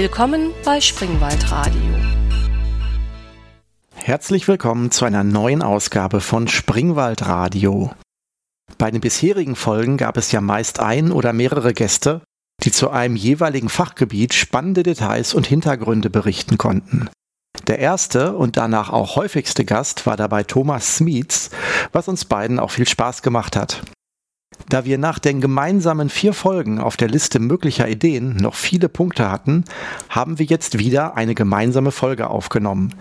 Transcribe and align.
Willkommen 0.00 0.52
bei 0.64 0.80
Springwald 0.80 1.50
Radio. 1.50 1.82
Herzlich 3.94 4.48
willkommen 4.48 4.90
zu 4.90 5.04
einer 5.04 5.24
neuen 5.24 5.60
Ausgabe 5.60 6.22
von 6.22 6.48
Springwald 6.48 7.26
Radio. 7.26 7.90
Bei 8.78 8.90
den 8.90 9.02
bisherigen 9.02 9.56
Folgen 9.56 9.98
gab 9.98 10.16
es 10.16 10.32
ja 10.32 10.40
meist 10.40 10.80
ein 10.80 11.12
oder 11.12 11.34
mehrere 11.34 11.74
Gäste, 11.74 12.22
die 12.62 12.72
zu 12.72 12.88
einem 12.88 13.14
jeweiligen 13.14 13.68
Fachgebiet 13.68 14.32
spannende 14.32 14.84
Details 14.84 15.34
und 15.34 15.46
Hintergründe 15.46 16.08
berichten 16.08 16.56
konnten. 16.56 17.10
Der 17.66 17.78
erste 17.78 18.34
und 18.34 18.56
danach 18.56 18.88
auch 18.88 19.16
häufigste 19.16 19.66
Gast 19.66 20.06
war 20.06 20.16
dabei 20.16 20.44
Thomas 20.44 20.96
Smeets, 20.96 21.50
was 21.92 22.08
uns 22.08 22.24
beiden 22.24 22.58
auch 22.58 22.70
viel 22.70 22.88
Spaß 22.88 23.20
gemacht 23.20 23.54
hat. 23.54 23.82
Da 24.68 24.84
wir 24.84 24.98
nach 24.98 25.18
den 25.18 25.40
gemeinsamen 25.40 26.08
vier 26.08 26.32
Folgen 26.32 26.78
auf 26.78 26.96
der 26.96 27.08
Liste 27.08 27.40
möglicher 27.40 27.88
Ideen 27.88 28.36
noch 28.36 28.54
viele 28.54 28.88
Punkte 28.88 29.30
hatten, 29.30 29.64
haben 30.08 30.38
wir 30.38 30.46
jetzt 30.46 30.78
wieder 30.78 31.16
eine 31.16 31.34
gemeinsame 31.34 31.90
Folge 31.90 32.30
aufgenommen. 32.30 32.94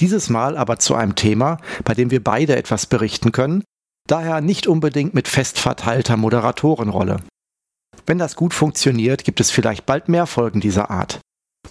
Dieses 0.00 0.30
Mal 0.30 0.56
aber 0.56 0.78
zu 0.78 0.94
einem 0.94 1.14
Thema, 1.14 1.58
bei 1.84 1.94
dem 1.94 2.10
wir 2.10 2.22
beide 2.22 2.56
etwas 2.56 2.86
berichten 2.86 3.32
können, 3.32 3.62
daher 4.06 4.40
nicht 4.40 4.66
unbedingt 4.66 5.14
mit 5.14 5.28
fest 5.28 5.58
verteilter 5.58 6.16
Moderatorenrolle. 6.16 7.18
Wenn 8.06 8.18
das 8.18 8.34
gut 8.34 8.54
funktioniert, 8.54 9.24
gibt 9.24 9.40
es 9.40 9.50
vielleicht 9.50 9.86
bald 9.86 10.08
mehr 10.08 10.26
Folgen 10.26 10.60
dieser 10.60 10.90
Art. 10.90 11.20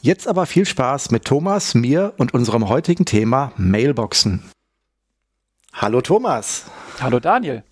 Jetzt 0.02 0.28
aber 0.28 0.46
viel 0.46 0.66
Spaß 0.66 1.12
mit 1.12 1.26
Thomas, 1.26 1.76
mir 1.76 2.14
und 2.18 2.34
unserem 2.34 2.70
heutigen 2.70 3.06
Thema 3.06 3.52
Mailboxen. 3.58 4.44
Hallo 5.74 6.02
Thomas. 6.02 6.66
Hallo 7.00 7.20
Daniel. 7.20 7.64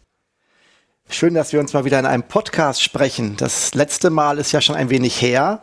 Schön, 1.11 1.33
dass 1.33 1.53
wir 1.53 1.59
uns 1.59 1.73
mal 1.73 1.85
wieder 1.85 1.97
in 1.97 2.05
einem 2.05 2.21
Podcast 2.21 2.83
sprechen. 2.83 3.35
Das 3.35 3.73
letzte 3.73 4.11
Mal 4.11 4.38
ist 4.38 4.52
ja 4.52 4.61
schon 4.61 4.75
ein 4.75 4.91
wenig 4.91 5.19
her. 5.19 5.59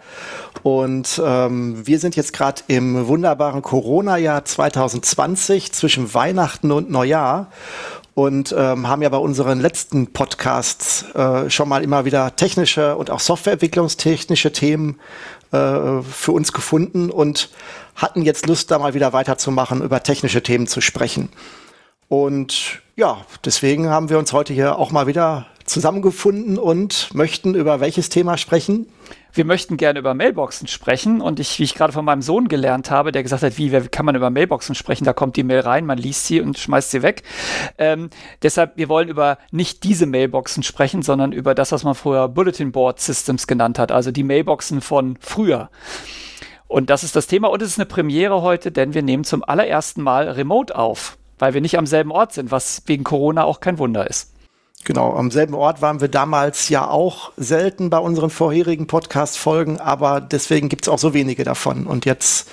Und 0.64 1.22
ähm, 1.24 1.86
wir 1.86 2.00
sind 2.00 2.16
jetzt 2.16 2.32
gerade 2.32 2.62
im 2.66 3.06
wunderbaren 3.06 3.62
Corona-Jahr 3.62 4.44
2020 4.44 5.72
zwischen 5.72 6.12
Weihnachten 6.12 6.72
und 6.72 6.90
Neujahr 6.90 7.52
und 8.14 8.52
ähm, 8.58 8.88
haben 8.88 9.02
ja 9.02 9.08
bei 9.08 9.18
unseren 9.18 9.60
letzten 9.60 10.12
Podcasts 10.12 11.04
äh, 11.14 11.48
schon 11.48 11.68
mal 11.68 11.84
immer 11.84 12.04
wieder 12.04 12.34
technische 12.34 12.96
und 12.96 13.10
auch 13.10 13.20
Softwareentwicklungstechnische 13.20 14.50
Themen 14.50 14.98
äh, 15.52 16.02
für 16.02 16.32
uns 16.32 16.52
gefunden 16.52 17.08
und 17.08 17.50
hatten 17.94 18.22
jetzt 18.22 18.48
Lust, 18.48 18.72
da 18.72 18.80
mal 18.80 18.94
wieder 18.94 19.12
weiterzumachen, 19.12 19.80
über 19.80 20.02
technische 20.02 20.42
Themen 20.42 20.66
zu 20.66 20.80
sprechen. 20.80 21.28
Und 22.08 22.82
ja, 22.94 23.24
deswegen 23.44 23.88
haben 23.88 24.10
wir 24.10 24.18
uns 24.18 24.32
heute 24.32 24.52
hier 24.52 24.78
auch 24.78 24.92
mal 24.92 25.06
wieder 25.06 25.46
zusammengefunden 25.64 26.58
und 26.58 27.12
möchten 27.12 27.54
über 27.54 27.80
welches 27.80 28.08
Thema 28.08 28.36
sprechen? 28.38 28.86
Wir 29.32 29.44
möchten 29.44 29.76
gerne 29.76 29.98
über 29.98 30.14
Mailboxen 30.14 30.66
sprechen 30.66 31.20
und 31.20 31.40
ich, 31.40 31.58
wie 31.58 31.64
ich 31.64 31.74
gerade 31.74 31.92
von 31.92 32.04
meinem 32.06 32.22
Sohn 32.22 32.48
gelernt 32.48 32.90
habe, 32.90 33.12
der 33.12 33.22
gesagt 33.22 33.42
hat, 33.42 33.58
wie, 33.58 33.70
wie 33.70 33.88
kann 33.88 34.06
man 34.06 34.14
über 34.14 34.30
Mailboxen 34.30 34.74
sprechen? 34.74 35.04
Da 35.04 35.12
kommt 35.12 35.36
die 35.36 35.42
Mail 35.42 35.60
rein, 35.60 35.84
man 35.84 35.98
liest 35.98 36.26
sie 36.26 36.40
und 36.40 36.58
schmeißt 36.58 36.90
sie 36.90 37.02
weg. 37.02 37.22
Ähm, 37.76 38.08
deshalb, 38.42 38.78
wir 38.78 38.88
wollen 38.88 39.08
über 39.08 39.36
nicht 39.50 39.84
diese 39.84 40.06
Mailboxen 40.06 40.62
sprechen, 40.62 41.02
sondern 41.02 41.32
über 41.32 41.54
das, 41.54 41.70
was 41.70 41.84
man 41.84 41.94
früher 41.94 42.28
Bulletin 42.28 42.72
Board 42.72 42.98
Systems 42.98 43.46
genannt 43.46 43.78
hat, 43.78 43.92
also 43.92 44.10
die 44.10 44.24
Mailboxen 44.24 44.80
von 44.80 45.18
früher. 45.20 45.68
Und 46.66 46.88
das 46.88 47.04
ist 47.04 47.14
das 47.14 47.26
Thema 47.26 47.50
und 47.50 47.60
es 47.60 47.70
ist 47.70 47.78
eine 47.78 47.86
Premiere 47.86 48.40
heute, 48.40 48.72
denn 48.72 48.94
wir 48.94 49.02
nehmen 49.02 49.24
zum 49.24 49.44
allerersten 49.44 50.00
Mal 50.00 50.30
remote 50.30 50.74
auf, 50.74 51.18
weil 51.38 51.54
wir 51.54 51.60
nicht 51.60 51.78
am 51.78 51.86
selben 51.86 52.10
Ort 52.10 52.32
sind, 52.32 52.50
was 52.50 52.82
wegen 52.86 53.04
Corona 53.04 53.44
auch 53.44 53.60
kein 53.60 53.78
Wunder 53.78 54.08
ist. 54.08 54.32
Genau, 54.84 55.14
am 55.14 55.32
selben 55.32 55.54
Ort 55.54 55.82
waren 55.82 56.00
wir 56.00 56.08
damals 56.08 56.68
ja 56.68 56.88
auch 56.88 57.32
selten 57.36 57.90
bei 57.90 57.98
unseren 57.98 58.30
vorherigen 58.30 58.86
Podcast-Folgen, 58.86 59.80
aber 59.80 60.20
deswegen 60.20 60.68
gibt 60.68 60.84
es 60.84 60.88
auch 60.88 60.98
so 60.98 61.12
wenige 61.12 61.42
davon. 61.42 61.86
Und 61.86 62.04
jetzt 62.04 62.48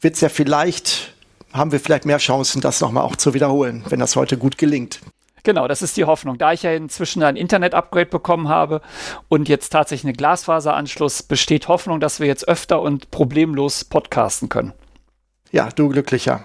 wird 0.00 0.14
es 0.14 0.22
ja 0.22 0.30
vielleicht, 0.30 1.14
haben 1.52 1.70
wir 1.70 1.80
vielleicht 1.80 2.06
mehr 2.06 2.16
Chancen, 2.16 2.62
das 2.62 2.80
nochmal 2.80 3.04
auch 3.04 3.16
zu 3.16 3.34
wiederholen, 3.34 3.84
wenn 3.90 4.00
das 4.00 4.16
heute 4.16 4.38
gut 4.38 4.56
gelingt. 4.56 5.00
Genau, 5.42 5.68
das 5.68 5.82
ist 5.82 5.96
die 5.96 6.04
Hoffnung. 6.04 6.38
Da 6.38 6.52
ich 6.52 6.62
ja 6.62 6.72
inzwischen 6.72 7.22
ein 7.22 7.36
Internet-Upgrade 7.36 8.06
bekommen 8.06 8.48
habe 8.48 8.80
und 9.28 9.48
jetzt 9.48 9.70
tatsächlich 9.70 10.06
einen 10.06 10.16
Glasfaseranschluss, 10.16 11.22
besteht 11.22 11.68
Hoffnung, 11.68 12.00
dass 12.00 12.20
wir 12.20 12.26
jetzt 12.26 12.48
öfter 12.48 12.80
und 12.80 13.10
problemlos 13.10 13.84
podcasten 13.84 14.48
können. 14.48 14.72
Ja, 15.50 15.68
du 15.70 15.88
glücklicher. 15.88 16.44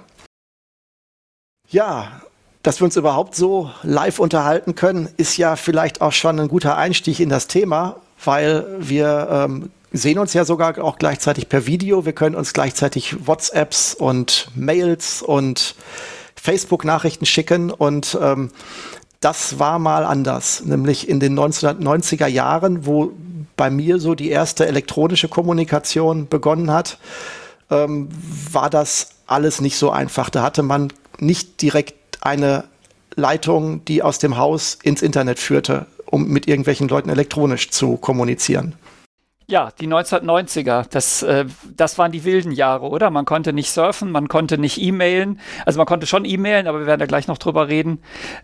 Ja, 1.75 2.21
dass 2.63 2.79
wir 2.79 2.85
uns 2.85 2.95
überhaupt 2.95 3.35
so 3.35 3.69
live 3.83 4.19
unterhalten 4.19 4.75
können, 4.75 5.09
ist 5.17 5.35
ja 5.35 5.57
vielleicht 5.57 5.99
auch 5.99 6.13
schon 6.13 6.39
ein 6.39 6.47
guter 6.47 6.77
Einstieg 6.77 7.19
in 7.19 7.27
das 7.27 7.47
Thema, 7.47 7.97
weil 8.23 8.65
wir 8.79 9.27
ähm, 9.29 9.69
sehen 9.91 10.17
uns 10.17 10.33
ja 10.33 10.45
sogar 10.45 10.81
auch 10.81 10.97
gleichzeitig 10.97 11.49
per 11.49 11.67
Video. 11.67 12.05
Wir 12.05 12.13
können 12.13 12.35
uns 12.35 12.53
gleichzeitig 12.53 13.27
WhatsApps 13.27 13.93
und 13.93 14.47
Mails 14.55 15.21
und 15.21 15.75
Facebook-Nachrichten 16.37 17.25
schicken 17.25 17.71
und 17.71 18.17
ähm, 18.21 18.51
das 19.19 19.59
war 19.59 19.77
mal 19.77 20.05
anders, 20.05 20.63
nämlich 20.63 21.09
in 21.09 21.19
den 21.19 21.37
1990er 21.37 22.27
Jahren, 22.27 22.85
wo 22.85 23.11
bei 23.57 23.69
mir 23.69 23.99
so 23.99 24.15
die 24.15 24.29
erste 24.29 24.65
elektronische 24.65 25.27
Kommunikation 25.27 26.29
begonnen 26.29 26.71
hat, 26.71 26.99
ähm, 27.69 28.07
war 28.49 28.69
das 28.69 29.09
alles 29.27 29.59
nicht 29.59 29.77
so 29.77 29.89
einfach. 29.89 30.29
Da 30.29 30.41
hatte 30.41 30.63
man 30.63 30.93
nicht 31.19 31.61
direkt 31.61 32.19
eine 32.21 32.65
Leitung, 33.15 33.83
die 33.85 34.03
aus 34.03 34.19
dem 34.19 34.37
Haus 34.37 34.77
ins 34.83 35.01
Internet 35.01 35.39
führte, 35.39 35.85
um 36.05 36.27
mit 36.27 36.47
irgendwelchen 36.47 36.87
Leuten 36.87 37.09
elektronisch 37.09 37.69
zu 37.69 37.97
kommunizieren. 37.97 38.75
Ja, 39.47 39.69
die 39.79 39.87
1990er, 39.87 40.87
das, 40.89 41.21
äh, 41.21 41.45
das 41.77 41.99
waren 41.99 42.11
die 42.11 42.23
wilden 42.23 42.51
Jahre, 42.51 42.89
oder? 42.89 43.11
Man 43.11 43.25
konnte 43.25 43.53
nicht 43.53 43.69
surfen, 43.69 44.11
man 44.11 44.27
konnte 44.27 44.57
nicht 44.57 44.81
e-mailen. 44.81 45.39
Also 45.67 45.77
man 45.77 45.85
konnte 45.85 46.07
schon 46.07 46.25
e-mailen, 46.25 46.65
aber 46.65 46.79
wir 46.79 46.87
werden 46.87 46.99
da 46.99 47.05
gleich 47.05 47.27
noch 47.27 47.37
drüber 47.37 47.67
reden, 47.67 47.99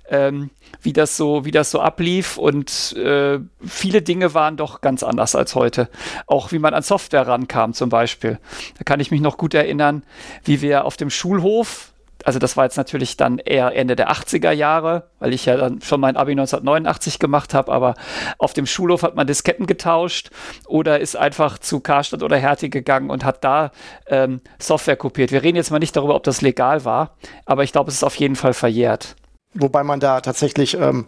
ähm, 0.09 0.51
wie, 0.79 0.93
das 0.93 1.17
so, 1.17 1.43
wie 1.43 1.49
das 1.49 1.71
so 1.71 1.81
ablief. 1.81 2.37
Und 2.37 2.95
äh, 2.97 3.39
viele 3.65 4.03
Dinge 4.03 4.35
waren 4.35 4.57
doch 4.57 4.81
ganz 4.81 5.01
anders 5.01 5.35
als 5.35 5.55
heute. 5.55 5.89
Auch 6.27 6.51
wie 6.51 6.59
man 6.59 6.75
an 6.75 6.83
Software 6.83 7.27
rankam 7.27 7.73
zum 7.73 7.89
Beispiel. 7.89 8.37
Da 8.77 8.83
kann 8.83 8.99
ich 8.99 9.09
mich 9.09 9.21
noch 9.21 9.37
gut 9.37 9.55
erinnern, 9.55 10.03
wie 10.43 10.61
wir 10.61 10.85
auf 10.85 10.97
dem 10.97 11.09
Schulhof 11.09 11.90
also 12.25 12.39
das 12.39 12.57
war 12.57 12.65
jetzt 12.65 12.77
natürlich 12.77 13.17
dann 13.17 13.37
eher 13.37 13.75
Ende 13.75 13.95
der 13.95 14.11
80er 14.11 14.51
Jahre, 14.51 15.09
weil 15.19 15.33
ich 15.33 15.45
ja 15.45 15.57
dann 15.57 15.81
schon 15.81 15.99
mein 15.99 16.17
Abi 16.17 16.31
1989 16.31 17.19
gemacht 17.19 17.53
habe, 17.53 17.71
aber 17.71 17.95
auf 18.37 18.53
dem 18.53 18.65
Schulhof 18.65 19.03
hat 19.03 19.15
man 19.15 19.27
Disketten 19.27 19.65
getauscht 19.65 20.29
oder 20.67 20.99
ist 20.99 21.15
einfach 21.15 21.57
zu 21.59 21.79
Karstadt 21.79 22.23
oder 22.23 22.37
Hertie 22.37 22.69
gegangen 22.69 23.09
und 23.09 23.23
hat 23.25 23.43
da 23.43 23.71
ähm, 24.07 24.41
Software 24.59 24.97
kopiert. 24.97 25.31
Wir 25.31 25.43
reden 25.43 25.57
jetzt 25.57 25.71
mal 25.71 25.79
nicht 25.79 25.95
darüber, 25.95 26.15
ob 26.15 26.23
das 26.23 26.41
legal 26.41 26.85
war, 26.85 27.15
aber 27.45 27.63
ich 27.63 27.71
glaube, 27.71 27.89
es 27.89 27.95
ist 27.95 28.03
auf 28.03 28.15
jeden 28.15 28.35
Fall 28.35 28.53
verjährt. 28.53 29.15
Wobei 29.53 29.83
man 29.83 29.99
da 29.99 30.21
tatsächlich 30.21 30.75
ähm 30.75 31.07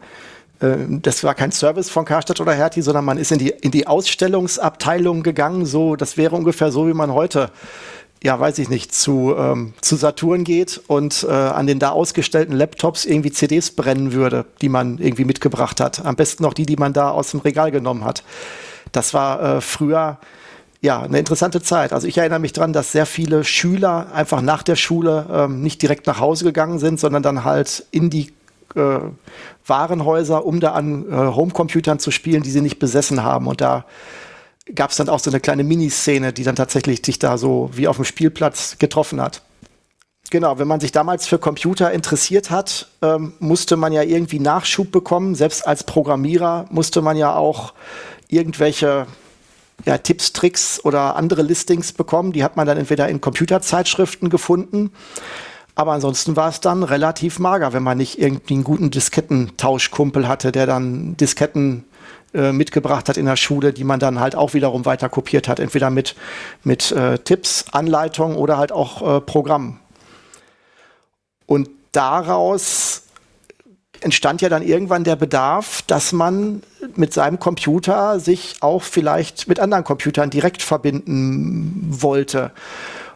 äh, 0.59 0.77
das 0.87 1.23
war 1.23 1.35
kein 1.35 1.51
Service 1.51 1.89
von 1.89 2.05
Karstadt 2.05 2.39
oder 2.39 2.53
Hertie, 2.53 2.81
sondern 2.81 3.05
man 3.05 3.17
ist 3.17 3.31
in 3.31 3.39
die, 3.39 3.49
in 3.49 3.71
die 3.71 3.87
Ausstellungsabteilung 3.87 5.23
gegangen. 5.23 5.65
So, 5.65 5.95
das 5.95 6.17
wäre 6.17 6.35
ungefähr 6.35 6.71
so, 6.71 6.87
wie 6.87 6.93
man 6.93 7.13
heute 7.13 7.51
ja, 8.23 8.39
weiß 8.39 8.57
ich 8.59 8.69
nicht, 8.69 8.95
zu, 8.95 9.35
ähm, 9.37 9.73
zu 9.81 9.97
Saturn 9.97 10.45
geht 10.45 10.81
und 10.87 11.25
äh, 11.29 11.31
an 11.31 11.67
den 11.67 11.77
da 11.79 11.89
ausgestellten 11.89 12.55
Laptops 12.55 13.03
irgendwie 13.03 13.31
CDs 13.31 13.71
brennen 13.71 14.13
würde, 14.13 14.45
die 14.61 14.69
man 14.69 14.97
irgendwie 14.97 15.25
mitgebracht 15.25 15.81
hat. 15.81 16.05
Am 16.05 16.15
besten 16.15 16.43
noch 16.43 16.53
die, 16.53 16.65
die 16.65 16.77
man 16.77 16.93
da 16.93 17.09
aus 17.09 17.31
dem 17.31 17.41
Regal 17.41 17.69
genommen 17.69 18.05
hat. 18.05 18.23
Das 18.93 19.13
war 19.13 19.57
äh, 19.57 19.61
früher 19.61 20.19
ja 20.79 21.01
eine 21.01 21.19
interessante 21.19 21.61
Zeit. 21.61 21.91
Also 21.91 22.07
ich 22.07 22.17
erinnere 22.17 22.39
mich 22.39 22.53
daran, 22.53 22.71
dass 22.71 22.93
sehr 22.93 23.05
viele 23.05 23.43
Schüler 23.43 24.07
einfach 24.13 24.41
nach 24.41 24.63
der 24.63 24.77
Schule 24.77 25.25
ähm, 25.29 25.61
nicht 25.61 25.81
direkt 25.81 26.07
nach 26.07 26.21
Hause 26.21 26.45
gegangen 26.45 26.79
sind, 26.79 27.01
sondern 27.01 27.23
dann 27.23 27.43
halt 27.43 27.85
in 27.91 28.09
die 28.09 28.31
äh, 28.75 28.99
Warenhäuser, 29.67 30.45
um 30.45 30.61
da 30.61 30.71
an 30.71 31.11
äh, 31.11 31.35
Homecomputern 31.35 31.99
zu 31.99 32.09
spielen, 32.09 32.41
die 32.41 32.51
sie 32.51 32.61
nicht 32.61 32.79
besessen 32.79 33.21
haben. 33.21 33.47
Und 33.47 33.59
da 33.59 33.83
gab 34.73 34.91
es 34.91 34.97
dann 34.97 35.09
auch 35.09 35.19
so 35.19 35.29
eine 35.29 35.39
kleine 35.39 35.63
Miniszene, 35.63 36.33
die 36.33 36.43
dann 36.43 36.55
tatsächlich 36.55 37.01
dich 37.01 37.19
da 37.19 37.37
so 37.37 37.69
wie 37.73 37.87
auf 37.87 37.97
dem 37.97 38.05
Spielplatz 38.05 38.77
getroffen 38.79 39.21
hat. 39.21 39.41
Genau, 40.29 40.57
wenn 40.57 40.67
man 40.67 40.79
sich 40.79 40.91
damals 40.91 41.27
für 41.27 41.37
Computer 41.37 41.91
interessiert 41.91 42.49
hat, 42.49 42.87
ähm, 43.01 43.33
musste 43.39 43.75
man 43.75 43.93
ja 43.93 44.01
irgendwie 44.01 44.39
Nachschub 44.39 44.91
bekommen. 44.91 45.35
Selbst 45.35 45.67
als 45.67 45.83
Programmierer 45.83 46.65
musste 46.71 47.01
man 47.01 47.17
ja 47.17 47.35
auch 47.35 47.73
irgendwelche 48.29 49.05
ja, 49.85 49.97
Tipps, 49.97 50.33
Tricks 50.33 50.83
oder 50.83 51.17
andere 51.17 51.41
Listings 51.41 51.91
bekommen. 51.91 52.31
Die 52.31 52.43
hat 52.43 52.55
man 52.55 52.65
dann 52.65 52.77
entweder 52.77 53.09
in 53.09 53.21
Computerzeitschriften 53.21 54.29
gefunden. 54.29 54.91
Aber 55.75 55.91
ansonsten 55.91 56.35
war 56.35 56.49
es 56.49 56.61
dann 56.61 56.83
relativ 56.83 57.39
mager, 57.39 57.73
wenn 57.73 57.83
man 57.83 57.97
nicht 57.97 58.19
irgendwie 58.19 58.53
einen 58.53 58.63
guten 58.63 58.91
Diskettentauschkumpel 58.91 60.27
hatte, 60.27 60.51
der 60.51 60.67
dann 60.67 61.17
Disketten 61.17 61.83
äh, 62.33 62.51
mitgebracht 62.51 63.09
hat 63.09 63.17
in 63.17 63.25
der 63.25 63.35
Schule, 63.35 63.73
die 63.73 63.83
man 63.83 63.99
dann 63.99 64.19
halt 64.19 64.35
auch 64.35 64.53
wiederum 64.53 64.85
weiter 64.85 65.09
kopiert 65.09 65.47
hat, 65.47 65.59
entweder 65.59 65.89
mit, 65.89 66.15
mit 66.63 66.91
äh, 66.91 67.19
Tipps, 67.19 67.65
Anleitungen 67.71 68.37
oder 68.37 68.57
halt 68.57 68.71
auch 68.71 69.17
äh, 69.17 69.21
Programmen. 69.21 69.79
Und 71.45 71.69
daraus 71.91 73.03
entstand 74.01 74.41
ja 74.41 74.49
dann 74.49 74.63
irgendwann 74.63 75.03
der 75.03 75.15
Bedarf, 75.15 75.81
dass 75.83 76.11
man 76.11 76.63
mit 76.95 77.13
seinem 77.13 77.39
Computer 77.39 78.19
sich 78.19 78.55
auch 78.61 78.83
vielleicht 78.83 79.47
mit 79.47 79.59
anderen 79.59 79.83
Computern 79.83 80.29
direkt 80.29 80.61
verbinden 80.61 81.85
wollte. 81.89 82.51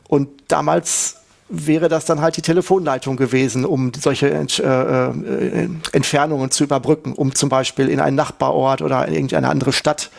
Und 0.07 0.29
damals 0.47 1.17
wäre 1.49 1.87
das 1.87 2.05
dann 2.05 2.21
halt 2.21 2.37
die 2.37 2.41
Telefonleitung 2.41 3.15
gewesen, 3.15 3.65
um 3.65 3.91
solche 3.93 4.29
äh, 4.29 4.43
äh, 4.43 5.69
Entfernungen 5.93 6.51
zu 6.51 6.63
überbrücken, 6.63 7.13
um 7.13 7.33
zum 7.35 7.49
Beispiel 7.49 7.89
in 7.89 7.99
einen 7.99 8.15
Nachbarort 8.15 8.81
oder 8.81 9.07
in 9.07 9.13
irgendeine 9.13 9.49
andere 9.49 9.73
Stadt 9.73 10.09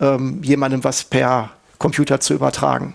ähm, 0.00 0.42
jemandem 0.42 0.84
was 0.84 1.04
per 1.04 1.50
Computer 1.78 2.20
zu 2.20 2.34
übertragen. 2.34 2.94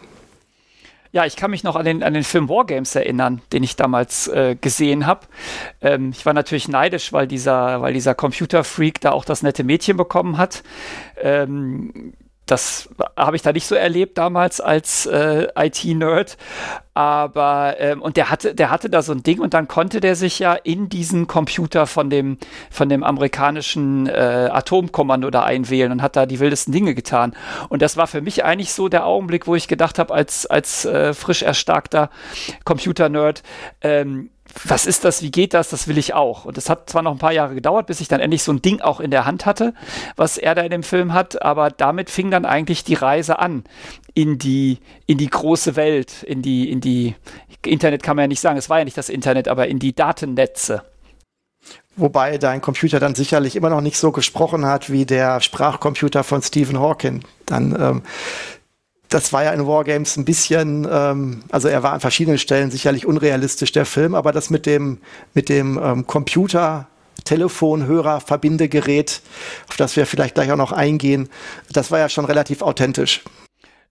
Ja, 1.12 1.26
ich 1.26 1.36
kann 1.36 1.52
mich 1.52 1.64
noch 1.64 1.76
an 1.76 1.86
den, 1.86 2.02
an 2.02 2.16
den 2.16 2.24
Film 2.24 2.50
Wargames 2.50 2.96
erinnern, 2.96 3.42
den 3.52 3.62
ich 3.62 3.76
damals 3.76 4.28
äh, 4.30 4.56
gesehen 4.60 5.06
habe. 5.06 5.28
Ähm, 5.80 6.10
ich 6.10 6.26
war 6.26 6.34
natürlich 6.34 6.68
neidisch, 6.68 7.14
weil 7.14 7.28
dieser, 7.28 7.82
weil 7.82 7.94
dieser 7.94 8.16
Computerfreak 8.16 9.00
da 9.00 9.12
auch 9.12 9.24
das 9.24 9.44
nette 9.44 9.64
Mädchen 9.64 9.96
bekommen 9.96 10.40
hat. 10.40 10.64
Ähm, 11.22 12.14
das 12.54 12.88
habe 13.18 13.36
ich 13.36 13.42
da 13.42 13.52
nicht 13.52 13.66
so 13.66 13.74
erlebt 13.74 14.18
damals 14.18 14.62
als 14.62 15.08
äh, 15.08 15.48
IT-Nerd. 15.56 16.38
Aber 16.94 17.78
ähm, 17.80 18.04
und 18.04 18.16
der 18.16 18.30
hatte, 18.30 18.54
der 18.54 18.70
hatte 18.70 18.88
da 18.92 19.02
so 19.02 19.14
ein 19.14 19.24
Ding 19.24 19.40
und 19.40 19.56
dann 19.56 19.68
konnte 19.68 20.00
der 20.00 20.16
sich 20.16 20.38
ja 20.38 20.54
in 20.54 20.90
diesen 20.90 21.26
Computer 21.26 21.88
von 21.88 22.12
dem, 22.12 22.38
von 22.70 22.90
dem 22.90 23.04
amerikanischen 23.04 24.06
äh, 24.06 24.50
Atomkommando 24.52 25.32
da 25.32 25.42
einwählen 25.42 25.92
und 25.92 26.04
hat 26.04 26.16
da 26.16 26.28
die 26.28 26.40
wildesten 26.40 26.72
Dinge 26.72 26.94
getan. 26.94 27.36
Und 27.70 27.82
das 27.82 27.98
war 27.98 28.06
für 28.06 28.22
mich 28.22 28.46
eigentlich 28.46 28.72
so 28.74 28.88
der 28.88 29.08
Augenblick, 29.08 29.48
wo 29.48 29.56
ich 29.56 29.68
gedacht 29.68 29.98
habe, 29.98 30.14
als, 30.14 30.46
als 30.46 30.86
äh, 30.86 31.16
frisch 31.16 31.42
erstarkter 31.42 32.12
Computer-Nerd, 32.64 33.42
ähm, 33.82 34.30
was 34.66 34.86
ist 34.86 35.04
das, 35.04 35.22
wie 35.22 35.32
geht 35.32 35.54
das, 35.54 35.70
das 35.70 35.88
will 35.88 35.98
ich 35.98 36.14
auch. 36.14 36.46
Und 36.46 36.58
es 36.58 36.70
hat 36.70 36.90
zwar 36.90 37.02
noch 37.02 37.12
ein 37.12 37.18
paar 37.18 37.32
Jahre 37.32 37.56
gedauert, 37.56 37.88
bis 37.88 38.02
ich 38.02 38.08
dann 38.08 38.20
endlich 38.20 38.44
so 38.44 38.52
ein 38.52 38.62
Ding 38.62 38.82
auch 38.82 39.00
in 39.00 39.10
der 39.10 39.26
Hand 39.26 39.46
hatte, 39.46 39.74
was 40.16 40.38
er 40.38 40.54
da 40.54 40.62
in 40.62 40.72
dem 40.72 40.84
Film 40.84 41.14
hat, 41.14 41.42
aber 41.42 41.70
damit 41.72 42.10
fing 42.10 42.30
dann 42.30 42.46
eigentlich 42.46 42.84
die 42.84 42.94
Reise 42.94 43.40
an 43.40 43.64
in 44.14 44.38
die, 44.38 44.80
in 45.08 45.18
die 45.18 45.30
große 45.30 45.76
Welt, 45.76 46.24
in 46.24 46.42
die, 46.42 46.70
in 46.70 46.82
die, 46.82 47.16
Internet 47.66 48.04
kann 48.04 48.16
man 48.16 48.24
ja 48.24 48.28
nicht 48.28 48.42
sagen, 48.42 48.58
es 48.58 48.70
war 48.70 48.80
ja 48.80 48.86
nicht 48.86 48.98
das 48.98 49.10
Internet, 49.10 49.48
aber 49.48 49.68
in 49.68 49.80
die 49.80 49.96
Datennetze. 49.96 50.84
Wobei 51.96 52.38
dein 52.38 52.62
Computer 52.62 53.00
dann 53.00 53.16
sicherlich 53.16 53.56
immer 53.56 53.70
noch 53.70 53.82
nicht 53.82 53.98
so 53.98 54.12
gesprochen 54.12 54.66
hat 54.66 54.92
wie 54.92 55.06
der 55.06 55.42
Sprachcomputer 55.42 56.24
von 56.24 56.42
Stephen 56.42 56.80
Hawking. 56.80 57.24
Dann 57.46 57.78
ähm, 57.80 58.04
das 59.14 59.32
war 59.32 59.44
ja 59.44 59.52
in 59.52 59.68
Wargames 59.68 60.18
ein 60.18 60.26
bisschen, 60.26 60.88
ähm, 60.90 61.44
also 61.52 61.68
er 61.68 61.84
war 61.84 61.94
an 61.94 62.00
verschiedenen 62.00 62.40
Stellen 62.40 62.72
sicherlich 62.72 63.06
unrealistisch, 63.06 63.72
der 63.72 63.86
Film, 63.86 64.16
aber 64.16 64.32
das 64.32 64.50
mit 64.50 64.66
dem, 64.66 65.00
mit 65.34 65.50
dem 65.50 65.80
ähm, 65.82 66.08
Computer, 66.08 66.88
Telefon, 67.24 67.86
Hörer, 67.86 68.22
Verbindegerät, 68.22 69.22
auf 69.70 69.78
das 69.78 69.96
wir 69.96 70.08
vielleicht 70.08 70.34
gleich 70.36 70.52
auch 70.52 70.58
noch 70.58 70.72
eingehen, 70.72 71.30
das 71.72 71.92
war 71.92 72.00
ja 72.00 72.10
schon 72.10 72.26
relativ 72.26 72.62
authentisch. 72.62 73.24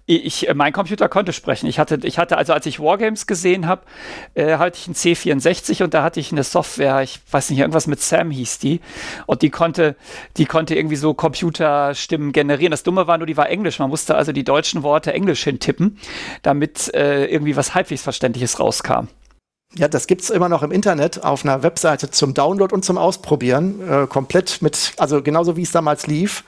Ich, 0.06 0.49
äh, 0.49 0.54
mein 0.54 0.72
Computer 0.72 1.08
konnte 1.08 1.32
sprechen. 1.32 1.66
Ich 1.66 1.78
hatte, 1.78 2.00
ich 2.02 2.19
hatte 2.19 2.37
also 2.37 2.52
als 2.52 2.66
ich 2.66 2.81
Wargames 2.81 3.26
gesehen 3.26 3.66
habe, 3.66 3.82
äh, 4.34 4.56
hatte 4.56 4.78
ich 4.78 4.87
einen 4.87 4.94
C64 4.94 5.84
und 5.84 5.94
da 5.94 6.02
hatte 6.02 6.19
ich 6.19 6.32
eine 6.32 6.43
Software, 6.43 7.02
ich 7.02 7.20
weiß 7.31 7.50
nicht, 7.50 7.60
irgendwas 7.60 7.87
mit 7.87 8.00
Sam 8.00 8.31
hieß 8.31 8.58
die. 8.58 8.81
Und 9.26 9.43
die 9.43 9.50
konnte, 9.50 9.96
die 10.37 10.46
konnte 10.46 10.75
irgendwie 10.75 10.96
so 10.96 11.14
Computerstimmen 11.14 12.32
generieren. 12.32 12.72
Das 12.72 12.82
Dumme 12.82 13.06
war 13.06 13.19
nur, 13.19 13.26
die 13.26 13.37
war 13.37 13.49
Englisch. 13.49 13.78
Man 13.78 13.90
musste 13.90 14.16
also 14.16 14.32
die 14.32 14.44
deutschen 14.44 14.82
Worte 14.82 15.12
Englisch 15.12 15.44
hintippen, 15.44 15.99
damit 16.43 16.93
äh, 16.94 17.26
irgendwie 17.26 17.56
was 17.56 17.75
halbwegs 17.75 18.02
Verständliches 18.02 18.58
rauskam. 18.58 19.08
Ja, 19.75 19.88
das 19.88 20.06
gibt's 20.06 20.28
immer 20.28 20.50
noch 20.50 20.62
im 20.62 20.70
Internet 20.70 21.25
auf 21.25 21.44
einer 21.44 21.62
Webseite 21.62 22.10
zum 22.10 22.34
Download 22.34 22.75
und 22.75 22.84
zum 22.84 22.99
Ausprobieren. 22.99 23.81
Äh, 23.88 24.06
komplett 24.06 24.60
mit, 24.60 24.93
also 24.99 25.22
genauso 25.22 25.56
wie 25.56 25.62
es 25.62 25.72
damals 25.72 26.06
lief. 26.06 26.44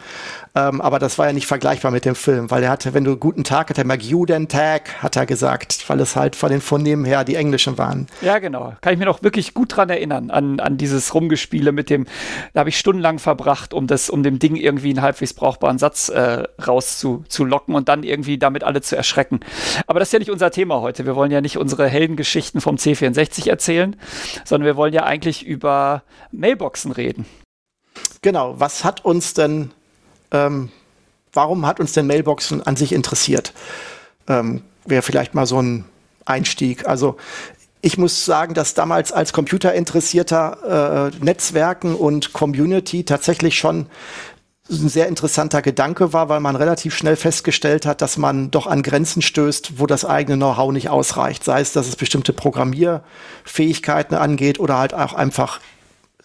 Ähm, 0.57 0.81
aber 0.81 1.01
das 1.01 1.19
war 1.19 1.27
ja 1.27 1.33
nicht 1.33 1.47
vergleichbar 1.47 1.91
mit 1.91 2.05
dem 2.05 2.15
Film, 2.15 2.51
weil 2.51 2.63
er 2.63 2.71
hatte, 2.71 2.95
wenn 2.95 3.03
du 3.03 3.17
guten 3.17 3.43
Tag, 3.43 3.71
hat 3.71 3.79
er 3.79 3.85
mal 3.85 3.99
Guten 3.99 4.47
Tag, 4.49 5.03
hat 5.03 5.17
er 5.17 5.27
gesagt, 5.27 5.89
weil 5.89 5.99
es 6.01 6.15
halt 6.15 6.37
von 6.37 6.51
den 6.51 6.61
Vornehmen 6.61 7.05
her 7.05 7.25
die 7.25 7.35
Englischen 7.35 7.77
waren. 7.77 8.07
Ja, 8.21 8.39
genau. 8.39 8.75
Kann 8.81 8.93
ich 8.93 8.99
mir 8.99 9.07
noch 9.07 9.23
wirklich 9.23 9.55
gut 9.55 9.77
dran 9.77 9.91
erinnern, 9.91 10.31
an, 10.31 10.61
an 10.61 10.77
dieses 10.77 11.13
Rumgespiele 11.15 11.73
mit 11.73 11.91
dem, 11.91 12.07
da 12.53 12.61
habe 12.61 12.69
ich 12.69 12.79
stundenlang 12.79 13.19
verbracht, 13.19 13.75
um 13.75 13.89
das, 13.89 14.11
um 14.11 14.23
dem 14.23 14.39
Ding 14.39 14.55
irgendwie 14.55 14.91
einen 14.91 15.03
halbwegs 15.03 15.35
brauchbaren 15.35 15.79
Satz 15.79 16.09
äh, 16.09 16.45
rauszulocken 16.65 17.75
und 17.75 17.89
dann 17.89 18.05
irgendwie 18.05 18.39
damit 18.39 18.63
alle 18.63 18.81
zu 18.81 18.97
erschrecken. 18.97 19.41
Aber 19.89 19.99
das 19.99 20.09
ist 20.09 20.13
ja 20.13 20.19
nicht 20.21 20.31
unser 20.31 20.53
Thema 20.53 20.81
heute. 20.81 21.07
Wir 21.07 21.17
wollen 21.17 21.33
ja 21.33 21.41
nicht 21.41 21.59
unsere 21.59 21.89
Heldengeschichten 21.89 22.61
vom 22.61 22.77
C64 22.77 23.49
erzählen, 23.49 23.97
sondern 24.45 24.67
wir 24.67 24.77
wollen 24.77 24.95
ja 24.95 25.03
eigentlich 25.05 25.45
über 25.45 26.05
Mailboxen 26.31 26.93
reden. 26.93 27.27
Genau, 28.23 28.59
was 28.59 28.85
hat 28.85 29.05
uns 29.05 29.35
denn 29.35 29.71
ähm, 30.35 30.69
warum 31.33 31.67
hat 31.67 31.81
uns 31.81 31.93
denn 31.93 32.07
Mailboxen 32.07 32.63
an 32.63 32.77
sich 32.77 32.93
interessiert? 32.93 33.55
Ähm, 34.29 34.63
Wäre 34.85 35.03
vielleicht 35.03 35.35
mal 35.35 35.47
so 35.47 35.63
ein 35.63 35.85
Einstieg. 36.27 36.87
Also 36.87 37.17
ich 37.81 37.97
muss 37.97 38.25
sagen, 38.25 38.55
dass 38.55 38.75
damals 38.75 39.13
als 39.13 39.33
Computerinteressierter 39.33 41.13
äh, 41.13 41.25
Netzwerken 41.25 41.95
und 41.95 42.33
Community 42.33 43.05
tatsächlich 43.05 43.59
schon 43.59 43.87
ein 44.71 44.89
sehr 44.89 45.09
interessanter 45.09 45.61
Gedanke 45.61 46.15
war, 46.15 46.31
weil 46.31 46.41
man 46.41 46.57
relativ 46.57 46.97
schnell 46.97 47.17
festgestellt 47.17 47.85
hat, 47.85 48.01
dass 48.01 48.17
man 48.17 48.51
doch 48.51 48.67
an 48.67 48.83
Grenzen 48.83 49.21
stößt, 49.21 49.79
wo 49.79 49.87
das 49.87 50.07
eigene 50.07 50.39
Know-how 50.39 50.73
nicht 50.73 50.89
ausreicht. 50.89 51.45
Sei 51.45 51.61
es, 51.61 51.73
dass 51.73 51.87
es 51.87 51.97
bestimmte 51.97 52.33
Programmierfähigkeiten 52.33 54.17
angeht 54.17 54.59
oder 54.59 54.79
halt 54.79 54.95
auch 54.95 55.13
einfach 55.13 55.61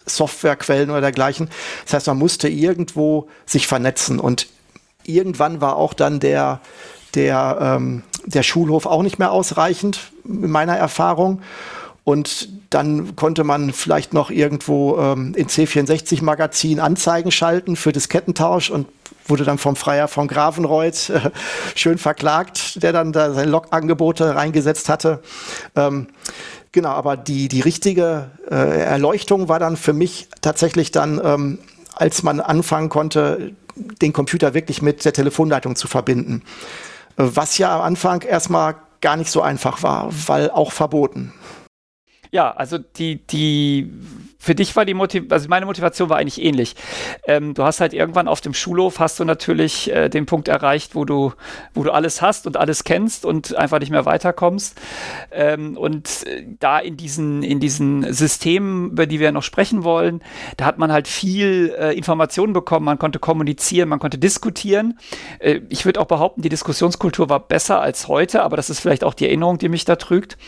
Softwarequellen 0.06 0.90
oder 0.90 1.00
dergleichen. 1.00 1.48
Das 1.84 1.94
heißt, 1.94 2.06
man 2.08 2.18
musste 2.18 2.48
irgendwo 2.48 3.28
sich 3.46 3.66
vernetzen 3.66 4.18
und 4.18 4.48
irgendwann 5.04 5.60
war 5.60 5.76
auch 5.76 5.94
dann 5.94 6.20
der, 6.20 6.60
der, 7.14 7.58
ähm, 7.60 8.02
der 8.24 8.42
Schulhof 8.42 8.86
auch 8.86 9.02
nicht 9.02 9.18
mehr 9.18 9.32
ausreichend, 9.32 10.12
in 10.24 10.50
meiner 10.50 10.76
Erfahrung. 10.76 11.42
Und 12.04 12.48
dann 12.70 13.14
konnte 13.14 13.44
man 13.44 13.72
vielleicht 13.72 14.14
noch 14.14 14.30
irgendwo 14.30 14.98
ähm, 14.98 15.34
in 15.36 15.48
C64-Magazin 15.48 16.80
Anzeigen 16.80 17.30
schalten 17.30 17.76
für 17.76 17.92
Diskettentausch 17.92 18.70
und 18.70 18.86
wurde 19.26 19.44
dann 19.44 19.58
vom 19.58 19.76
Freier 19.76 20.08
von 20.08 20.26
Gravenreuth 20.26 21.10
äh, 21.10 21.30
schön 21.74 21.98
verklagt, 21.98 22.82
der 22.82 22.92
dann 22.92 23.12
da 23.12 23.32
seine 23.32 23.50
Log-Angebote 23.50 24.34
reingesetzt 24.34 24.88
hatte. 24.88 25.22
Ähm, 25.76 26.08
Genau, 26.72 26.90
aber 26.90 27.16
die, 27.16 27.48
die 27.48 27.60
richtige 27.60 28.30
äh, 28.48 28.82
Erleuchtung 28.82 29.48
war 29.48 29.58
dann 29.58 29.76
für 29.76 29.92
mich 29.92 30.28
tatsächlich 30.40 30.92
dann, 30.92 31.20
ähm, 31.22 31.58
als 31.94 32.22
man 32.22 32.40
anfangen 32.40 32.88
konnte, 32.88 33.52
den 33.74 34.12
Computer 34.12 34.54
wirklich 34.54 34.82
mit 34.82 35.04
der 35.04 35.12
Telefonleitung 35.12 35.74
zu 35.74 35.88
verbinden. 35.88 36.42
Was 37.16 37.58
ja 37.58 37.74
am 37.74 37.82
Anfang 37.82 38.22
erstmal 38.22 38.76
gar 39.00 39.16
nicht 39.16 39.30
so 39.30 39.42
einfach 39.42 39.82
war, 39.82 40.10
weil 40.28 40.50
auch 40.50 40.72
verboten. 40.72 41.32
Ja, 42.30 42.52
also 42.52 42.78
die, 42.78 43.26
die 43.26 43.92
für 44.40 44.54
dich 44.54 44.74
war 44.74 44.86
die 44.86 44.94
Motivation, 44.94 45.32
also 45.32 45.48
meine 45.48 45.66
Motivation 45.66 46.08
war 46.08 46.16
eigentlich 46.16 46.42
ähnlich. 46.42 46.74
Ähm, 47.26 47.52
du 47.52 47.62
hast 47.62 47.80
halt 47.80 47.92
irgendwann 47.92 48.26
auf 48.26 48.40
dem 48.40 48.54
Schulhof 48.54 48.98
hast 48.98 49.20
du 49.20 49.24
natürlich 49.24 49.92
äh, 49.92 50.08
den 50.08 50.24
Punkt 50.24 50.48
erreicht, 50.48 50.94
wo 50.94 51.04
du, 51.04 51.34
wo 51.74 51.82
du 51.82 51.92
alles 51.92 52.22
hast 52.22 52.46
und 52.46 52.56
alles 52.56 52.84
kennst 52.84 53.26
und 53.26 53.54
einfach 53.54 53.80
nicht 53.80 53.90
mehr 53.90 54.06
weiterkommst. 54.06 54.80
Ähm, 55.30 55.76
und 55.76 56.26
äh, 56.26 56.46
da 56.58 56.78
in 56.78 56.96
diesen, 56.96 57.42
in 57.42 57.60
diesen 57.60 58.10
Systemen, 58.14 58.92
über 58.92 59.04
die 59.04 59.20
wir 59.20 59.30
noch 59.30 59.42
sprechen 59.42 59.84
wollen, 59.84 60.22
da 60.56 60.64
hat 60.64 60.78
man 60.78 60.90
halt 60.90 61.06
viel 61.06 61.74
äh, 61.78 61.94
Informationen 61.94 62.54
bekommen, 62.54 62.86
man 62.86 62.98
konnte 62.98 63.18
kommunizieren, 63.18 63.90
man 63.90 63.98
konnte 63.98 64.16
diskutieren. 64.16 64.98
Äh, 65.38 65.60
ich 65.68 65.84
würde 65.84 66.00
auch 66.00 66.06
behaupten, 66.06 66.40
die 66.40 66.48
Diskussionskultur 66.48 67.28
war 67.28 67.40
besser 67.40 67.82
als 67.82 68.08
heute, 68.08 68.42
aber 68.42 68.56
das 68.56 68.70
ist 68.70 68.80
vielleicht 68.80 69.04
auch 69.04 69.12
die 69.12 69.26
Erinnerung, 69.26 69.58
die 69.58 69.68
mich 69.68 69.84
da 69.84 69.96
trügt. 69.96 70.38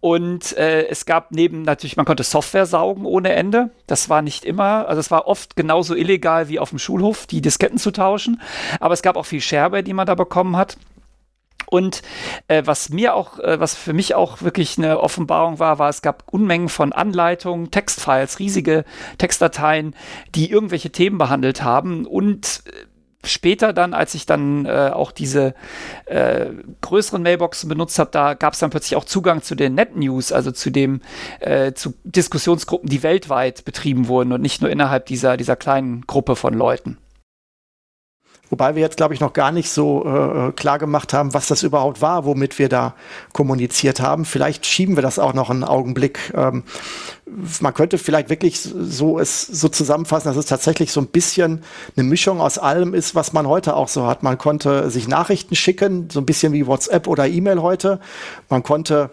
Und 0.00 0.56
äh, 0.56 0.86
es 0.86 1.04
gab 1.04 1.30
neben 1.30 1.62
natürlich, 1.62 1.96
man 1.96 2.06
konnte 2.06 2.22
Software 2.22 2.64
saugen 2.64 3.04
ohne 3.04 3.32
Ende. 3.32 3.70
Das 3.86 4.08
war 4.08 4.22
nicht 4.22 4.44
immer, 4.44 4.88
also 4.88 4.98
es 4.98 5.10
war 5.10 5.26
oft 5.26 5.56
genauso 5.56 5.94
illegal 5.94 6.48
wie 6.48 6.58
auf 6.58 6.70
dem 6.70 6.78
Schulhof, 6.78 7.26
die 7.26 7.42
Disketten 7.42 7.78
zu 7.78 7.90
tauschen. 7.90 8.40
Aber 8.80 8.94
es 8.94 9.02
gab 9.02 9.16
auch 9.16 9.26
viel 9.26 9.42
Shareware, 9.42 9.82
die 9.82 9.92
man 9.92 10.06
da 10.06 10.14
bekommen 10.14 10.56
hat. 10.56 10.78
Und 11.66 12.02
äh, 12.48 12.62
was 12.64 12.88
mir 12.88 13.14
auch, 13.14 13.38
äh, 13.38 13.60
was 13.60 13.74
für 13.74 13.92
mich 13.92 14.14
auch 14.14 14.42
wirklich 14.42 14.76
eine 14.76 14.98
Offenbarung 15.00 15.58
war, 15.60 15.78
war, 15.78 15.88
es 15.88 16.02
gab 16.02 16.24
Unmengen 16.32 16.68
von 16.68 16.92
Anleitungen, 16.92 17.70
Textfiles, 17.70 18.40
riesige 18.40 18.84
Textdateien, 19.18 19.94
die 20.34 20.50
irgendwelche 20.50 20.90
Themen 20.90 21.16
behandelt 21.18 21.62
haben 21.62 22.06
und 22.06 22.64
äh, 22.66 22.70
später 23.24 23.72
dann, 23.72 23.94
als 23.94 24.14
ich 24.14 24.26
dann 24.26 24.66
äh, 24.66 24.90
auch 24.92 25.12
diese 25.12 25.54
äh, 26.06 26.46
größeren 26.80 27.22
Mailboxen 27.22 27.68
benutzt 27.68 27.98
habe, 27.98 28.10
da 28.10 28.34
gab 28.34 28.54
es 28.54 28.58
dann 28.58 28.70
plötzlich 28.70 28.96
auch 28.96 29.04
Zugang 29.04 29.42
zu 29.42 29.54
den 29.54 29.74
Net 29.74 29.96
News, 29.96 30.32
also 30.32 30.50
zu 30.52 30.70
dem 30.70 31.00
äh, 31.40 31.72
zu 31.72 31.94
Diskussionsgruppen, 32.04 32.88
die 32.88 33.02
weltweit 33.02 33.64
betrieben 33.64 34.08
wurden 34.08 34.32
und 34.32 34.40
nicht 34.40 34.62
nur 34.62 34.70
innerhalb 34.70 35.06
dieser 35.06 35.36
dieser 35.36 35.56
kleinen 35.56 36.02
Gruppe 36.06 36.36
von 36.36 36.54
Leuten. 36.54 36.98
Wobei 38.50 38.74
wir 38.74 38.82
jetzt, 38.82 38.96
glaube 38.96 39.14
ich, 39.14 39.20
noch 39.20 39.32
gar 39.32 39.52
nicht 39.52 39.70
so 39.70 40.04
äh, 40.04 40.52
klar 40.52 40.80
gemacht 40.80 41.12
haben, 41.12 41.32
was 41.34 41.46
das 41.46 41.62
überhaupt 41.62 42.02
war, 42.02 42.24
womit 42.24 42.58
wir 42.58 42.68
da 42.68 42.94
kommuniziert 43.32 44.00
haben. 44.00 44.24
Vielleicht 44.24 44.66
schieben 44.66 44.96
wir 44.96 45.02
das 45.02 45.20
auch 45.20 45.34
noch 45.34 45.50
einen 45.50 45.62
Augenblick. 45.62 46.32
Ähm, 46.36 46.64
man 47.60 47.74
könnte 47.74 47.96
vielleicht 47.96 48.28
wirklich 48.28 48.60
so 48.60 49.20
es 49.20 49.46
so 49.46 49.68
zusammenfassen, 49.68 50.28
dass 50.28 50.36
es 50.36 50.46
tatsächlich 50.46 50.90
so 50.90 51.00
ein 51.00 51.06
bisschen 51.06 51.62
eine 51.96 52.04
Mischung 52.04 52.40
aus 52.40 52.58
allem 52.58 52.92
ist, 52.92 53.14
was 53.14 53.32
man 53.32 53.46
heute 53.46 53.76
auch 53.76 53.88
so 53.88 54.06
hat. 54.06 54.24
Man 54.24 54.36
konnte 54.36 54.90
sich 54.90 55.06
Nachrichten 55.06 55.54
schicken, 55.54 56.10
so 56.10 56.20
ein 56.20 56.26
bisschen 56.26 56.52
wie 56.52 56.66
WhatsApp 56.66 57.06
oder 57.06 57.28
E-Mail 57.28 57.62
heute. 57.62 58.00
Man 58.48 58.64
konnte 58.64 59.10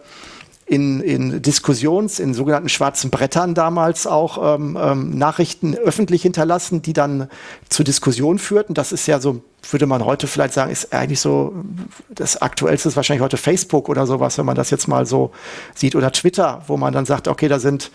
in, 0.68 1.00
in 1.00 1.40
Diskussions, 1.40 2.20
in 2.20 2.34
sogenannten 2.34 2.68
schwarzen 2.68 3.10
Brettern 3.10 3.54
damals 3.54 4.06
auch 4.06 4.56
ähm, 4.56 4.78
ähm, 4.80 5.16
Nachrichten 5.16 5.74
öffentlich 5.74 6.20
hinterlassen, 6.20 6.82
die 6.82 6.92
dann 6.92 7.28
zu 7.70 7.82
Diskussionen 7.84 8.38
führten. 8.38 8.74
Das 8.74 8.92
ist 8.92 9.06
ja 9.06 9.18
so, 9.18 9.40
würde 9.70 9.86
man 9.86 10.04
heute 10.04 10.26
vielleicht 10.26 10.52
sagen, 10.52 10.70
ist 10.70 10.92
eigentlich 10.92 11.20
so, 11.20 11.54
das 12.10 12.42
aktuellste 12.42 12.90
ist 12.90 12.96
wahrscheinlich 12.96 13.22
heute 13.22 13.38
Facebook 13.38 13.88
oder 13.88 14.06
sowas, 14.06 14.36
wenn 14.36 14.44
man 14.44 14.56
das 14.56 14.68
jetzt 14.68 14.88
mal 14.88 15.06
so 15.06 15.30
sieht, 15.74 15.96
oder 15.96 16.12
Twitter, 16.12 16.62
wo 16.66 16.76
man 16.76 16.92
dann 16.92 17.06
sagt, 17.06 17.28
okay, 17.28 17.48
da 17.48 17.58
sind 17.58 17.90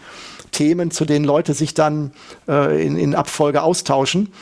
Themen, 0.51 0.89
zu 0.89 1.05
denen 1.05 1.25
Leute 1.25 1.53
sich 1.53 1.75
dann 1.75 2.11
äh, 2.47 2.83
in, 2.83 2.97
in 2.97 3.13
Abfolge 3.13 3.61
austauschen. 3.61 4.33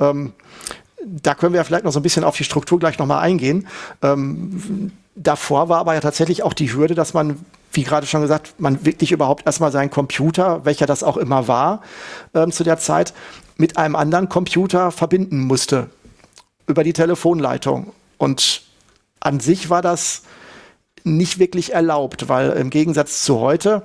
Ähm, 0.00 0.32
da 1.06 1.34
können 1.36 1.54
wir 1.54 1.64
vielleicht 1.64 1.84
noch 1.84 1.92
so 1.92 2.00
ein 2.00 2.02
bisschen 2.02 2.24
auf 2.24 2.36
die 2.36 2.44
Struktur 2.44 2.80
gleich 2.80 2.98
nochmal 2.98 3.20
eingehen. 3.20 3.68
Ähm, 4.02 4.90
davor 5.14 5.68
war 5.68 5.78
aber 5.78 5.94
ja 5.94 6.00
tatsächlich 6.00 6.42
auch 6.42 6.52
die 6.52 6.72
Hürde, 6.72 6.96
dass 6.96 7.14
man 7.14 7.38
wie 7.72 7.84
gerade 7.84 8.06
schon 8.06 8.22
gesagt, 8.22 8.54
man 8.58 8.84
wirklich 8.84 9.12
überhaupt 9.12 9.46
erstmal 9.46 9.72
seinen 9.72 9.90
Computer, 9.90 10.64
welcher 10.64 10.86
das 10.86 11.02
auch 11.02 11.16
immer 11.16 11.48
war, 11.48 11.82
ähm, 12.34 12.52
zu 12.52 12.64
der 12.64 12.78
Zeit, 12.78 13.14
mit 13.56 13.76
einem 13.76 13.96
anderen 13.96 14.28
Computer 14.28 14.90
verbinden 14.90 15.40
musste. 15.40 15.90
Über 16.66 16.84
die 16.84 16.92
Telefonleitung. 16.92 17.92
Und 18.18 18.62
an 19.20 19.40
sich 19.40 19.70
war 19.70 19.82
das 19.82 20.22
nicht 21.04 21.38
wirklich 21.38 21.72
erlaubt, 21.72 22.28
weil 22.28 22.50
im 22.50 22.70
Gegensatz 22.70 23.22
zu 23.22 23.40
heute 23.40 23.82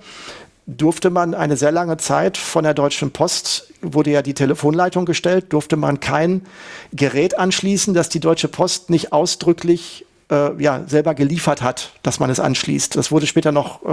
durfte 0.67 1.09
man 1.09 1.35
eine 1.35 1.57
sehr 1.57 1.71
lange 1.71 1.97
Zeit 1.97 2.37
von 2.37 2.63
der 2.63 2.73
Deutschen 2.73 3.11
Post, 3.11 3.71
wurde 3.81 4.11
ja 4.11 4.21
die 4.21 4.33
Telefonleitung 4.33 5.05
gestellt, 5.05 5.53
durfte 5.53 5.77
man 5.77 5.99
kein 5.99 6.45
Gerät 6.91 7.37
anschließen, 7.37 7.93
das 7.93 8.09
die 8.09 8.19
Deutsche 8.19 8.47
Post 8.47 8.89
nicht 8.89 9.13
ausdrücklich 9.13 10.04
äh, 10.31 10.61
ja, 10.61 10.83
selber 10.87 11.13
geliefert 11.13 11.61
hat, 11.61 11.91
dass 12.03 12.19
man 12.19 12.29
es 12.29 12.39
anschließt. 12.39 12.95
Das 12.95 13.11
wurde 13.11 13.27
später 13.27 13.51
noch 13.51 13.83
äh, 13.83 13.87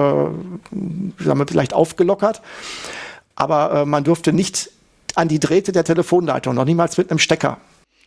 sagen 1.22 1.38
wir, 1.38 1.46
vielleicht 1.46 1.74
aufgelockert, 1.74 2.42
aber 3.36 3.72
äh, 3.72 3.84
man 3.84 4.04
durfte 4.04 4.32
nicht 4.32 4.70
an 5.14 5.28
die 5.28 5.40
Drähte 5.40 5.72
der 5.72 5.84
Telefonleitung, 5.84 6.54
noch 6.54 6.64
niemals 6.64 6.96
mit 6.96 7.10
einem 7.10 7.18
Stecker. 7.18 7.58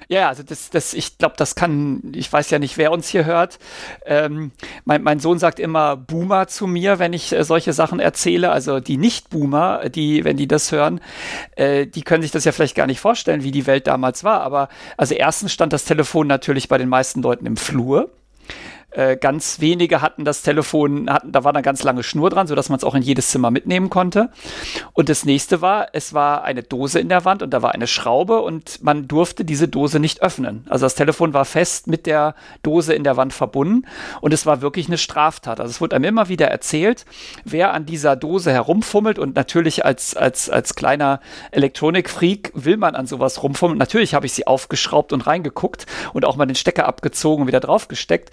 Ja, 0.08 0.28
also 0.28 0.44
das, 0.44 0.70
das, 0.70 0.94
ich 0.94 1.18
glaube, 1.18 1.36
das 1.38 1.56
kann, 1.56 2.12
ich 2.14 2.32
weiß 2.32 2.50
ja 2.52 2.60
nicht, 2.60 2.78
wer 2.78 2.92
uns 2.92 3.08
hier 3.08 3.26
hört. 3.26 3.58
Ähm, 4.06 4.52
mein, 4.84 5.02
mein 5.02 5.20
Sohn 5.20 5.40
sagt 5.40 5.60
immer 5.60 5.96
Boomer 5.96 6.48
zu 6.48 6.68
mir, 6.68 7.00
wenn 7.00 7.14
ich 7.14 7.32
äh, 7.32 7.44
solche 7.44 7.74
Sachen 7.74 8.00
erzähle. 8.00 8.52
Also 8.52 8.80
die 8.80 8.98
Nicht-Boomer, 8.98 9.90
die, 9.90 10.24
wenn 10.24 10.38
die 10.38 10.48
das 10.48 10.72
hören, 10.72 11.02
äh, 11.56 11.88
die 11.88 12.04
können 12.04 12.22
sich 12.22 12.32
das 12.32 12.46
ja 12.46 12.52
vielleicht 12.52 12.76
gar 12.76 12.88
nicht 12.88 13.00
vorstellen, 13.00 13.44
wie 13.44 13.52
die 13.52 13.68
Welt 13.68 13.88
damals 13.88 14.24
war. 14.24 14.42
Aber 14.42 14.70
also 14.98 15.16
erstens 15.16 15.54
stand 15.54 15.74
das 15.74 15.86
Telefon 15.86 16.28
natürlich 16.28 16.68
bei 16.68 16.78
den 16.78 16.90
meisten 16.90 17.22
Leuten 17.22 17.46
im 17.46 17.58
Flur. 17.58 18.12
Äh, 18.96 19.18
ganz 19.18 19.60
wenige 19.60 20.02
hatten 20.02 20.24
das 20.24 20.42
Telefon, 20.42 21.10
hatten, 21.10 21.34
da 21.34 21.44
war 21.44 21.54
eine 21.54 21.62
ganz 21.62 21.84
lange 21.84 22.02
Schnur 22.02 22.30
dran, 22.30 22.48
sodass 22.48 22.70
man 22.70 22.78
es 22.78 22.86
auch 22.86 22.96
in 22.96 23.02
jedes 23.02 23.30
Zimmer 23.30 23.52
mitnehmen 23.52 23.90
konnte. 23.90 24.30
Und 24.94 25.10
das 25.10 25.26
nächste 25.26 25.62
war, 25.62 25.90
es 25.92 26.14
war 26.14 26.46
eine 26.46 26.64
Dose 26.64 27.02
in 27.02 27.10
der 27.10 27.26
Wand 27.26 27.44
und 27.44 27.54
da 27.54 27.62
war 27.62 27.74
eine 27.74 27.88
Schraube 27.88 28.40
und 28.40 28.82
man 28.82 29.10
durfte 29.10 29.44
diese 29.44 29.68
Dose 29.68 30.00
nicht 30.00 30.22
öffnen. 30.22 30.66
Also 30.70 30.86
das 30.86 30.96
Telefon 30.96 31.34
war 31.34 31.44
fest 31.44 31.88
mit 31.88 32.06
der 32.06 32.36
Dose 32.64 32.94
in 32.94 33.04
der 33.04 33.18
Wand 33.18 33.34
verbunden 33.34 33.86
und 34.22 34.34
es 34.34 34.46
war 34.46 34.62
wirklich 34.62 34.88
eine 34.88 34.98
Straftat. 34.98 35.60
Also 35.60 35.72
es 35.72 35.82
wurde 35.82 35.98
einem 35.98 36.06
immer 36.06 36.30
wieder 36.30 36.48
erzählt, 36.48 37.06
wer 37.44 37.74
an 37.74 37.86
dieser 37.86 38.16
Dose 38.16 38.54
herumfummelt 38.54 39.20
und 39.20 39.36
natürlich 39.36 39.84
als, 39.84 40.16
als, 40.16 40.50
als 40.50 40.74
kleiner 40.74 41.20
Elektronikfreak 41.52 42.54
will 42.54 42.78
man 42.78 42.96
an 42.96 43.08
sowas 43.08 43.44
rumfummeln. 43.44 43.78
Natürlich 43.78 44.14
habe 44.14 44.26
ich 44.26 44.32
sie 44.32 44.48
aufgeschraubt 44.48 45.12
und 45.12 45.28
reingeguckt 45.28 45.86
und 46.14 46.24
auch 46.24 46.38
mal 46.38 46.46
den 46.46 46.56
Stecker 46.56 46.88
abgezogen 46.88 47.42
und 47.42 47.48
wieder 47.50 47.60
draufgesteckt 47.60 48.32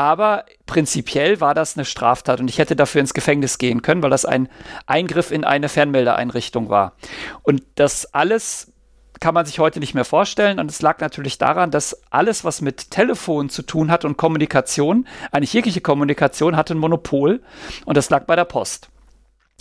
aber 0.00 0.46
prinzipiell 0.64 1.42
war 1.42 1.52
das 1.52 1.76
eine 1.76 1.84
Straftat 1.84 2.40
und 2.40 2.48
ich 2.48 2.56
hätte 2.56 2.74
dafür 2.74 3.02
ins 3.02 3.12
Gefängnis 3.12 3.58
gehen 3.58 3.82
können, 3.82 4.02
weil 4.02 4.08
das 4.08 4.24
ein 4.24 4.48
Eingriff 4.86 5.30
in 5.30 5.44
eine 5.44 5.68
Fernmeldeeinrichtung 5.68 6.70
war. 6.70 6.94
Und 7.42 7.62
das 7.74 8.14
alles 8.14 8.72
kann 9.20 9.34
man 9.34 9.44
sich 9.44 9.58
heute 9.58 9.78
nicht 9.78 9.92
mehr 9.92 10.06
vorstellen. 10.06 10.58
Und 10.58 10.70
es 10.70 10.80
lag 10.80 11.00
natürlich 11.00 11.36
daran, 11.36 11.70
dass 11.70 12.00
alles, 12.08 12.44
was 12.44 12.62
mit 12.62 12.90
Telefon 12.90 13.50
zu 13.50 13.60
tun 13.60 13.90
hat 13.90 14.06
und 14.06 14.16
Kommunikation, 14.16 15.06
eigentlich 15.32 15.52
jegliche 15.52 15.82
Kommunikation, 15.82 16.56
hatte 16.56 16.74
ein 16.74 16.78
Monopol. 16.78 17.42
Und 17.84 17.98
das 17.98 18.08
lag 18.08 18.24
bei 18.24 18.36
der 18.36 18.46
Post. 18.46 18.88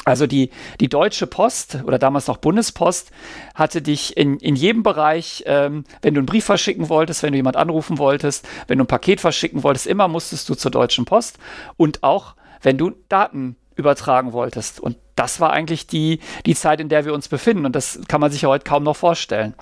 Also 0.09 0.25
die, 0.25 0.49
die 0.79 0.89
Deutsche 0.89 1.27
Post 1.27 1.79
oder 1.85 1.99
damals 1.99 2.27
noch 2.27 2.37
Bundespost 2.37 3.11
hatte 3.53 3.81
dich 3.81 4.17
in, 4.17 4.37
in 4.37 4.55
jedem 4.55 4.81
Bereich, 4.81 5.43
ähm, 5.45 5.83
wenn 6.01 6.15
du 6.15 6.19
einen 6.19 6.25
Brief 6.25 6.45
verschicken 6.45 6.89
wolltest, 6.89 7.21
wenn 7.21 7.31
du 7.31 7.37
jemand 7.37 7.57
anrufen 7.57 7.99
wolltest, 7.99 8.47
wenn 8.67 8.79
du 8.79 8.85
ein 8.85 8.87
Paket 8.87 9.21
verschicken 9.21 9.61
wolltest, 9.63 9.85
immer 9.87 10.07
musstest 10.07 10.49
du 10.49 10.55
zur 10.55 10.71
Deutschen 10.71 11.05
Post 11.05 11.37
und 11.77 12.03
auch 12.03 12.35
wenn 12.61 12.77
du 12.77 12.91
Daten 13.07 13.55
übertragen 13.75 14.33
wolltest. 14.33 14.79
Und 14.79 14.97
das 15.15 15.39
war 15.39 15.51
eigentlich 15.51 15.87
die, 15.87 16.19
die 16.45 16.55
Zeit, 16.55 16.81
in 16.81 16.89
der 16.89 17.05
wir 17.05 17.13
uns 17.13 17.27
befinden. 17.27 17.65
Und 17.65 17.75
das 17.75 17.99
kann 18.07 18.19
man 18.19 18.31
sich 18.31 18.41
ja 18.41 18.49
heute 18.49 18.65
kaum 18.65 18.83
noch 18.83 18.95
vorstellen. 18.95 19.53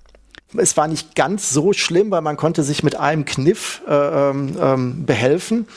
Es 0.56 0.78
war 0.78 0.88
nicht 0.88 1.16
ganz 1.16 1.50
so 1.50 1.74
schlimm, 1.74 2.10
weil 2.10 2.22
man 2.22 2.38
konnte 2.38 2.64
sich 2.64 2.82
mit 2.82 2.96
einem 2.96 3.26
Kniff 3.26 3.82
äh, 3.88 3.94
ähm, 3.94 4.58
ähm, 4.62 5.06
behelfen, 5.06 5.68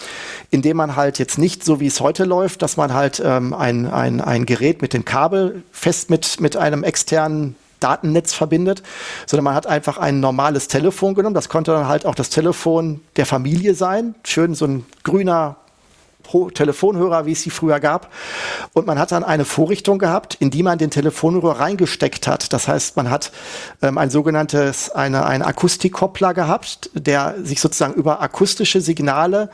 indem 0.51 0.77
man 0.77 0.95
halt 0.95 1.19
jetzt 1.19 1.39
nicht 1.39 1.65
so 1.65 1.81
wie 1.81 1.89
es 1.89 2.01
heute 2.01 2.25
läuft, 2.25 2.63
dass 2.63 2.77
man 2.77 2.95
halt 2.95 3.21
ähm, 3.25 3.53
ein, 3.53 3.87
ein, 3.87 4.21
ein 4.21 4.47
Gerät 4.47 4.81
mit 4.81 4.93
dem 4.93 5.05
Kabel 5.05 5.65
fest 5.73 6.09
mit, 6.09 6.41
mit 6.41 6.57
einem 6.57 6.85
externen 6.85 7.57
Datennetz 7.81 8.33
verbindet, 8.33 8.83
sondern 9.27 9.45
man 9.45 9.55
hat 9.55 9.67
einfach 9.67 9.99
ein 9.99 10.21
normales 10.21 10.69
Telefon 10.69 11.15
genommen. 11.15 11.35
Das 11.35 11.49
konnte 11.49 11.73
dann 11.73 11.89
halt 11.89 12.07
auch 12.07 12.15
das 12.15 12.31
Telefon 12.31 13.01
der 13.17 13.27
Familie 13.27 13.75
sein. 13.75 14.15
Schön 14.23 14.55
so 14.55 14.67
ein 14.67 14.87
grüner 15.03 15.57
Telefonhörer, 16.55 17.27
wie 17.27 17.33
es 17.33 17.43
sie 17.43 17.51
früher 17.51 17.81
gab. 17.81 18.13
Und 18.73 18.87
man 18.87 18.99
hat 18.99 19.13
dann 19.13 19.25
eine 19.25 19.45
Vorrichtung 19.45 19.99
gehabt, 19.99 20.37
in 20.41 20.51
die 20.51 20.63
man 20.63 20.79
den 20.79 20.91
Telefonhörer 20.91 21.61
reingesteckt 21.61 22.27
hat. 22.27 22.53
Das 22.53 22.69
heißt, 22.69 22.97
man 22.97 23.11
hat 23.11 23.33
ähm, 23.83 23.99
ein 23.99 24.11
sogenanntes, 24.11 24.91
eine, 24.91 25.27
einen 25.27 25.43
Akustikkoppler 25.43 26.35
gehabt, 26.35 26.91
der 26.95 27.35
sich 27.43 27.61
sozusagen 27.61 27.95
über 27.95 28.21
akustische 28.21 28.81
Signale, 28.81 29.51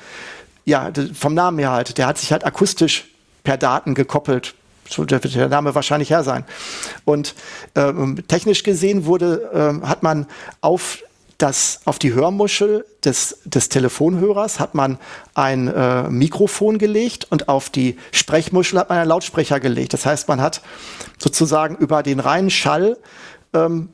ja, 0.65 0.91
vom 1.15 1.35
Namen 1.35 1.59
her 1.59 1.71
halt, 1.71 1.97
der 1.97 2.07
hat 2.07 2.19
sich 2.19 2.33
halt 2.33 2.45
akustisch 2.45 3.07
per 3.45 3.57
Daten 3.57 3.95
gekoppelt 3.95 4.55
so 4.89 5.09
wird 5.09 5.35
der 5.35 5.49
Name 5.49 5.75
wahrscheinlich 5.75 6.11
her 6.11 6.23
sein. 6.23 6.45
Und 7.05 7.35
ähm, 7.75 8.23
technisch 8.29 8.63
gesehen 8.63 9.07
wurde, 9.07 9.51
ähm, 9.53 9.89
hat 9.89 10.03
man 10.03 10.27
auf 10.61 11.03
dass 11.39 11.81
auf 11.85 11.99
die 11.99 12.15
Hörmuschel 12.15 12.87
des, 13.05 13.41
des 13.45 13.69
Telefonhörers 13.69 14.59
hat 14.59 14.75
man 14.75 14.99
ein 15.35 15.69
äh, 15.69 16.09
Mikrofon 16.09 16.79
gelegt 16.79 17.27
und 17.31 17.49
auf 17.49 17.69
die 17.69 17.97
Sprechmuschel 18.13 18.79
hat 18.79 18.89
man 18.89 18.99
einen 18.99 19.09
Lautsprecher 19.09 19.61
gelegt. 19.61 19.93
Das 19.93 20.07
heißt, 20.07 20.29
man 20.29 20.41
hat 20.41 20.63
sozusagen 21.19 21.77
über 21.77 22.03
den 22.03 22.21
reinen 22.21 22.51
Schall 22.51 22.97
ähm, 23.53 23.91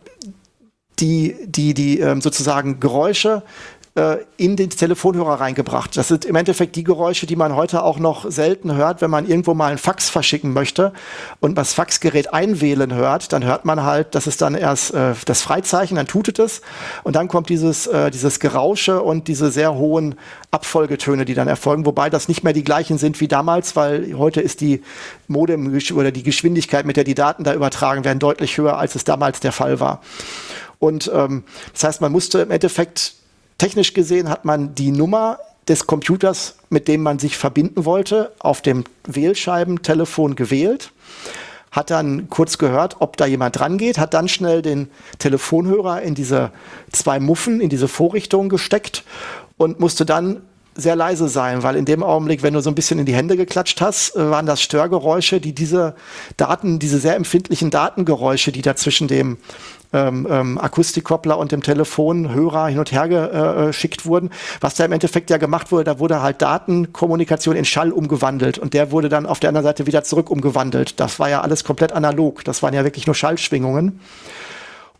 die, 1.00 1.36
die, 1.44 1.74
die 1.74 1.98
ähm, 1.98 2.20
sozusagen 2.20 2.78
Geräusche 2.78 3.42
äh, 3.94 4.18
in 4.38 4.56
den 4.56 4.70
Telefonhörer 4.70 5.40
reingebracht. 5.40 5.96
Das 5.98 6.08
sind 6.08 6.24
im 6.24 6.34
Endeffekt 6.34 6.76
die 6.76 6.84
Geräusche, 6.84 7.26
die 7.26 7.36
man 7.36 7.54
heute 7.54 7.82
auch 7.82 7.98
noch 7.98 8.30
selten 8.30 8.74
hört, 8.74 9.02
wenn 9.02 9.10
man 9.10 9.28
irgendwo 9.28 9.52
mal 9.52 9.68
einen 9.68 9.76
Fax 9.78 10.08
verschicken 10.08 10.54
möchte 10.54 10.94
und 11.40 11.56
das 11.56 11.74
Faxgerät 11.74 12.32
einwählen 12.32 12.94
hört, 12.94 13.34
dann 13.34 13.44
hört 13.44 13.66
man 13.66 13.82
halt, 13.82 14.14
das 14.14 14.26
ist 14.26 14.40
dann 14.40 14.54
erst 14.54 14.94
äh, 14.94 15.12
das 15.26 15.42
Freizeichen, 15.42 15.96
dann 15.96 16.06
tutet 16.06 16.38
es 16.38 16.62
und 17.02 17.16
dann 17.16 17.28
kommt 17.28 17.50
dieses, 17.50 17.86
äh, 17.86 18.10
dieses 18.10 18.40
Gerausche 18.40 19.02
und 19.02 19.28
diese 19.28 19.50
sehr 19.50 19.74
hohen 19.74 20.14
Abfolgetöne, 20.50 21.26
die 21.26 21.34
dann 21.34 21.48
erfolgen, 21.48 21.84
wobei 21.84 22.08
das 22.08 22.28
nicht 22.28 22.44
mehr 22.44 22.54
die 22.54 22.64
gleichen 22.64 22.96
sind 22.96 23.20
wie 23.20 23.28
damals, 23.28 23.76
weil 23.76 24.14
heute 24.16 24.40
ist 24.40 24.62
die 24.62 24.82
Modem 25.28 25.78
oder 25.94 26.10
die 26.10 26.22
Geschwindigkeit, 26.22 26.86
mit 26.86 26.96
der 26.96 27.04
die 27.04 27.14
Daten 27.14 27.44
da 27.44 27.52
übertragen 27.52 28.04
werden, 28.04 28.20
deutlich 28.20 28.56
höher, 28.56 28.78
als 28.78 28.94
es 28.94 29.04
damals 29.04 29.40
der 29.40 29.52
Fall 29.52 29.80
war. 29.80 30.00
Und 30.78 31.10
ähm, 31.14 31.44
das 31.74 31.84
heißt, 31.84 32.00
man 32.00 32.10
musste 32.10 32.40
im 32.40 32.50
Endeffekt 32.50 33.14
Technisch 33.58 33.94
gesehen 33.94 34.28
hat 34.28 34.44
man 34.44 34.74
die 34.74 34.90
Nummer 34.90 35.38
des 35.68 35.86
Computers, 35.86 36.56
mit 36.70 36.88
dem 36.88 37.02
man 37.02 37.18
sich 37.18 37.36
verbinden 37.36 37.84
wollte, 37.84 38.32
auf 38.38 38.62
dem 38.62 38.84
Wählscheibentelefon 39.06 40.34
gewählt, 40.34 40.92
hat 41.70 41.90
dann 41.90 42.28
kurz 42.28 42.58
gehört, 42.58 42.96
ob 42.98 43.16
da 43.16 43.26
jemand 43.26 43.58
dran 43.58 43.78
geht, 43.78 43.98
hat 43.98 44.12
dann 44.14 44.28
schnell 44.28 44.60
den 44.60 44.88
Telefonhörer 45.18 46.02
in 46.02 46.14
diese 46.14 46.50
zwei 46.90 47.18
Muffen, 47.18 47.60
in 47.60 47.70
diese 47.70 47.88
Vorrichtung 47.88 48.48
gesteckt 48.48 49.04
und 49.56 49.80
musste 49.80 50.04
dann 50.04 50.42
sehr 50.74 50.96
leise 50.96 51.28
sein, 51.28 51.62
weil 51.62 51.76
in 51.76 51.84
dem 51.84 52.02
Augenblick, 52.02 52.42
wenn 52.42 52.54
du 52.54 52.60
so 52.60 52.70
ein 52.70 52.74
bisschen 52.74 52.98
in 52.98 53.06
die 53.06 53.14
Hände 53.14 53.36
geklatscht 53.36 53.80
hast, 53.80 54.16
äh, 54.16 54.30
waren 54.30 54.46
das 54.46 54.62
Störgeräusche, 54.62 55.40
die 55.40 55.54
diese 55.54 55.94
Daten, 56.36 56.78
diese 56.78 56.98
sehr 56.98 57.16
empfindlichen 57.16 57.70
Datengeräusche, 57.70 58.52
die 58.52 58.62
da 58.62 58.74
zwischen 58.74 59.08
dem 59.08 59.36
ähm, 59.92 60.26
ähm, 60.30 60.58
Akustikkoppler 60.58 61.38
und 61.38 61.52
dem 61.52 61.62
Telefonhörer 61.62 62.68
hin 62.68 62.78
und 62.78 62.92
her 62.92 63.04
äh, 63.04 63.66
geschickt 63.66 64.06
wurden. 64.06 64.30
Was 64.60 64.74
da 64.74 64.84
im 64.84 64.92
Endeffekt 64.92 65.30
ja 65.30 65.36
gemacht 65.36 65.72
wurde, 65.72 65.84
da 65.84 65.98
wurde 65.98 66.22
halt 66.22 66.42
Datenkommunikation 66.42 67.56
in 67.56 67.64
Schall 67.64 67.92
umgewandelt 67.92 68.58
und 68.58 68.74
der 68.74 68.90
wurde 68.90 69.08
dann 69.08 69.26
auf 69.26 69.40
der 69.40 69.48
anderen 69.48 69.64
Seite 69.64 69.86
wieder 69.86 70.04
zurück 70.04 70.30
umgewandelt. 70.30 71.00
Das 71.00 71.18
war 71.18 71.28
ja 71.28 71.40
alles 71.40 71.64
komplett 71.64 71.92
analog. 71.92 72.44
Das 72.44 72.62
waren 72.62 72.74
ja 72.74 72.84
wirklich 72.84 73.06
nur 73.06 73.14
Schallschwingungen. 73.14 74.00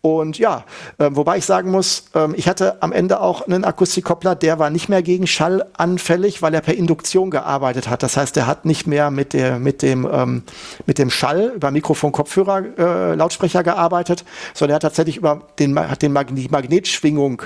Und 0.02 0.36
ja, 0.36 0.64
äh, 0.98 1.10
wobei 1.12 1.38
ich 1.38 1.46
sagen 1.46 1.70
muss, 1.70 2.06
äh, 2.16 2.26
ich 2.34 2.48
hatte 2.48 2.82
am 2.82 2.90
Ende 2.90 3.20
auch 3.20 3.42
einen 3.42 3.64
Akustikkoppler, 3.64 4.34
der 4.34 4.58
war 4.58 4.68
nicht 4.68 4.88
mehr 4.88 5.00
gegen 5.00 5.28
Schall 5.28 5.64
anfällig, 5.74 6.42
weil 6.42 6.52
er 6.54 6.60
per 6.60 6.74
Induktion 6.74 7.30
gearbeitet 7.30 7.88
hat. 7.88 8.02
Das 8.02 8.16
heißt, 8.16 8.36
er 8.36 8.48
hat 8.48 8.64
nicht 8.64 8.88
mehr 8.88 9.12
mit, 9.12 9.32
der, 9.32 9.60
mit, 9.60 9.80
dem, 9.80 10.08
ähm, 10.12 10.42
mit 10.86 10.98
dem 10.98 11.08
Schall 11.08 11.52
über 11.54 11.70
Mikrofon, 11.70 12.10
Kopfhörer, 12.10 12.64
äh, 12.76 13.14
Lautsprecher 13.14 13.62
gearbeitet, 13.62 14.24
sondern 14.54 14.72
er 14.72 14.74
hat 14.76 14.82
tatsächlich 14.82 15.18
über 15.18 15.42
den, 15.60 15.78
hat 15.78 16.02
den 16.02 16.12
Mag 16.12 16.34
die 16.34 16.48
Magnetschwingung 16.48 17.42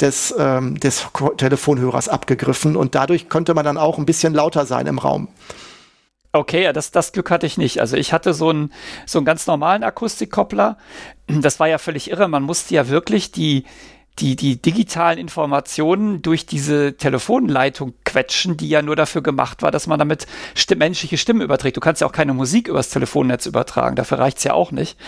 des, 0.00 0.32
ähm, 0.38 0.78
des 0.78 1.08
Telefonhörers 1.38 2.08
abgegriffen 2.08 2.76
und 2.76 2.94
dadurch 2.94 3.28
konnte 3.28 3.52
man 3.52 3.64
dann 3.64 3.76
auch 3.76 3.98
ein 3.98 4.06
bisschen 4.06 4.32
lauter 4.32 4.64
sein 4.64 4.86
im 4.86 4.98
Raum. 4.98 5.26
Okay, 6.32 6.62
ja, 6.62 6.72
das, 6.72 6.92
das 6.92 7.12
Glück 7.12 7.30
hatte 7.30 7.46
ich 7.46 7.58
nicht. 7.58 7.80
Also 7.80 7.96
ich 7.96 8.12
hatte 8.12 8.34
so 8.34 8.50
einen, 8.50 8.72
so 9.04 9.18
einen 9.18 9.26
ganz 9.26 9.46
normalen 9.48 9.82
Akustikkoppler. 9.82 10.78
Das 11.26 11.58
war 11.58 11.66
ja 11.66 11.78
völlig 11.78 12.10
irre. 12.10 12.28
Man 12.28 12.44
musste 12.44 12.74
ja 12.74 12.88
wirklich 12.88 13.32
die, 13.32 13.64
die, 14.20 14.36
die 14.36 14.60
digitalen 14.60 15.18
Informationen 15.18 16.22
durch 16.22 16.46
diese 16.46 16.96
Telefonleitung 16.96 17.94
quetschen, 18.04 18.56
die 18.56 18.68
ja 18.68 18.80
nur 18.80 18.94
dafür 18.94 19.22
gemacht 19.22 19.62
war, 19.62 19.72
dass 19.72 19.88
man 19.88 19.98
damit 19.98 20.26
stimm 20.54 20.78
menschliche 20.78 21.18
Stimmen 21.18 21.40
überträgt. 21.40 21.76
Du 21.76 21.80
kannst 21.80 22.00
ja 22.00 22.06
auch 22.06 22.12
keine 22.12 22.34
Musik 22.34 22.68
übers 22.68 22.90
Telefonnetz 22.90 23.46
übertragen, 23.46 23.96
dafür 23.96 24.18
reicht's 24.18 24.44
ja 24.44 24.52
auch 24.52 24.70
nicht. 24.70 24.98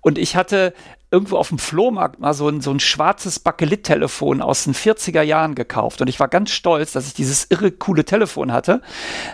Und 0.00 0.16
ich 0.18 0.36
hatte 0.36 0.74
irgendwo 1.12 1.36
auf 1.36 1.50
dem 1.50 1.58
Flohmarkt 1.58 2.20
mal 2.20 2.32
so 2.32 2.48
ein, 2.48 2.62
so 2.62 2.70
ein 2.70 2.80
schwarzes 2.80 3.38
Bakelit-Telefon 3.38 4.40
aus 4.40 4.64
den 4.64 4.74
40er 4.74 5.20
Jahren 5.20 5.54
gekauft. 5.54 6.00
Und 6.00 6.08
ich 6.08 6.18
war 6.18 6.26
ganz 6.26 6.50
stolz, 6.50 6.92
dass 6.92 7.06
ich 7.06 7.12
dieses 7.12 7.44
irre 7.50 7.70
coole 7.70 8.06
Telefon 8.06 8.50
hatte. 8.50 8.80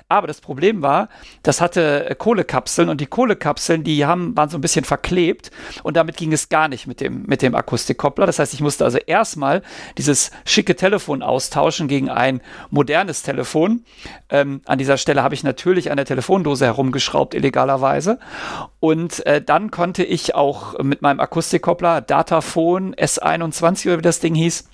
Aber 0.08 0.26
das 0.26 0.40
Problem 0.40 0.82
war, 0.82 1.08
das 1.44 1.60
hatte 1.60 2.10
äh, 2.10 2.14
Kohlekapseln 2.16 2.88
und 2.88 3.00
die 3.00 3.06
Kohlekapseln, 3.06 3.84
die 3.84 4.04
haben, 4.04 4.36
waren 4.36 4.48
so 4.48 4.58
ein 4.58 4.60
bisschen 4.60 4.84
verklebt 4.84 5.52
und 5.84 5.96
damit 5.96 6.16
ging 6.16 6.32
es 6.32 6.48
gar 6.48 6.66
nicht 6.66 6.88
mit 6.88 7.00
dem, 7.00 7.22
mit 7.26 7.42
dem 7.42 7.54
Akustikkoppler. 7.54 8.26
Das 8.26 8.40
heißt, 8.40 8.54
ich 8.54 8.60
musste 8.60 8.84
also 8.84 8.98
erstmal 8.98 9.62
dieses 9.96 10.32
schicke 10.44 10.74
Telefon 10.74 11.22
austauschen 11.22 11.86
gegen 11.86 12.10
ein 12.10 12.40
modernes 12.70 13.22
Telefon. 13.22 13.84
Ähm, 14.30 14.62
an 14.66 14.78
dieser 14.78 14.96
Stelle 14.96 15.22
habe 15.22 15.34
ich 15.36 15.44
natürlich 15.44 15.92
an 15.92 15.96
der 15.96 16.06
Telefondose 16.06 16.64
herumgeschraubt, 16.64 17.34
illegalerweise. 17.34 18.18
Und 18.80 19.24
äh, 19.26 19.40
dann 19.40 19.70
konnte 19.70 20.02
ich 20.02 20.34
auch 20.34 20.76
mit 20.82 21.02
meinem 21.02 21.20
Akustikkoppler 21.20 21.67
Koppler, 21.68 22.00
Dataphone 22.00 22.94
S21 22.94 23.88
oder 23.88 23.98
wie 23.98 24.02
das 24.02 24.20
Ding 24.20 24.34
hieß, 24.34 24.64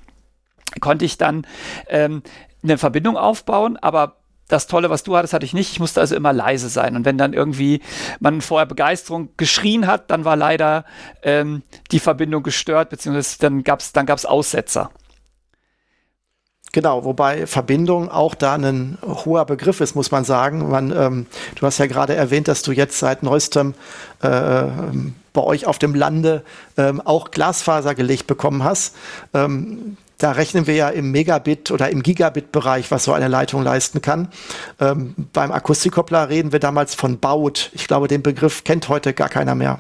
konnte 0.81 1.05
ich 1.05 1.19
dann 1.19 1.45
ähm, 1.89 2.23
eine 2.63 2.79
Verbindung 2.79 3.17
aufbauen, 3.17 3.77
aber 3.77 4.19
das 4.47 4.69
Tolle, 4.69 4.91
was 4.91 5.03
du 5.03 5.17
hattest, 5.17 5.33
hatte 5.35 5.45
ich 5.45 5.55
nicht. 5.55 5.73
Ich 5.73 5.81
musste 5.81 6.01
also 6.01 6.15
immer 6.15 6.33
leise 6.33 6.69
sein. 6.69 6.95
Und 6.95 7.05
wenn 7.05 7.19
dann 7.19 7.33
irgendwie 7.33 7.81
man 8.21 8.41
vorher 8.43 8.67
Begeisterung 8.67 9.31
geschrien 9.37 9.89
hat, 9.89 10.09
dann 10.13 10.25
war 10.25 10.37
leider 10.37 10.85
ähm, 11.25 11.65
die 11.91 11.99
Verbindung 11.99 12.45
gestört, 12.45 12.91
beziehungsweise 12.91 13.39
dann 13.41 13.65
gab 13.65 13.81
es 13.81 13.93
dann 13.93 14.07
gab's 14.07 14.25
Aussetzer. 14.25 14.93
Genau, 16.75 17.05
wobei 17.05 17.47
Verbindung 17.47 18.11
auch 18.11 18.35
da 18.35 18.55
ein 18.57 18.99
hoher 19.07 19.45
Begriff 19.45 19.81
ist, 19.81 19.95
muss 19.95 20.11
man 20.11 20.25
sagen. 20.25 20.69
Man, 20.69 20.91
ähm, 20.91 21.27
du 21.55 21.67
hast 21.67 21.79
ja 21.79 21.87
gerade 21.87 22.17
erwähnt, 22.17 22.49
dass 22.49 22.63
du 22.63 22.73
jetzt 22.73 22.99
seit 22.99 23.23
neuestem 23.23 23.75
äh, 24.25 24.27
ähm, 24.27 25.15
bei 25.33 25.43
euch 25.43 25.69
auf 25.69 25.79
dem 25.79 25.95
Lande 25.95 26.43
ähm, 26.77 27.01
auch 27.01 27.31
Glasfaser 27.31 27.95
gelegt 27.95 28.27
bekommen 28.27 28.65
hast. 28.65 28.97
Ähm, 29.35 29.97
da 30.19 30.33
rechnen 30.33 30.67
wir 30.67 30.75
ja 30.75 30.89
im 30.89 31.13
Megabit 31.13 31.71
oder 31.71 31.91
im 31.91 32.03
Gigabit-Bereich, 32.03 32.91
was 32.91 33.05
so 33.05 33.13
eine 33.13 33.29
Leitung 33.29 33.63
leisten 33.63 34.03
kann. 34.03 34.33
Ähm, 34.81 35.15
beim 35.33 35.53
Akustikkoppler 35.53 36.29
reden 36.29 36.51
wir 36.51 36.59
damals 36.59 36.97
von 36.97 37.21
Baut. 37.21 37.71
Ich 37.75 37.87
glaube, 37.87 38.09
den 38.09 38.25
Begriff 38.25 38.65
kennt 38.65 38.89
heute 38.89 39.13
gar 39.13 39.29
keiner 39.29 39.55
mehr. 39.55 39.79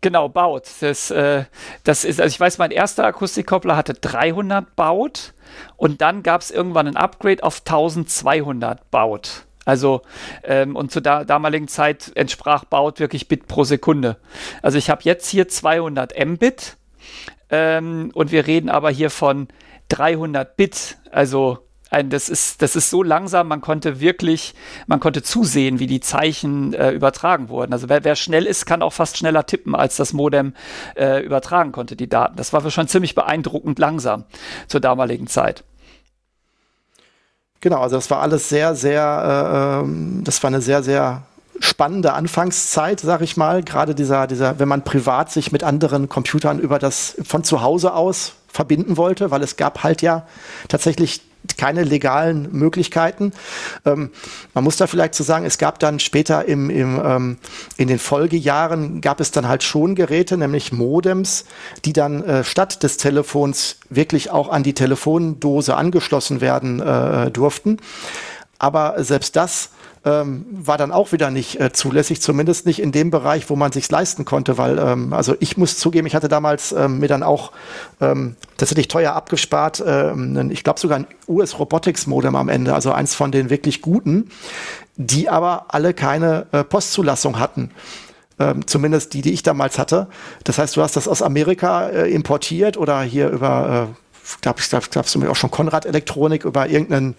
Genau, 0.00 0.28
Baut. 0.28 0.68
Das, 0.80 1.12
äh, 1.12 1.44
das 1.84 2.04
ist, 2.04 2.20
also 2.20 2.34
ich 2.34 2.40
weiß, 2.40 2.58
mein 2.58 2.72
erster 2.72 3.04
Akustikkoppler 3.04 3.76
hatte 3.76 3.94
300 3.94 4.74
Baut 4.74 5.34
und 5.76 6.00
dann 6.00 6.22
gab 6.22 6.40
es 6.40 6.50
irgendwann 6.50 6.86
ein 6.86 6.96
Upgrade 6.96 7.42
auf 7.42 7.60
1200 7.60 8.90
Baut. 8.90 9.46
Also, 9.66 10.02
ähm, 10.44 10.76
und 10.76 10.92
zu 10.92 11.00
der 11.00 11.24
damaligen 11.24 11.66
Zeit 11.66 12.12
entsprach 12.14 12.64
Baut 12.64 13.00
wirklich 13.00 13.26
Bit 13.26 13.48
pro 13.48 13.64
Sekunde. 13.64 14.16
Also 14.62 14.78
ich 14.78 14.90
habe 14.90 15.02
jetzt 15.02 15.28
hier 15.28 15.48
200 15.48 16.14
Mbit 16.24 16.76
ähm, 17.50 18.12
und 18.14 18.30
wir 18.30 18.46
reden 18.46 18.70
aber 18.70 18.90
hier 18.90 19.10
von 19.10 19.48
300 19.88 20.56
Bit. 20.56 20.98
Also 21.10 21.65
ein, 21.90 22.10
das, 22.10 22.28
ist, 22.28 22.62
das 22.62 22.74
ist 22.74 22.90
so 22.90 23.02
langsam, 23.02 23.48
man 23.48 23.60
konnte 23.60 24.00
wirklich, 24.00 24.54
man 24.86 24.98
konnte 24.98 25.22
zusehen, 25.22 25.78
wie 25.78 25.86
die 25.86 26.00
Zeichen 26.00 26.74
äh, 26.74 26.90
übertragen 26.90 27.48
wurden. 27.48 27.72
Also 27.72 27.88
wer, 27.88 28.02
wer, 28.02 28.16
schnell 28.16 28.44
ist, 28.46 28.66
kann 28.66 28.82
auch 28.82 28.92
fast 28.92 29.16
schneller 29.16 29.46
tippen, 29.46 29.74
als 29.74 29.96
das 29.96 30.12
Modem 30.12 30.54
äh, 30.96 31.24
übertragen 31.24 31.72
konnte, 31.72 31.94
die 31.94 32.08
Daten. 32.08 32.36
Das 32.36 32.52
war 32.52 32.68
schon 32.70 32.88
ziemlich 32.88 33.14
beeindruckend 33.14 33.78
langsam 33.78 34.24
zur 34.66 34.80
damaligen 34.80 35.28
Zeit. 35.28 35.62
Genau, 37.60 37.80
also 37.80 37.96
das 37.96 38.10
war 38.10 38.20
alles 38.20 38.48
sehr, 38.48 38.74
sehr, 38.74 39.80
äh, 39.82 39.84
ähm, 39.84 40.22
das 40.24 40.42
war 40.42 40.48
eine 40.48 40.60
sehr, 40.60 40.82
sehr 40.82 41.22
spannende 41.60 42.12
Anfangszeit, 42.12 43.00
sag 43.00 43.22
ich 43.22 43.36
mal. 43.36 43.62
Gerade 43.62 43.94
dieser, 43.94 44.26
dieser, 44.26 44.58
wenn 44.58 44.68
man 44.68 44.82
privat 44.82 45.30
sich 45.30 45.52
mit 45.52 45.64
anderen 45.64 46.08
Computern 46.08 46.58
über 46.58 46.78
das 46.78 47.16
von 47.24 47.44
zu 47.44 47.62
Hause 47.62 47.94
aus 47.94 48.34
verbinden 48.48 48.96
wollte, 48.96 49.30
weil 49.30 49.42
es 49.42 49.56
gab 49.56 49.82
halt 49.82 50.02
ja 50.02 50.26
tatsächlich 50.68 51.22
keine 51.56 51.84
legalen 51.84 52.48
Möglichkeiten. 52.52 53.32
Ähm, 53.84 54.10
man 54.54 54.64
muss 54.64 54.76
da 54.76 54.86
vielleicht 54.86 55.14
zu 55.14 55.22
so 55.22 55.28
sagen, 55.28 55.46
es 55.46 55.58
gab 55.58 55.78
dann 55.78 56.00
später 56.00 56.44
im, 56.46 56.70
im, 56.70 57.00
ähm, 57.04 57.38
in 57.76 57.88
den 57.88 57.98
Folgejahren 57.98 59.00
gab 59.00 59.20
es 59.20 59.30
dann 59.30 59.48
halt 59.48 59.62
schon 59.62 59.94
Geräte, 59.94 60.36
nämlich 60.36 60.72
Modems, 60.72 61.44
die 61.84 61.92
dann 61.92 62.22
äh, 62.24 62.44
statt 62.44 62.82
des 62.82 62.96
Telefons 62.96 63.76
wirklich 63.88 64.30
auch 64.30 64.48
an 64.48 64.62
die 64.62 64.74
Telefondose 64.74 65.76
angeschlossen 65.76 66.40
werden 66.40 66.80
äh, 66.80 67.30
durften. 67.30 67.78
Aber 68.58 68.94
selbst 69.04 69.36
das 69.36 69.70
ähm, 70.06 70.46
war 70.50 70.78
dann 70.78 70.92
auch 70.92 71.10
wieder 71.10 71.30
nicht 71.30 71.60
äh, 71.60 71.72
zulässig, 71.72 72.22
zumindest 72.22 72.64
nicht 72.64 72.80
in 72.80 72.92
dem 72.92 73.10
Bereich, 73.10 73.50
wo 73.50 73.56
man 73.56 73.72
sich 73.72 73.90
leisten 73.90 74.24
konnte, 74.24 74.56
weil 74.56 74.78
ähm, 74.78 75.12
also 75.12 75.34
ich 75.40 75.56
muss 75.56 75.76
zugeben, 75.76 76.06
ich 76.06 76.14
hatte 76.14 76.28
damals 76.28 76.70
ähm, 76.72 77.00
mir 77.00 77.08
dann 77.08 77.24
auch 77.24 77.50
ähm, 78.00 78.36
tatsächlich 78.56 78.86
teuer 78.86 79.14
abgespart, 79.14 79.82
ähm, 79.84 80.50
ich 80.52 80.62
glaube 80.62 80.78
sogar 80.78 81.00
ein 81.00 81.06
US 81.28 81.58
Robotics 81.58 82.06
Modem 82.06 82.36
am 82.36 82.48
Ende, 82.48 82.72
also 82.72 82.92
eins 82.92 83.16
von 83.16 83.32
den 83.32 83.50
wirklich 83.50 83.82
guten, 83.82 84.30
die 84.96 85.28
aber 85.28 85.66
alle 85.68 85.92
keine 85.92 86.46
äh, 86.52 86.62
Postzulassung 86.62 87.40
hatten. 87.40 87.72
Ähm, 88.38 88.66
zumindest 88.66 89.14
die, 89.14 89.22
die 89.22 89.32
ich 89.32 89.42
damals 89.42 89.78
hatte. 89.78 90.08
Das 90.44 90.58
heißt, 90.58 90.76
du 90.76 90.82
hast 90.82 90.94
das 90.94 91.08
aus 91.08 91.22
Amerika 91.22 91.88
äh, 91.88 92.10
importiert 92.10 92.76
oder 92.76 93.00
hier 93.00 93.30
über 93.30 93.88
äh, 93.90 94.05
glaube 94.40 94.60
ich, 94.60 94.68
glaub, 94.68 95.06
auch 95.06 95.36
schon 95.36 95.50
Konrad 95.50 95.86
Elektronik 95.86 96.44
über 96.44 96.68
irgendeinen 96.68 97.14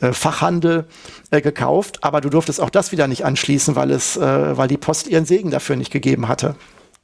äh, 0.00 0.12
Fachhandel 0.12 0.86
äh, 1.30 1.40
gekauft, 1.40 2.02
aber 2.02 2.20
du 2.20 2.30
durftest 2.30 2.60
auch 2.60 2.70
das 2.70 2.92
wieder 2.92 3.08
nicht 3.08 3.24
anschließen, 3.24 3.76
weil 3.76 3.90
es, 3.90 4.16
äh, 4.16 4.56
weil 4.56 4.68
die 4.68 4.76
Post 4.76 5.08
ihren 5.08 5.26
Segen 5.26 5.50
dafür 5.50 5.76
nicht 5.76 5.92
gegeben 5.92 6.28
hatte. 6.28 6.56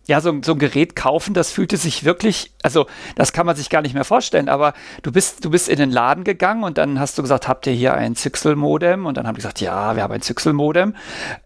Ja, 0.08 0.20
so, 0.20 0.36
so 0.42 0.52
ein 0.52 0.58
Gerät 0.58 0.96
kaufen, 0.96 1.32
das 1.32 1.52
fühlte 1.52 1.76
sich 1.76 2.02
wirklich, 2.02 2.52
also 2.64 2.86
das 3.14 3.32
kann 3.32 3.46
man 3.46 3.54
sich 3.54 3.70
gar 3.70 3.82
nicht 3.82 3.94
mehr 3.94 4.04
vorstellen, 4.04 4.48
aber 4.48 4.74
du 5.02 5.12
bist, 5.12 5.44
du 5.44 5.50
bist 5.50 5.68
in 5.68 5.78
den 5.78 5.92
Laden 5.92 6.24
gegangen 6.24 6.64
und 6.64 6.76
dann 6.76 6.98
hast 6.98 7.18
du 7.18 7.22
gesagt, 7.22 7.46
habt 7.46 7.68
ihr 7.68 7.72
hier 7.72 7.94
ein 7.94 8.16
Zixel-Modem? 8.16 9.06
Und 9.06 9.16
dann 9.16 9.28
haben 9.28 9.36
die 9.36 9.38
gesagt, 9.38 9.60
ja, 9.60 9.94
wir 9.94 10.02
haben 10.02 10.12
ein 10.12 10.20
Zixel-Modem. 10.20 10.96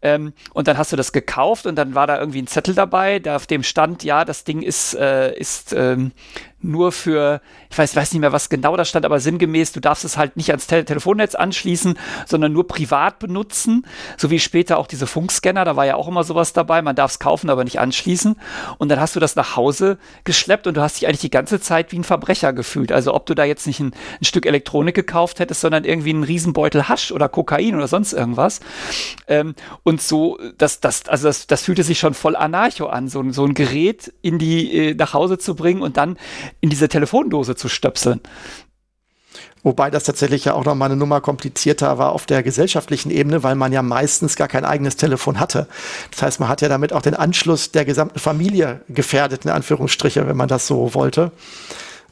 Ähm, 0.00 0.32
und 0.54 0.68
dann 0.68 0.78
hast 0.78 0.90
du 0.90 0.96
das 0.96 1.12
gekauft 1.12 1.66
und 1.66 1.76
dann 1.76 1.94
war 1.94 2.06
da 2.06 2.18
irgendwie 2.18 2.40
ein 2.40 2.46
Zettel 2.46 2.74
dabei, 2.74 3.18
da 3.18 3.36
auf 3.36 3.46
dem 3.46 3.62
stand, 3.62 4.04
ja, 4.04 4.24
das 4.24 4.44
Ding 4.44 4.62
ist, 4.62 4.94
äh, 4.94 5.36
ist 5.36 5.74
ähm, 5.74 6.12
nur 6.62 6.90
für, 6.90 7.40
ich 7.70 7.76
weiß, 7.76 7.94
weiß 7.94 8.12
nicht 8.12 8.20
mehr, 8.20 8.32
was 8.32 8.48
genau 8.48 8.76
da 8.76 8.84
stand, 8.84 9.04
aber 9.04 9.20
sinngemäß, 9.20 9.72
du 9.72 9.80
darfst 9.80 10.04
es 10.04 10.16
halt 10.16 10.36
nicht 10.36 10.50
ans 10.50 10.66
Te 10.66 10.84
Telefonnetz 10.84 11.34
anschließen, 11.34 11.98
sondern 12.26 12.52
nur 12.52 12.66
privat 12.66 13.18
benutzen, 13.18 13.86
so 14.16 14.30
wie 14.30 14.38
später 14.38 14.78
auch 14.78 14.86
diese 14.86 15.06
Funkscanner, 15.06 15.64
da 15.64 15.76
war 15.76 15.86
ja 15.86 15.96
auch 15.96 16.08
immer 16.08 16.24
sowas 16.24 16.52
dabei, 16.52 16.82
man 16.82 16.96
darf 16.96 17.12
es 17.12 17.18
kaufen, 17.18 17.50
aber 17.50 17.64
nicht 17.64 17.78
anschließen. 17.78 18.36
Und 18.78 18.88
dann 18.88 19.00
hast 19.00 19.14
du 19.16 19.20
das 19.20 19.36
nach 19.36 19.56
Hause 19.56 19.98
geschleppt 20.24 20.66
und 20.66 20.76
du 20.76 20.80
hast 20.80 20.96
dich 20.96 21.06
eigentlich 21.06 21.20
die 21.20 21.30
ganze 21.30 21.60
Zeit 21.60 21.92
wie 21.92 21.98
ein 21.98 22.04
Verbrecher 22.04 22.52
gefühlt. 22.52 22.90
Also 22.90 23.14
ob 23.14 23.26
du 23.26 23.34
da 23.34 23.44
jetzt 23.44 23.66
nicht 23.66 23.80
ein, 23.80 23.92
ein 24.20 24.24
Stück 24.24 24.46
Elektronik 24.46 24.94
gekauft 24.94 25.40
hättest, 25.40 25.60
sondern 25.60 25.84
irgendwie 25.84 26.10
einen 26.10 26.24
Riesenbeutel 26.24 26.88
Hasch 26.88 27.12
oder 27.12 27.28
Kokain 27.28 27.76
oder 27.76 27.88
sonst 27.88 28.12
irgendwas. 28.12 28.60
Ähm, 29.28 29.54
und 29.82 30.00
so, 30.00 30.38
das, 30.56 30.80
das, 30.80 31.08
also 31.08 31.28
das, 31.28 31.46
das 31.46 31.62
fühlte 31.62 31.82
sich 31.82 31.98
schon 31.98 32.14
voll 32.14 32.34
anarcho 32.34 32.86
an, 32.86 33.08
so, 33.08 33.22
so 33.30 33.44
ein 33.44 33.54
Gerät 33.54 34.12
in 34.22 34.38
die, 34.38 34.90
äh, 34.90 34.94
nach 34.94 35.12
Hause 35.12 35.38
zu 35.38 35.54
bringen 35.54 35.82
und 35.82 35.96
dann 35.96 36.16
in 36.60 36.70
diese 36.70 36.88
Telefondose 36.88 37.56
zu 37.56 37.68
stöpseln. 37.68 38.20
Wobei 39.62 39.90
das 39.90 40.04
tatsächlich 40.04 40.44
ja 40.44 40.54
auch 40.54 40.64
noch 40.64 40.76
mal 40.76 40.84
eine 40.84 40.94
Nummer 40.94 41.20
komplizierter 41.20 41.98
war 41.98 42.12
auf 42.12 42.24
der 42.26 42.44
gesellschaftlichen 42.44 43.10
Ebene, 43.10 43.42
weil 43.42 43.56
man 43.56 43.72
ja 43.72 43.82
meistens 43.82 44.36
gar 44.36 44.46
kein 44.46 44.64
eigenes 44.64 44.94
Telefon 44.94 45.40
hatte. 45.40 45.66
Das 46.12 46.22
heißt, 46.22 46.40
man 46.40 46.48
hat 46.48 46.60
ja 46.60 46.68
damit 46.68 46.92
auch 46.92 47.02
den 47.02 47.14
Anschluss 47.14 47.72
der 47.72 47.84
gesamten 47.84 48.20
Familie 48.20 48.82
gefährdet, 48.88 49.44
in 49.44 49.50
Anführungsstriche, 49.50 50.28
wenn 50.28 50.36
man 50.36 50.46
das 50.46 50.68
so 50.68 50.94
wollte. 50.94 51.32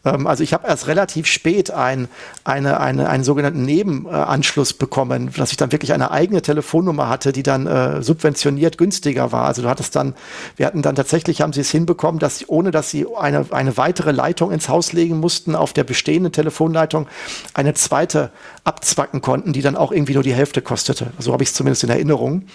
Ähm, 0.04 0.26
also 0.26 0.42
ich 0.42 0.52
habe 0.52 0.66
erst 0.66 0.86
relativ 0.86 1.26
spät 1.26 1.70
ein, 1.70 2.08
eine, 2.44 2.80
eine, 2.80 3.08
einen 3.08 3.24
sogenannten 3.24 3.62
Nebenanschluss 3.62 4.72
bekommen, 4.72 5.30
dass 5.36 5.50
ich 5.50 5.56
dann 5.56 5.72
wirklich 5.72 5.92
eine 5.92 6.10
eigene 6.10 6.42
Telefonnummer 6.42 7.08
hatte, 7.08 7.32
die 7.32 7.42
dann 7.42 7.66
äh, 7.66 8.02
subventioniert 8.02 8.78
günstiger 8.78 9.32
war. 9.32 9.46
Also 9.46 9.62
du 9.62 9.68
hattest 9.68 9.96
dann, 9.96 10.14
wir 10.56 10.66
hatten 10.66 10.82
dann 10.82 10.94
tatsächlich, 10.94 11.40
haben 11.40 11.52
sie 11.52 11.60
es 11.60 11.70
hinbekommen, 11.70 12.18
dass 12.18 12.48
ohne 12.48 12.70
dass 12.70 12.90
sie 12.90 13.06
eine, 13.18 13.46
eine 13.50 13.76
weitere 13.76 14.12
Leitung 14.12 14.50
ins 14.50 14.68
Haus 14.68 14.92
legen 14.92 15.18
mussten, 15.18 15.54
auf 15.54 15.72
der 15.72 15.84
bestehenden 15.84 16.32
Telefonleitung 16.32 17.06
eine 17.54 17.74
zweite 17.74 18.30
abzwacken 18.64 19.20
konnten, 19.20 19.52
die 19.52 19.60
dann 19.60 19.76
auch 19.76 19.92
irgendwie 19.92 20.14
nur 20.14 20.22
die 20.22 20.32
Hälfte 20.32 20.62
kostete. 20.62 21.12
So 21.18 21.32
habe 21.32 21.42
ich 21.42 21.50
es 21.50 21.54
zumindest 21.54 21.84
in 21.84 21.90
Erinnerung. 21.90 22.46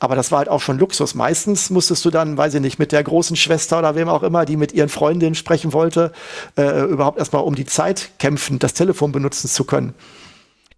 Aber 0.00 0.16
das 0.16 0.32
war 0.32 0.38
halt 0.38 0.48
auch 0.48 0.60
schon 0.60 0.78
Luxus. 0.78 1.14
Meistens 1.14 1.70
musstest 1.70 2.04
du 2.04 2.10
dann, 2.10 2.36
weiß 2.36 2.54
ich 2.54 2.60
nicht, 2.60 2.78
mit 2.78 2.90
der 2.90 3.02
großen 3.02 3.36
Schwester 3.36 3.78
oder 3.78 3.94
wem 3.94 4.08
auch 4.08 4.24
immer, 4.24 4.44
die 4.44 4.56
mit 4.56 4.72
ihren 4.72 4.88
Freundinnen 4.88 5.36
sprechen 5.36 5.72
wollte, 5.72 6.12
äh, 6.56 6.83
überhaupt 6.86 7.18
erstmal 7.18 7.44
um 7.44 7.54
die 7.54 7.66
Zeit 7.66 8.10
kämpfen, 8.18 8.58
das 8.58 8.74
Telefon 8.74 9.12
benutzen 9.12 9.48
zu 9.48 9.64
können 9.64 9.94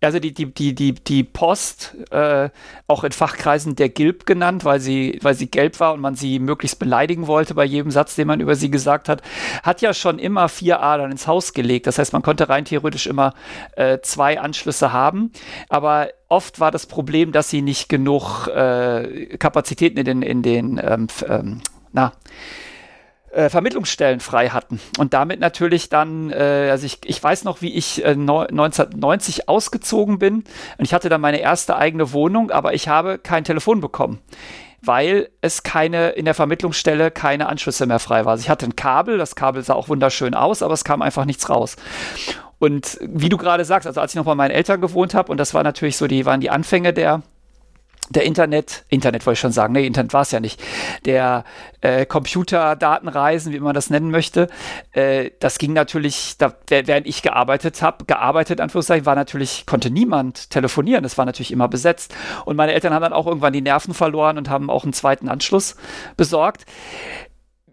also 0.02 0.18
die, 0.18 0.32
die, 0.32 0.52
die, 0.52 0.74
die, 0.74 0.92
die 0.92 1.24
Post, 1.24 1.96
äh, 2.10 2.50
auch 2.86 3.04
in 3.04 3.12
Fachkreisen 3.12 3.76
der 3.76 3.88
Gilb 3.88 4.26
genannt, 4.26 4.64
weil 4.64 4.80
sie, 4.80 5.18
weil 5.22 5.34
sie 5.34 5.50
gelb 5.50 5.80
war 5.80 5.94
und 5.94 6.00
man 6.00 6.14
sie 6.14 6.38
möglichst 6.38 6.78
beleidigen 6.78 7.26
wollte 7.26 7.54
bei 7.54 7.64
jedem 7.64 7.90
Satz, 7.90 8.14
den 8.14 8.26
man 8.26 8.40
über 8.40 8.54
sie 8.56 8.70
gesagt 8.70 9.08
hat, 9.08 9.22
hat 9.62 9.80
ja 9.80 9.94
schon 9.94 10.18
immer 10.18 10.48
vier 10.48 10.82
Adern 10.82 11.10
ins 11.10 11.26
Haus 11.26 11.52
gelegt. 11.54 11.86
Das 11.86 11.98
heißt, 11.98 12.12
man 12.12 12.22
konnte 12.22 12.48
rein 12.48 12.64
theoretisch 12.64 13.06
immer 13.06 13.34
äh, 13.76 13.98
zwei 14.02 14.38
Anschlüsse 14.40 14.92
haben, 14.92 15.32
aber 15.68 16.08
oft 16.28 16.60
war 16.60 16.70
das 16.70 16.86
Problem, 16.86 17.32
dass 17.32 17.48
sie 17.48 17.62
nicht 17.62 17.88
genug 17.88 18.48
äh, 18.48 19.36
Kapazitäten 19.38 19.98
in 19.98 20.04
den, 20.04 20.22
in 20.22 20.42
den 20.42 20.80
ähm, 20.82 21.06
ähm, 21.26 21.60
na, 21.92 22.12
äh, 23.36 23.50
Vermittlungsstellen 23.50 24.20
frei 24.20 24.48
hatten. 24.48 24.80
Und 24.98 25.12
damit 25.12 25.40
natürlich 25.40 25.88
dann, 25.88 26.30
äh, 26.30 26.68
also 26.70 26.86
ich, 26.86 27.00
ich 27.04 27.22
weiß 27.22 27.44
noch, 27.44 27.60
wie 27.60 27.74
ich 27.74 28.02
äh, 28.02 28.08
1990 28.08 29.48
ausgezogen 29.48 30.18
bin 30.18 30.36
und 30.78 30.84
ich 30.84 30.94
hatte 30.94 31.08
dann 31.08 31.20
meine 31.20 31.40
erste 31.40 31.76
eigene 31.76 32.12
Wohnung, 32.12 32.50
aber 32.50 32.72
ich 32.72 32.88
habe 32.88 33.18
kein 33.18 33.44
Telefon 33.44 33.80
bekommen 33.80 34.18
weil 34.82 35.30
es 35.40 35.64
keine 35.64 36.10
in 36.10 36.26
der 36.26 36.34
Vermittlungsstelle 36.34 37.10
keine 37.10 37.48
Anschlüsse 37.48 37.86
mehr 37.86 37.98
frei 37.98 38.24
war. 38.24 38.32
Also 38.32 38.42
ich 38.42 38.50
hatte 38.50 38.66
ein 38.66 38.76
Kabel, 38.76 39.18
das 39.18 39.34
Kabel 39.34 39.64
sah 39.64 39.74
auch 39.74 39.88
wunderschön 39.88 40.34
aus, 40.34 40.62
aber 40.62 40.74
es 40.74 40.84
kam 40.84 41.02
einfach 41.02 41.24
nichts 41.24 41.48
raus. 41.50 41.74
Und 42.60 42.96
wie 43.00 43.28
du 43.28 43.36
gerade 43.36 43.64
sagst, 43.64 43.88
also 43.88 44.00
als 44.00 44.12
ich 44.12 44.16
noch 44.16 44.26
bei 44.26 44.36
meinen 44.36 44.52
Eltern 44.52 44.80
gewohnt 44.80 45.14
habe, 45.14 45.32
und 45.32 45.38
das 45.38 45.54
war 45.54 45.64
natürlich 45.64 45.96
so, 45.96 46.06
die 46.06 46.24
waren 46.24 46.40
die 46.40 46.50
Anfänge 46.50 46.92
der 46.92 47.22
der 48.10 48.24
Internet, 48.24 48.84
Internet 48.88 49.26
wollte 49.26 49.34
ich 49.34 49.40
schon 49.40 49.52
sagen, 49.52 49.72
nee, 49.72 49.86
Internet 49.86 50.12
war 50.12 50.22
es 50.22 50.30
ja 50.30 50.40
nicht, 50.40 50.62
der 51.04 51.44
äh, 51.80 52.06
Computerdatenreisen, 52.06 53.52
wie 53.52 53.60
man 53.60 53.74
das 53.74 53.90
nennen 53.90 54.10
möchte, 54.10 54.48
äh, 54.92 55.30
das 55.40 55.58
ging 55.58 55.72
natürlich, 55.72 56.36
da, 56.38 56.54
während 56.68 57.06
ich 57.06 57.22
gearbeitet 57.22 57.82
habe, 57.82 58.04
gearbeitet, 58.04 58.60
Anführungszeichen, 58.60 59.06
war 59.06 59.14
natürlich, 59.14 59.66
konnte 59.66 59.90
niemand 59.90 60.50
telefonieren, 60.50 61.02
das 61.02 61.18
war 61.18 61.24
natürlich 61.24 61.52
immer 61.52 61.68
besetzt. 61.68 62.14
Und 62.44 62.56
meine 62.56 62.72
Eltern 62.72 62.94
haben 62.94 63.02
dann 63.02 63.12
auch 63.12 63.26
irgendwann 63.26 63.52
die 63.52 63.62
Nerven 63.62 63.94
verloren 63.94 64.38
und 64.38 64.48
haben 64.48 64.70
auch 64.70 64.84
einen 64.84 64.92
zweiten 64.92 65.28
Anschluss 65.28 65.76
besorgt 66.16 66.64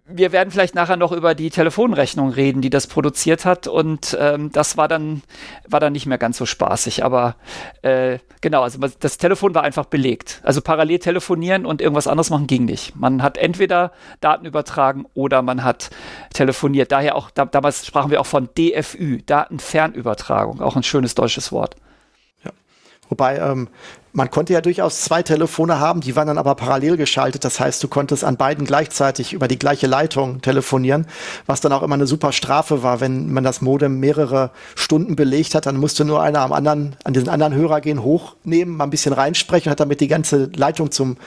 wir 0.05 0.33
werden 0.33 0.51
vielleicht 0.51 0.75
nachher 0.75 0.97
noch 0.97 1.13
über 1.13 1.33
die 1.33 1.49
Telefonrechnung 1.49 2.29
reden, 2.29 2.61
die 2.61 2.69
das 2.69 2.87
produziert 2.87 3.45
hat. 3.45 3.67
Und 3.67 4.17
ähm, 4.19 4.51
das 4.51 4.75
war 4.75 4.87
dann, 4.87 5.21
war 5.67 5.79
dann 5.79 5.93
nicht 5.93 6.05
mehr 6.05 6.17
ganz 6.17 6.37
so 6.37 6.45
spaßig. 6.45 7.05
Aber 7.05 7.35
äh, 7.83 8.19
genau, 8.41 8.63
also 8.63 8.79
das 8.99 9.17
Telefon 9.17 9.55
war 9.55 9.63
einfach 9.63 9.85
belegt. 9.85 10.41
Also 10.43 10.61
parallel 10.61 10.99
telefonieren 10.99 11.65
und 11.65 11.81
irgendwas 11.81 12.07
anderes 12.07 12.29
machen 12.29 12.47
ging 12.47 12.65
nicht. 12.65 12.95
Man 12.97 13.23
hat 13.23 13.37
entweder 13.37 13.93
Daten 14.19 14.45
übertragen 14.45 15.05
oder 15.13 15.41
man 15.41 15.63
hat 15.63 15.89
telefoniert. 16.33 16.91
Daher 16.91 17.15
auch, 17.15 17.31
da, 17.31 17.45
damals 17.45 17.85
sprachen 17.85 18.11
wir 18.11 18.19
auch 18.19 18.25
von 18.25 18.49
DFÜ, 18.57 19.21
Datenfernübertragung, 19.25 20.61
auch 20.61 20.75
ein 20.75 20.83
schönes 20.83 21.15
deutsches 21.15 21.51
Wort. 21.53 21.77
Wobei 23.09 23.37
ähm, 23.37 23.67
man 24.13 24.29
konnte 24.29 24.53
ja 24.53 24.61
durchaus 24.61 25.01
zwei 25.01 25.23
Telefone 25.23 25.79
haben, 25.79 25.99
die 25.99 26.15
waren 26.15 26.27
dann 26.27 26.37
aber 26.37 26.53
parallel 26.53 26.97
geschaltet. 26.97 27.43
Das 27.43 27.59
heißt, 27.59 27.83
du 27.83 27.87
konntest 27.87 28.23
an 28.23 28.37
beiden 28.37 28.63
gleichzeitig 28.63 29.33
über 29.33 29.47
die 29.47 29.57
gleiche 29.57 29.87
Leitung 29.87 30.39
telefonieren, 30.41 31.07
was 31.47 31.61
dann 31.61 31.73
auch 31.73 31.81
immer 31.81 31.95
eine 31.95 32.05
super 32.05 32.31
Strafe 32.31 32.83
war, 32.83 33.01
wenn 33.01 33.33
man 33.33 33.43
das 33.43 33.61
Modem 33.61 33.99
mehrere 33.99 34.51
Stunden 34.75 35.15
belegt 35.15 35.55
hat, 35.55 35.65
dann 35.65 35.77
musste 35.77 36.05
nur 36.05 36.21
einer 36.21 36.41
am 36.41 36.53
anderen, 36.53 36.95
an 37.03 37.13
den 37.13 37.27
anderen 37.27 37.55
Hörer 37.55 37.81
gehen, 37.81 38.03
hochnehmen, 38.03 38.77
mal 38.77 38.83
ein 38.83 38.91
bisschen 38.91 39.13
reinsprechen 39.13 39.69
und 39.69 39.71
hat 39.71 39.79
damit 39.79 39.99
die 39.99 40.07
ganze 40.07 40.49
Leitung 40.55 40.91
zum, 40.91 41.17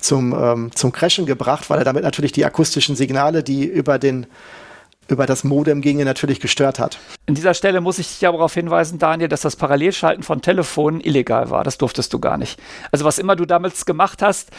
zum, 0.00 0.32
ähm, 0.32 0.70
zum 0.72 0.92
Crashen 0.92 1.26
gebracht, 1.26 1.68
weil 1.68 1.78
er 1.78 1.84
damit 1.84 2.04
natürlich 2.04 2.32
die 2.32 2.44
akustischen 2.44 2.94
Signale, 2.94 3.42
die 3.42 3.64
über 3.64 3.98
den 3.98 4.26
über 5.08 5.26
das 5.26 5.44
Modem 5.44 5.80
ginge, 5.80 6.04
natürlich 6.04 6.40
gestört 6.40 6.78
hat. 6.78 6.98
An 7.26 7.34
dieser 7.34 7.54
Stelle 7.54 7.80
muss 7.80 7.98
ich 7.98 8.08
dich 8.08 8.26
aber 8.26 8.38
darauf 8.38 8.54
hinweisen, 8.54 8.98
Daniel, 8.98 9.28
dass 9.28 9.40
das 9.40 9.56
Parallelschalten 9.56 10.22
von 10.22 10.42
Telefonen 10.42 11.00
illegal 11.00 11.50
war. 11.50 11.64
Das 11.64 11.78
durftest 11.78 12.12
du 12.12 12.18
gar 12.18 12.36
nicht. 12.36 12.60
Also 12.92 13.04
was 13.04 13.18
immer 13.18 13.36
du 13.36 13.46
damals 13.46 13.86
gemacht 13.86 14.22
hast, 14.22 14.50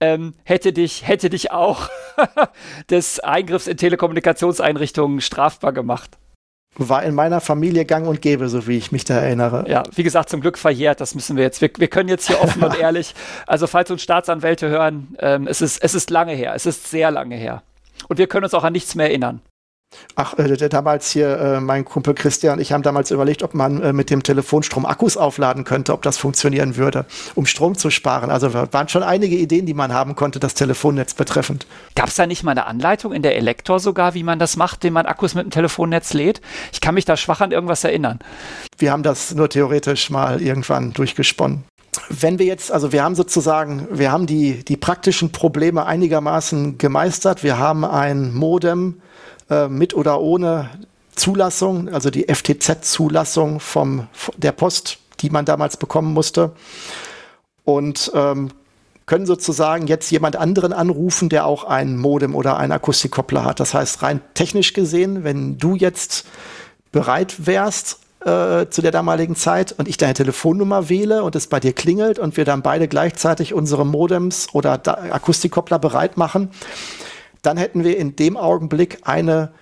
ähm, 0.00 0.34
hätte 0.44 0.72
dich, 0.72 1.06
hätte 1.06 1.30
dich 1.30 1.52
auch 1.52 1.88
des 2.90 3.20
Eingriffs 3.20 3.66
in 3.66 3.76
Telekommunikationseinrichtungen 3.76 5.20
strafbar 5.20 5.72
gemacht. 5.72 6.18
War 6.76 7.04
in 7.04 7.14
meiner 7.14 7.40
Familie 7.40 7.84
gang 7.84 8.08
und 8.08 8.20
gäbe, 8.20 8.48
so 8.48 8.66
wie 8.66 8.76
ich 8.76 8.90
mich 8.90 9.04
da 9.04 9.14
erinnere. 9.14 9.64
Ja, 9.68 9.84
wie 9.94 10.02
gesagt, 10.02 10.28
zum 10.28 10.40
Glück 10.40 10.58
verjährt, 10.58 11.00
das 11.00 11.14
müssen 11.14 11.36
wir 11.36 11.44
jetzt. 11.44 11.60
Wir, 11.60 11.70
wir 11.76 11.86
können 11.86 12.08
jetzt 12.08 12.26
hier 12.26 12.40
offen 12.40 12.64
und 12.64 12.76
ehrlich, 12.80 13.14
also 13.46 13.68
falls 13.68 13.90
uns 13.92 14.02
Staatsanwälte 14.02 14.68
hören, 14.68 15.14
ähm, 15.20 15.46
es, 15.46 15.60
ist, 15.60 15.82
es 15.84 15.94
ist 15.94 16.10
lange 16.10 16.32
her, 16.32 16.52
es 16.54 16.66
ist 16.66 16.90
sehr 16.90 17.12
lange 17.12 17.36
her. 17.36 17.62
Und 18.08 18.18
wir 18.18 18.26
können 18.26 18.44
uns 18.44 18.54
auch 18.54 18.64
an 18.64 18.72
nichts 18.72 18.96
mehr 18.96 19.06
erinnern. 19.06 19.40
Ach, 20.16 20.38
äh, 20.38 20.68
damals 20.68 21.10
hier, 21.10 21.38
äh, 21.38 21.60
mein 21.60 21.84
Kumpel 21.84 22.14
Christian 22.14 22.54
und 22.54 22.60
ich 22.60 22.72
haben 22.72 22.82
damals 22.82 23.10
überlegt, 23.10 23.42
ob 23.42 23.54
man 23.54 23.82
äh, 23.82 23.92
mit 23.92 24.10
dem 24.10 24.22
Telefonstrom 24.22 24.86
Akkus 24.86 25.16
aufladen 25.16 25.64
könnte, 25.64 25.92
ob 25.92 26.02
das 26.02 26.18
funktionieren 26.18 26.76
würde, 26.76 27.04
um 27.34 27.46
Strom 27.46 27.76
zu 27.76 27.90
sparen. 27.90 28.30
Also 28.30 28.54
waren 28.54 28.88
schon 28.88 29.02
einige 29.02 29.36
Ideen, 29.36 29.66
die 29.66 29.74
man 29.74 29.92
haben 29.92 30.14
konnte, 30.14 30.40
das 30.40 30.54
Telefonnetz 30.54 31.14
betreffend. 31.14 31.66
Gab 31.94 32.08
es 32.08 32.14
da 32.14 32.26
nicht 32.26 32.42
mal 32.42 32.52
eine 32.52 32.66
Anleitung 32.66 33.12
in 33.12 33.22
der 33.22 33.36
Elektor 33.36 33.80
sogar, 33.80 34.14
wie 34.14 34.22
man 34.22 34.38
das 34.38 34.56
macht, 34.56 34.84
wenn 34.84 34.92
man 34.92 35.06
Akkus 35.06 35.34
mit 35.34 35.44
dem 35.44 35.50
Telefonnetz 35.50 36.14
lädt? 36.14 36.40
Ich 36.72 36.80
kann 36.80 36.94
mich 36.94 37.04
da 37.04 37.16
schwach 37.16 37.40
an 37.40 37.50
irgendwas 37.50 37.84
erinnern. 37.84 38.20
Wir 38.78 38.92
haben 38.92 39.02
das 39.02 39.34
nur 39.34 39.48
theoretisch 39.48 40.10
mal 40.10 40.40
irgendwann 40.40 40.92
durchgesponnen 40.92 41.64
wenn 42.08 42.38
wir 42.38 42.46
jetzt, 42.46 42.72
also 42.72 42.92
wir 42.92 43.02
haben 43.02 43.14
sozusagen, 43.14 43.86
wir 43.90 44.10
haben 44.10 44.26
die, 44.26 44.64
die 44.64 44.76
praktischen 44.76 45.32
Probleme 45.32 45.86
einigermaßen 45.86 46.78
gemeistert. 46.78 47.42
Wir 47.42 47.58
haben 47.58 47.84
ein 47.84 48.34
Modem, 48.34 49.00
äh, 49.50 49.68
mit 49.68 49.94
oder 49.94 50.20
ohne 50.20 50.70
Zulassung, 51.14 51.88
also 51.88 52.10
die 52.10 52.26
FTZ-Zulassung 52.28 53.60
vom 53.60 54.08
der 54.36 54.52
Post, 54.52 54.98
die 55.20 55.30
man 55.30 55.44
damals 55.44 55.76
bekommen 55.76 56.12
musste. 56.12 56.52
Und 57.64 58.12
ähm, 58.14 58.50
können 59.06 59.26
sozusagen 59.26 59.86
jetzt 59.86 60.10
jemand 60.10 60.36
anderen 60.36 60.72
anrufen, 60.72 61.28
der 61.28 61.46
auch 61.46 61.64
ein 61.64 61.96
Modem 61.96 62.34
oder 62.34 62.56
einen 62.56 62.72
Akustikkoppler 62.72 63.44
hat. 63.44 63.60
Das 63.60 63.74
heißt, 63.74 64.02
rein 64.02 64.20
technisch 64.34 64.72
gesehen, 64.72 65.24
wenn 65.24 65.58
du 65.58 65.74
jetzt 65.74 66.26
bereit 66.90 67.46
wärst 67.46 68.00
äh, 68.24 68.68
zu 68.70 68.80
der 68.80 68.92
damaligen 68.92 69.36
Zeit 69.36 69.72
und 69.72 69.88
ich 69.88 69.98
deine 69.98 70.14
Telefonnummer 70.14 70.88
wähle 70.88 71.22
und 71.22 71.36
es 71.36 71.48
bei 71.48 71.60
dir 71.60 71.74
klingelt 71.74 72.18
und 72.18 72.36
wir 72.38 72.46
dann 72.46 72.62
beide 72.62 72.88
gleichzeitig 72.88 73.52
unsere 73.52 73.84
Modems 73.84 74.48
oder 74.54 74.80
Akustikkoppler 75.12 75.78
bereit 75.78 76.16
machen, 76.16 76.50
dann 77.46 77.56
hätten 77.56 77.84
wir 77.84 77.96
in 77.96 78.16
dem 78.16 78.36
Augenblick 78.36 78.98
eine 79.02 79.52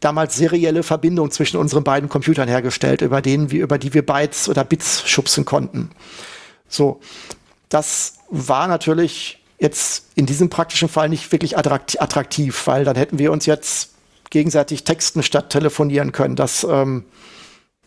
damals 0.00 0.36
serielle 0.36 0.82
Verbindung 0.82 1.30
zwischen 1.30 1.56
unseren 1.56 1.84
beiden 1.84 2.08
Computern 2.08 2.48
hergestellt, 2.48 3.02
über, 3.02 3.22
denen 3.22 3.50
wir, 3.50 3.62
über 3.62 3.78
die 3.78 3.94
wir 3.94 4.04
Bytes 4.04 4.48
oder 4.48 4.64
Bits 4.64 5.08
schubsen 5.08 5.44
konnten. 5.44 5.90
So, 6.68 7.00
das 7.68 8.14
war 8.28 8.66
natürlich 8.66 9.38
jetzt 9.58 10.06
in 10.16 10.26
diesem 10.26 10.50
praktischen 10.50 10.88
Fall 10.88 11.08
nicht 11.08 11.30
wirklich 11.30 11.56
attraktiv, 11.56 12.66
weil 12.66 12.84
dann 12.84 12.96
hätten 12.96 13.18
wir 13.18 13.30
uns 13.30 13.46
jetzt 13.46 13.90
gegenseitig 14.30 14.82
texten 14.82 15.22
statt 15.22 15.50
telefonieren 15.50 16.10
können. 16.10 16.34
Das 16.34 16.66
ähm, 16.68 17.04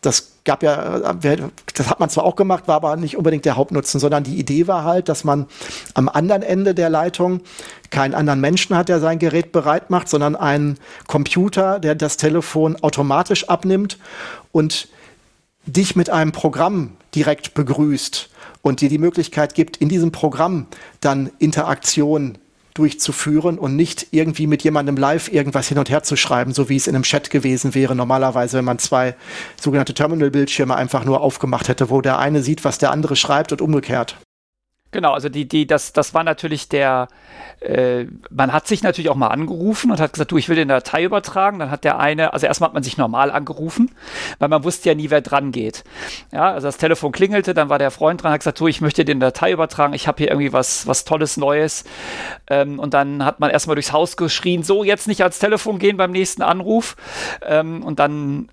das 0.06 0.34
gab 0.44 0.64
ja, 0.64 1.12
äh, 1.12 1.38
das 1.74 1.90
hat 1.90 2.00
man 2.00 2.10
zwar 2.10 2.24
auch 2.24 2.36
gemacht, 2.36 2.68
war 2.68 2.76
aber 2.76 2.96
nicht 2.96 3.18
unbedingt 3.18 3.46
der 3.46 3.56
Hauptnutzen, 3.56 4.00
sondern 4.00 4.24
die 4.24 4.38
Idee 4.38 4.68
war 4.68 4.84
halt, 4.84 5.10
dass 5.10 5.24
man 5.24 5.48
am 5.94 6.08
anderen 6.08 6.44
Ende 6.44 6.76
der 6.76 6.90
Leitung 6.90 7.42
keinen 7.90 8.14
anderen 8.14 8.40
Menschen 8.40 8.76
hat, 8.76 8.90
der 8.90 9.00
sein 9.00 9.20
Gerät 9.20 9.52
bereit 9.52 9.90
macht, 9.90 10.08
sondern 10.08 10.36
einen 10.36 10.78
Computer, 11.08 11.80
der 11.80 11.96
das 11.96 12.18
Telefon 12.18 12.76
automatisch 12.82 13.50
abnimmt 13.50 13.98
und 14.52 14.88
dich 15.66 15.96
mit 15.96 16.10
einem 16.10 16.32
Programm 16.32 16.98
direkt 17.16 17.54
begrüßt 17.54 18.30
und 18.62 18.82
dir 18.82 18.90
die 18.90 18.98
Möglichkeit 18.98 19.56
gibt, 19.56 19.78
in 19.78 19.90
diesem 19.90 20.12
Programm 20.12 20.68
dann 21.02 21.32
Interaktion 21.40 22.38
durchzuführen 22.76 23.58
und 23.58 23.76
nicht 23.76 24.08
irgendwie 24.12 24.48
mit 24.48 24.64
jemandem 24.64 24.98
live 24.98 25.32
irgendwas 25.32 25.68
hin 25.68 25.80
und 25.80 25.90
her 25.90 26.04
zu 26.04 26.16
schreiben, 26.16 26.54
so 26.54 26.70
wie 26.70 26.76
es 26.76 26.88
in 26.88 26.94
einem 26.94 27.04
Chat 27.04 27.30
gewesen 27.30 27.74
wäre. 27.74 27.96
Normalerweise, 27.96 28.58
wenn 28.58 28.66
man 28.66 28.80
zwei 28.80 29.16
sogenannte 29.60 29.94
Terminal-Bildschirme 29.94 30.76
einfach 30.76 31.06
nur 31.06 31.22
aufgemacht 31.22 31.70
hätte, 31.70 31.90
wo 31.90 32.02
der 32.02 32.20
eine 32.20 32.44
sieht, 32.44 32.64
was 32.64 32.78
der 32.78 32.92
andere 32.92 33.16
schreibt 33.16 33.52
und 33.52 33.62
umgekehrt. 33.62 34.18
Genau, 34.96 35.12
also 35.12 35.28
die, 35.28 35.46
die, 35.46 35.68
das, 35.68 35.92
das 35.92 36.14
war 36.14 36.24
natürlich 36.24 36.70
der, 36.70 37.10
äh, 37.60 38.06
man 38.30 38.54
hat 38.54 38.66
sich 38.66 38.82
natürlich 38.82 39.10
auch 39.10 39.18
mal 39.18 39.28
angerufen 39.28 39.92
und 39.92 40.00
hat 40.00 40.14
gesagt, 40.14 40.32
du, 40.32 40.38
ich 40.38 40.48
will 40.48 40.56
den 40.56 40.70
Datei 40.70 41.04
übertragen. 41.04 41.60
Dann 41.60 41.70
hat 41.70 41.84
der 41.84 42.00
eine, 42.00 42.32
also 42.32 42.48
erstmal 42.48 42.70
hat 42.70 42.74
man 42.76 42.84
sich 42.84 42.96
normal 42.96 43.30
angerufen, 43.30 43.92
weil 44.40 44.48
man 44.48 44.64
wusste 44.64 44.88
ja 44.88 44.96
nie, 44.96 45.10
wer 45.10 45.20
dran 45.20 45.52
geht. 45.52 45.84
Ja, 46.32 46.54
also 46.54 46.70
das 46.70 46.78
Telefon 46.78 47.12
klingelte, 47.12 47.54
dann 47.54 47.68
war 47.68 47.78
der 47.78 47.92
Freund 47.92 48.24
dran, 48.24 48.32
hat 48.32 48.40
gesagt, 48.40 48.62
du, 48.62 48.68
ich 48.68 48.80
möchte 48.80 49.04
den 49.04 49.20
Datei 49.20 49.52
übertragen, 49.52 49.94
ich 49.94 50.08
habe 50.08 50.20
hier 50.20 50.30
irgendwie 50.30 50.54
was, 50.54 50.88
was 50.88 51.04
Tolles, 51.04 51.36
Neues. 51.36 51.84
Ähm, 52.50 52.80
und 52.80 52.94
dann 52.94 53.26
hat 53.26 53.42
man 53.42 53.50
erstmal 53.50 53.76
durchs 53.76 53.92
Haus 53.92 54.16
geschrien, 54.16 54.64
so, 54.64 54.86
jetzt 54.86 55.10
nicht 55.10 55.24
ans 55.24 55.40
Telefon 55.40 55.78
gehen 55.78 55.98
beim 55.98 56.12
nächsten 56.14 56.42
Anruf. 56.42 56.96
Ähm, 57.46 57.84
und 57.84 58.00
dann 58.00 58.48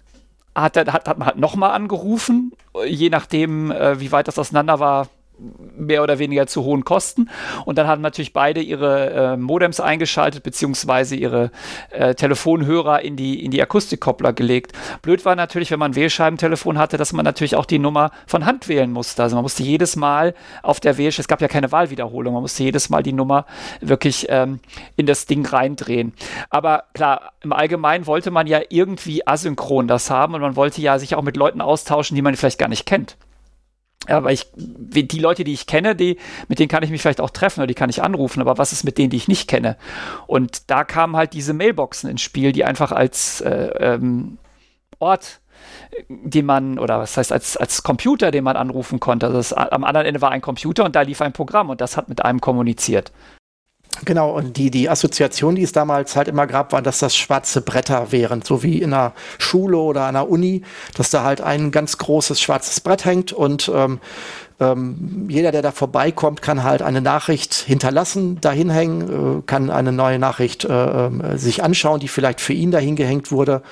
hat, 0.56 0.76
hat, 0.76 1.08
hat 1.08 1.18
man 1.18 1.26
halt 1.26 1.38
nochmal 1.38 1.70
angerufen, 1.70 2.50
je 2.84 3.10
nachdem, 3.10 3.70
äh, 3.70 4.00
wie 4.00 4.10
weit 4.10 4.26
das 4.26 4.40
auseinander 4.40 4.80
war, 4.80 5.06
mehr 5.76 6.02
oder 6.02 6.18
weniger 6.18 6.46
zu 6.46 6.64
hohen 6.64 6.84
Kosten. 6.84 7.30
Und 7.64 7.78
dann 7.78 7.86
haben 7.86 8.02
natürlich 8.02 8.32
beide 8.32 8.60
ihre 8.60 9.10
äh, 9.10 9.36
Modems 9.36 9.80
eingeschaltet, 9.80 10.42
beziehungsweise 10.42 11.16
ihre 11.16 11.50
äh, 11.90 12.14
Telefonhörer 12.14 13.02
in 13.02 13.16
die, 13.16 13.44
in 13.44 13.50
die 13.50 13.62
Akustikkoppler 13.62 14.32
gelegt. 14.32 14.72
Blöd 15.02 15.24
war 15.24 15.36
natürlich, 15.36 15.70
wenn 15.70 15.78
man 15.78 15.92
ein 15.92 15.96
Wählscheibentelefon 15.96 16.78
hatte, 16.78 16.96
dass 16.96 17.12
man 17.12 17.24
natürlich 17.24 17.56
auch 17.56 17.66
die 17.66 17.78
Nummer 17.78 18.10
von 18.26 18.46
Hand 18.46 18.68
wählen 18.68 18.92
musste. 18.92 19.22
Also 19.22 19.36
man 19.36 19.42
musste 19.42 19.62
jedes 19.62 19.96
Mal 19.96 20.34
auf 20.62 20.80
der 20.80 20.98
Wählscheibe, 20.98 21.22
es 21.22 21.28
gab 21.28 21.40
ja 21.40 21.48
keine 21.48 21.72
Wahlwiederholung, 21.72 22.34
man 22.34 22.42
musste 22.42 22.62
jedes 22.62 22.90
Mal 22.90 23.02
die 23.02 23.12
Nummer 23.12 23.46
wirklich 23.80 24.26
ähm, 24.28 24.60
in 24.96 25.06
das 25.06 25.26
Ding 25.26 25.46
reindrehen. 25.46 26.12
Aber 26.50 26.84
klar, 26.94 27.32
im 27.40 27.52
Allgemeinen 27.52 28.06
wollte 28.06 28.30
man 28.30 28.46
ja 28.46 28.60
irgendwie 28.68 29.26
asynchron 29.26 29.88
das 29.88 30.10
haben 30.10 30.34
und 30.34 30.40
man 30.40 30.56
wollte 30.56 30.80
ja 30.80 30.98
sich 30.98 31.14
auch 31.14 31.22
mit 31.22 31.36
Leuten 31.36 31.60
austauschen, 31.60 32.14
die 32.14 32.22
man 32.22 32.36
vielleicht 32.36 32.58
gar 32.58 32.68
nicht 32.68 32.86
kennt. 32.86 33.16
Aber 34.08 34.32
ich, 34.32 34.46
die 34.54 35.18
Leute, 35.18 35.44
die 35.44 35.52
ich 35.52 35.66
kenne, 35.66 35.94
die, 35.94 36.18
mit 36.48 36.58
denen 36.58 36.68
kann 36.68 36.82
ich 36.82 36.90
mich 36.90 37.00
vielleicht 37.00 37.20
auch 37.20 37.30
treffen 37.30 37.60
oder 37.60 37.68
die 37.68 37.74
kann 37.74 37.90
ich 37.90 38.02
anrufen, 38.02 38.40
aber 38.40 38.58
was 38.58 38.72
ist 38.72 38.84
mit 38.84 38.98
denen, 38.98 39.10
die 39.10 39.16
ich 39.16 39.28
nicht 39.28 39.48
kenne? 39.48 39.76
Und 40.26 40.70
da 40.70 40.84
kamen 40.84 41.16
halt 41.16 41.34
diese 41.34 41.52
Mailboxen 41.52 42.10
ins 42.10 42.22
Spiel, 42.22 42.52
die 42.52 42.64
einfach 42.64 42.92
als 42.92 43.40
äh, 43.40 43.70
ähm, 43.78 44.38
Ort 44.98 45.40
den 46.08 46.46
man, 46.46 46.78
oder 46.78 46.98
was 46.98 47.16
heißt, 47.16 47.32
als, 47.32 47.56
als 47.56 47.82
Computer, 47.82 48.30
den 48.30 48.44
man 48.44 48.56
anrufen 48.56 49.00
konnte. 49.00 49.26
Also 49.26 49.38
das, 49.38 49.52
am 49.52 49.84
anderen 49.84 50.06
Ende 50.06 50.20
war 50.20 50.30
ein 50.30 50.40
Computer 50.40 50.84
und 50.84 50.96
da 50.96 51.02
lief 51.02 51.20
ein 51.20 51.32
Programm 51.32 51.70
und 51.70 51.80
das 51.80 51.96
hat 51.96 52.08
mit 52.08 52.24
einem 52.24 52.40
kommuniziert. 52.40 53.12
Genau, 54.04 54.32
und 54.32 54.56
die, 54.56 54.70
die 54.70 54.88
Assoziation, 54.88 55.54
die 55.54 55.62
es 55.62 55.72
damals 55.72 56.16
halt 56.16 56.26
immer 56.26 56.46
gab, 56.46 56.72
war, 56.72 56.82
dass 56.82 56.98
das 56.98 57.14
schwarze 57.14 57.60
Bretter 57.60 58.10
wären, 58.10 58.42
so 58.42 58.62
wie 58.62 58.80
in 58.80 58.92
einer 58.92 59.12
Schule 59.38 59.76
oder 59.76 60.06
einer 60.06 60.28
Uni, 60.28 60.62
dass 60.96 61.10
da 61.10 61.22
halt 61.22 61.40
ein 61.40 61.70
ganz 61.70 61.98
großes 61.98 62.40
schwarzes 62.40 62.80
Brett 62.80 63.04
hängt 63.04 63.32
und 63.32 63.70
ähm, 63.72 64.00
ähm, 64.60 65.26
jeder, 65.28 65.52
der 65.52 65.62
da 65.62 65.72
vorbeikommt, 65.72 66.42
kann 66.42 66.62
halt 66.62 66.82
eine 66.82 67.00
Nachricht 67.00 67.54
hinterlassen, 67.54 68.40
dahin 68.40 68.70
hängen, 68.70 69.38
äh, 69.38 69.42
kann 69.46 69.70
eine 69.70 69.92
neue 69.92 70.18
Nachricht 70.18 70.64
äh, 70.64 71.06
äh, 71.06 71.36
sich 71.36 71.62
anschauen, 71.62 72.00
die 72.00 72.08
vielleicht 72.08 72.40
für 72.40 72.52
ihn 72.52 72.70
dahin 72.70 72.96
gehängt 72.96 73.30
wurde. 73.30 73.62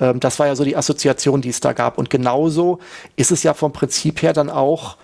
Ähm, 0.00 0.20
das 0.20 0.38
war 0.38 0.46
ja 0.46 0.56
so 0.56 0.64
die 0.64 0.76
Assoziation, 0.76 1.40
die 1.40 1.50
es 1.50 1.60
da 1.60 1.72
gab. 1.72 1.98
Und 1.98 2.10
genauso 2.10 2.78
ist 3.16 3.30
es 3.30 3.42
ja 3.42 3.54
vom 3.54 3.72
Prinzip 3.72 4.22
her 4.22 4.32
dann 4.32 4.50
auch 4.50 4.96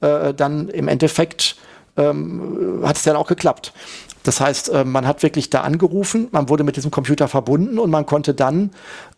äh, 0.00 0.34
dann 0.34 0.68
im 0.68 0.88
Endeffekt 0.88 1.56
ähm, 1.96 2.82
hat 2.82 2.96
es 2.96 3.02
dann 3.02 3.16
auch 3.16 3.26
geklappt. 3.26 3.72
Das 4.22 4.40
heißt, 4.40 4.70
äh, 4.70 4.84
man 4.84 5.06
hat 5.06 5.22
wirklich 5.22 5.50
da 5.50 5.60
angerufen, 5.60 6.28
man 6.32 6.48
wurde 6.48 6.64
mit 6.64 6.76
diesem 6.76 6.90
Computer 6.90 7.28
verbunden 7.28 7.78
und 7.78 7.90
man 7.90 8.06
konnte 8.06 8.34
dann 8.34 8.70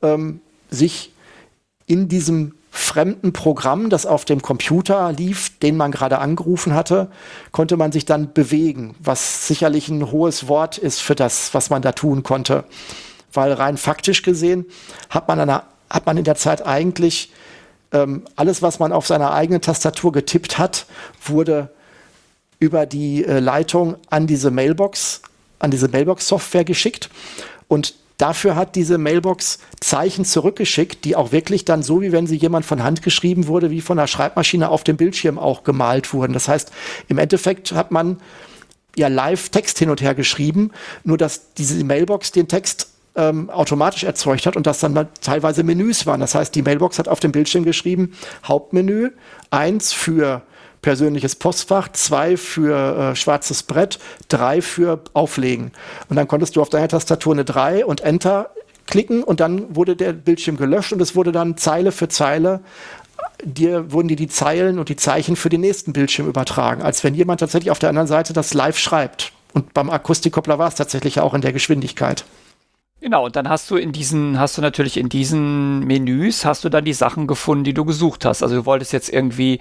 ähm, 0.02 0.40
sich 0.70 1.12
in 1.86 2.08
diesem 2.08 2.54
fremden 2.70 3.32
Programm, 3.32 3.88
das 3.88 4.04
auf 4.04 4.26
dem 4.26 4.42
Computer 4.42 5.10
lief, 5.12 5.58
den 5.60 5.76
man 5.76 5.92
gerade 5.92 6.18
angerufen 6.18 6.74
hatte, 6.74 7.08
konnte 7.50 7.76
man 7.76 7.90
sich 7.90 8.04
dann 8.04 8.34
bewegen, 8.34 8.94
was 8.98 9.46
sicherlich 9.46 9.88
ein 9.88 10.10
hohes 10.10 10.46
Wort 10.48 10.76
ist 10.76 11.00
für 11.00 11.14
das, 11.14 11.54
was 11.54 11.70
man 11.70 11.80
da 11.80 11.92
tun 11.92 12.22
konnte. 12.22 12.64
Weil 13.32 13.52
rein 13.52 13.78
faktisch 13.78 14.22
gesehen 14.22 14.66
hat 15.08 15.28
man, 15.28 15.40
eine, 15.40 15.62
hat 15.88 16.04
man 16.04 16.18
in 16.18 16.24
der 16.24 16.34
Zeit 16.34 16.66
eigentlich 16.66 17.32
ähm, 17.92 18.24
alles, 18.36 18.60
was 18.60 18.78
man 18.78 18.92
auf 18.92 19.06
seiner 19.06 19.32
eigenen 19.32 19.62
Tastatur 19.62 20.12
getippt 20.12 20.58
hat, 20.58 20.86
wurde 21.24 21.70
über 22.58 22.86
die 22.86 23.24
äh, 23.24 23.38
Leitung 23.38 23.96
an 24.08 24.26
diese 24.26 24.50
Mailbox, 24.50 25.22
an 25.58 25.70
diese 25.70 25.88
Mailbox-Software 25.88 26.64
geschickt. 26.64 27.10
Und 27.68 27.94
dafür 28.18 28.56
hat 28.56 28.76
diese 28.76 28.98
Mailbox 28.98 29.58
Zeichen 29.80 30.24
zurückgeschickt, 30.24 31.04
die 31.04 31.16
auch 31.16 31.32
wirklich 31.32 31.64
dann 31.64 31.82
so, 31.82 32.00
wie 32.00 32.12
wenn 32.12 32.26
sie 32.26 32.36
jemand 32.36 32.64
von 32.64 32.82
Hand 32.82 33.02
geschrieben 33.02 33.46
wurde, 33.46 33.70
wie 33.70 33.80
von 33.80 33.96
der 33.96 34.06
Schreibmaschine 34.06 34.70
auf 34.70 34.84
dem 34.84 34.96
Bildschirm 34.96 35.38
auch 35.38 35.64
gemalt 35.64 36.12
wurden. 36.12 36.32
Das 36.32 36.48
heißt, 36.48 36.72
im 37.08 37.18
Endeffekt 37.18 37.72
hat 37.72 37.90
man 37.90 38.18
ja 38.96 39.08
live 39.08 39.50
Text 39.50 39.78
hin 39.78 39.90
und 39.90 40.00
her 40.00 40.14
geschrieben, 40.14 40.70
nur 41.04 41.18
dass 41.18 41.52
diese 41.54 41.82
Mailbox 41.84 42.32
den 42.32 42.48
Text 42.48 42.88
ähm, 43.14 43.50
automatisch 43.50 44.04
erzeugt 44.04 44.46
hat 44.46 44.56
und 44.56 44.66
das 44.66 44.80
dann 44.80 45.08
teilweise 45.20 45.62
Menüs 45.62 46.06
waren. 46.06 46.20
Das 46.20 46.34
heißt, 46.34 46.54
die 46.54 46.62
Mailbox 46.62 46.98
hat 46.98 47.08
auf 47.08 47.20
dem 47.20 47.32
Bildschirm 47.32 47.64
geschrieben, 47.64 48.12
Hauptmenü, 48.44 49.10
eins 49.50 49.92
für 49.92 50.42
persönliches 50.86 51.34
Postfach, 51.34 51.90
zwei 51.90 52.36
für 52.36 53.10
äh, 53.10 53.16
schwarzes 53.16 53.64
Brett, 53.64 53.98
drei 54.28 54.62
für 54.62 55.00
Auflegen. 55.14 55.72
Und 56.08 56.14
dann 56.14 56.28
konntest 56.28 56.54
du 56.54 56.62
auf 56.62 56.68
deiner 56.68 56.86
Tastatur 56.86 57.34
eine 57.34 57.44
3 57.44 57.84
und 57.84 58.02
Enter 58.02 58.50
klicken 58.86 59.24
und 59.24 59.40
dann 59.40 59.74
wurde 59.74 59.96
der 59.96 60.12
Bildschirm 60.12 60.56
gelöscht 60.56 60.92
und 60.92 61.02
es 61.02 61.16
wurde 61.16 61.32
dann 61.32 61.56
Zeile 61.56 61.90
für 61.90 62.06
Zeile 62.06 62.60
dir 63.42 63.90
wurden 63.90 64.06
dir 64.06 64.16
die 64.16 64.28
Zeilen 64.28 64.78
und 64.78 64.88
die 64.88 64.94
Zeichen 64.94 65.34
für 65.34 65.48
den 65.48 65.60
nächsten 65.60 65.92
Bildschirm 65.92 66.28
übertragen, 66.28 66.82
als 66.82 67.02
wenn 67.02 67.14
jemand 67.14 67.40
tatsächlich 67.40 67.72
auf 67.72 67.80
der 67.80 67.88
anderen 67.88 68.06
Seite 68.06 68.32
das 68.32 68.54
live 68.54 68.78
schreibt. 68.78 69.32
Und 69.54 69.74
beim 69.74 69.90
Akustikkoppler 69.90 70.60
war 70.60 70.68
es 70.68 70.76
tatsächlich 70.76 71.18
auch 71.18 71.34
in 71.34 71.40
der 71.40 71.52
Geschwindigkeit. 71.52 72.24
Genau, 73.00 73.26
und 73.26 73.36
dann 73.36 73.48
hast 73.48 73.70
du 73.70 73.76
in 73.76 73.92
diesen, 73.92 74.40
hast 74.40 74.56
du 74.56 74.62
natürlich 74.62 74.96
in 74.96 75.08
diesen 75.08 75.80
Menüs, 75.80 76.44
hast 76.44 76.64
du 76.64 76.70
dann 76.70 76.84
die 76.84 76.94
Sachen 76.94 77.26
gefunden, 77.26 77.64
die 77.64 77.74
du 77.74 77.84
gesucht 77.84 78.24
hast. 78.24 78.42
Also 78.42 78.56
du 78.56 78.66
wolltest 78.66 78.92
jetzt 78.92 79.12
irgendwie 79.12 79.60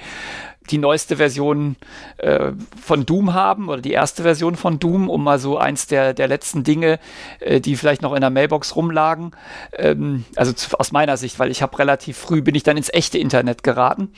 die 0.70 0.78
neueste 0.78 1.18
Version 1.18 1.76
äh, 2.18 2.52
von 2.82 3.06
Doom 3.06 3.34
haben 3.34 3.70
oder 3.70 3.82
die 3.82 3.92
erste 3.92 4.24
Version 4.24 4.56
von 4.56 4.80
Doom, 4.80 5.10
um 5.10 5.24
mal 5.24 5.40
so 5.40 5.58
eins 5.58 5.88
der, 5.88 6.14
der 6.14 6.28
letzten 6.28 6.64
Dinge, 6.64 7.00
äh, 7.40 7.62
die 7.62 7.76
vielleicht 7.76 8.02
noch 8.02 8.14
in 8.14 8.22
der 8.22 8.30
Mailbox 8.30 8.76
rumlagen. 8.76 9.32
Ähm, 9.74 10.26
also 10.36 10.54
zu, 10.54 10.80
aus 10.80 10.92
meiner 10.92 11.18
Sicht, 11.18 11.40
weil 11.40 11.52
ich 11.52 11.62
habe 11.62 11.78
relativ 11.80 12.18
früh 12.18 12.42
bin 12.42 12.56
ich 12.56 12.64
dann 12.64 12.78
ins 12.78 12.94
echte 12.94 13.18
Internet 13.18 13.64
geraten, 13.64 14.12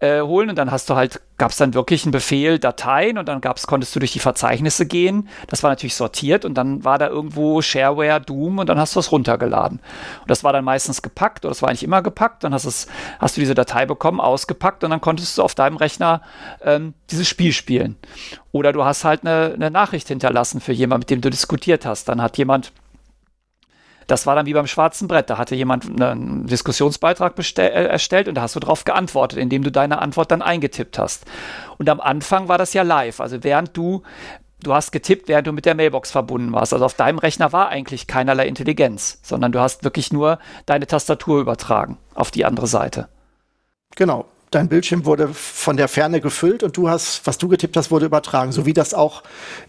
äh, 0.00 0.20
holen 0.20 0.50
und 0.50 0.56
dann 0.56 0.70
hast 0.70 0.88
du 0.90 0.94
halt 0.94 1.20
gab 1.38 1.52
es 1.52 1.56
dann 1.56 1.72
wirklich 1.72 2.04
einen 2.04 2.12
Befehl, 2.12 2.58
Dateien 2.58 3.16
und 3.16 3.28
dann 3.28 3.40
gab's, 3.40 3.66
konntest 3.66 3.94
du 3.94 4.00
durch 4.00 4.12
die 4.12 4.18
Verzeichnisse 4.18 4.86
gehen. 4.86 5.28
Das 5.46 5.62
war 5.62 5.70
natürlich 5.70 5.94
sortiert 5.94 6.44
und 6.44 6.54
dann 6.54 6.84
war 6.84 6.98
da 6.98 7.08
irgendwo 7.08 7.62
Shareware, 7.62 8.20
Doom 8.20 8.58
und 8.58 8.68
dann 8.68 8.78
hast 8.78 8.96
du 8.96 9.00
es 9.00 9.12
runtergeladen. 9.12 9.78
Und 10.20 10.30
das 10.30 10.42
war 10.42 10.52
dann 10.52 10.64
meistens 10.64 11.00
gepackt 11.00 11.44
oder 11.44 11.50
das 11.50 11.62
war 11.62 11.68
eigentlich 11.68 11.84
immer 11.84 12.02
gepackt. 12.02 12.42
Dann 12.42 12.52
hast, 12.52 12.88
hast 13.20 13.36
du 13.36 13.40
diese 13.40 13.54
Datei 13.54 13.86
bekommen, 13.86 14.20
ausgepackt 14.20 14.82
und 14.82 14.90
dann 14.90 15.00
konntest 15.00 15.38
du 15.38 15.42
auf 15.42 15.54
deinem 15.54 15.76
Rechner 15.76 16.22
ähm, 16.62 16.94
dieses 17.10 17.28
Spiel 17.28 17.52
spielen. 17.52 17.96
Oder 18.50 18.72
du 18.72 18.84
hast 18.84 19.04
halt 19.04 19.24
eine, 19.24 19.52
eine 19.54 19.70
Nachricht 19.70 20.08
hinterlassen 20.08 20.60
für 20.60 20.72
jemanden, 20.72 21.02
mit 21.02 21.10
dem 21.10 21.20
du 21.20 21.30
diskutiert 21.30 21.86
hast. 21.86 22.08
Dann 22.08 22.20
hat 22.20 22.36
jemand 22.36 22.72
das 24.08 24.26
war 24.26 24.34
dann 24.34 24.46
wie 24.46 24.54
beim 24.54 24.66
schwarzen 24.66 25.06
Brett. 25.06 25.30
Da 25.30 25.38
hatte 25.38 25.54
jemand 25.54 25.84
einen 25.84 26.46
Diskussionsbeitrag 26.46 27.34
äh, 27.58 27.62
erstellt 27.62 28.26
und 28.26 28.34
da 28.34 28.42
hast 28.42 28.56
du 28.56 28.60
darauf 28.60 28.84
geantwortet, 28.84 29.38
indem 29.38 29.62
du 29.62 29.70
deine 29.70 30.00
Antwort 30.00 30.30
dann 30.32 30.42
eingetippt 30.42 30.98
hast. 30.98 31.24
Und 31.76 31.88
am 31.88 32.00
Anfang 32.00 32.48
war 32.48 32.58
das 32.58 32.72
ja 32.72 32.82
live. 32.82 33.20
Also 33.20 33.44
während 33.44 33.76
du 33.76 34.02
du 34.60 34.74
hast 34.74 34.90
getippt, 34.90 35.28
während 35.28 35.46
du 35.46 35.52
mit 35.52 35.66
der 35.66 35.76
Mailbox 35.76 36.10
verbunden 36.10 36.52
warst. 36.52 36.72
Also 36.72 36.84
auf 36.84 36.94
deinem 36.94 37.18
Rechner 37.18 37.52
war 37.52 37.68
eigentlich 37.68 38.08
keinerlei 38.08 38.48
Intelligenz, 38.48 39.20
sondern 39.22 39.52
du 39.52 39.60
hast 39.60 39.84
wirklich 39.84 40.12
nur 40.12 40.40
deine 40.66 40.88
Tastatur 40.88 41.40
übertragen 41.40 41.96
auf 42.14 42.32
die 42.32 42.44
andere 42.44 42.66
Seite. 42.66 43.08
Genau 43.94 44.26
dein 44.50 44.68
Bildschirm 44.68 45.04
wurde 45.04 45.28
von 45.28 45.76
der 45.76 45.88
Ferne 45.88 46.20
gefüllt 46.20 46.62
und 46.62 46.76
du 46.76 46.88
hast, 46.88 47.26
was 47.26 47.38
du 47.38 47.48
getippt 47.48 47.76
hast, 47.76 47.90
wurde 47.90 48.06
übertragen. 48.06 48.52
So 48.52 48.66
wie 48.66 48.72
das 48.72 48.94
auch 48.94 49.22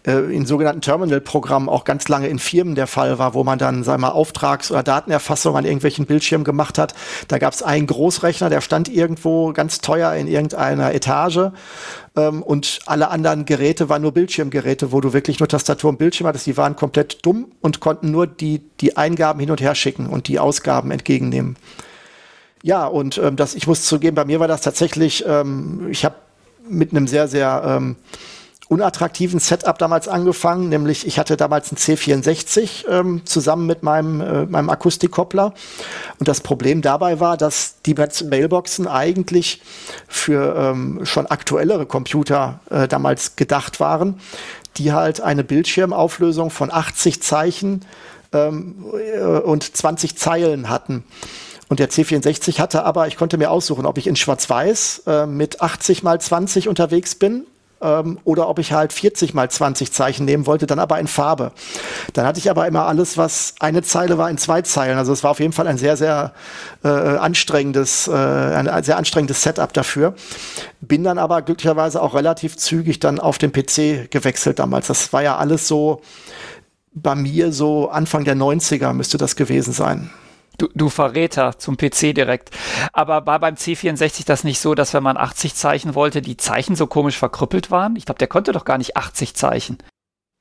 äh, 0.05 0.33
in 0.33 0.45
sogenannten 0.45 0.81
Terminal-Programmen 0.81 1.69
auch 1.69 1.83
ganz 1.83 2.07
lange 2.07 2.27
in 2.27 2.39
Firmen 2.39 2.75
der 2.75 2.87
Fall 2.87 3.19
war, 3.19 3.33
wo 3.33 3.43
man 3.43 3.59
dann, 3.59 3.83
sagen 3.83 4.01
wir 4.01 4.07
mal, 4.07 4.13
Auftrags- 4.13 4.71
oder 4.71 4.83
Datenerfassung 4.83 5.57
an 5.57 5.65
irgendwelchen 5.65 6.05
Bildschirmen 6.05 6.43
gemacht 6.43 6.77
hat. 6.77 6.93
Da 7.27 7.37
gab 7.37 7.53
es 7.53 7.63
einen 7.63 7.87
Großrechner, 7.87 8.49
der 8.49 8.61
stand 8.61 8.89
irgendwo 8.89 9.53
ganz 9.53 9.79
teuer 9.81 10.13
in 10.13 10.27
irgendeiner 10.27 10.93
Etage 10.93 11.51
ähm, 12.15 12.43
und 12.43 12.79
alle 12.85 13.09
anderen 13.09 13.45
Geräte 13.45 13.89
waren 13.89 14.01
nur 14.01 14.13
Bildschirmgeräte, 14.13 14.91
wo 14.91 15.01
du 15.01 15.13
wirklich 15.13 15.39
nur 15.39 15.47
Tastatur 15.47 15.89
und 15.89 15.97
Bildschirm 15.97 16.27
hattest. 16.27 16.45
Die 16.45 16.57
waren 16.57 16.75
komplett 16.75 17.25
dumm 17.25 17.51
und 17.61 17.79
konnten 17.79 18.11
nur 18.11 18.27
die, 18.27 18.61
die 18.79 18.97
Eingaben 18.97 19.39
hin 19.39 19.51
und 19.51 19.61
her 19.61 19.75
schicken 19.75 20.07
und 20.07 20.27
die 20.27 20.39
Ausgaben 20.39 20.91
entgegennehmen. 20.91 21.57
Ja, 22.63 22.85
und 22.85 23.17
ähm, 23.17 23.35
das, 23.35 23.55
ich 23.55 23.67
muss 23.67 23.83
zugeben, 23.83 24.15
bei 24.15 24.25
mir 24.25 24.39
war 24.39 24.47
das 24.47 24.61
tatsächlich, 24.61 25.23
ähm, 25.27 25.87
ich 25.89 26.03
habe 26.03 26.15
mit 26.67 26.91
einem 26.91 27.07
sehr, 27.07 27.27
sehr 27.27 27.63
ähm, 27.65 27.95
unattraktiven 28.69 29.39
Setup 29.39 29.77
damals 29.79 30.07
angefangen, 30.07 30.69
nämlich 30.69 31.07
ich 31.07 31.17
hatte 31.17 31.35
damals 31.35 31.71
einen 31.71 31.77
C64 31.77 32.87
ähm, 32.87 33.25
zusammen 33.25 33.65
mit 33.65 33.81
meinem, 33.81 34.21
äh, 34.21 34.45
meinem 34.45 34.69
Akustikkoppler. 34.69 35.53
Und 36.19 36.27
das 36.27 36.41
Problem 36.41 36.83
dabei 36.83 37.19
war, 37.19 37.35
dass 37.35 37.81
die 37.85 37.95
Mailboxen 37.95 38.87
eigentlich 38.87 39.61
für 40.07 40.55
ähm, 40.55 40.99
schon 41.03 41.25
aktuellere 41.25 41.87
Computer 41.87 42.59
äh, 42.69 42.87
damals 42.87 43.35
gedacht 43.35 43.79
waren, 43.79 44.19
die 44.77 44.93
halt 44.93 45.19
eine 45.19 45.43
Bildschirmauflösung 45.43 46.51
von 46.51 46.71
80 46.71 47.23
Zeichen 47.23 47.85
ähm, 48.33 48.85
äh, 48.93 49.19
und 49.19 49.75
20 49.75 50.15
Zeilen 50.15 50.69
hatten. 50.69 51.03
Und 51.69 51.79
der 51.79 51.89
C64 51.89 52.59
hatte 52.59 52.83
aber, 52.83 53.07
ich 53.07 53.15
konnte 53.15 53.37
mir 53.37 53.51
aussuchen, 53.51 53.85
ob 53.85 53.97
ich 53.97 54.07
in 54.07 54.15
Schwarz-Weiß 54.15 55.03
äh, 55.05 55.25
mit 55.27 55.61
80 55.61 56.03
mal 56.03 56.19
20 56.19 56.67
unterwegs 56.67 57.13
bin 57.15 57.45
ähm, 57.81 58.19
oder 58.23 58.49
ob 58.49 58.57
ich 58.57 58.73
halt 58.73 58.91
40 58.91 59.35
mal 59.35 59.49
20 59.49 59.91
Zeichen 59.91 60.25
nehmen 60.25 60.47
wollte, 60.47 60.65
dann 60.65 60.79
aber 60.79 60.99
in 60.99 61.07
Farbe. 61.07 61.51
Dann 62.13 62.25
hatte 62.25 62.39
ich 62.39 62.49
aber 62.49 62.67
immer 62.67 62.87
alles, 62.87 63.17
was 63.17 63.53
eine 63.59 63.83
Zeile 63.83 64.17
war, 64.17 64.29
in 64.29 64.39
zwei 64.39 64.63
Zeilen. 64.63 64.97
Also 64.97 65.13
es 65.13 65.23
war 65.23 65.31
auf 65.31 65.39
jeden 65.39 65.53
Fall 65.53 65.67
ein 65.67 65.77
sehr, 65.77 65.95
sehr 65.95 66.33
äh, 66.83 66.87
anstrengendes, 66.87 68.07
äh, 68.07 68.13
ein 68.13 68.83
sehr 68.83 68.97
anstrengendes 68.97 69.43
Setup 69.43 69.71
dafür. 69.71 70.15
Bin 70.81 71.03
dann 71.03 71.19
aber 71.19 71.43
glücklicherweise 71.43 72.01
auch 72.01 72.15
relativ 72.15 72.57
zügig 72.57 72.99
dann 72.99 73.19
auf 73.19 73.37
den 73.37 73.51
PC 73.51 74.09
gewechselt 74.09 74.59
damals. 74.59 74.87
Das 74.87 75.13
war 75.13 75.21
ja 75.21 75.37
alles 75.37 75.67
so 75.67 76.01
bei 76.93 77.13
mir 77.13 77.53
so 77.53 77.89
Anfang 77.89 78.25
der 78.25 78.35
90er 78.35 78.93
müsste 78.93 79.17
das 79.17 79.35
gewesen 79.35 79.73
sein. 79.73 80.09
Du, 80.59 80.67
du 80.75 80.89
Verräter 80.89 81.57
zum 81.57 81.77
PC 81.77 82.13
direkt. 82.13 82.51
Aber 82.93 83.25
war 83.25 83.39
beim 83.39 83.55
C64 83.55 84.25
das 84.25 84.43
nicht 84.43 84.59
so, 84.59 84.75
dass 84.75 84.93
wenn 84.93 85.03
man 85.03 85.17
80 85.17 85.55
Zeichen 85.55 85.95
wollte, 85.95 86.21
die 86.21 86.37
Zeichen 86.37 86.75
so 86.75 86.85
komisch 86.85 87.17
verkrüppelt 87.17 87.71
waren? 87.71 87.95
Ich 87.95 88.05
glaube, 88.05 88.19
der 88.19 88.27
konnte 88.27 88.51
doch 88.51 88.65
gar 88.65 88.77
nicht 88.77 88.97
80 88.97 89.35
Zeichen. 89.35 89.77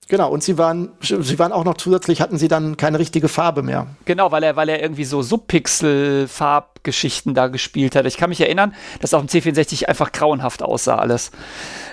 Genau, 0.09 0.29
und 0.31 0.43
sie 0.43 0.59
waren, 0.59 0.91
sie 1.01 1.39
waren 1.39 1.53
auch 1.53 1.65
noch 1.65 1.77
zusätzlich, 1.77 2.21
hatten 2.23 2.39
sie 2.39 2.49
dann 2.49 2.79
keine 2.79 2.99
richtige 2.99 3.29
Farbe 3.29 3.63
mehr. 3.63 3.87
Genau, 4.07 4.33
weil 4.33 4.43
er, 4.43 4.57
weil 4.57 4.71
er 4.71 4.83
irgendwie 4.83 5.05
so 5.05 5.23
Subpixel-Farbgeschichten 5.23 7.35
da 7.35 7.49
gespielt 7.49 7.95
hat. 7.95 8.07
Ich 8.07 8.17
kann 8.17 8.31
mich 8.31 8.41
erinnern, 8.41 8.75
dass 9.01 9.13
auf 9.13 9.23
dem 9.25 9.29
C64 9.29 9.85
einfach 9.85 10.13
grauenhaft 10.13 10.63
aussah 10.63 10.97
alles. 10.97 11.31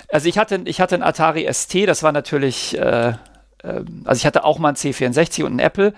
Also 0.10 0.30
ich 0.30 0.38
hatte, 0.38 0.62
ich 0.64 0.80
hatte 0.80 0.96
einen 0.96 1.04
Atari 1.04 1.46
ST, 1.52 1.86
das 1.88 2.04
war 2.04 2.14
natürlich 2.14 2.78
äh, 2.78 3.16
also 4.04 4.20
ich 4.20 4.26
hatte 4.26 4.44
auch 4.44 4.60
mal 4.60 4.70
ein 4.70 4.76
C64 4.76 5.44
und 5.44 5.56
ein 5.56 5.60
Apple, 5.60 5.94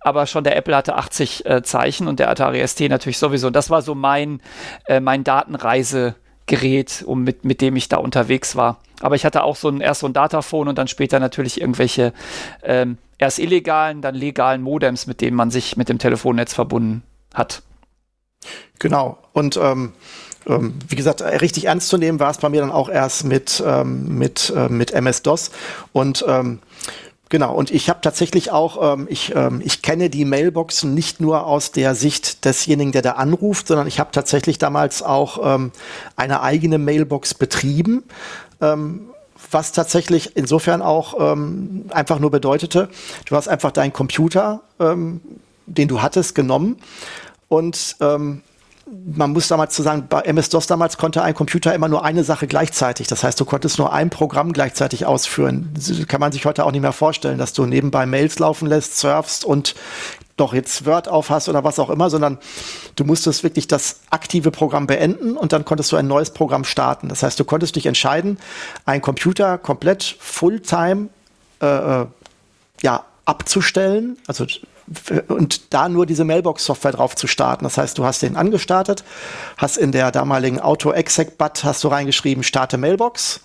aber 0.00 0.26
schon 0.26 0.44
der 0.44 0.56
Apple 0.56 0.76
hatte 0.76 0.96
80 0.96 1.46
äh, 1.46 1.62
Zeichen 1.62 2.08
und 2.08 2.18
der 2.18 2.30
Atari 2.30 2.66
ST 2.66 2.80
natürlich 2.88 3.18
sowieso. 3.18 3.48
Und 3.48 3.56
das 3.56 3.70
war 3.70 3.82
so 3.82 3.94
mein, 3.94 4.40
äh, 4.86 5.00
mein 5.00 5.24
Datenreisegerät, 5.24 7.04
um 7.06 7.22
mit, 7.22 7.44
mit 7.44 7.60
dem 7.60 7.76
ich 7.76 7.88
da 7.88 7.98
unterwegs 7.98 8.56
war. 8.56 8.78
Aber 9.00 9.16
ich 9.16 9.24
hatte 9.24 9.42
auch 9.42 9.56
so 9.56 9.68
ein, 9.68 9.80
erst 9.80 10.00
so 10.00 10.06
ein 10.06 10.12
Dataphone 10.12 10.68
und 10.68 10.78
dann 10.78 10.88
später 10.88 11.18
natürlich 11.20 11.60
irgendwelche 11.60 12.12
ähm, 12.62 12.98
erst 13.18 13.38
illegalen, 13.38 14.00
dann 14.00 14.14
legalen 14.14 14.62
Modems, 14.62 15.06
mit 15.06 15.20
denen 15.20 15.36
man 15.36 15.50
sich 15.50 15.76
mit 15.76 15.88
dem 15.88 15.98
Telefonnetz 15.98 16.54
verbunden 16.54 17.02
hat. 17.34 17.62
Genau. 18.78 19.18
Und 19.32 19.56
ähm, 19.56 19.92
ähm, 20.46 20.74
wie 20.88 20.96
gesagt, 20.96 21.22
richtig 21.22 21.66
ernst 21.66 21.88
zu 21.88 21.98
nehmen 21.98 22.20
war 22.20 22.30
es 22.30 22.38
bei 22.38 22.48
mir 22.48 22.60
dann 22.60 22.72
auch 22.72 22.88
erst 22.88 23.24
mit, 23.24 23.62
ähm, 23.64 24.18
mit, 24.18 24.52
äh, 24.54 24.68
mit 24.68 24.92
MS-DOS. 24.92 25.50
Und 25.92 26.24
ähm, 26.26 26.60
Genau, 27.32 27.54
und 27.54 27.70
ich 27.70 27.88
habe 27.88 28.02
tatsächlich 28.02 28.50
auch, 28.50 28.92
ähm, 28.92 29.06
ich, 29.08 29.34
ähm, 29.34 29.62
ich 29.64 29.80
kenne 29.80 30.10
die 30.10 30.26
Mailboxen 30.26 30.92
nicht 30.92 31.18
nur 31.18 31.46
aus 31.46 31.72
der 31.72 31.94
Sicht 31.94 32.44
desjenigen, 32.44 32.92
der 32.92 33.00
da 33.00 33.12
anruft, 33.12 33.68
sondern 33.68 33.86
ich 33.86 33.98
habe 33.98 34.10
tatsächlich 34.12 34.58
damals 34.58 35.02
auch 35.02 35.40
ähm, 35.42 35.72
eine 36.14 36.42
eigene 36.42 36.76
Mailbox 36.76 37.32
betrieben, 37.32 38.04
ähm, 38.60 39.08
was 39.50 39.72
tatsächlich 39.72 40.36
insofern 40.36 40.82
auch 40.82 41.32
ähm, 41.32 41.86
einfach 41.88 42.18
nur 42.18 42.30
bedeutete, 42.30 42.90
du 43.24 43.34
hast 43.34 43.48
einfach 43.48 43.70
deinen 43.70 43.94
Computer, 43.94 44.60
ähm, 44.78 45.22
den 45.64 45.88
du 45.88 46.02
hattest, 46.02 46.34
genommen 46.34 46.76
und 47.48 47.96
ähm, 48.02 48.42
man 48.92 49.32
muss 49.32 49.48
damals 49.48 49.74
zu 49.74 49.82
sagen, 49.82 50.06
bei 50.08 50.20
MS-DOS 50.20 50.66
damals 50.66 50.98
konnte 50.98 51.22
ein 51.22 51.34
Computer 51.34 51.74
immer 51.74 51.88
nur 51.88 52.04
eine 52.04 52.24
Sache 52.24 52.46
gleichzeitig. 52.46 53.06
Das 53.06 53.24
heißt, 53.24 53.40
du 53.40 53.46
konntest 53.46 53.78
nur 53.78 53.92
ein 53.92 54.10
Programm 54.10 54.52
gleichzeitig 54.52 55.06
ausführen. 55.06 55.70
Das 55.74 55.90
kann 56.06 56.20
man 56.20 56.30
sich 56.30 56.44
heute 56.44 56.66
auch 56.66 56.72
nicht 56.72 56.82
mehr 56.82 56.92
vorstellen, 56.92 57.38
dass 57.38 57.54
du 57.54 57.64
nebenbei 57.64 58.04
Mails 58.04 58.38
laufen 58.38 58.68
lässt, 58.68 58.98
surfst 58.98 59.44
und 59.44 59.74
doch 60.36 60.52
jetzt 60.52 60.84
Word 60.84 61.08
aufhast 61.08 61.48
oder 61.48 61.64
was 61.64 61.78
auch 61.78 61.88
immer, 61.88 62.10
sondern 62.10 62.38
du 62.96 63.04
musstest 63.04 63.44
wirklich 63.44 63.66
das 63.66 64.00
aktive 64.10 64.50
Programm 64.50 64.86
beenden 64.86 65.36
und 65.36 65.52
dann 65.52 65.64
konntest 65.64 65.92
du 65.92 65.96
ein 65.96 66.06
neues 66.06 66.30
Programm 66.30 66.64
starten. 66.64 67.08
Das 67.08 67.22
heißt, 67.22 67.40
du 67.40 67.44
konntest 67.44 67.76
dich 67.76 67.86
entscheiden, 67.86 68.38
einen 68.84 69.02
Computer 69.02 69.56
komplett 69.56 70.16
Fulltime 70.20 71.08
äh, 71.60 71.66
äh 72.02 72.06
ja, 72.82 73.04
abzustellen, 73.24 74.18
also 74.26 74.44
und 75.28 75.72
da 75.72 75.88
nur 75.88 76.06
diese 76.06 76.24
Mailbox-Software 76.24 76.92
drauf 76.92 77.16
zu 77.16 77.26
starten. 77.26 77.64
Das 77.64 77.78
heißt, 77.78 77.98
du 77.98 78.04
hast 78.04 78.22
den 78.22 78.36
angestartet, 78.36 79.04
hast 79.56 79.76
in 79.76 79.92
der 79.92 80.10
damaligen 80.10 80.60
Auto-Exec-Bat 80.60 81.64
hast 81.64 81.84
du 81.84 81.88
reingeschrieben, 81.88 82.42
starte 82.42 82.78
Mailbox 82.78 83.40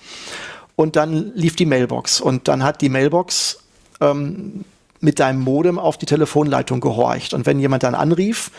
und 0.75 0.95
dann 0.95 1.31
lief 1.35 1.55
die 1.55 1.65
Mailbox 1.65 2.21
und 2.21 2.47
dann 2.47 2.63
hat 2.63 2.81
die 2.81 2.89
Mailbox 2.89 3.59
ähm, 3.99 4.63
mit 4.99 5.19
deinem 5.19 5.41
Modem 5.41 5.77
auf 5.79 5.97
die 5.97 6.05
Telefonleitung 6.05 6.79
gehorcht. 6.79 7.33
Und 7.33 7.45
wenn 7.45 7.59
jemand 7.59 7.83
dann 7.83 7.95
anrief, 7.95 8.51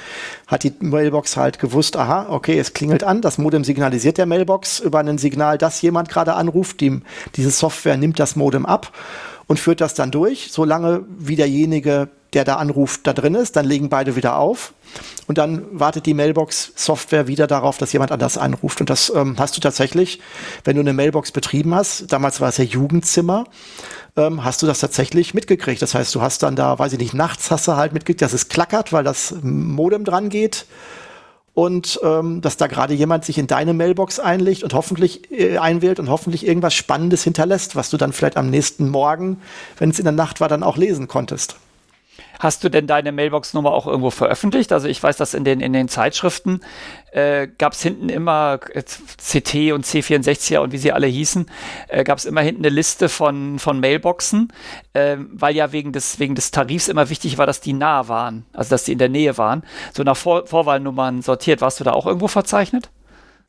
hat 0.47 0.63
die 0.63 0.73
Mailbox 0.81 1.37
halt 1.37 1.59
gewusst, 1.59 1.97
aha, 1.97 2.27
okay, 2.31 2.59
es 2.59 2.75
klingelt 2.75 3.05
an, 3.05 3.23
das 3.23 3.39
Modem 3.39 3.65
signalisiert 3.65 4.19
der 4.19 4.27
Mailbox 4.27 4.81
über 4.81 5.01
ein 5.01 5.19
Signal, 5.19 5.59
dass 5.59 5.83
jemand 5.83 6.09
gerade 6.09 6.35
anruft, 6.35 6.81
die, 6.81 7.01
diese 7.35 7.51
Software 7.51 7.97
nimmt 7.97 8.19
das 8.19 8.37
Modem 8.37 8.67
ab 8.67 8.93
und 9.47 9.59
führt 9.59 9.81
das 9.81 9.95
dann 9.95 10.11
durch, 10.11 10.49
solange 10.53 11.05
wie 11.19 11.37
derjenige 11.37 12.09
der 12.35 12.45
da 12.45 12.57
anruft, 12.57 13.07
da 13.07 13.13
drin 13.13 13.35
ist. 13.35 13.57
Dann 13.57 13.65
legen 13.65 13.89
beide 13.89 14.17
wieder 14.17 14.37
auf. 14.37 14.73
Und 15.27 15.39
dann 15.39 15.65
wartet 15.73 16.07
die 16.07 16.15
Mailbox-Software 16.15 17.27
wieder 17.27 17.47
darauf, 17.47 17.79
dass 17.79 17.93
jemand 17.93 18.13
anders 18.13 18.39
anruft. 18.39 18.81
Und 18.81 18.91
das 18.91 19.13
ähm, 19.15 19.37
hast 19.39 19.57
du 19.57 19.61
tatsächlich, 19.61 20.21
wenn 20.65 20.77
du 20.77 20.81
eine 20.81 20.93
Mailbox 20.93 21.33
betrieben 21.33 21.75
hast, 21.75 22.13
damals 22.13 22.41
war 22.41 22.49
es 22.49 22.57
ja 22.57 22.65
Jugendzimmer, 22.65 23.45
ähm, 24.17 24.45
hast 24.45 24.63
du 24.63 24.67
das 24.67 24.81
tatsächlich 24.81 25.35
mitgekriegt. 25.35 25.83
Das 25.83 25.95
heißt, 25.95 26.15
du 26.15 26.23
hast 26.23 26.43
dann 26.43 26.57
da, 26.57 26.79
weiß 26.79 26.93
ich 26.95 26.99
nicht, 26.99 27.15
nachts 27.15 27.51
hast 27.51 27.69
du 27.69 27.77
halt 27.77 27.93
mitgekriegt, 27.93 28.23
dass 28.23 28.33
es 28.33 28.49
klackert, 28.49 28.93
weil 28.93 29.05
das 29.05 29.35
Modem 29.43 30.05
dran 30.05 30.29
geht. 30.29 30.67
Und 31.55 31.99
ähm, 32.05 32.41
dass 32.41 32.57
da 32.57 32.69
gerade 32.69 32.95
jemand 32.95 33.25
sich 33.25 33.37
in 33.37 33.49
deine 33.49 33.75
Mailbox 33.75 34.21
einlegt 34.21 34.63
und 34.63 34.75
hoffentlich 34.75 35.33
äh, 35.33 35.59
einwählt 35.59 35.99
und 35.99 36.09
hoffentlich 36.09 36.47
irgendwas 36.47 36.73
Spannendes 36.73 37.25
hinterlässt, 37.25 37.75
was 37.75 37.91
du 37.91 37.97
dann 37.97 38.13
vielleicht 38.13 38.37
am 38.37 38.49
nächsten 38.49 38.89
Morgen, 38.89 39.41
wenn 39.77 39.91
es 39.91 39.99
in 39.99 40.05
der 40.05 40.13
Nacht 40.13 40.41
war, 40.41 40.49
dann 40.49 40.63
auch 40.63 40.77
lesen 40.77 41.09
konntest. 41.09 41.57
Hast 42.39 42.63
du 42.63 42.69
denn 42.69 42.87
deine 42.87 43.11
Mailbox-Nummer 43.13 43.73
auch 43.73 43.87
irgendwo 43.87 44.11
veröffentlicht? 44.11 44.73
Also 44.73 44.87
ich 44.87 45.03
weiß, 45.03 45.17
dass 45.17 45.35
in 45.35 45.45
den, 45.45 45.61
in 45.61 45.73
den 45.73 45.89
Zeitschriften 45.89 46.61
äh, 47.11 47.49
gab 47.59 47.73
es 47.73 47.83
hinten 47.83 48.09
immer 48.09 48.61
äh, 48.73 48.83
CT 48.83 49.73
und 49.73 49.85
C64er 49.85 50.59
und 50.59 50.73
wie 50.73 50.79
sie 50.79 50.93
alle 50.93 51.07
hießen, 51.07 51.51
äh, 51.89 52.05
gab 52.05 52.19
es 52.19 52.25
immer 52.25 52.41
hinten 52.41 52.65
eine 52.65 52.75
Liste 52.75 53.09
von, 53.09 53.59
von 53.59 53.81
Mailboxen, 53.81 54.53
äh, 54.93 55.17
weil 55.33 55.57
ja 55.57 55.73
wegen 55.73 55.93
des, 55.93 56.19
wegen 56.19 56.35
des 56.35 56.51
Tarifs 56.51 56.89
immer 56.89 57.11
wichtig 57.11 57.39
war, 57.39 57.47
dass 57.47 57.61
die 57.61 57.73
nah 57.73 58.09
waren, 58.09 58.47
also 58.53 58.71
dass 58.71 58.85
die 58.85 58.93
in 58.93 58.99
der 58.99 59.09
Nähe 59.09 59.37
waren. 59.37 59.65
So 59.95 60.03
nach 60.03 60.17
Vor 60.17 60.47
Vorwahlnummern 60.47 61.23
sortiert. 61.23 61.61
Warst 61.61 61.81
du 61.81 61.85
da 61.85 61.93
auch 61.93 62.07
irgendwo 62.07 62.29
verzeichnet? 62.29 62.91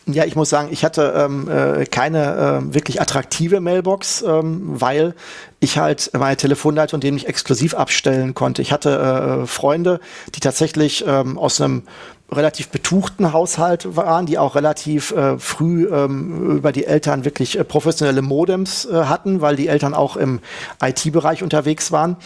Ja, 0.06 0.26
ich 0.26 0.36
muss 0.36 0.50
sagen, 0.50 0.70
ich 0.72 0.84
hatte 0.84 1.14
ähm, 1.16 1.50
äh, 1.50 1.86
keine 1.86 2.64
äh, 2.70 2.74
wirklich 2.74 3.02
attraktive 3.02 3.60
Mailbox, 3.60 4.24
ähm, 4.24 4.82
weil 4.82 5.14
ich 5.60 5.78
halt 5.78 6.12
meine 6.18 6.38
Telefonleitung 6.38 7.00
dem 7.00 7.16
nicht 7.16 7.28
exklusiv 7.28 7.74
abstellen 7.74 8.34
konnte. 8.34 8.62
Ich 8.62 8.72
hatte 8.72 9.42
äh, 9.44 9.48
Freunde, 9.48 10.00
die 10.36 10.40
tatsächlich 10.40 11.04
ähm, 11.06 11.38
aus 11.38 11.60
einem 11.60 11.84
relativ 12.32 12.70
betuchten 12.70 13.34
Haushalt 13.34 13.96
waren, 13.96 14.26
die 14.26 14.38
auch 14.38 14.56
relativ 14.56 15.12
äh, 15.12 15.38
früh 15.40 15.88
ähm, 15.88 16.58
über 16.58 16.72
die 16.72 16.86
Eltern 16.86 17.26
wirklich 17.26 17.58
äh, 17.58 17.64
professionelle 17.64 18.22
Modems 18.22 18.86
äh, 18.86 19.06
hatten, 19.06 19.42
weil 19.42 19.56
die 19.56 19.68
Eltern 19.68 19.94
auch 19.94 20.16
im 20.16 20.40
IT-Bereich 20.82 21.42
unterwegs 21.44 21.92
waren. 21.92 22.18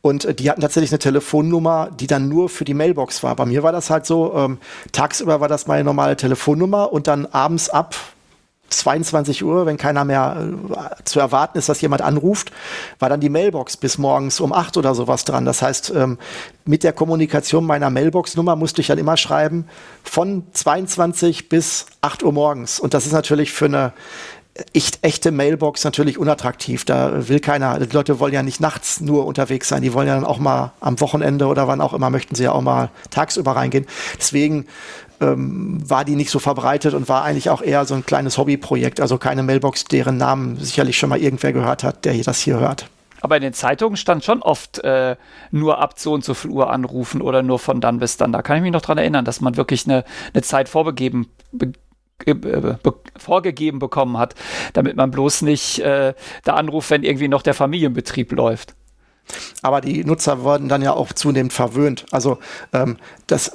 Und 0.00 0.24
äh, 0.24 0.34
die 0.34 0.50
hatten 0.50 0.62
tatsächlich 0.62 0.90
eine 0.90 0.98
Telefonnummer, 1.00 1.90
die 1.92 2.06
dann 2.06 2.28
nur 2.28 2.48
für 2.48 2.64
die 2.64 2.74
Mailbox 2.74 3.22
war. 3.22 3.36
Bei 3.36 3.44
mir 3.44 3.62
war 3.62 3.72
das 3.72 3.90
halt 3.90 4.06
so, 4.06 4.34
ähm, 4.34 4.58
tagsüber 4.92 5.40
war 5.40 5.48
das 5.48 5.66
meine 5.66 5.84
normale 5.84 6.16
Telefonnummer 6.16 6.92
und 6.92 7.06
dann 7.06 7.26
abends 7.26 7.68
ab 7.68 7.94
22 8.78 9.44
Uhr, 9.44 9.66
wenn 9.66 9.76
keiner 9.76 10.04
mehr 10.04 10.36
äh, 10.70 11.04
zu 11.04 11.20
erwarten 11.20 11.58
ist, 11.58 11.68
dass 11.68 11.80
jemand 11.80 12.02
anruft, 12.02 12.52
war 12.98 13.08
dann 13.08 13.20
die 13.20 13.28
Mailbox 13.28 13.76
bis 13.76 13.98
morgens 13.98 14.40
um 14.40 14.52
8 14.52 14.76
oder 14.76 14.94
sowas 14.94 15.24
dran. 15.24 15.44
Das 15.44 15.62
heißt, 15.62 15.92
ähm, 15.94 16.18
mit 16.64 16.84
der 16.84 16.92
Kommunikation 16.92 17.64
meiner 17.64 17.90
Mailbox-Nummer 17.90 18.56
musste 18.56 18.80
ich 18.80 18.86
dann 18.86 18.98
immer 18.98 19.16
schreiben 19.16 19.66
von 20.04 20.44
22 20.52 21.48
bis 21.48 21.86
8 22.00 22.22
Uhr 22.22 22.32
morgens. 22.32 22.80
Und 22.80 22.94
das 22.94 23.06
ist 23.06 23.12
natürlich 23.12 23.52
für 23.52 23.66
eine 23.66 23.92
echt, 24.72 24.98
echte 25.02 25.30
Mailbox 25.30 25.84
natürlich 25.84 26.18
unattraktiv. 26.18 26.84
Da 26.84 27.28
will 27.28 27.40
keiner, 27.40 27.78
die 27.78 27.94
Leute 27.94 28.20
wollen 28.20 28.34
ja 28.34 28.42
nicht 28.42 28.60
nachts 28.60 29.00
nur 29.00 29.26
unterwegs 29.26 29.68
sein, 29.68 29.82
die 29.82 29.92
wollen 29.92 30.08
ja 30.08 30.14
dann 30.14 30.24
auch 30.24 30.38
mal 30.38 30.72
am 30.80 31.00
Wochenende 31.00 31.46
oder 31.46 31.68
wann 31.68 31.80
auch 31.80 31.94
immer 31.94 32.10
möchten 32.10 32.34
sie 32.34 32.44
ja 32.44 32.52
auch 32.52 32.60
mal 32.60 32.90
tagsüber 33.10 33.52
reingehen. 33.52 33.86
Deswegen 34.18 34.66
ähm, 35.22 35.78
war 35.88 36.04
die 36.04 36.16
nicht 36.16 36.30
so 36.30 36.38
verbreitet 36.38 36.94
und 36.94 37.08
war 37.08 37.22
eigentlich 37.22 37.50
auch 37.50 37.62
eher 37.62 37.84
so 37.84 37.94
ein 37.94 38.04
kleines 38.04 38.36
Hobbyprojekt. 38.38 39.00
Also 39.00 39.18
keine 39.18 39.42
Mailbox, 39.42 39.84
deren 39.84 40.16
Namen 40.16 40.58
sicherlich 40.58 40.98
schon 40.98 41.08
mal 41.08 41.18
irgendwer 41.18 41.52
gehört 41.52 41.84
hat, 41.84 42.04
der 42.04 42.14
das 42.22 42.40
hier 42.40 42.58
hört. 42.58 42.86
Aber 43.20 43.36
in 43.36 43.42
den 43.42 43.52
Zeitungen 43.52 43.96
stand 43.96 44.24
schon 44.24 44.42
oft 44.42 44.80
äh, 44.80 45.16
nur 45.52 45.78
ab 45.78 45.94
so 45.96 46.12
und 46.12 46.24
so 46.24 46.34
viel 46.34 46.50
Uhr 46.50 46.70
anrufen 46.70 47.22
oder 47.22 47.42
nur 47.42 47.60
von 47.60 47.80
dann 47.80 48.00
bis 48.00 48.16
dann. 48.16 48.32
Da 48.32 48.42
kann 48.42 48.56
ich 48.56 48.62
mich 48.62 48.72
noch 48.72 48.82
dran 48.82 48.98
erinnern, 48.98 49.24
dass 49.24 49.40
man 49.40 49.56
wirklich 49.56 49.86
eine, 49.86 50.04
eine 50.34 50.42
Zeit 50.42 50.68
vorbegeben 50.68 51.28
be 51.52 51.72
äh, 52.26 52.34
be 52.34 52.76
vorgegeben 53.16 53.78
bekommen 53.78 54.18
hat, 54.18 54.34
damit 54.72 54.96
man 54.96 55.12
bloß 55.12 55.42
nicht 55.42 55.78
äh, 55.78 56.14
da 56.42 56.54
anruft, 56.54 56.90
wenn 56.90 57.04
irgendwie 57.04 57.28
noch 57.28 57.42
der 57.42 57.54
Familienbetrieb 57.54 58.32
läuft. 58.32 58.74
Aber 59.62 59.80
die 59.80 60.04
Nutzer 60.04 60.42
wurden 60.42 60.68
dann 60.68 60.82
ja 60.82 60.92
auch 60.92 61.12
zunehmend 61.12 61.52
verwöhnt. 61.52 62.06
Also 62.10 62.38
ähm, 62.72 62.96
das 63.26 63.52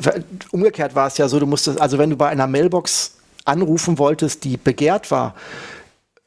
umgekehrt 0.51 0.95
war 0.95 1.07
es 1.07 1.17
ja 1.17 1.27
so, 1.27 1.39
du 1.39 1.45
musstest, 1.45 1.79
also 1.81 1.97
wenn 1.97 2.09
du 2.09 2.17
bei 2.17 2.29
einer 2.29 2.47
Mailbox 2.47 3.17
anrufen 3.45 3.97
wolltest, 3.97 4.43
die 4.43 4.57
begehrt 4.57 5.11
war, 5.11 5.33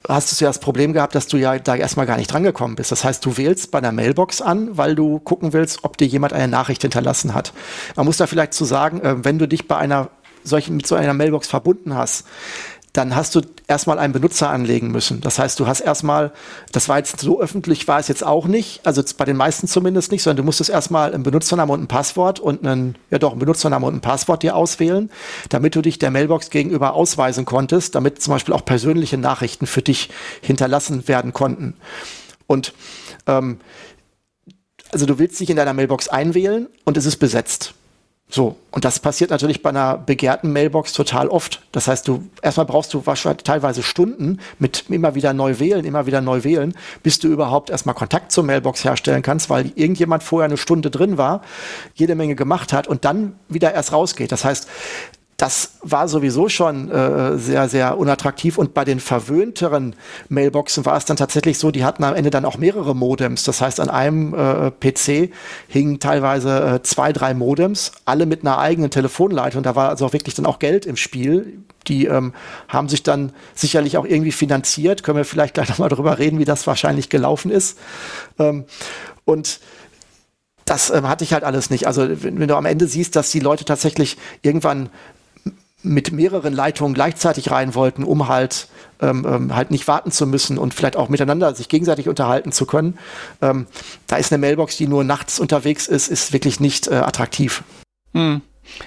hast 0.09 0.40
du 0.40 0.44
ja 0.44 0.48
das 0.48 0.59
Problem 0.59 0.92
gehabt, 0.92 1.14
dass 1.14 1.26
du 1.26 1.36
ja 1.36 1.59
da 1.59 1.76
erstmal 1.76 2.07
gar 2.07 2.16
nicht 2.16 2.32
drangekommen 2.32 2.76
bist. 2.76 2.90
Das 2.90 3.05
heißt, 3.05 3.24
du 3.24 3.36
wählst 3.36 3.70
bei 3.70 3.78
einer 3.78 3.92
Mailbox 3.92 4.40
an, 4.40 4.76
weil 4.76 4.94
du 4.94 5.18
gucken 5.18 5.53
willst, 5.53 5.84
ob 5.84 5.98
dir 5.98 6.07
jemand 6.07 6.32
eine 6.32 6.48
Nachricht 6.48 6.82
hinterlassen 6.82 7.34
hat. 7.34 7.53
Man 7.96 8.07
muss 8.07 8.16
da 8.16 8.26
vielleicht 8.26 8.55
zu 8.55 8.64
sagen, 8.64 9.01
äh, 9.03 9.24
wenn 9.24 9.38
du 9.38 9.46
dich 9.46 9.68
bei 9.68 9.76
einer 9.76 10.09
solchen, 10.42 10.76
mit 10.76 10.86
so 10.86 10.94
einer 10.94 11.12
Mailbox 11.12 11.48
verbunden 11.48 11.94
hast, 11.94 12.24
dann 12.93 13.14
hast 13.14 13.34
du 13.36 13.43
erstmal 13.68 13.99
einen 13.99 14.12
Benutzer 14.12 14.51
anlegen 14.51 14.91
müssen. 14.91 15.20
Das 15.20 15.38
heißt, 15.38 15.61
du 15.61 15.66
hast 15.66 15.80
erstmal, 15.80 16.32
das 16.72 16.88
war 16.88 16.99
jetzt 16.99 17.20
so 17.20 17.41
öffentlich, 17.41 17.86
war 17.86 18.01
es 18.01 18.09
jetzt 18.09 18.24
auch 18.24 18.47
nicht, 18.47 18.84
also 18.84 19.03
bei 19.16 19.24
den 19.24 19.36
meisten 19.36 19.68
zumindest 19.68 20.11
nicht, 20.11 20.22
sondern 20.22 20.38
du 20.38 20.43
musstest 20.43 20.70
erstmal 20.70 21.14
einen 21.14 21.22
Benutzernamen 21.22 21.72
und 21.72 21.82
ein 21.82 21.88
Passwort 21.88 22.41
und 22.41 22.66
einen, 22.66 22.97
ja 23.11 23.18
doch, 23.18 23.30
einen 23.30 23.38
Benutzernamen 23.38 23.88
und 23.88 23.95
ein 23.97 24.01
Passwort 24.01 24.43
dir 24.43 24.57
auswählen, 24.57 25.11
damit 25.51 25.76
du 25.76 25.82
dich 25.82 25.99
der 25.99 26.11
Mailbox 26.11 26.51
gegenüber 26.51 26.95
ausweisen 26.95 27.45
konntest, 27.45 27.95
damit 27.95 28.20
zum 28.20 28.34
Beispiel 28.34 28.55
auch 28.55 28.64
persönliche 28.64 29.18
Nachrichten 29.18 29.66
für 29.66 29.82
dich 29.82 30.11
hinterlassen 30.41 31.07
werden 31.07 31.32
konnten. 31.32 31.74
Und 32.49 32.74
ähm, 33.28 33.61
also 34.91 35.07
du 35.07 35.20
willst 35.20 35.38
dich 35.38 35.51
in 35.51 35.57
deiner 35.57 35.74
Mailbox 35.74 36.09
einwählen 36.09 36.66
und 36.84 36.97
es 36.97 37.07
ist 37.07 37.18
besetzt. 37.18 37.74
So, 38.33 38.57
und 38.70 38.85
das 38.85 39.01
passiert 39.01 39.31
natürlich 39.31 39.61
bei 39.61 39.70
einer 39.70 39.99
begehrten 39.99 40.53
Mailbox 40.53 40.93
total 40.93 41.26
oft. 41.28 41.62
Das 41.72 41.89
heißt, 41.89 42.07
du 42.07 42.22
erstmal 42.43 42.66
brauchst 42.66 42.95
du 42.95 43.05
wahrscheinlich 43.05 43.43
teilweise 43.43 43.83
Stunden 43.83 44.39
mit 44.61 44.85
immer 44.89 45.16
wieder 45.16 45.33
neu 45.33 45.59
wählen, 45.59 45.85
immer 45.85 46.07
wieder 46.07 46.20
neu 46.20 46.45
wählen, 46.45 46.74
bis 47.03 47.18
du 47.18 47.26
überhaupt 47.26 47.70
erstmal 47.70 47.97
Kontakt 47.97 48.31
zur 48.31 48.45
Mailbox 48.45 48.85
herstellen 48.85 49.22
kannst, 49.22 49.51
weil 49.51 49.72
irgendjemand 49.74 50.22
vorher 50.22 50.45
eine 50.45 50.57
Stunde 50.57 50.91
drin 50.91 51.18
war, 51.18 51.43
jede 51.95 52.14
Menge 52.14 52.37
gemacht 52.37 52.72
hat 52.72 52.87
und 52.87 53.05
dann 53.05 53.35
wieder 53.49 53.74
erst 53.74 53.93
rausgeht. 53.93 54.31
Das 54.31 54.45
heißt, 54.45 54.68
das 55.41 55.78
war 55.80 56.07
sowieso 56.07 56.51
schon 56.51 56.91
äh, 56.91 57.38
sehr, 57.38 57.66
sehr 57.70 57.97
unattraktiv. 57.97 58.59
Und 58.59 58.74
bei 58.74 58.84
den 58.84 59.01
verwöhnteren 59.01 59.97
Mailboxen 60.28 60.84
war 60.84 60.99
es 60.99 61.07
dann 61.07 61.16
tatsächlich 61.16 61.59
so, 61.59 61.70
die 61.70 61.82
hatten 61.82 62.05
am 62.05 62.14
Ende 62.14 62.28
dann 62.28 62.45
auch 62.45 62.59
mehrere 62.59 62.95
Modems. 62.95 63.45
Das 63.45 63.62
heißt, 63.62 63.80
an 63.80 63.88
einem 63.88 64.34
äh, 64.34 64.70
PC 64.70 65.32
hingen 65.66 65.99
teilweise 65.99 66.74
äh, 66.74 66.82
zwei, 66.82 67.14
drei 67.14 67.32
Modems, 67.32 67.93
alle 68.05 68.26
mit 68.26 68.43
einer 68.43 68.59
eigenen 68.59 68.91
Telefonleitung. 68.91 69.62
Da 69.62 69.74
war 69.74 69.88
also 69.88 70.05
auch 70.05 70.12
wirklich 70.12 70.34
dann 70.34 70.45
auch 70.45 70.59
Geld 70.59 70.84
im 70.84 70.97
Spiel. 70.97 71.61
Die 71.88 72.05
ähm, 72.05 72.34
haben 72.68 72.91
sich 72.91 73.03
dann 73.03 73.32
sicherlich 73.55 73.97
auch 73.97 74.05
irgendwie 74.05 74.32
finanziert. 74.32 75.03
Können 75.03 75.16
wir 75.16 75.24
vielleicht 75.24 75.55
gleich 75.55 75.70
nochmal 75.70 75.88
drüber 75.88 76.18
reden, 76.18 76.38
wie 76.38 76.45
das 76.45 76.66
wahrscheinlich 76.66 77.09
gelaufen 77.09 77.51
ist. 77.51 77.78
Ähm, 78.38 78.66
und 79.24 79.61
das 80.66 80.91
ähm, 80.91 81.09
hatte 81.09 81.24
ich 81.24 81.32
halt 81.32 81.45
alles 81.45 81.70
nicht. 81.70 81.86
Also 81.86 82.07
wenn, 82.22 82.38
wenn, 82.38 82.49
du 82.49 82.57
am 82.57 82.66
Ende 82.66 82.86
siehst, 82.86 83.16
dass 83.16 83.30
die 83.30 83.41
Leute 83.41 83.64
tatsächlich 83.64 84.18
irgendwann 84.43 84.91
mit 85.83 86.12
mehreren 86.12 86.53
Leitungen 86.53 86.95
gleichzeitig 86.95 87.51
rein 87.51 87.74
wollten, 87.74 88.05
um 88.05 88.28
halt 88.28 88.68
ähm, 89.01 89.26
ähm, 89.26 89.57
halt 89.57 89.70
nicht 89.70 89.89
warten 89.89 90.11
zu 90.11 90.26
müssen 90.26 90.59
und 90.59 90.74
vielleicht 90.74 90.97
auch 90.97 91.09
miteinander 91.09 91.55
sich 91.55 91.68
gegenseitig 91.68 92.09
unterhalten 92.09 92.53
zu 92.53 92.66
können. 92.66 92.99
Ähm, 93.41 93.66
da 94.07 94.16
ist 94.16 94.33
eine 94.33 94.41
Mailbox, 94.41 94.76
die 94.76 94.87
nur 94.87 95.05
nachts 95.05 95.41
unterwegs 95.41 95.87
ist, 95.87 96.09
ist 96.09 96.33
wirklich 96.33 96.61
nicht 96.61 96.89
äh, 96.89 96.97
attraktiv. 96.97 97.64
Hm. 98.12 98.43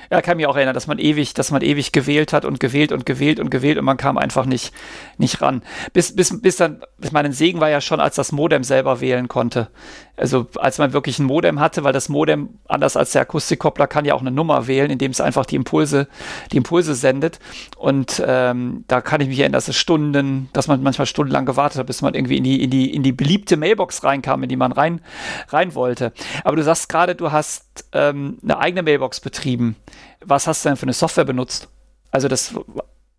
Ja, 0.09 0.21
kann 0.21 0.37
mich 0.37 0.47
auch 0.47 0.55
erinnern, 0.55 0.73
dass 0.73 0.87
man 0.87 0.97
ewig, 0.97 1.33
dass 1.33 1.51
man 1.51 1.61
ewig 1.61 1.91
gewählt 1.91 2.31
hat 2.31 2.45
und 2.45 2.59
gewählt 2.59 2.91
und 2.91 3.05
gewählt 3.05 3.39
und 3.39 3.49
gewählt 3.49 3.77
und 3.77 3.85
man 3.85 3.97
kam 3.97 4.17
einfach 4.17 4.45
nicht, 4.45 4.73
nicht 5.17 5.41
ran. 5.41 5.61
Bis, 5.91 6.15
bis, 6.15 6.41
bis 6.41 6.55
dann, 6.55 6.81
bis 6.97 7.11
meinen 7.11 7.33
Segen 7.33 7.59
war 7.59 7.69
ja 7.69 7.81
schon, 7.81 7.99
als 7.99 8.15
das 8.15 8.31
Modem 8.31 8.63
selber 8.63 9.01
wählen 9.01 9.27
konnte. 9.27 9.69
Also 10.15 10.47
als 10.57 10.77
man 10.77 10.93
wirklich 10.93 11.17
ein 11.17 11.25
Modem 11.25 11.59
hatte, 11.59 11.83
weil 11.83 11.91
das 11.91 12.07
Modem, 12.07 12.59
anders 12.67 12.95
als 12.95 13.13
der 13.13 13.23
Akustikkoppler, 13.23 13.87
kann 13.87 14.05
ja 14.05 14.13
auch 14.13 14.21
eine 14.21 14.29
Nummer 14.29 14.67
wählen, 14.67 14.91
indem 14.91 15.09
es 15.09 15.19
einfach 15.19 15.45
die 15.45 15.55
Impulse, 15.55 16.07
die 16.51 16.57
Impulse 16.57 16.93
sendet. 16.93 17.39
Und 17.77 18.23
ähm, 18.25 18.83
da 18.87 19.01
kann 19.01 19.21
ich 19.21 19.27
mich 19.27 19.39
erinnern, 19.39 19.53
dass 19.53 19.67
es 19.69 19.75
Stunden, 19.75 20.49
dass 20.53 20.67
man 20.67 20.83
manchmal 20.83 21.07
stundenlang 21.07 21.47
gewartet 21.47 21.79
hat, 21.79 21.87
bis 21.87 22.03
man 22.03 22.13
irgendwie 22.13 22.37
in 22.37 22.43
die, 22.43 22.63
in 22.63 22.69
die, 22.69 22.93
in 22.93 23.01
die 23.01 23.11
beliebte 23.11 23.57
Mailbox 23.57 24.03
reinkam, 24.03 24.43
in 24.43 24.49
die 24.49 24.55
man 24.55 24.71
rein, 24.71 25.01
rein 25.49 25.73
wollte. 25.73 26.13
Aber 26.43 26.55
du 26.55 26.63
sagst 26.63 26.89
gerade, 26.89 27.15
du 27.15 27.31
hast 27.31 27.85
ähm, 27.91 28.37
eine 28.43 28.59
eigene 28.59 28.83
Mailbox 28.83 29.19
betrieben. 29.19 29.75
Was 30.23 30.45
hast 30.45 30.63
du 30.63 30.69
denn 30.69 30.77
für 30.77 30.83
eine 30.83 30.93
Software 30.93 31.25
benutzt? 31.25 31.69
Also 32.11 32.27
das, 32.27 32.53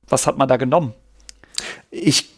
was 0.07 0.29
hat 0.29 0.39
man 0.39 0.47
da 0.47 0.59
genommen? 0.59 0.95
Ich 1.91 2.34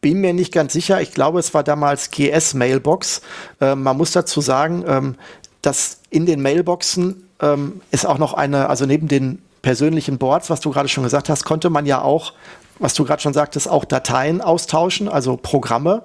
bin 0.00 0.20
mir 0.20 0.32
nicht 0.32 0.52
ganz 0.52 0.72
sicher. 0.72 1.00
Ich 1.00 1.12
glaube, 1.12 1.38
es 1.38 1.54
war 1.54 1.62
damals 1.62 2.10
GS 2.10 2.54
Mailbox. 2.54 3.22
Ähm, 3.60 3.82
man 3.82 3.96
muss 3.96 4.12
dazu 4.12 4.40
sagen, 4.40 4.84
ähm, 4.86 5.16
dass 5.62 6.00
in 6.10 6.26
den 6.26 6.42
Mailboxen 6.42 7.28
ähm, 7.40 7.80
ist 7.90 8.06
auch 8.06 8.18
noch 8.18 8.34
eine, 8.34 8.68
also 8.68 8.86
neben 8.86 9.08
den 9.08 9.42
persönlichen 9.62 10.18
Boards, 10.18 10.50
was 10.50 10.60
du 10.60 10.70
gerade 10.70 10.88
schon 10.88 11.04
gesagt 11.04 11.28
hast, 11.28 11.44
konnte 11.44 11.70
man 11.70 11.86
ja 11.86 12.02
auch 12.02 12.32
was 12.78 12.94
du 12.94 13.04
gerade 13.04 13.22
schon 13.22 13.32
sagtest, 13.32 13.68
auch 13.68 13.84
Dateien 13.84 14.40
austauschen, 14.40 15.08
also 15.08 15.36
Programme. 15.36 16.02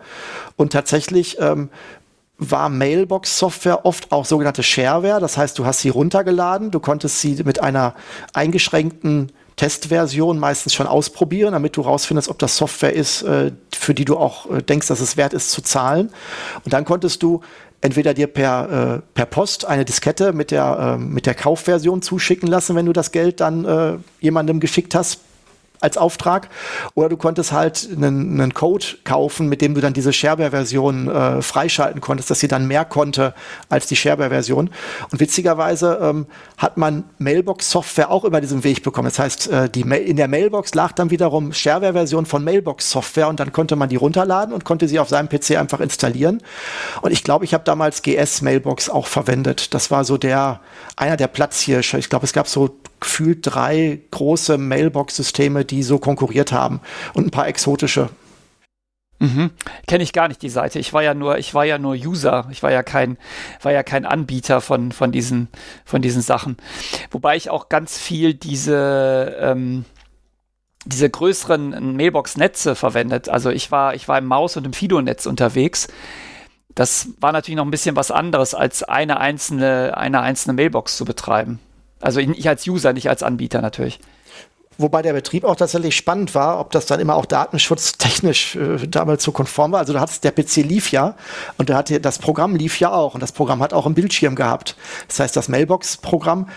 Und 0.55 0.73
tatsächlich 0.73 1.37
ähm, 1.39 1.69
war 2.37 2.69
Mailbox-Software 2.69 3.85
oft 3.85 4.11
auch 4.11 4.25
sogenannte 4.25 4.63
Shareware. 4.63 5.19
Das 5.19 5.37
heißt, 5.37 5.57
du 5.57 5.65
hast 5.65 5.79
sie 5.79 5.89
runtergeladen, 5.89 6.71
du 6.71 6.79
konntest 6.79 7.19
sie 7.19 7.43
mit 7.43 7.61
einer 7.61 7.95
eingeschränkten 8.33 9.31
Testversion 9.57 10.39
meistens 10.39 10.73
schon 10.73 10.87
ausprobieren, 10.87 11.51
damit 11.51 11.75
du 11.75 11.81
rausfindest, 11.81 12.29
ob 12.29 12.39
das 12.39 12.55
Software 12.55 12.93
ist, 12.93 13.23
äh, 13.23 13.51
für 13.73 13.93
die 13.93 14.05
du 14.05 14.15
auch 14.15 14.49
äh, 14.49 14.61
denkst, 14.61 14.87
dass 14.87 14.99
es 14.99 15.17
wert 15.17 15.33
ist 15.33 15.51
zu 15.51 15.61
zahlen. 15.61 16.11
Und 16.63 16.73
dann 16.73 16.85
konntest 16.85 17.23
du 17.23 17.41
entweder 17.81 18.13
dir 18.13 18.27
per, 18.27 19.01
äh, 19.01 19.01
per 19.15 19.25
Post 19.25 19.65
eine 19.65 19.83
Diskette 19.83 20.31
mit 20.31 20.51
der, 20.51 20.95
äh, 20.95 20.97
mit 20.97 21.25
der 21.25 21.33
Kaufversion 21.33 22.03
zuschicken 22.03 22.47
lassen, 22.47 22.75
wenn 22.75 22.85
du 22.85 22.93
das 22.93 23.11
Geld 23.11 23.41
dann 23.41 24.03
jemandem 24.21 24.59
geschickt 24.59 24.95
hast, 24.95 25.19
als 25.79 25.97
Auftrag. 25.97 26.49
Oder 26.95 27.09
du 27.09 27.17
konntest 27.17 27.51
halt 27.51 27.87
einen, 27.95 28.39
einen 28.39 28.53
Code 28.53 28.85
kaufen, 29.03 29.47
mit 29.49 29.61
dem 29.61 29.73
du 29.73 29.81
dann 29.81 29.93
diese 29.93 30.13
Shareware-Version 30.13 31.07
äh, 31.07 31.41
freischalten 31.41 32.01
konntest, 32.01 32.29
dass 32.29 32.39
sie 32.39 32.47
dann 32.47 32.67
mehr 32.67 32.85
konnte 32.85 33.33
als 33.69 33.87
die 33.87 33.95
Shareware-Version. 33.95 34.69
Und 35.11 35.19
witzigerweise 35.19 35.99
ähm, 36.01 36.27
hat 36.57 36.77
man 36.77 37.03
Mailbox-Software 37.19 38.11
auch 38.11 38.23
über 38.23 38.41
diesen 38.41 38.63
Weg 38.63 38.83
bekommen. 38.83 39.07
Das 39.07 39.19
heißt, 39.19 39.49
äh, 39.49 39.69
die 39.69 39.81
in 39.81 40.17
der 40.17 40.27
Mailbox 40.27 40.73
lag 40.73 40.91
dann 40.93 41.09
wiederum 41.09 41.53
Shareware-Version 41.53 42.25
von 42.25 42.43
Mailbox-Software 42.43 43.27
und 43.27 43.39
dann 43.39 43.51
konnte 43.51 43.75
man 43.75 43.89
die 43.89 43.95
runterladen 43.95 44.53
und 44.53 44.65
konnte 44.65 44.87
sie 44.87 44.99
auf 44.99 45.09
seinem 45.09 45.29
PC 45.29 45.57
einfach 45.57 45.79
installieren. 45.79 46.41
Und 47.01 47.11
ich 47.11 47.23
glaube, 47.23 47.45
ich 47.45 47.53
habe 47.53 47.63
damals 47.63 48.01
GS-Mailbox 48.01 48.89
auch 48.89 49.07
verwendet. 49.07 49.73
Das 49.73 49.91
war 49.91 50.03
so 50.03 50.17
der, 50.17 50.59
einer 50.95 51.17
der 51.17 51.27
Platzhirsche. 51.27 51.97
Ich 51.97 52.09
glaube, 52.09 52.25
es 52.25 52.33
gab 52.33 52.47
so 52.47 52.77
gefühlt 52.99 53.39
drei 53.41 53.99
große 54.11 54.57
Mailbox-Systeme, 54.57 55.65
die 55.65 55.83
so 55.83 55.99
konkurriert 55.99 56.51
haben 56.51 56.81
und 57.13 57.27
ein 57.27 57.31
paar 57.31 57.47
exotische. 57.47 58.09
Mhm. 59.19 59.49
Kenne 59.87 60.03
ich 60.03 60.13
gar 60.13 60.27
nicht 60.27 60.41
die 60.41 60.49
Seite. 60.49 60.77
Ich 60.79 60.93
war 60.93 61.01
ja 61.01 61.13
nur, 61.13 61.37
ich 61.39 61.53
war 61.53 61.65
ja 61.65 61.79
nur 61.79 61.93
User. 61.93 62.47
Ich 62.51 62.61
war 62.61 62.71
ja 62.71 62.83
kein, 62.83 63.17
war 63.61 63.71
ja 63.71 63.81
kein 63.81 64.05
Anbieter 64.05 64.61
von, 64.61 64.91
von 64.91 65.11
diesen, 65.11 65.47
von 65.85 66.01
diesen 66.01 66.21
Sachen. 66.21 66.57
Wobei 67.09 67.35
ich 67.35 67.49
auch 67.49 67.69
ganz 67.69 67.97
viel 67.97 68.35
diese, 68.35 69.35
ähm, 69.39 69.85
diese 70.85 71.09
größeren 71.09 71.95
Mailbox-Netze 71.95 72.75
verwendet. 72.75 73.27
Also 73.27 73.49
ich 73.49 73.71
war, 73.71 73.95
ich 73.95 74.07
war 74.07 74.19
im 74.19 74.25
Maus- 74.25 74.55
und 74.55 74.65
im 74.65 74.73
Fido-Netz 74.73 75.25
unterwegs. 75.25 75.87
Das 76.75 77.09
war 77.19 77.31
natürlich 77.31 77.57
noch 77.57 77.65
ein 77.65 77.71
bisschen 77.71 77.95
was 77.95 78.11
anderes, 78.11 78.53
als 78.53 78.83
eine 78.83 79.19
einzelne, 79.19 79.97
eine 79.97 80.21
einzelne 80.21 80.53
Mailbox 80.53 80.95
zu 80.95 81.05
betreiben. 81.05 81.59
Also 81.99 82.19
ich 82.19 82.47
als 82.47 82.67
User, 82.67 82.93
nicht 82.93 83.09
als 83.09 83.23
Anbieter 83.23 83.61
natürlich. 83.61 83.99
Wobei 84.79 85.01
der 85.01 85.13
Betrieb 85.13 85.43
auch 85.43 85.55
tatsächlich 85.55 85.95
spannend 85.95 86.35
war, 86.35 86.59
ob 86.59 86.71
das 86.71 86.85
dann 86.85 86.99
immer 86.99 87.15
auch 87.15 87.25
datenschutztechnisch 87.25 88.55
äh, 88.55 88.87
damals 88.87 89.23
so 89.23 89.31
konform 89.31 89.71
war. 89.71 89.79
Also 89.79 89.99
hattest, 89.99 90.23
der 90.23 90.31
PC 90.31 90.57
lief 90.57 90.91
ja 90.91 91.15
und 91.57 91.69
der 91.69 91.77
hatte, 91.77 91.99
das 91.99 92.19
Programm 92.19 92.55
lief 92.55 92.79
ja 92.79 92.91
auch 92.91 93.15
und 93.15 93.21
das 93.21 93.31
Programm 93.31 93.61
hat 93.61 93.73
auch 93.73 93.87
einen 93.87 93.95
Bildschirm 93.95 94.35
gehabt. 94.35 94.75
Das 95.07 95.19
heißt, 95.19 95.35
das 95.35 95.49
Mailbox-Programm 95.49 96.47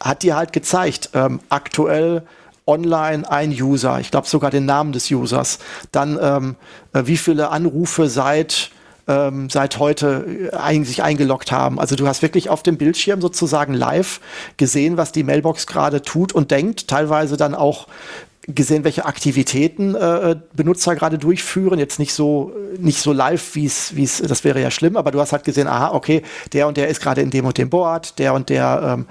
hat 0.00 0.22
dir 0.24 0.36
halt 0.36 0.52
gezeigt, 0.52 1.10
ähm, 1.14 1.40
aktuell 1.48 2.26
online 2.66 3.30
ein 3.30 3.50
User, 3.50 4.00
ich 4.00 4.10
glaube 4.10 4.26
sogar 4.26 4.50
den 4.50 4.66
Namen 4.66 4.92
des 4.92 5.10
Users, 5.10 5.60
dann 5.92 6.18
ähm, 6.20 6.56
äh, 6.92 7.06
wie 7.06 7.16
viele 7.16 7.50
Anrufe 7.50 8.08
seit 8.08 8.70
ähm, 9.08 9.48
seit 9.50 9.78
heute 9.78 10.50
ein, 10.58 10.84
sich 10.84 11.02
eingeloggt 11.02 11.52
haben. 11.52 11.78
Also 11.78 11.96
du 11.96 12.06
hast 12.06 12.22
wirklich 12.22 12.50
auf 12.50 12.62
dem 12.62 12.76
Bildschirm 12.76 13.20
sozusagen 13.20 13.74
live 13.74 14.20
gesehen, 14.56 14.96
was 14.96 15.12
die 15.12 15.22
Mailbox 15.22 15.66
gerade 15.66 16.02
tut 16.02 16.32
und 16.32 16.50
denkt, 16.50 16.88
teilweise 16.88 17.36
dann 17.36 17.54
auch 17.54 17.86
gesehen, 18.48 18.84
welche 18.84 19.04
Aktivitäten 19.04 19.94
äh, 19.94 20.36
Benutzer 20.54 20.94
gerade 20.94 21.18
durchführen. 21.18 21.78
Jetzt 21.78 21.98
nicht 21.98 22.12
so 22.12 22.52
nicht 22.78 23.00
so 23.00 23.12
live, 23.12 23.54
wie 23.54 23.66
es 23.66 23.96
wie 23.96 24.04
es 24.04 24.22
das 24.22 24.44
wäre 24.44 24.60
ja 24.60 24.70
schlimm, 24.70 24.96
aber 24.96 25.10
du 25.10 25.20
hast 25.20 25.32
halt 25.32 25.44
gesehen, 25.44 25.66
aha, 25.66 25.92
okay, 25.92 26.22
der 26.52 26.68
und 26.68 26.76
der 26.76 26.88
ist 26.88 27.00
gerade 27.00 27.22
in 27.22 27.30
dem 27.30 27.44
und 27.44 27.58
dem 27.58 27.70
Board, 27.70 28.18
der 28.18 28.34
und 28.34 28.48
der 28.48 28.96
ähm, 28.98 29.06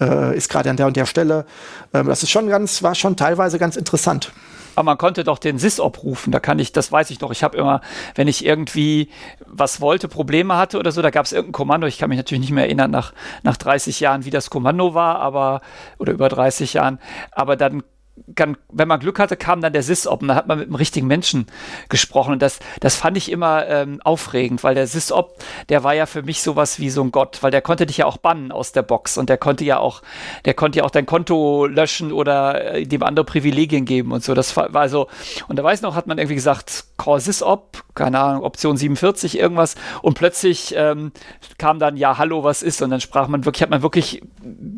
äh, 0.00 0.36
ist 0.36 0.48
gerade 0.48 0.70
an 0.70 0.76
der 0.76 0.86
und 0.86 0.96
der 0.96 1.06
Stelle. 1.06 1.44
Ähm, 1.92 2.06
das 2.06 2.22
ist 2.22 2.30
schon 2.30 2.48
ganz 2.48 2.82
war 2.82 2.94
schon 2.94 3.16
teilweise 3.16 3.58
ganz 3.58 3.76
interessant. 3.76 4.32
Aber 4.78 4.84
man 4.84 4.96
konnte 4.98 5.24
doch 5.24 5.40
den 5.40 5.58
SysOp 5.58 6.04
rufen. 6.04 6.30
Da 6.30 6.38
kann 6.38 6.60
ich, 6.60 6.70
das 6.70 6.92
weiß 6.92 7.10
ich 7.10 7.18
doch. 7.18 7.32
Ich 7.32 7.42
habe 7.42 7.56
immer, 7.56 7.80
wenn 8.14 8.28
ich 8.28 8.46
irgendwie 8.46 9.08
was 9.44 9.80
wollte, 9.80 10.06
Probleme 10.06 10.56
hatte 10.56 10.78
oder 10.78 10.92
so, 10.92 11.02
da 11.02 11.10
gab 11.10 11.26
es 11.26 11.32
irgendein 11.32 11.50
Kommando. 11.50 11.88
Ich 11.88 11.98
kann 11.98 12.10
mich 12.10 12.16
natürlich 12.16 12.42
nicht 12.42 12.52
mehr 12.52 12.66
erinnern 12.66 12.92
nach, 12.92 13.12
nach 13.42 13.56
30 13.56 13.98
Jahren, 13.98 14.24
wie 14.24 14.30
das 14.30 14.50
Kommando 14.50 14.94
war, 14.94 15.18
aber, 15.18 15.62
oder 15.98 16.12
über 16.12 16.28
30 16.28 16.74
Jahren. 16.74 17.00
Aber 17.32 17.56
dann 17.56 17.82
wenn 18.26 18.88
man 18.88 19.00
Glück 19.00 19.18
hatte, 19.18 19.36
kam 19.36 19.60
dann 19.60 19.72
der 19.72 19.82
SysOp 19.82 20.22
und 20.22 20.28
da 20.28 20.34
hat 20.34 20.46
man 20.46 20.58
mit 20.58 20.68
einem 20.68 20.76
richtigen 20.76 21.06
Menschen 21.06 21.46
gesprochen. 21.88 22.32
Und 22.32 22.42
das, 22.42 22.60
das 22.80 22.96
fand 22.96 23.16
ich 23.16 23.30
immer 23.30 23.66
ähm, 23.66 24.00
aufregend, 24.04 24.62
weil 24.64 24.74
der 24.74 24.86
SysOp, 24.86 25.38
der 25.68 25.84
war 25.84 25.94
ja 25.94 26.06
für 26.06 26.22
mich 26.22 26.42
sowas 26.42 26.78
wie 26.78 26.90
so 26.90 27.02
ein 27.02 27.10
Gott, 27.10 27.42
weil 27.42 27.50
der 27.50 27.62
konnte 27.62 27.86
dich 27.86 27.98
ja 27.98 28.06
auch 28.06 28.16
bannen 28.16 28.52
aus 28.52 28.72
der 28.72 28.82
Box 28.82 29.18
und 29.18 29.28
der 29.28 29.38
konnte 29.38 29.64
ja 29.64 29.78
auch, 29.78 30.02
der 30.44 30.54
konnte 30.54 30.78
ja 30.78 30.84
auch 30.84 30.90
dein 30.90 31.06
Konto 31.06 31.66
löschen 31.66 32.12
oder 32.12 32.74
äh, 32.74 32.84
dem 32.84 33.02
andere 33.02 33.24
Privilegien 33.24 33.84
geben 33.84 34.12
und 34.12 34.22
so. 34.22 34.34
Das 34.34 34.56
war 34.56 34.88
so, 34.88 35.08
und 35.48 35.58
da 35.58 35.64
weiß 35.64 35.78
ich 35.78 35.82
noch, 35.82 35.94
hat 35.94 36.06
man 36.06 36.18
irgendwie 36.18 36.34
gesagt, 36.34 36.84
Call 36.96 37.20
SysOp, 37.20 37.84
keine 37.94 38.18
Ahnung, 38.18 38.42
Option 38.42 38.76
47, 38.76 39.38
irgendwas, 39.38 39.76
und 40.02 40.14
plötzlich 40.14 40.74
ähm, 40.76 41.12
kam 41.58 41.78
dann, 41.78 41.96
ja, 41.96 42.18
hallo, 42.18 42.44
was 42.44 42.62
ist? 42.62 42.82
Und 42.82 42.90
dann 42.90 43.00
sprach 43.00 43.28
man 43.28 43.44
wirklich, 43.44 43.62
hat 43.62 43.70
man 43.70 43.82
wirklich, 43.82 44.22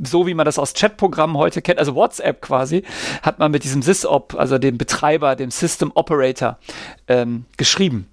so 0.03 0.26
wie 0.26 0.34
man 0.34 0.44
das 0.44 0.59
aus 0.59 0.74
Chatprogrammen 0.74 1.36
heute 1.36 1.62
kennt, 1.62 1.78
also 1.78 1.94
WhatsApp 1.94 2.40
quasi, 2.40 2.84
hat 3.22 3.38
man 3.38 3.51
mit 3.51 3.64
diesem 3.64 3.82
SysOp, 3.82 4.34
also 4.34 4.59
dem 4.59 4.78
Betreiber, 4.78 5.36
dem 5.36 5.51
System 5.51 5.92
Operator, 5.94 6.59
ähm, 7.09 7.44
geschrieben. 7.57 8.07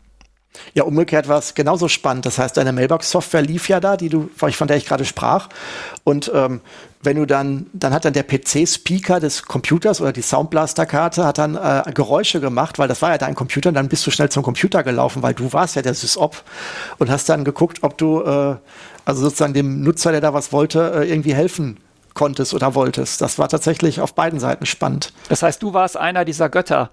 Ja, 0.74 0.84
umgekehrt 0.84 1.28
war 1.28 1.40
es 1.40 1.54
genauso 1.54 1.88
spannend. 1.88 2.26
Das 2.26 2.40
heißt, 2.40 2.58
deine 2.58 2.74
Mailbox-Software 2.74 3.42
lief 3.42 3.70
ja 3.70 3.80
da, 3.80 3.98
die 3.98 4.10
du, 4.10 4.30
von 4.36 4.68
der 4.68 4.78
ich 4.78 4.86
gerade 4.86 5.06
sprach. 5.06 5.50
Und 6.04 6.32
ähm, 6.34 6.62
wenn 7.02 7.18
du 7.18 7.26
dann, 7.26 7.68
dann 7.74 7.94
hat 7.94 8.06
dann 8.06 8.14
der 8.14 8.24
PC-Speaker 8.24 9.20
des 9.20 9.44
Computers 9.44 10.02
oder 10.02 10.12
die 10.12 10.22
Soundblaster-Karte 10.22 11.26
hat 11.26 11.38
dann 11.38 11.56
äh, 11.56 11.92
Geräusche 11.94 12.40
gemacht, 12.40 12.80
weil 12.80 12.88
das 12.88 13.02
war 13.02 13.12
ja 13.12 13.18
dein 13.18 13.36
Computer 13.36 13.70
und 13.70 13.76
dann 13.76 13.88
bist 13.88 14.06
du 14.08 14.12
schnell 14.12 14.30
zum 14.30 14.44
Computer 14.44 14.84
gelaufen, 14.84 15.22
weil 15.22 15.34
du 15.34 15.54
warst 15.54 15.76
ja 15.76 15.82
der 15.82 15.94
SysOp 15.94 16.44
und 16.98 17.10
hast 17.10 17.30
dann 17.30 17.44
geguckt, 17.44 17.80
ob 17.84 17.98
du 17.98 18.22
äh, 18.24 18.56
also 19.06 19.22
sozusagen 19.22 19.54
dem 19.54 19.84
Nutzer, 19.84 20.12
der 20.12 20.22
da 20.22 20.34
was 20.34 20.52
wollte, 20.52 20.92
äh, 20.96 21.10
irgendwie 21.10 21.34
helfen 21.34 21.78
konntest 22.14 22.54
oder 22.54 22.74
wolltest. 22.76 23.22
Das 23.22 23.38
war 23.38 23.48
tatsächlich 23.48 24.02
auf 24.02 24.16
beiden 24.16 24.40
Seiten 24.40 24.66
spannend. 24.66 25.14
Das 25.30 25.44
heißt, 25.44 25.62
du 25.62 25.74
warst 25.74 25.96
einer 25.96 26.26
dieser 26.26 26.50
Götter, 26.50 26.90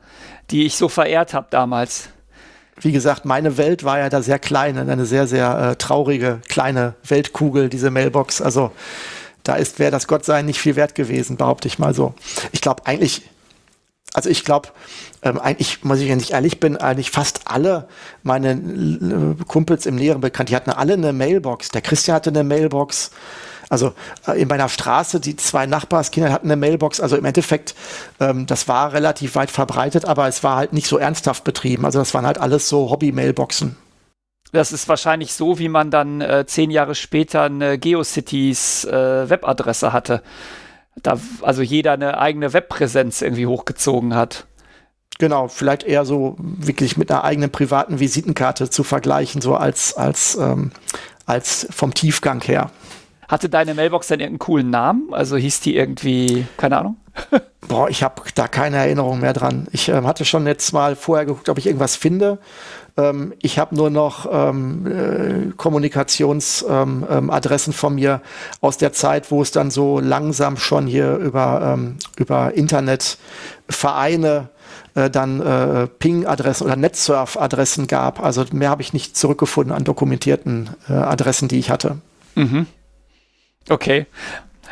die 0.50 0.66
ich 0.66 0.76
so 0.76 0.88
verehrt 0.88 1.34
habe 1.34 1.46
damals. 1.50 2.10
Wie 2.80 2.92
gesagt, 2.92 3.24
meine 3.24 3.56
Welt 3.56 3.84
war 3.84 3.98
ja 3.98 4.08
da 4.08 4.20
sehr 4.22 4.38
klein, 4.38 4.78
eine 4.78 5.06
sehr, 5.06 5.26
sehr 5.26 5.70
äh, 5.70 5.76
traurige 5.76 6.40
kleine 6.48 6.94
Weltkugel, 7.06 7.68
diese 7.68 7.90
Mailbox. 7.90 8.40
Also 8.40 8.72
da 9.44 9.54
ist, 9.54 9.78
wäre 9.78 9.90
das 9.90 10.08
Gottsein 10.08 10.46
nicht 10.46 10.58
viel 10.58 10.74
wert 10.74 10.94
gewesen, 10.94 11.36
behaupte 11.36 11.68
ich 11.68 11.78
mal 11.78 11.94
so. 11.94 12.14
Ich 12.52 12.60
glaube 12.60 12.86
eigentlich, 12.86 13.22
also 14.14 14.30
ich 14.30 14.44
glaube, 14.44 14.70
ähm, 15.22 15.38
eigentlich, 15.38 15.84
muss 15.84 16.00
ich, 16.00 16.08
wenn 16.08 16.20
ich 16.20 16.32
ehrlich 16.32 16.60
bin, 16.60 16.76
eigentlich 16.76 17.10
fast 17.10 17.42
alle 17.46 17.88
meine 18.22 18.52
äh, 18.52 19.44
Kumpels 19.44 19.86
im 19.86 19.96
näheren 19.96 20.20
Bekannt, 20.20 20.50
die 20.50 20.56
hatten 20.56 20.70
alle 20.70 20.94
eine 20.94 21.12
Mailbox. 21.12 21.70
Der 21.70 21.82
Christian 21.82 22.16
hatte 22.16 22.30
eine 22.30 22.44
Mailbox. 22.44 23.10
Also 23.74 23.92
äh, 24.26 24.40
in 24.40 24.48
meiner 24.48 24.68
Straße, 24.68 25.20
die 25.20 25.36
zwei 25.36 25.66
Nachbarskinder 25.66 26.32
hatten 26.32 26.46
eine 26.46 26.56
Mailbox. 26.56 27.00
Also 27.00 27.16
im 27.16 27.24
Endeffekt, 27.24 27.74
ähm, 28.20 28.46
das 28.46 28.68
war 28.68 28.92
relativ 28.92 29.34
weit 29.34 29.50
verbreitet, 29.50 30.06
aber 30.06 30.28
es 30.28 30.42
war 30.42 30.56
halt 30.56 30.72
nicht 30.72 30.86
so 30.86 30.96
ernsthaft 30.96 31.44
betrieben. 31.44 31.84
Also 31.84 31.98
das 31.98 32.14
waren 32.14 32.24
halt 32.24 32.38
alles 32.38 32.68
so 32.68 32.90
Hobby-Mailboxen. 32.90 33.76
Das 34.52 34.70
ist 34.70 34.88
wahrscheinlich 34.88 35.32
so, 35.34 35.58
wie 35.58 35.68
man 35.68 35.90
dann 35.90 36.20
äh, 36.20 36.46
zehn 36.46 36.70
Jahre 36.70 36.94
später 36.94 37.42
eine 37.42 37.76
GeoCities 37.76 38.84
äh, 38.84 39.28
Webadresse 39.28 39.92
hatte. 39.92 40.22
Da 41.02 41.18
also 41.42 41.60
jeder 41.60 41.92
eine 41.94 42.18
eigene 42.18 42.52
Webpräsenz 42.52 43.20
irgendwie 43.20 43.46
hochgezogen 43.46 44.14
hat. 44.14 44.46
Genau, 45.18 45.48
vielleicht 45.48 45.82
eher 45.82 46.04
so 46.04 46.36
wirklich 46.38 46.96
mit 46.96 47.10
einer 47.10 47.24
eigenen 47.24 47.50
privaten 47.50 47.98
Visitenkarte 47.98 48.70
zu 48.70 48.84
vergleichen, 48.84 49.40
so 49.40 49.56
als, 49.56 49.96
als, 49.96 50.36
ähm, 50.36 50.70
als 51.26 51.66
vom 51.70 51.94
Tiefgang 51.94 52.40
her. 52.42 52.70
Hatte 53.34 53.48
deine 53.48 53.74
Mailbox 53.74 54.06
denn 54.06 54.20
irgendeinen 54.20 54.38
coolen 54.38 54.70
Namen? 54.70 55.12
Also 55.12 55.36
hieß 55.36 55.58
die 55.58 55.74
irgendwie, 55.74 56.46
keine 56.56 56.78
Ahnung? 56.78 56.98
Boah, 57.66 57.88
ich 57.88 58.04
habe 58.04 58.22
da 58.36 58.46
keine 58.46 58.76
Erinnerung 58.76 59.18
mehr 59.18 59.32
dran. 59.32 59.66
Ich 59.72 59.88
ähm, 59.88 60.06
hatte 60.06 60.24
schon 60.24 60.46
jetzt 60.46 60.72
mal 60.72 60.94
vorher 60.94 61.26
geguckt, 61.26 61.48
ob 61.48 61.58
ich 61.58 61.66
irgendwas 61.66 61.96
finde. 61.96 62.38
Ähm, 62.96 63.34
ich 63.42 63.58
habe 63.58 63.74
nur 63.74 63.90
noch 63.90 64.28
ähm, 64.30 64.86
äh, 64.86 65.50
Kommunikationsadressen 65.56 67.02
ähm, 67.10 67.30
ähm, 67.30 67.72
von 67.72 67.96
mir 67.96 68.20
aus 68.60 68.78
der 68.78 68.92
Zeit, 68.92 69.32
wo 69.32 69.42
es 69.42 69.50
dann 69.50 69.72
so 69.72 69.98
langsam 69.98 70.56
schon 70.56 70.86
hier 70.86 71.16
über, 71.16 71.74
ähm, 71.74 71.96
über 72.16 72.54
Internetvereine 72.54 74.48
äh, 74.94 75.10
dann 75.10 75.40
äh, 75.40 75.88
Ping-Adressen 75.88 76.66
oder 76.66 76.76
Netsurf-Adressen 76.76 77.88
gab. 77.88 78.22
Also 78.22 78.44
mehr 78.52 78.70
habe 78.70 78.82
ich 78.82 78.92
nicht 78.92 79.16
zurückgefunden 79.16 79.74
an 79.74 79.82
dokumentierten 79.82 80.70
äh, 80.88 80.92
Adressen, 80.92 81.48
die 81.48 81.58
ich 81.58 81.70
hatte. 81.70 81.96
Mhm. 82.36 82.68
Okay. 83.68 84.06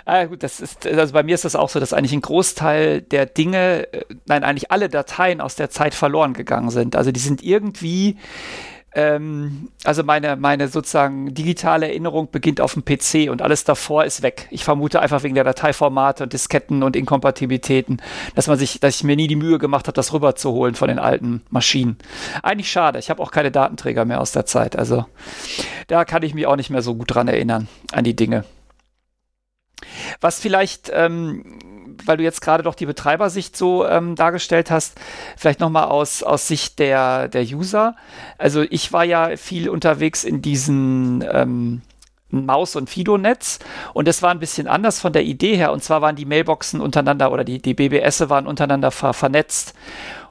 Ah, 0.05 0.25
gut, 0.25 0.43
das 0.43 0.61
ist, 0.61 0.87
also 0.87 1.13
bei 1.13 1.23
mir 1.23 1.35
ist 1.35 1.45
das 1.45 1.55
auch 1.55 1.69
so, 1.69 1.79
dass 1.79 1.93
eigentlich 1.93 2.13
ein 2.13 2.23
Großteil 2.23 3.03
der 3.03 3.27
Dinge, 3.27 3.93
äh, 3.93 4.05
nein, 4.27 4.43
eigentlich 4.43 4.73
alle 4.73 4.89
Dateien 4.89 5.41
aus 5.41 5.55
der 5.55 5.71
Zeit 5.71 5.95
verloren 5.95 6.33
gegangen 6.33 6.71
sind. 6.71 6.97
Also 6.97 7.13
die 7.13 7.21
sind 7.21 7.43
irgendwie, 7.43 8.17
ähm, 8.95 9.69
also 9.85 10.03
meine, 10.03 10.35
meine 10.35 10.67
sozusagen 10.67 11.33
digitale 11.35 11.87
Erinnerung 11.87 12.31
beginnt 12.33 12.61
auf 12.61 12.75
dem 12.75 12.85
PC 12.85 13.31
und 13.31 13.43
alles 13.43 13.63
davor 13.63 14.05
ist 14.05 14.23
weg. 14.23 14.49
Ich 14.51 14.65
vermute 14.65 15.01
einfach 15.01 15.23
wegen 15.23 15.37
der 15.37 15.45
Dateiformate 15.45 16.25
und 16.25 16.33
Disketten 16.33 16.83
und 16.83 16.97
Inkompatibilitäten, 16.97 18.03
dass 18.35 18.49
man 18.49 18.59
sich, 18.59 18.81
dass 18.81 18.97
ich 18.97 19.05
mir 19.05 19.15
nie 19.15 19.29
die 19.29 19.37
Mühe 19.37 19.59
gemacht 19.59 19.87
habe, 19.87 19.95
das 19.95 20.13
rüberzuholen 20.13 20.75
von 20.75 20.89
den 20.89 20.99
alten 20.99 21.43
Maschinen. 21.49 21.97
Eigentlich 22.43 22.73
schade. 22.73 22.99
Ich 22.99 23.09
habe 23.09 23.23
auch 23.23 23.31
keine 23.31 23.53
Datenträger 23.53 24.05
mehr 24.05 24.21
aus 24.21 24.33
der 24.33 24.47
Zeit. 24.47 24.77
Also 24.77 25.07
da 25.87 26.05
kann 26.05 26.25
ich 26.25 26.35
mich 26.35 26.47
auch 26.47 26.57
nicht 26.57 26.71
mehr 26.71 26.83
so 26.83 26.97
gut 26.97 27.15
dran 27.15 27.29
erinnern 27.29 27.69
an 27.93 28.03
die 28.03 28.17
Dinge. 28.17 28.45
Was 30.21 30.41
vielleicht, 30.41 30.91
ähm, 30.95 31.59
weil 32.05 32.17
du 32.17 32.23
jetzt 32.23 32.41
gerade 32.41 32.63
doch 32.63 32.75
die 32.75 32.87
Betreibersicht 32.87 33.57
so 33.57 33.87
ähm, 33.87 34.17
dargestellt 34.17 34.71
hast, 34.71 34.99
vielleicht 35.37 35.61
nochmal 35.61 35.85
aus, 35.85 36.23
aus 36.23 36.49
Sicht 36.49 36.79
der, 36.79 37.29
der 37.29 37.43
User. 37.43 37.97
Also 38.39 38.63
ich 38.63 38.93
war 38.93 39.05
ja 39.05 39.37
viel 39.37 39.69
unterwegs 39.69 40.25
in 40.25 40.43
diesen 40.43 41.25
ähm, 41.31 41.83
Maus- 42.33 42.77
und 42.77 42.89
Fido-Netz 42.89 43.59
und 43.93 44.09
das 44.09 44.23
war 44.23 44.31
ein 44.31 44.39
bisschen 44.39 44.67
anders 44.67 45.01
von 45.01 45.13
der 45.13 45.23
Idee 45.23 45.57
her. 45.57 45.73
Und 45.73 45.85
zwar 45.85 46.01
waren 46.01 46.17
die 46.17 46.25
Mailboxen 46.25 46.81
untereinander 46.81 47.31
oder 47.31 47.45
die, 47.45 47.61
die 47.61 47.75
BBS 47.75 48.29
waren 48.29 48.47
untereinander 48.47 48.91
ver 48.91 49.13
vernetzt. 49.13 49.75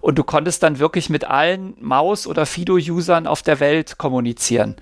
Und 0.01 0.17
du 0.17 0.23
konntest 0.23 0.63
dann 0.63 0.79
wirklich 0.79 1.09
mit 1.09 1.25
allen 1.25 1.75
Maus- 1.79 2.27
oder 2.27 2.45
Fido-Usern 2.45 3.27
auf 3.27 3.43
der 3.43 3.59
Welt 3.59 3.97
kommunizieren, 3.97 4.75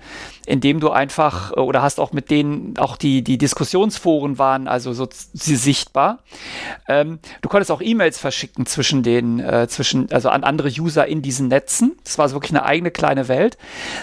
indem 0.46 0.80
du 0.80 0.90
einfach, 0.90 1.52
äh, 1.52 1.60
oder 1.60 1.82
hast 1.82 2.00
auch 2.00 2.12
mit 2.12 2.30
denen, 2.30 2.76
auch 2.78 2.96
die, 2.96 3.22
die 3.22 3.38
Diskussionsforen 3.38 4.38
waren 4.38 4.66
also 4.66 4.92
so 4.92 5.06
sichtbar. 5.10 6.20
Ähm, 6.88 7.18
du 7.42 7.48
konntest 7.48 7.70
auch 7.70 7.82
E-Mails 7.82 8.18
verschicken 8.18 8.66
zwischen 8.66 9.02
den, 9.02 9.40
äh, 9.40 9.68
zwischen, 9.68 10.10
also 10.10 10.30
an 10.30 10.42
andere 10.42 10.68
User 10.68 11.06
in 11.06 11.22
diesen 11.22 11.48
Netzen. 11.48 11.96
Das 12.04 12.18
war 12.18 12.28
so 12.28 12.36
wirklich 12.36 12.52
eine 12.52 12.64
eigene 12.64 12.90
kleine 12.90 13.28
Welt. 13.28 13.58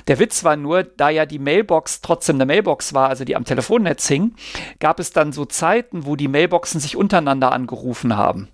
Der 0.07 0.20
Witz 0.20 0.43
war 0.43 0.55
nur, 0.55 0.84
da 0.84 1.09
ja 1.09 1.26
die 1.26 1.39
Mailbox 1.39 2.01
trotzdem 2.01 2.38
eine 2.38 2.45
Mailbox 2.45 2.93
war, 2.93 3.09
also 3.09 3.26
die 3.26 3.36
am 3.36 3.45
Telefonnetz 3.45 4.07
hing, 4.07 4.36
gab 4.80 4.99
es 4.99 5.11
dann 5.11 5.32
so 5.32 5.45
Zeiten, 5.45 6.05
wo 6.05 6.15
die 6.15 6.28
Mailboxen 6.28 6.80
sich 6.80 6.95
untereinander 6.95 7.51
angerufen 7.51 8.15
haben. 8.15 8.49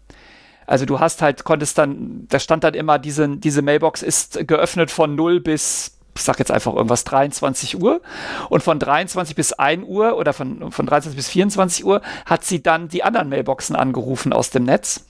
Also 0.68 0.86
du 0.86 1.00
hast 1.00 1.22
halt, 1.22 1.44
konntest 1.44 1.78
dann, 1.78 2.28
da 2.30 2.40
stand 2.40 2.64
dann 2.64 2.74
immer, 2.74 3.00
diese, 3.00 3.38
diese 3.38 3.62
Mailbox 3.62 4.02
ist 4.02 4.48
geöffnet 4.48 4.92
von 4.92 5.16
0 5.16 5.40
bis, 5.40 5.98
ich 6.16 6.24
sag 6.24 6.40
jetzt 6.40 6.52
einfach 6.52 6.74
irgendwas, 6.74 7.04
23 7.04 7.82
Uhr. 7.82 8.02
Und 8.50 8.64
von 8.64 8.80
23 8.80 9.36
bis 9.36 9.54
1 9.54 9.86
Uhr 9.88 10.18
oder 10.18 10.34
von, 10.34 10.72
von 10.72 10.86
23 10.86 11.16
bis 11.16 11.30
24 11.30 11.86
Uhr 11.86 12.02
hat 12.26 12.44
sie 12.44 12.62
dann 12.62 12.88
die 12.88 13.04
anderen 13.04 13.30
Mailboxen 13.30 13.76
angerufen 13.76 14.34
aus 14.34 14.50
dem 14.50 14.64
Netz. 14.64 15.06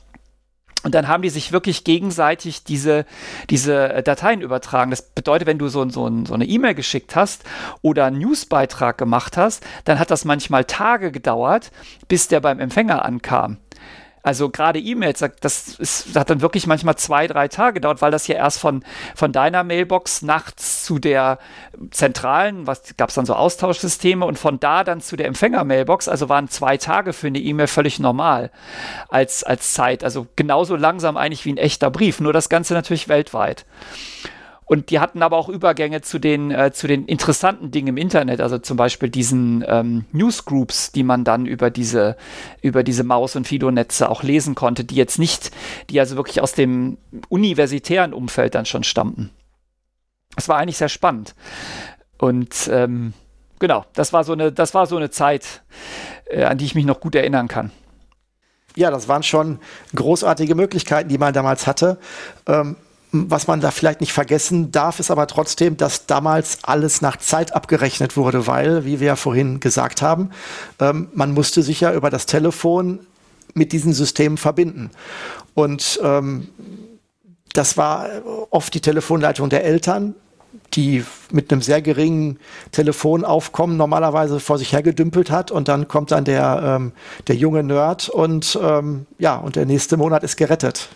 Und 0.83 0.93
dann 0.93 1.07
haben 1.07 1.23
die 1.23 1.29
sich 1.29 1.51
wirklich 1.53 1.85
gegenseitig 1.85 2.65
diese, 2.65 3.05
diese 3.49 4.03
Dateien 4.03 4.41
übertragen. 4.41 4.91
Das 4.91 5.01
bedeutet, 5.01 5.47
wenn 5.47 5.57
du 5.57 5.69
so, 5.69 5.89
so, 5.89 6.11
so 6.25 6.33
eine 6.33 6.45
E-Mail 6.45 6.75
geschickt 6.75 7.15
hast 7.15 7.43
oder 7.81 8.05
einen 8.05 8.19
Newsbeitrag 8.19 8.97
gemacht 8.97 9.37
hast, 9.37 9.65
dann 9.85 9.97
hat 9.97 10.11
das 10.11 10.25
manchmal 10.25 10.65
Tage 10.65 11.11
gedauert, 11.11 11.71
bis 12.09 12.27
der 12.27 12.41
beim 12.41 12.59
Empfänger 12.59 13.05
ankam. 13.05 13.57
Also 14.23 14.49
gerade 14.49 14.79
E-Mails, 14.79 15.23
das, 15.41 15.75
ist, 15.77 16.15
hat 16.17 16.29
dann 16.29 16.39
wirklich 16.39 16.65
manchmal 16.65 16.95
zwei, 16.95 17.27
drei 17.27 17.49
Tage 17.49 17.75
gedauert, 17.75 18.01
weil 18.01 18.09
das 18.09 18.25
ja 18.27 18.35
erst 18.35 18.59
von, 18.59 18.83
von 19.15 19.33
deiner 19.33 19.65
Mailbox 19.65 20.21
nachts 20.21 20.85
zu 20.85 20.97
der 20.97 21.39
zentralen, 21.91 22.65
was 22.65 22.95
gab 22.95 23.09
es 23.09 23.15
dann 23.15 23.25
so 23.25 23.35
Austauschsysteme 23.35 24.25
und 24.25 24.39
von 24.39 24.61
da 24.61 24.85
dann 24.85 25.01
zu 25.01 25.17
der 25.17 25.27
Empfänger-Mailbox, 25.27 26.07
also 26.07 26.29
waren 26.29 26.47
zwei 26.47 26.77
Tage 26.77 27.11
für 27.11 27.27
eine 27.27 27.39
E-Mail 27.39 27.67
völlig 27.67 27.99
normal 27.99 28.49
als, 29.09 29.43
als 29.43 29.73
Zeit. 29.73 30.05
Also 30.05 30.25
genauso 30.37 30.77
langsam 30.77 31.17
eigentlich 31.17 31.43
wie 31.43 31.51
ein 31.51 31.57
echter 31.57 31.91
Brief, 31.91 32.21
nur 32.21 32.31
das 32.31 32.47
Ganze 32.47 32.73
natürlich 32.75 33.09
weltweit. 33.09 33.65
Und 34.65 34.89
die 34.89 34.99
hatten 34.99 35.21
aber 35.21 35.37
auch 35.37 35.49
Übergänge 35.49 36.01
zu 36.01 36.19
den, 36.19 36.51
äh, 36.51 36.71
zu 36.71 36.87
den 36.87 37.05
interessanten 37.05 37.71
Dingen 37.71 37.89
im 37.89 37.97
Internet, 37.97 38.41
also 38.41 38.57
zum 38.57 38.77
Beispiel 38.77 39.09
diesen 39.09 39.63
ähm, 39.67 40.05
Newsgroups, 40.11 40.91
die 40.91 41.03
man 41.03 41.23
dann 41.23 41.45
über 41.45 41.69
diese, 41.69 42.15
über 42.61 42.83
diese 42.83 43.03
Maus- 43.03 43.35
und 43.35 43.47
Fido-Netze 43.47 44.09
auch 44.09 44.23
lesen 44.23 44.55
konnte, 44.55 44.83
die 44.83 44.95
jetzt 44.95 45.19
nicht, 45.19 45.51
die 45.89 45.99
also 45.99 46.15
wirklich 46.15 46.41
aus 46.41 46.53
dem 46.53 46.97
universitären 47.29 48.13
Umfeld 48.13 48.55
dann 48.55 48.65
schon 48.65 48.83
stammten. 48.83 49.31
Es 50.35 50.47
war 50.47 50.57
eigentlich 50.57 50.77
sehr 50.77 50.89
spannend. 50.89 51.35
Und 52.17 52.69
ähm, 52.71 53.13
genau, 53.59 53.85
das 53.93 54.13
war 54.13 54.23
so 54.23 54.33
eine, 54.33 54.51
das 54.51 54.73
war 54.73 54.87
so 54.87 54.97
eine 54.97 55.09
Zeit, 55.09 55.63
äh, 56.25 56.43
an 56.43 56.57
die 56.57 56.65
ich 56.65 56.75
mich 56.75 56.85
noch 56.85 56.99
gut 56.99 57.15
erinnern 57.15 57.47
kann. 57.47 57.71
Ja, 58.75 58.89
das 58.89 59.07
waren 59.07 59.23
schon 59.23 59.59
großartige 59.95 60.55
Möglichkeiten, 60.55 61.09
die 61.09 61.17
man 61.19 61.33
damals 61.33 61.67
hatte. 61.67 61.99
Ähm, 62.47 62.75
was 63.13 63.45
man 63.45 63.61
da 63.61 63.69
vielleicht 63.69 64.01
nicht 64.01 64.11
vergessen 64.11 64.71
darf, 64.71 64.99
ist 64.99 65.11
aber 65.11 65.27
trotzdem, 65.27 65.77
dass 65.77 66.07
damals 66.07 66.57
alles 66.63 67.01
nach 67.01 67.17
Zeit 67.17 67.55
abgerechnet 67.55 68.17
wurde, 68.17 68.47
weil, 68.47 68.85
wie 68.85 68.99
wir 68.99 69.07
ja 69.07 69.15
vorhin 69.15 69.59
gesagt 69.59 70.01
haben, 70.01 70.31
ähm, 70.79 71.09
man 71.13 71.31
musste 71.31 71.61
sich 71.61 71.81
ja 71.81 71.93
über 71.93 72.09
das 72.09 72.25
Telefon 72.25 72.99
mit 73.53 73.71
diesen 73.71 73.93
Systemen 73.93 74.37
verbinden. 74.37 74.89
Und 75.53 75.99
ähm, 76.03 76.49
das 77.53 77.77
war 77.77 78.09
oft 78.49 78.73
die 78.73 78.81
Telefonleitung 78.81 79.49
der 79.49 79.63
Eltern, 79.63 80.15
die 80.73 81.05
mit 81.31 81.51
einem 81.51 81.61
sehr 81.61 81.83
geringen 81.83 82.39
Telefonaufkommen 82.71 83.77
normalerweise 83.77 84.39
vor 84.39 84.57
sich 84.57 84.73
hergedümpelt 84.73 85.29
hat 85.29 85.51
und 85.51 85.67
dann 85.67 85.87
kommt 85.87 86.11
dann 86.11 86.25
der, 86.25 86.61
ähm, 86.63 86.93
der 87.27 87.35
junge 87.35 87.61
Nerd 87.61 88.09
und 88.09 88.57
ähm, 88.59 89.05
ja, 89.19 89.35
und 89.35 89.55
der 89.55 89.67
nächste 89.67 89.97
Monat 89.97 90.23
ist 90.23 90.35
gerettet. 90.35 90.89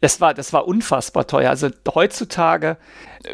Das 0.00 0.20
war, 0.20 0.32
das 0.32 0.52
war 0.52 0.66
unfassbar 0.66 1.26
teuer. 1.26 1.50
Also 1.50 1.68
heutzutage, 1.94 2.78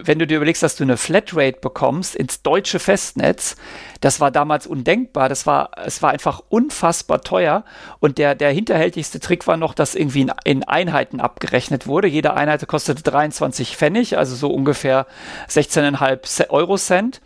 wenn 0.03 0.19
du 0.19 0.27
dir 0.27 0.39
überlegst, 0.39 0.63
dass 0.63 0.75
du 0.75 0.83
eine 0.83 0.97
Flatrate 0.97 1.61
bekommst 1.61 2.17
ins 2.17 2.43
deutsche 2.43 2.81
Festnetz, 2.81 3.57
das 4.01 4.19
war 4.19 4.33
damals 4.33 4.67
undenkbar. 4.67 5.29
Das 5.29 5.47
war, 5.47 5.71
es 5.85 6.03
war 6.03 6.11
einfach 6.11 6.43
unfassbar 6.49 7.21
teuer. 7.21 7.65
Und 8.01 8.19
der, 8.19 8.35
der 8.35 8.51
hinterhältigste 8.51 9.21
Trick 9.21 9.47
war 9.47 9.57
noch, 9.57 9.75
dass 9.75 9.95
irgendwie 9.95 10.23
in, 10.23 10.33
in 10.45 10.65
Einheiten 10.65 11.21
abgerechnet 11.21 11.87
wurde. 11.87 12.09
Jede 12.09 12.35
Einheit 12.35 12.67
kostete 12.67 13.03
23 13.03 13.77
Pfennig, 13.77 14.19
also 14.19 14.35
so 14.35 14.51
ungefähr 14.51 15.07
16,5 15.49 16.51
Euro 16.51 16.77
Cent. 16.77 17.21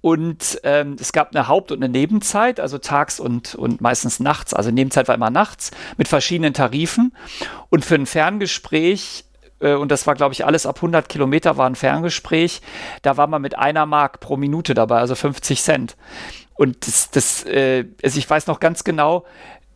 Und 0.00 0.60
ähm, 0.64 0.96
es 0.98 1.12
gab 1.12 1.34
eine 1.34 1.46
Haupt- 1.46 1.72
und 1.72 1.82
eine 1.82 1.92
Nebenzeit, 1.92 2.58
also 2.58 2.78
tags 2.78 3.20
und, 3.20 3.54
und 3.54 3.80
meistens 3.80 4.18
nachts. 4.18 4.54
Also 4.54 4.70
Nebenzeit 4.70 5.08
war 5.08 5.14
immer 5.14 5.30
nachts 5.30 5.70
mit 5.98 6.08
verschiedenen 6.08 6.54
Tarifen. 6.54 7.14
Und 7.68 7.84
für 7.84 7.96
ein 7.96 8.06
Ferngespräch 8.06 9.24
äh, 9.60 9.74
und 9.74 9.90
das 9.90 10.06
war, 10.06 10.14
glaube 10.14 10.32
ich, 10.32 10.44
alles 10.44 10.66
ab 10.66 10.76
100 10.76 11.08
Kilometer 11.08 11.56
war 11.56 11.68
ein 11.68 11.76
Ferngespräch. 11.76 12.62
Da 13.02 13.16
war 13.16 13.26
man 13.26 13.42
mit 13.42 13.58
einer 13.58 13.86
Mark 13.86 14.20
pro 14.20 14.36
Minute 14.36 14.74
dabei, 14.74 14.98
also 14.98 15.14
50 15.14 15.62
Cent. 15.62 15.96
Und 16.54 16.86
das, 16.86 17.10
das 17.10 17.44
äh, 17.44 17.86
also 18.02 18.18
ich 18.18 18.28
weiß 18.28 18.46
noch 18.46 18.60
ganz 18.60 18.84
genau, 18.84 19.24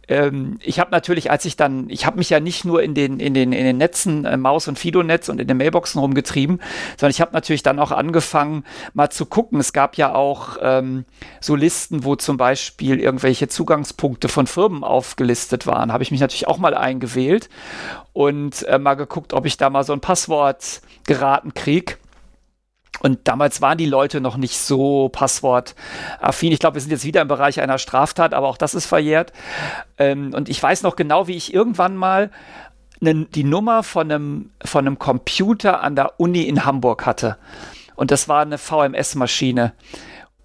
ähm, 0.09 0.59
ich 0.63 0.79
habe 0.79 0.91
natürlich, 0.91 1.31
als 1.31 1.45
ich 1.45 1.57
dann, 1.57 1.89
ich 1.89 2.07
habe 2.07 2.19
mich 2.19 2.31
ja 2.31 2.41
nicht 2.41 2.65
nur 2.65 2.83
in 2.83 2.95
den, 2.95 3.21
in 3.21 3.35
den, 3.35 3.53
in 3.53 3.65
den 3.65 3.79
Netzen, 3.79 4.25
äh, 4.25 4.37
Maus- 4.37 4.69
und 4.69 4.79
Fido-Netz 4.79 5.29
und 5.29 5.41
in 5.41 5.49
den 5.49 5.57
Mailboxen 5.57 6.01
rumgetrieben, 6.01 6.61
sondern 6.99 7.11
ich 7.11 7.21
habe 7.21 7.33
natürlich 7.33 7.63
dann 7.63 7.79
auch 7.79 7.93
angefangen, 7.93 8.65
mal 8.93 9.11
zu 9.11 9.27
gucken. 9.27 9.61
Es 9.61 9.73
gab 9.73 9.97
ja 9.97 10.15
auch 10.15 10.57
ähm, 10.61 11.05
so 11.41 11.55
Listen, 11.55 12.05
wo 12.05 12.17
zum 12.17 12.37
Beispiel 12.37 13.01
irgendwelche 13.01 13.49
Zugangspunkte 13.49 14.29
von 14.29 14.47
Firmen 14.47 14.85
aufgelistet 14.85 15.67
waren. 15.67 15.93
Habe 15.93 16.03
ich 16.03 16.11
mich 16.11 16.21
natürlich 16.21 16.49
auch 16.49 16.59
mal 16.59 16.75
eingewählt 16.75 17.49
und 18.13 18.63
äh, 18.65 18.79
mal 18.79 18.95
geguckt, 18.95 19.33
ob 19.33 19.47
ich 19.47 19.57
da 19.57 19.71
mal 19.71 19.85
so 19.85 19.93
ein 19.93 20.01
Passwort 20.01 20.81
geraten 21.07 21.55
kriege. 21.55 21.95
Und 23.05 23.29
damals 23.29 23.61
waren 23.61 23.77
die 23.77 23.85
Leute 23.85 24.23
noch 24.23 24.39
nicht 24.39 24.57
so 24.57 25.11
passwortaffin. 25.11 26.53
Ich 26.53 26.59
glaube, 26.59 26.77
wir 26.77 26.81
sind 26.81 26.91
jetzt 26.91 27.05
wieder 27.05 27.21
im 27.21 27.29
Bereich 27.29 27.61
einer 27.61 27.77
Straftat, 27.77 28.33
aber 28.33 28.49
auch 28.49 28.57
das 28.57 28.75
ist 28.75 28.87
verjährt. 28.87 29.35
Ähm, 29.99 30.33
und 30.33 30.49
ich 30.49 30.63
weiß 30.63 30.83
noch 30.83 30.97
genau, 30.97 31.29
wie 31.29 31.37
ich 31.37 31.53
irgendwann 31.53 31.99
mal 31.99 32.31
ne, 33.01 33.27
die 33.27 33.45
Nummer 33.45 33.83
von 33.83 34.11
einem, 34.11 34.51
von 34.65 34.87
einem 34.87 34.99
Computer 34.99 35.83
an 35.83 35.97
der 35.97 36.19
Uni 36.19 36.45
in 36.45 36.65
Hamburg 36.65 37.05
hatte. 37.05 37.37
Und 37.95 38.11
das 38.11 38.27
war 38.27 38.41
eine 38.41 38.57
VMS-Maschine. 38.57 39.75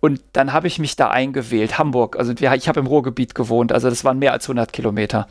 Und 0.02 0.22
dann 0.34 0.52
habe 0.52 0.68
ich 0.68 0.80
mich 0.80 0.98
da 0.98 1.12
eingewählt, 1.12 1.78
Hamburg. 1.78 2.18
Also 2.18 2.34
ich 2.34 2.68
habe 2.68 2.82
im 2.82 2.88
Ruhrgebiet 2.88 3.36
gewohnt, 3.36 3.72
also 3.72 3.90
das 3.90 4.04
waren 4.04 4.20
mehr 4.20 4.34
als 4.34 4.44
100 4.44 4.74
Kilometer. 4.74 5.28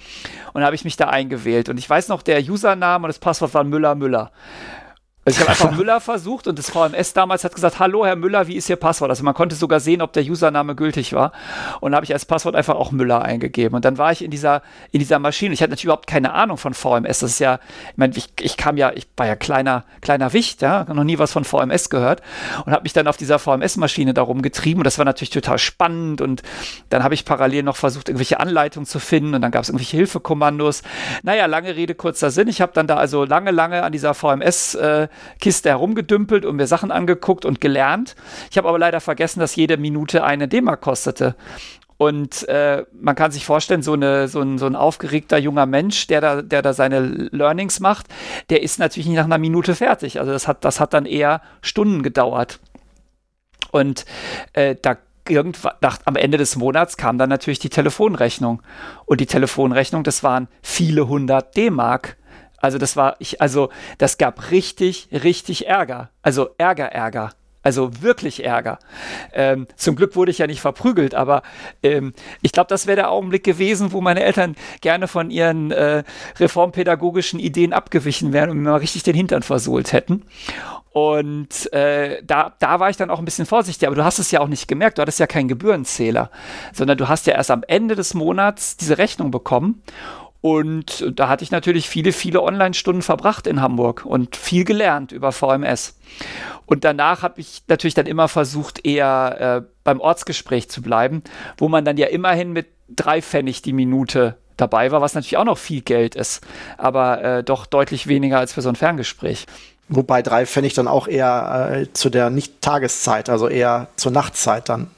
Und 0.55 0.62
habe 0.64 0.74
ich 0.74 0.85
mich 0.85 0.97
da 0.97 1.09
eingewählt. 1.09 1.68
Und 1.68 1.76
ich 1.76 1.91
weiß 1.91 2.09
noch, 2.09 2.22
der 2.22 2.41
Username 2.41 3.05
und 3.05 3.09
das 3.09 3.18
Passwort 3.18 3.53
war 3.53 3.64
Müller 3.64 3.95
Müller. 3.97 4.33
Also 5.29 5.43
ich 5.43 5.47
habe 5.47 5.51
einfach 5.51 5.76
Müller 5.76 6.01
versucht 6.01 6.47
und 6.47 6.59
das 6.59 6.70
VMS 6.70 7.12
damals 7.12 7.45
hat 7.45 7.55
gesagt, 7.55 7.79
hallo 7.79 8.07
Herr 8.07 8.16
Müller, 8.16 8.47
wie 8.47 8.57
ist 8.57 8.70
Ihr 8.70 8.76
Passwort? 8.76 9.11
Also 9.11 9.24
man 9.24 9.35
konnte 9.35 9.57
sogar 9.57 9.79
sehen, 9.79 10.01
ob 10.01 10.14
der 10.14 10.22
Username 10.22 10.74
gültig 10.74 11.12
war. 11.12 11.33
Und 11.83 11.95
habe 11.95 12.05
ich 12.07 12.14
als 12.14 12.24
Passwort 12.24 12.57
einfach 12.57 12.76
auch 12.76 12.93
Müller 12.93 13.20
eingegeben. 13.20 13.76
Und 13.76 13.85
dann 13.85 13.99
war 13.99 14.11
ich 14.11 14.24
in 14.24 14.31
dieser, 14.31 14.62
in 14.91 15.01
dieser 15.01 15.18
Maschine. 15.18 15.53
Ich 15.53 15.61
hatte 15.61 15.68
natürlich 15.68 15.85
überhaupt 15.85 16.07
keine 16.07 16.33
Ahnung 16.33 16.57
von 16.57 16.72
VMS. 16.72 17.18
Das 17.18 17.33
ist 17.33 17.41
ja, 17.41 17.59
ich 17.91 17.99
meine, 17.99 18.16
ich, 18.16 18.29
ich 18.41 18.57
kam 18.57 18.79
ja, 18.79 18.91
ich 18.95 19.07
war 19.18 19.26
ja 19.26 19.37
kleiner, 19.37 19.85
kleiner 20.01 20.33
Wicht, 20.33 20.62
ja, 20.62 20.85
noch 20.85 21.05
nie 21.05 21.18
was 21.18 21.33
von 21.33 21.45
VMS 21.45 21.91
gehört 21.91 22.22
und 22.64 22.72
habe 22.72 22.85
mich 22.85 22.95
dann 22.95 23.07
auf 23.07 23.18
dieser 23.18 23.39
VMS-Maschine 23.39 24.14
darum 24.14 24.41
getrieben. 24.41 24.81
Und 24.81 24.85
das 24.85 24.97
war 24.97 25.05
natürlich 25.05 25.29
total 25.29 25.59
spannend. 25.59 26.22
Und 26.22 26.43
dann 26.89 27.05
habe 27.05 27.12
ich 27.12 27.26
parallel 27.26 27.64
noch 27.64 27.76
versucht, 27.76 28.09
irgendwelche 28.09 28.41
Anleitungen 28.41 28.87
zu 28.87 28.99
finden. 28.99 29.35
Und 29.35 29.43
dann 29.43 29.51
gab 29.51 29.64
es 29.64 29.68
irgendwelche 29.68 29.99
Hilfekommandos. 29.99 30.83
Naja, 31.22 31.45
lange 31.45 31.76
Rede, 31.76 31.95
kurzer 31.95 32.31
Sinn. 32.31 32.49
Ich 32.49 32.62
habe 32.62 32.72
dann 32.72 32.87
da 32.87 32.97
also 32.97 33.26
lange, 33.26 33.51
lange 33.51 33.83
an 33.83 33.93
dieser 33.93 34.14
VMS 34.14 34.74
äh, 34.74 35.09
Kiste 35.41 35.69
herumgedümpelt 35.71 36.45
und 36.45 36.57
mir 36.57 36.66
Sachen 36.66 36.91
angeguckt 36.91 37.45
und 37.45 37.61
gelernt. 37.61 38.14
Ich 38.51 38.59
habe 38.59 38.69
aber 38.69 38.79
leider 38.79 39.01
vergessen, 39.01 39.41
dass 39.41 39.57
jede 39.57 39.77
Minute 39.77 40.25
eine 40.25 40.49
D-Mark 40.49 40.81
kostete. 40.81 41.37
Und 41.99 42.47
äh, 42.49 42.85
man 42.93 43.16
kann 43.16 43.33
sich 43.33 43.45
vorstellen, 43.45 43.83
so, 43.83 43.93
eine, 43.93 44.29
so, 44.29 44.41
ein, 44.41 44.57
so 44.59 44.66
ein 44.66 44.77
aufgeregter 44.77 45.37
junger 45.37 45.66
Mensch, 45.66 46.07
der 46.07 46.21
da, 46.21 46.43
der 46.43 46.62
da 46.62 46.73
seine 46.73 47.01
Learnings 47.01 47.81
macht, 47.81 48.07
der 48.51 48.62
ist 48.62 48.79
natürlich 48.79 49.09
nicht 49.09 49.16
nach 49.16 49.25
einer 49.25 49.39
Minute 49.39 49.75
fertig. 49.75 50.21
Also 50.21 50.31
das 50.31 50.47
hat, 50.47 50.64
das 50.64 50.79
hat 50.79 50.95
dann 50.95 51.07
eher 51.07 51.43
Stunden 51.61 52.05
gedauert. 52.05 52.61
Und 53.73 54.05
äh, 54.53 54.77
da 54.81 54.97
irgendwann, 55.29 55.75
nach, 55.81 55.99
am 56.05 56.14
Ende 56.14 56.39
des 56.39 56.55
Monats 56.55 56.97
kam 56.97 57.19
dann 57.19 57.29
natürlich 57.29 57.59
die 57.59 57.69
Telefonrechnung. 57.69 58.62
Und 59.05 59.21
die 59.21 59.27
Telefonrechnung, 59.27 60.05
das 60.05 60.23
waren 60.23 60.47
viele 60.62 61.09
hundert 61.09 61.57
D-Mark. 61.57 62.16
Also 62.61 62.79
das 62.79 62.97
war, 62.97 63.17
ich, 63.19 63.41
also 63.41 63.71
das 63.99 64.19
gab 64.19 64.51
richtig, 64.51 65.09
richtig 65.13 65.67
Ärger. 65.67 66.11
Also 66.23 66.51
Ärger, 66.59 66.87
Ärger. 66.87 67.31
Also 67.63 68.03
wirklich 68.03 68.45
Ärger. 68.45 68.79
Ähm, 69.33 69.67
zum 69.77 69.97
Glück 69.97 70.17
wurde 70.17 70.31
ich 70.31 70.39
ja 70.39 70.47
nicht 70.47 70.61
verprügelt, 70.61 71.15
aber 71.15 71.43
ähm, 71.83 72.15
ich 72.41 72.53
glaube, 72.53 72.69
das 72.69 72.87
wäre 72.87 72.97
der 72.97 73.11
Augenblick 73.11 73.45
gewesen, 73.45 73.93
wo 73.93 74.01
meine 74.01 74.23
Eltern 74.23 74.57
gerne 74.81 75.09
von 75.09 75.31
ihren 75.31 75.73
äh, 75.73 76.05
reformpädagogischen 76.39 77.41
Ideen 77.41 77.73
abgewichen 77.73 78.33
wären 78.33 78.51
und 78.51 78.59
mir 78.59 78.71
mal 78.71 78.77
richtig 78.77 79.03
den 79.03 79.15
Hintern 79.15 79.43
versohlt 79.43 79.93
hätten. 79.93 80.25
Und 80.93 81.71
äh, 81.73 82.23
da, 82.25 82.55
da 82.59 82.81
war 82.81 82.91
ich 82.91 82.97
dann 82.97 83.11
auch 83.11 83.19
ein 83.19 83.25
bisschen 83.25 83.45
vorsichtig, 83.45 83.87
aber 83.87 83.97
du 83.97 84.05
hast 84.05 84.19
es 84.19 84.31
ja 84.31 84.41
auch 84.41 84.49
nicht 84.49 84.67
gemerkt, 84.67 84.99
du 84.99 85.03
hattest 85.03 85.21
ja 85.21 85.27
keinen 85.27 85.49
Gebührenzähler, 85.49 86.31
sondern 86.73 86.97
du 86.97 87.09
hast 87.09 87.27
ja 87.27 87.35
erst 87.35 87.51
am 87.51 87.65
Ende 87.67 87.97
des 87.97 88.15
Monats 88.15 88.77
diese 88.77 88.99
Rechnung 88.99 89.31
bekommen 89.31 89.83
und 90.41 91.05
da 91.16 91.28
hatte 91.28 91.43
ich 91.43 91.51
natürlich 91.51 91.89
viele, 91.89 92.12
viele 92.12 92.43
Online-Stunden 92.43 93.03
verbracht 93.03 93.47
in 93.47 93.61
Hamburg 93.61 94.05
und 94.05 94.36
viel 94.36 94.64
gelernt 94.64 95.11
über 95.11 95.32
VMS. 95.32 95.99
Und 96.66 96.84
danach 96.84 97.22
habe 97.22 97.41
ich 97.41 97.62
natürlich 97.66 97.95
dann 97.95 98.07
immer 98.07 98.28
versucht, 98.28 98.84
eher 98.86 99.64
äh, 99.64 99.68
beim 99.82 100.01
Ortsgespräch 100.01 100.68
zu 100.70 100.80
bleiben, 100.80 101.22
wo 101.57 101.68
man 101.68 101.84
dann 101.84 101.97
ja 101.97 102.07
immerhin 102.07 102.53
mit 102.53 102.66
drei 102.89 103.20
Pfennig 103.20 103.62
die 103.62 103.72
Minute 103.72 104.36
dabei 104.57 104.93
war, 104.93 105.01
was 105.01 105.14
natürlich 105.14 105.39
auch 105.39 105.45
noch 105.45 105.59
viel 105.59 105.82
Geld 105.82 106.14
ist, 106.14 106.45
aber 106.76 107.22
äh, 107.22 107.45
doch 107.45 107.66
deutlich 107.66 108.07
weniger 108.07 108.39
als 108.39 108.53
für 108.53 108.62
so 108.62 108.68
ein 108.68 108.76
Ferngespräch. 108.76 109.47
Wobei 109.89 110.20
drei 110.22 110.47
Pfennig 110.47 110.74
dann 110.74 110.89
auch 110.89 111.09
eher 111.09 111.70
äh, 111.72 111.93
zu 111.93 112.11
der 112.11 112.30
Nicht-Tageszeit, 112.30 113.30
also 113.30 113.49
eher 113.49 113.89
zur 113.97 114.12
Nachtzeit 114.12 114.68
dann 114.68 114.91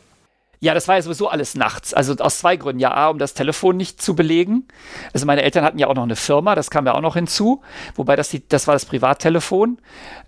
Ja, 0.62 0.74
das 0.74 0.88
war 0.88 0.96
ja 0.96 1.02
sowieso 1.02 1.28
alles 1.28 1.54
nachts. 1.54 1.94
Also 1.94 2.14
aus 2.22 2.40
zwei 2.40 2.56
Gründen. 2.56 2.80
Ja, 2.80 2.92
A, 2.92 3.08
um 3.08 3.18
das 3.18 3.32
Telefon 3.32 3.78
nicht 3.78 4.02
zu 4.02 4.14
belegen. 4.14 4.68
Also 5.14 5.24
meine 5.24 5.42
Eltern 5.42 5.64
hatten 5.64 5.78
ja 5.78 5.86
auch 5.86 5.94
noch 5.94 6.02
eine 6.02 6.16
Firma, 6.16 6.54
das 6.54 6.70
kam 6.70 6.84
ja 6.84 6.94
auch 6.94 7.00
noch 7.00 7.14
hinzu. 7.14 7.62
Wobei 7.94 8.14
das, 8.14 8.28
die, 8.28 8.46
das 8.46 8.66
war 8.66 8.74
das 8.74 8.84
Privattelefon, 8.84 9.78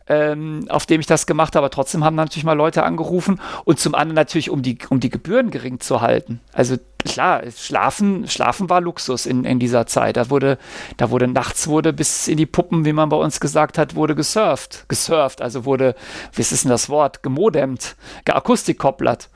ähm, 0.06 0.64
auf 0.70 0.86
dem 0.86 1.00
ich 1.00 1.06
das 1.06 1.26
gemacht 1.26 1.54
habe. 1.54 1.66
Aber 1.66 1.70
trotzdem 1.70 2.02
haben 2.02 2.16
natürlich 2.16 2.44
mal 2.44 2.54
Leute 2.54 2.82
angerufen. 2.82 3.42
Und 3.64 3.78
zum 3.78 3.94
anderen 3.94 4.14
natürlich, 4.14 4.48
um 4.48 4.62
die, 4.62 4.78
um 4.88 5.00
die 5.00 5.10
Gebühren 5.10 5.50
gering 5.50 5.80
zu 5.80 6.00
halten. 6.00 6.40
Also 6.54 6.78
klar, 7.04 7.42
schlafen, 7.54 8.26
schlafen 8.26 8.70
war 8.70 8.80
Luxus 8.80 9.26
in, 9.26 9.44
in 9.44 9.58
dieser 9.58 9.86
Zeit. 9.86 10.16
Da 10.16 10.30
wurde, 10.30 10.56
da 10.96 11.10
wurde 11.10 11.28
nachts 11.28 11.68
wurde 11.68 11.92
bis 11.92 12.26
in 12.26 12.38
die 12.38 12.46
Puppen, 12.46 12.86
wie 12.86 12.94
man 12.94 13.10
bei 13.10 13.16
uns 13.16 13.38
gesagt 13.38 13.76
hat, 13.76 13.96
wurde 13.96 14.14
gesurft. 14.14 14.86
Gesurft, 14.88 15.42
also 15.42 15.66
wurde, 15.66 15.94
wie 16.32 16.40
ist 16.40 16.64
denn 16.64 16.70
das 16.70 16.88
Wort, 16.88 17.22
gemodemt, 17.22 17.96
geakustikkopplert. 18.24 19.28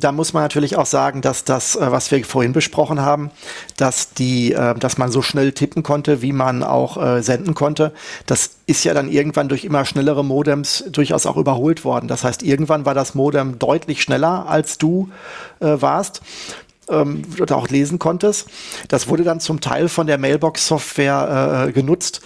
Da 0.00 0.12
muss 0.12 0.32
man 0.32 0.42
natürlich 0.42 0.76
auch 0.76 0.86
sagen, 0.86 1.22
dass 1.22 1.44
das, 1.44 1.76
äh, 1.76 1.90
was 1.90 2.10
wir 2.10 2.24
vorhin 2.24 2.52
besprochen 2.52 3.00
haben, 3.00 3.30
dass 3.76 4.12
die, 4.12 4.52
äh, 4.52 4.74
dass 4.74 4.98
man 4.98 5.10
so 5.10 5.22
schnell 5.22 5.52
tippen 5.52 5.82
konnte, 5.82 6.22
wie 6.22 6.32
man 6.32 6.62
auch 6.62 6.96
äh, 6.96 7.22
senden 7.22 7.54
konnte, 7.54 7.92
das 8.26 8.50
ist 8.66 8.84
ja 8.84 8.94
dann 8.94 9.10
irgendwann 9.10 9.48
durch 9.48 9.64
immer 9.64 9.84
schnellere 9.84 10.24
Modems 10.24 10.84
durchaus 10.90 11.26
auch 11.26 11.36
überholt 11.36 11.84
worden. 11.84 12.08
Das 12.08 12.24
heißt, 12.24 12.42
irgendwann 12.42 12.84
war 12.84 12.94
das 12.94 13.14
Modem 13.14 13.58
deutlich 13.58 14.02
schneller, 14.02 14.46
als 14.48 14.78
du 14.78 15.08
warst 15.60 16.20
ähm, 16.88 17.22
oder 17.40 17.56
auch 17.56 17.68
lesen 17.68 17.98
konntest. 17.98 18.48
Das 18.88 19.08
wurde 19.08 19.24
dann 19.24 19.40
zum 19.40 19.60
Teil 19.60 19.88
von 19.88 20.06
der 20.06 20.18
Mailbox-Software 20.18 21.66
äh, 21.68 21.72
genutzt, 21.72 22.20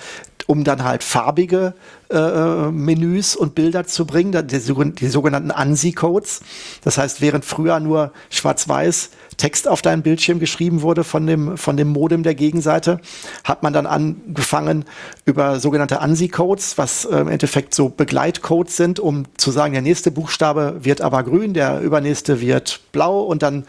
um 0.50 0.64
dann 0.64 0.82
halt 0.82 1.04
farbige 1.04 1.74
äh, 2.10 2.16
äh 2.16 2.72
Menüs 2.72 3.36
und 3.36 3.54
Bilder 3.54 3.86
zu 3.86 4.04
bringen, 4.04 4.32
die, 4.32 4.94
die 4.94 5.06
sogenannten 5.06 5.52
ANSI-Codes. 5.52 6.40
Das 6.82 6.98
heißt, 6.98 7.20
während 7.20 7.44
früher 7.44 7.78
nur 7.78 8.10
schwarz-weiß 8.30 9.10
Text 9.36 9.68
auf 9.68 9.80
deinem 9.80 10.02
Bildschirm 10.02 10.40
geschrieben 10.40 10.82
wurde 10.82 11.04
von 11.04 11.24
dem, 11.24 11.56
von 11.56 11.76
dem 11.76 11.92
Modem 11.92 12.24
der 12.24 12.34
Gegenseite, 12.34 13.00
hat 13.44 13.62
man 13.62 13.72
dann 13.72 13.86
angefangen 13.86 14.86
über 15.24 15.60
sogenannte 15.60 16.00
ANSI-Codes, 16.00 16.76
was 16.78 17.04
äh, 17.04 17.18
im 17.18 17.28
Endeffekt 17.28 17.72
so 17.72 17.88
Begleitcodes 17.88 18.76
sind, 18.76 18.98
um 18.98 19.26
zu 19.36 19.52
sagen, 19.52 19.72
der 19.72 19.82
nächste 19.82 20.10
Buchstabe 20.10 20.80
wird 20.82 21.00
aber 21.00 21.22
grün, 21.22 21.54
der 21.54 21.80
übernächste 21.80 22.40
wird 22.40 22.80
blau 22.90 23.20
und 23.20 23.44
dann 23.44 23.66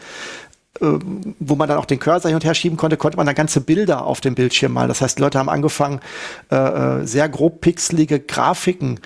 wo 0.80 1.54
man 1.54 1.68
dann 1.68 1.78
auch 1.78 1.84
den 1.84 1.98
Cursor 1.98 2.30
hin 2.30 2.34
und 2.34 2.44
her 2.44 2.54
schieben 2.54 2.78
konnte, 2.78 2.96
konnte 2.96 3.16
man 3.16 3.26
dann 3.26 3.34
ganze 3.34 3.60
Bilder 3.60 4.04
auf 4.04 4.20
dem 4.20 4.34
Bildschirm 4.34 4.72
malen. 4.72 4.88
Das 4.88 5.02
heißt, 5.02 5.18
die 5.18 5.22
Leute 5.22 5.38
haben 5.38 5.50
angefangen, 5.50 6.00
äh, 6.50 6.56
äh 6.56 7.06
sehr 7.06 7.28
grob 7.28 7.60
pixelige 7.60 8.20
Grafiken 8.20 9.00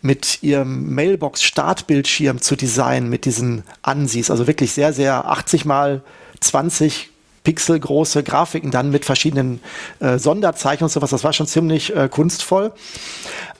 mit 0.00 0.42
ihrem 0.42 0.94
Mailbox-Startbildschirm 0.94 2.40
zu 2.40 2.56
designen, 2.56 3.10
mit 3.10 3.26
diesen 3.26 3.64
Ansis. 3.82 4.30
Also 4.30 4.46
wirklich 4.46 4.72
sehr, 4.72 4.92
sehr 4.92 5.26
80 5.26 5.66
mal 5.66 6.02
20 6.40 7.10
Pixel 7.44 7.78
große 7.78 8.22
Grafiken 8.22 8.70
dann 8.70 8.90
mit 8.90 9.04
verschiedenen 9.04 9.60
äh, 10.00 10.18
Sonderzeichen 10.18 10.84
und 10.84 10.90
sowas. 10.90 11.10
Das 11.10 11.24
war 11.24 11.32
schon 11.32 11.46
ziemlich 11.46 11.94
äh, 11.94 12.08
kunstvoll. 12.08 12.72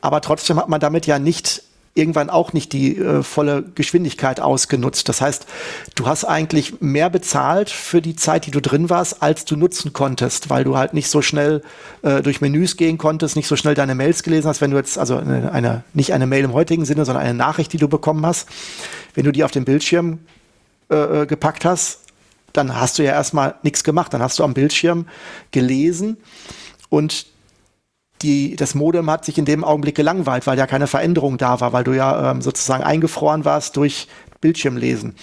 Aber 0.01 0.21
trotzdem 0.23 0.59
hat 0.59 0.69
man 0.69 0.81
damit 0.81 1.07
ja 1.07 1.19
nicht 1.19 1.63
irgendwann 1.95 2.30
auch 2.30 2.53
nicht 2.53 2.72
die 2.72 2.97
äh, 2.97 3.22
volle 3.22 3.64
Geschwindigkeit 3.74 4.41
ausgenutzt. 4.41 5.09
Das 5.09 5.20
heißt, 5.20 5.47
du 5.97 6.07
hast 6.07 6.24
eigentlich 6.24 6.80
mehr 6.80 7.11
bezahlt 7.11 7.68
für 7.68 8.01
die 8.01 8.14
Zeit, 8.14 8.47
die 8.47 8.53
du 8.53 8.61
drin 8.61 8.88
warst, 8.88 9.22
als 9.22 9.45
du 9.45 9.57
nutzen 9.57 9.93
konntest, 9.93 10.51
weil 10.51 10.62
du 10.62 10.76
halt 10.76 10.95
nicht 10.95 11.09
so 11.09 11.20
schnell 11.20 11.62
äh, 12.03 12.22
durch 12.22 12.41
Menüs 12.41 12.76
gehen 12.76 12.97
konntest, 12.97 13.34
nicht 13.34 13.49
so 13.49 13.57
schnell 13.57 13.74
deine 13.74 13.97
Mails 13.97 14.22
gelesen 14.22 14.47
hast, 14.49 14.61
wenn 14.61 14.70
du 14.70 14.76
jetzt, 14.76 14.99
also 14.99 15.16
eine, 15.16 15.51
eine, 15.53 15.82
nicht 15.93 16.12
eine 16.12 16.26
Mail 16.26 16.45
im 16.45 16.53
heutigen 16.53 16.84
Sinne, 16.84 17.05
sondern 17.05 17.24
eine 17.24 17.34
Nachricht, 17.34 17.72
die 17.72 17.78
du 17.78 17.88
bekommen 17.88 18.24
hast, 18.24 18.49
wenn 19.14 19.24
du 19.24 19.32
die 19.32 19.43
auf 19.43 19.51
den 19.51 19.64
Bildschirm 19.64 20.20
äh, 20.91 21.22
äh 21.22 21.26
gepackt 21.26 21.64
hast, 21.64 22.01
dann 22.53 22.80
hast 22.80 22.99
du 22.99 23.05
ja 23.05 23.12
erstmal 23.12 23.57
nichts 23.62 23.84
gemacht. 23.84 24.14
Dann 24.14 24.22
hast 24.22 24.38
du 24.38 24.45
am 24.45 24.55
Bildschirm 24.55 25.07
gelesen 25.51 26.16
und 26.88 27.26
die, 28.23 28.57
das 28.57 28.75
Modem 28.75 29.11
hat 29.11 29.25
sich 29.25 29.39
in 29.39 29.45
dem 29.45 29.64
Augenblick 29.64 29.95
gelangweilt, 29.95 30.47
weil 30.47 30.59
ja 30.59 30.66
keine 30.66 30.87
Veränderung 30.87 31.39
da 31.39 31.61
war, 31.61 31.73
weil 31.73 31.85
du 31.85 31.93
ja 31.93 32.31
ähm, 32.31 32.43
sozusagen 32.43 32.83
eingefroren 32.83 33.45
warst 33.45 33.77
durch 33.77 34.09
Bildschirmlesen. 34.41 35.14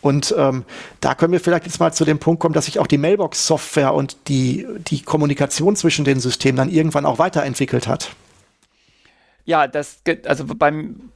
Und 0.00 0.34
ähm, 0.36 0.64
da 1.00 1.14
können 1.14 1.32
wir 1.32 1.40
vielleicht 1.40 1.66
jetzt 1.66 1.80
mal 1.80 1.92
zu 1.92 2.04
dem 2.04 2.18
Punkt 2.18 2.40
kommen, 2.40 2.54
dass 2.54 2.66
sich 2.66 2.78
auch 2.78 2.86
die 2.86 2.98
Mailbox-Software 2.98 3.94
und 3.94 4.16
die, 4.28 4.66
die 4.86 5.02
Kommunikation 5.02 5.76
zwischen 5.76 6.04
den 6.04 6.20
Systemen 6.20 6.56
dann 6.56 6.70
irgendwann 6.70 7.06
auch 7.06 7.18
weiterentwickelt 7.18 7.88
hat. 7.88 8.10
Ja, 9.48 9.66
das, 9.66 10.02
also 10.26 10.44
beim 10.44 11.10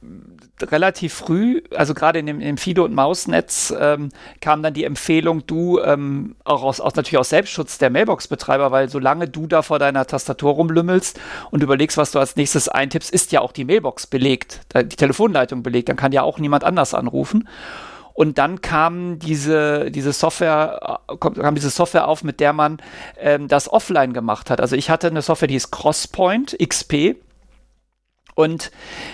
relativ 0.59 1.13
früh, 1.13 1.61
also 1.75 1.93
gerade 1.93 2.17
in 2.17 2.25
dem, 2.25 2.39
in 2.39 2.47
dem 2.47 2.57
Fido- 2.57 2.83
und 2.83 2.95
Mausnetz, 2.95 3.71
ähm, 3.79 4.09
kam 4.41 4.63
dann 4.63 4.73
die 4.73 4.85
Empfehlung, 4.85 5.45
du, 5.45 5.79
ähm, 5.79 6.35
auch, 6.43 6.63
aus, 6.63 6.81
aus, 6.81 6.95
natürlich 6.95 7.19
aus 7.19 7.29
Selbstschutz 7.29 7.77
der 7.77 7.91
Mailbox-Betreiber, 7.91 8.71
weil 8.71 8.89
solange 8.89 9.27
du 9.27 9.45
da 9.45 9.61
vor 9.61 9.77
deiner 9.77 10.07
Tastatur 10.07 10.53
rumlümmelst 10.53 11.19
und 11.51 11.61
überlegst, 11.61 11.95
was 11.95 12.09
du 12.09 12.17
als 12.17 12.35
nächstes 12.35 12.67
eintippst, 12.69 13.13
ist 13.13 13.31
ja 13.31 13.39
auch 13.39 13.51
die 13.51 13.65
Mailbox 13.65 14.07
belegt, 14.07 14.61
die 14.75 14.95
Telefonleitung 14.95 15.61
belegt, 15.61 15.89
dann 15.89 15.95
kann 15.95 16.11
ja 16.11 16.23
auch 16.23 16.39
niemand 16.39 16.63
anders 16.63 16.95
anrufen. 16.95 17.47
Und 18.15 18.39
dann 18.39 18.61
kam 18.61 19.19
diese, 19.19 19.91
diese 19.91 20.11
Software, 20.11 20.99
äh, 21.07 21.17
kam 21.17 21.53
diese 21.53 21.69
Software 21.69 22.07
auf, 22.07 22.23
mit 22.23 22.39
der 22.39 22.53
man 22.53 22.77
ähm, 23.19 23.47
das 23.47 23.71
offline 23.71 24.13
gemacht 24.13 24.49
hat. 24.49 24.59
Also 24.59 24.75
ich 24.75 24.89
hatte 24.89 25.05
eine 25.05 25.21
Software, 25.21 25.47
die 25.47 25.55
ist 25.55 25.69
Crosspoint 25.69 26.57
XP. 26.57 27.15
Und 28.35 28.71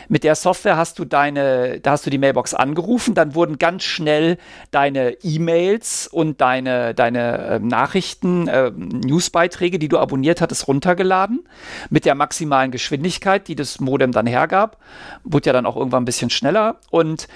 mit 0.07 0.23
der 0.23 0.35
Software 0.35 0.77
hast 0.77 0.99
du 0.99 1.05
deine, 1.05 1.79
da 1.79 1.91
hast 1.91 2.05
du 2.05 2.09
die 2.09 2.17
Mailbox 2.17 2.53
angerufen, 2.53 3.13
dann 3.13 3.35
wurden 3.35 3.57
ganz 3.57 3.83
schnell 3.83 4.37
deine 4.71 5.11
E-Mails 5.23 6.07
und 6.07 6.41
deine, 6.41 6.93
deine 6.93 7.37
äh, 7.37 7.59
Nachrichten, 7.59 8.47
äh, 8.47 8.71
Newsbeiträge, 8.75 9.79
die 9.79 9.89
du 9.89 9.97
abonniert 9.97 10.41
hattest, 10.41 10.67
runtergeladen. 10.67 11.47
Mit 11.89 12.05
der 12.05 12.15
maximalen 12.15 12.71
Geschwindigkeit, 12.71 13.47
die 13.47 13.55
das 13.55 13.79
Modem 13.79 14.11
dann 14.11 14.27
hergab. 14.27 14.77
Wurde 15.23 15.47
ja 15.47 15.53
dann 15.53 15.65
auch 15.65 15.75
irgendwann 15.75 16.03
ein 16.03 16.05
bisschen 16.05 16.29
schneller. 16.29 16.77
Und 16.89 17.27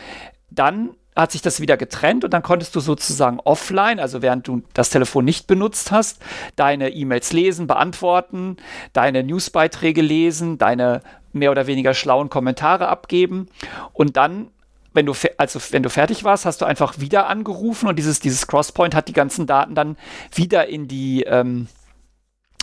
dann 0.49 0.91
hat 1.15 1.31
sich 1.31 1.41
das 1.41 1.59
wieder 1.59 1.77
getrennt 1.77 2.23
und 2.23 2.33
dann 2.33 2.43
konntest 2.43 2.75
du 2.75 2.79
sozusagen 2.79 3.39
offline, 3.39 3.99
also 3.99 4.21
während 4.21 4.47
du 4.47 4.63
das 4.73 4.89
Telefon 4.89 5.25
nicht 5.25 5.47
benutzt 5.47 5.91
hast, 5.91 6.21
deine 6.55 6.89
E-Mails 6.89 7.33
lesen, 7.33 7.67
beantworten, 7.67 8.57
deine 8.93 9.23
Newsbeiträge 9.23 10.01
lesen, 10.01 10.57
deine 10.57 11.01
mehr 11.31 11.51
oder 11.51 11.67
weniger 11.67 11.93
schlauen 11.93 12.29
Kommentare 12.29 12.87
abgeben. 12.87 13.47
Und 13.93 14.17
dann 14.17 14.49
wenn 14.95 15.07
du, 15.07 15.13
also 15.37 15.59
wenn 15.71 15.81
du 15.81 15.89
fertig 15.89 16.23
warst, 16.23 16.45
hast 16.45 16.61
du 16.61 16.65
einfach 16.65 16.99
wieder 16.99 17.27
angerufen 17.27 17.87
und 17.87 17.97
dieses, 17.97 18.19
dieses 18.19 18.45
Crosspoint 18.45 18.93
hat 18.93 19.07
die 19.07 19.13
ganzen 19.13 19.47
Daten 19.47 19.73
dann 19.73 19.97
wieder 20.33 20.67
in 20.67 20.87
die, 20.87 21.23
ähm, 21.23 21.67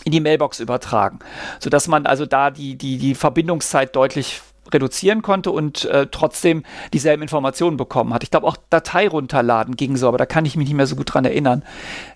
in 0.05 0.11
die 0.13 0.21
Mailbox 0.21 0.59
übertragen, 0.59 1.19
sodass 1.59 1.87
man 1.87 2.05
also 2.05 2.25
da 2.25 2.49
die, 2.49 2.77
die, 2.77 2.97
die 2.97 3.15
Verbindungszeit 3.15 3.95
deutlich 3.95 4.41
reduzieren 4.73 5.21
konnte 5.21 5.51
und 5.51 5.85
äh, 5.85 6.07
trotzdem 6.11 6.63
dieselben 6.93 7.21
Informationen 7.21 7.77
bekommen 7.77 8.13
hat. 8.13 8.23
Ich 8.23 8.31
glaube 8.31 8.47
auch 8.47 8.57
Datei 8.69 9.07
runterladen 9.07 9.75
ging 9.75 9.97
so, 9.97 10.07
aber 10.07 10.17
da 10.17 10.25
kann 10.25 10.45
ich 10.45 10.55
mich 10.55 10.67
nicht 10.67 10.75
mehr 10.77 10.87
so 10.87 10.95
gut 10.95 11.13
dran 11.13 11.25
erinnern, 11.25 11.63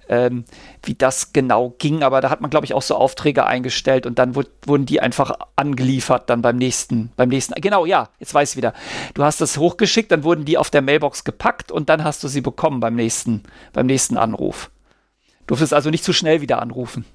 ähm, 0.09 0.45
wie 0.83 0.95
das 0.95 1.33
genau 1.33 1.75
ging. 1.77 2.03
Aber 2.03 2.21
da 2.21 2.29
hat 2.29 2.41
man, 2.41 2.49
glaube 2.49 2.65
ich, 2.65 2.73
auch 2.73 2.81
so 2.81 2.95
Aufträge 2.95 3.45
eingestellt 3.45 4.05
und 4.05 4.19
dann 4.19 4.35
wurden 4.35 4.85
die 4.85 5.01
einfach 5.01 5.33
angeliefert 5.55 6.29
dann 6.29 6.41
beim 6.41 6.57
nächsten, 6.57 7.11
beim 7.15 7.29
nächsten. 7.29 7.53
Genau, 7.61 7.85
ja, 7.85 8.09
jetzt 8.19 8.33
weiß 8.33 8.51
ich 8.51 8.57
wieder. 8.57 8.73
Du 9.13 9.23
hast 9.23 9.41
das 9.41 9.57
hochgeschickt, 9.57 10.11
dann 10.11 10.23
wurden 10.23 10.45
die 10.45 10.57
auf 10.57 10.69
der 10.69 10.81
Mailbox 10.81 11.23
gepackt 11.23 11.71
und 11.71 11.89
dann 11.89 12.03
hast 12.03 12.23
du 12.23 12.27
sie 12.27 12.41
bekommen 12.41 12.79
beim 12.79 12.95
nächsten, 12.95 13.43
beim 13.73 13.85
nächsten 13.85 14.17
Anruf. 14.17 14.69
Du 15.41 15.53
durftest 15.53 15.73
also 15.73 15.89
nicht 15.89 16.03
zu 16.03 16.13
schnell 16.13 16.41
wieder 16.41 16.61
anrufen. 16.61 17.05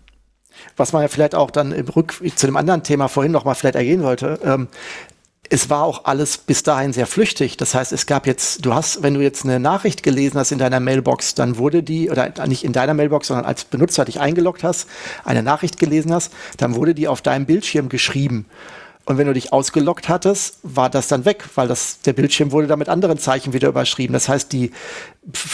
Was 0.77 0.93
man 0.93 1.03
ja 1.03 1.09
vielleicht 1.09 1.35
auch 1.35 1.51
dann 1.51 1.73
im 1.73 1.89
Rück 1.89 2.15
zu 2.37 2.47
dem 2.47 2.57
anderen 2.57 2.83
Thema 2.83 3.09
vorhin 3.09 3.33
noch 3.33 3.45
mal 3.45 3.55
vielleicht 3.55 3.77
ergehen 3.77 4.03
wollte. 4.03 4.39
Ähm, 4.45 4.69
es 5.53 5.69
war 5.69 5.83
auch 5.83 6.05
alles 6.05 6.39
bis 6.39 6.63
dahin 6.63 6.93
sehr 6.93 7.09
flüchtig. 7.09 7.57
Das 7.57 7.75
heißt, 7.75 7.93
es 7.93 8.07
gab 8.07 8.27
jetzt, 8.27 8.65
du 8.65 8.73
hast, 8.73 9.03
wenn 9.03 9.15
du 9.15 9.21
jetzt 9.21 9.45
eine 9.45 9.59
Nachricht 9.59 10.05
gelesen 10.05 10.39
hast 10.39 10.53
in 10.53 10.59
deiner 10.59 10.79
Mailbox, 10.79 11.35
dann 11.35 11.59
wurde 11.59 11.83
die, 11.83 12.09
oder 12.09 12.33
nicht 12.47 12.65
in 12.65 12.73
deiner 12.73 12.95
Mailbox, 12.95 13.27
sondern 13.27 13.45
als 13.45 13.65
Benutzer 13.65 14.05
dich 14.05 14.21
eingeloggt 14.21 14.63
hast, 14.63 14.89
eine 15.25 15.43
Nachricht 15.43 15.79
gelesen 15.79 16.13
hast, 16.15 16.33
dann 16.57 16.77
wurde 16.77 16.95
die 16.95 17.09
auf 17.09 17.21
deinem 17.21 17.47
Bildschirm 17.47 17.89
geschrieben. 17.89 18.47
Und 19.11 19.19
wenn 19.19 19.27
du 19.27 19.35
dich 19.35 19.53
ausgeloggt 19.53 20.09
hattest, 20.09 20.59
war 20.63 20.89
das 20.89 21.09
dann 21.09 21.25
weg, 21.25 21.45
weil 21.57 21.67
das, 21.67 22.01
der 22.03 22.13
Bildschirm 22.13 22.53
wurde 22.53 22.69
dann 22.69 22.79
mit 22.79 22.89
anderen 22.89 23.19
Zeichen 23.19 23.53
wieder 23.53 23.67
überschrieben. 23.67 24.13
Das 24.13 24.29
heißt, 24.29 24.53
die, 24.53 24.71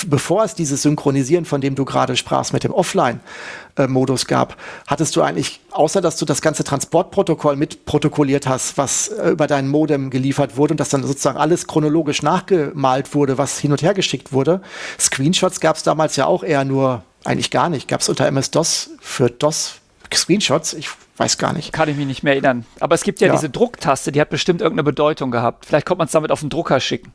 bevor 0.09 0.45
es 0.45 0.55
dieses 0.55 0.83
Synchronisieren, 0.83 1.47
von 1.47 1.63
dem 1.63 1.75
du 1.75 1.87
gerade 1.87 2.17
sprachst, 2.17 2.53
mit 2.53 2.65
dem 2.65 2.73
Offline-Modus 2.75 4.27
gab, 4.27 4.59
hattest 4.87 5.17
du 5.17 5.23
eigentlich, 5.23 5.61
außer 5.71 6.03
dass 6.03 6.19
du 6.19 6.27
das 6.27 6.43
ganze 6.43 6.65
Transportprotokoll 6.65 7.57
mit 7.57 7.87
protokolliert 7.87 8.47
hast, 8.47 8.77
was 8.77 9.09
äh, 9.09 9.31
über 9.31 9.47
dein 9.47 9.69
Modem 9.69 10.11
geliefert 10.11 10.59
wurde 10.59 10.75
und 10.75 10.81
dass 10.81 10.91
dann 10.91 11.03
sozusagen 11.03 11.39
alles 11.39 11.67
chronologisch 11.67 12.21
nachgemalt 12.21 13.15
wurde, 13.15 13.39
was 13.39 13.59
hin 13.59 13.73
und 13.73 13.81
her 13.81 13.95
geschickt 13.95 14.35
wurde. 14.35 14.61
Screenshots 15.01 15.61
gab 15.61 15.77
es 15.77 15.83
damals 15.83 16.17
ja 16.17 16.27
auch 16.27 16.45
eher 16.45 16.67
nur, 16.67 17.05
eigentlich 17.25 17.51
gar 17.51 17.71
nicht. 17.71 17.89
Gab 17.89 18.03
es 18.03 18.11
unter 18.11 18.27
MS-DOS 18.27 18.91
für 19.01 19.31
DOS 19.31 19.81
Screenshots? 20.13 20.75
Ich 20.75 20.91
Weiß 21.17 21.39
gar 21.39 21.53
nicht. 21.53 21.73
Kann 21.73 21.89
ich 21.89 21.97
mich 21.97 22.07
nicht 22.07 22.23
mehr 22.23 22.35
erinnern. 22.35 22.67
Aber 22.79 22.95
es 22.95 23.03
gibt 23.03 23.21
ja, 23.21 23.29
ja. 23.29 23.33
diese 23.33 23.49
Drucktaste, 23.49 24.13
die 24.13 24.21
hat 24.21 24.29
bestimmt 24.29 24.61
irgendeine 24.61 24.85
Bedeutung 24.85 25.31
gehabt. 25.31 25.65
Vielleicht 25.65 25.87
kommt 25.87 25.99
man 25.99 26.07
es 26.07 26.13
damit 26.13 26.31
auf 26.31 26.41
den 26.41 26.51
Drucker 26.51 26.79
schicken. 26.79 27.13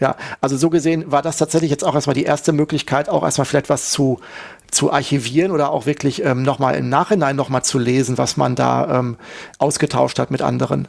Ja, 0.00 0.16
also 0.40 0.56
so 0.56 0.70
gesehen 0.70 1.12
war 1.12 1.22
das 1.22 1.36
tatsächlich 1.36 1.70
jetzt 1.70 1.84
auch 1.84 1.94
erstmal 1.94 2.14
die 2.14 2.24
erste 2.24 2.52
Möglichkeit, 2.52 3.08
auch 3.08 3.22
erstmal 3.22 3.44
vielleicht 3.44 3.70
was 3.70 3.92
zu, 3.92 4.18
zu 4.68 4.92
archivieren 4.92 5.52
oder 5.52 5.70
auch 5.70 5.86
wirklich 5.86 6.24
ähm, 6.24 6.42
nochmal 6.42 6.74
im 6.74 6.88
Nachhinein 6.88 7.36
nochmal 7.36 7.62
zu 7.62 7.78
lesen, 7.78 8.18
was 8.18 8.36
man 8.36 8.56
da 8.56 8.98
ähm, 8.98 9.18
ausgetauscht 9.58 10.18
hat 10.18 10.32
mit 10.32 10.42
anderen. 10.42 10.88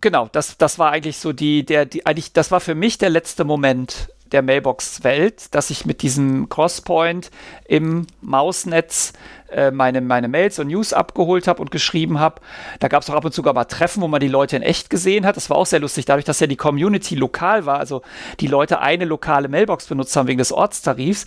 Genau, 0.00 0.30
das, 0.32 0.56
das 0.56 0.78
war 0.78 0.92
eigentlich 0.92 1.18
so 1.18 1.34
die, 1.34 1.66
der, 1.66 1.84
die, 1.84 2.06
eigentlich, 2.06 2.32
das 2.32 2.50
war 2.50 2.60
für 2.60 2.74
mich 2.74 2.96
der 2.96 3.10
letzte 3.10 3.44
Moment 3.44 4.08
der 4.32 4.40
Mailbox-Welt, 4.40 5.54
dass 5.54 5.68
ich 5.68 5.84
mit 5.84 6.00
diesem 6.00 6.48
Crosspoint 6.48 7.30
im 7.66 8.06
Mausnetz 8.22 9.12
äh, 9.52 9.70
meine, 9.70 10.00
meine 10.00 10.28
Mails 10.28 10.58
und 10.58 10.68
News 10.68 10.92
abgeholt 10.92 11.46
habe 11.48 11.60
und 11.60 11.70
geschrieben 11.70 12.18
habe. 12.18 12.40
Da 12.80 12.88
gab 12.88 13.02
es 13.02 13.10
auch 13.10 13.14
ab 13.14 13.24
und 13.24 13.32
zu 13.32 13.42
mal 13.42 13.64
Treffen, 13.64 14.02
wo 14.02 14.08
man 14.08 14.20
die 14.20 14.28
Leute 14.28 14.56
in 14.56 14.62
echt 14.62 14.90
gesehen 14.90 15.26
hat. 15.26 15.36
Das 15.36 15.50
war 15.50 15.56
auch 15.56 15.66
sehr 15.66 15.80
lustig, 15.80 16.04
dadurch, 16.04 16.24
dass 16.24 16.40
ja 16.40 16.46
die 16.46 16.56
Community 16.56 17.14
lokal 17.14 17.66
war, 17.66 17.78
also 17.78 18.02
die 18.40 18.46
Leute 18.46 18.80
eine 18.80 19.04
lokale 19.04 19.48
Mailbox 19.48 19.86
benutzt 19.86 20.16
haben 20.16 20.28
wegen 20.28 20.38
des 20.38 20.52
Ortstarifs, 20.52 21.24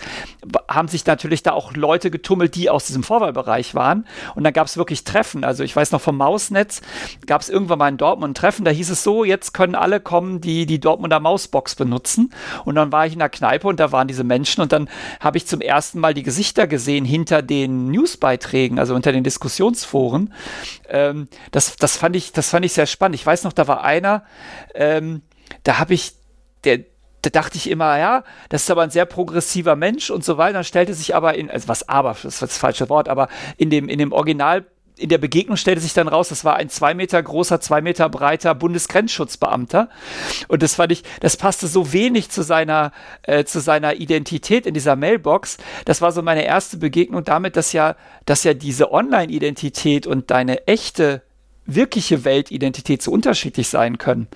haben 0.69 0.87
sich 0.87 1.05
natürlich 1.05 1.43
da 1.43 1.51
auch 1.51 1.73
Leute 1.73 2.11
getummelt, 2.11 2.55
die 2.55 2.69
aus 2.69 2.87
diesem 2.87 3.03
Vorwahlbereich 3.03 3.75
waren. 3.75 4.05
Und 4.35 4.43
dann 4.43 4.53
gab 4.53 4.67
es 4.67 4.77
wirklich 4.77 5.03
Treffen. 5.03 5.43
Also 5.43 5.63
ich 5.63 5.75
weiß 5.75 5.91
noch 5.91 6.01
vom 6.01 6.17
Mausnetz 6.17 6.81
gab 7.25 7.41
es 7.41 7.49
irgendwann 7.49 7.79
mal 7.79 7.89
in 7.89 7.97
Dortmund 7.97 8.31
ein 8.31 8.35
Treffen, 8.35 8.65
da 8.65 8.71
hieß 8.71 8.89
es 8.89 9.03
so, 9.03 9.23
jetzt 9.23 9.53
können 9.53 9.75
alle 9.75 9.99
kommen, 9.99 10.41
die 10.41 10.65
die 10.65 10.79
Dortmunder 10.79 11.19
Mausbox 11.19 11.75
benutzen. 11.75 12.31
Und 12.63 12.75
dann 12.75 12.91
war 12.91 13.05
ich 13.05 13.13
in 13.13 13.19
der 13.19 13.29
Kneipe 13.29 13.67
und 13.67 13.79
da 13.79 13.91
waren 13.91 14.07
diese 14.07 14.23
Menschen 14.23 14.61
und 14.61 14.71
dann 14.71 14.89
habe 15.19 15.37
ich 15.37 15.47
zum 15.47 15.61
ersten 15.61 15.99
Mal 15.99 16.13
die 16.13 16.23
Gesichter 16.23 16.67
gesehen 16.67 17.05
hinter 17.05 17.41
den 17.41 17.91
News 17.91 18.14
Newsbeiträgen, 18.15 18.79
also 18.79 18.95
unter 18.95 19.11
den 19.11 19.23
Diskussionsforen. 19.23 20.33
Ähm, 20.89 21.27
das, 21.51 21.75
das, 21.75 21.97
fand 21.97 22.15
ich, 22.15 22.31
das 22.31 22.49
fand 22.49 22.65
ich 22.65 22.73
sehr 22.73 22.85
spannend. 22.85 23.15
Ich 23.15 23.25
weiß 23.25 23.43
noch, 23.43 23.53
da 23.53 23.67
war 23.67 23.83
einer, 23.83 24.23
ähm, 24.73 25.21
da 25.63 25.79
habe 25.79 25.93
ich, 25.93 26.13
der, 26.63 26.79
da 27.21 27.29
dachte 27.29 27.57
ich 27.57 27.69
immer, 27.69 27.97
ja, 27.97 28.23
das 28.49 28.63
ist 28.63 28.71
aber 28.71 28.83
ein 28.83 28.89
sehr 28.89 29.05
progressiver 29.05 29.75
Mensch 29.75 30.09
und 30.09 30.23
so 30.23 30.37
weiter. 30.37 30.53
Dann 30.53 30.63
stellte 30.63 30.93
sich 30.93 31.15
aber 31.15 31.35
in, 31.35 31.49
also 31.49 31.67
was 31.67 31.89
aber, 31.89 32.11
das 32.11 32.25
ist 32.25 32.41
das 32.41 32.57
falsche 32.57 32.89
Wort, 32.89 33.09
aber 33.09 33.27
in 33.57 33.69
dem, 33.69 33.89
in 33.89 33.99
dem 33.99 34.11
Original 34.11 34.65
in 34.97 35.09
der 35.09 35.17
Begegnung 35.17 35.57
stellte 35.57 35.81
sich 35.81 35.93
dann 35.93 36.07
raus, 36.07 36.29
das 36.29 36.45
war 36.45 36.55
ein 36.55 36.69
zwei 36.69 36.93
Meter 36.93 37.21
großer, 37.21 37.59
zwei 37.59 37.81
Meter 37.81 38.09
breiter 38.09 38.55
Bundesgrenzschutzbeamter. 38.55 39.89
Und 40.47 40.63
das 40.63 40.75
fand 40.75 40.91
ich, 40.91 41.03
das 41.19 41.37
passte 41.37 41.67
so 41.67 41.91
wenig 41.91 42.29
zu 42.29 42.43
seiner, 42.43 42.91
äh, 43.23 43.43
zu 43.43 43.59
seiner 43.59 43.95
Identität 43.95 44.65
in 44.65 44.73
dieser 44.73 44.95
Mailbox. 44.95 45.57
Das 45.85 46.01
war 46.01 46.11
so 46.11 46.21
meine 46.21 46.45
erste 46.45 46.77
Begegnung 46.77 47.23
damit, 47.23 47.57
dass 47.57 47.73
ja, 47.73 47.95
dass 48.25 48.43
ja 48.43 48.53
diese 48.53 48.91
Online-Identität 48.91 50.07
und 50.07 50.31
deine 50.31 50.67
echte 50.67 51.21
wirkliche 51.65 52.23
Weltidentität 52.23 53.01
so 53.01 53.11
unterschiedlich 53.11 53.69
sein 53.69 53.97
können. 53.97 54.27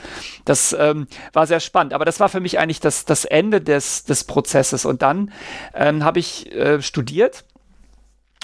Das 0.45 0.75
ähm, 0.77 1.07
war 1.31 1.45
sehr 1.45 1.59
spannend, 1.59 1.93
aber 1.93 2.05
das 2.05 2.19
war 2.19 2.27
für 2.27 2.39
mich 2.39 2.57
eigentlich 2.57 2.79
das, 2.79 3.05
das 3.05 3.23
Ende 3.25 3.61
des, 3.61 4.03
des 4.03 4.23
Prozesses. 4.23 4.83
Und 4.83 5.01
dann 5.01 5.31
ähm, 5.75 6.03
habe 6.03 6.19
ich 6.19 6.51
äh, 6.53 6.81
studiert 6.81 7.45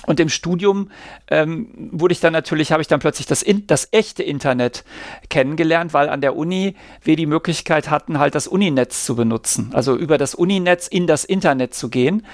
und 0.06 0.20
im 0.20 0.30
Studium 0.30 0.89
ähm, 1.30 1.89
wurde 1.91 2.14
ich 2.14 2.20
dann 2.20 2.34
natürlich, 2.34 2.72
habe 2.72 2.82
ich 2.82 2.88
dann 2.88 2.99
plötzlich 2.99 3.28
das, 3.28 3.41
in, 3.41 3.68
das 3.68 3.89
echte 3.91 4.24
Internet 4.24 4.84
kennengelernt, 5.30 5.93
weil 5.93 6.10
an 6.10 6.22
der 6.22 6.36
Uni 6.36 6.76
wir 7.01 7.16
die 7.16 7.26
Möglichkeit 7.26 7.89
hatten, 7.89 8.20
halt 8.20 8.36
das 8.36 8.47
Uninetz 8.47 9.06
zu 9.06 9.16
benutzen. 9.16 9.72
Also 9.74 9.95
über 9.95 10.18
das 10.18 10.36
Uninetz 10.36 10.88
in 10.88 11.08
das 11.08 11.26
Internet 11.26 11.74
zu 11.74 11.89
gehen. 11.89 12.26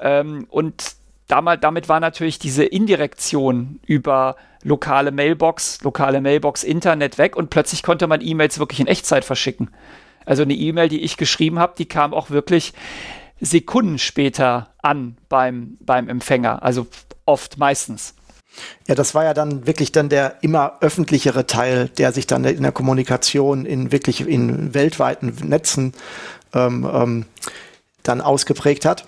Ähm, 0.00 0.46
und 0.50 0.94
damals, 1.28 1.60
damit 1.60 1.88
war 1.88 2.00
natürlich 2.00 2.38
diese 2.38 2.64
Indirektion 2.64 3.80
über 3.86 4.36
lokale 4.62 5.10
Mailbox, 5.10 5.82
lokale 5.82 6.20
Mailbox, 6.20 6.64
Internet 6.64 7.18
weg 7.18 7.36
und 7.36 7.50
plötzlich 7.50 7.82
konnte 7.82 8.06
man 8.06 8.20
E-Mails 8.20 8.58
wirklich 8.58 8.80
in 8.80 8.86
Echtzeit 8.86 9.24
verschicken. 9.24 9.70
Also 10.26 10.42
eine 10.42 10.54
E-Mail, 10.54 10.88
die 10.88 11.00
ich 11.00 11.16
geschrieben 11.16 11.58
habe, 11.58 11.74
die 11.78 11.86
kam 11.86 12.12
auch 12.12 12.30
wirklich 12.30 12.74
Sekunden 13.40 13.98
später 13.98 14.70
an 14.82 15.16
beim, 15.28 15.76
beim 15.80 16.08
Empfänger. 16.08 16.62
Also 16.62 16.86
oft, 17.24 17.58
meistens. 17.58 18.14
Ja, 18.88 18.94
das 18.94 19.14
war 19.14 19.24
ja 19.24 19.34
dann 19.34 19.66
wirklich 19.66 19.92
dann 19.92 20.08
der 20.08 20.38
immer 20.42 20.78
öffentlichere 20.80 21.46
Teil, 21.46 21.88
der 21.88 22.12
sich 22.12 22.26
dann 22.26 22.44
in 22.44 22.62
der 22.62 22.72
Kommunikation 22.72 23.64
in 23.64 23.92
wirklich 23.92 24.26
in 24.26 24.74
weltweiten 24.74 25.34
Netzen 25.44 25.94
ähm, 26.52 26.88
ähm, 26.92 27.26
dann 28.02 28.20
ausgeprägt 28.20 28.84
hat. 28.84 29.04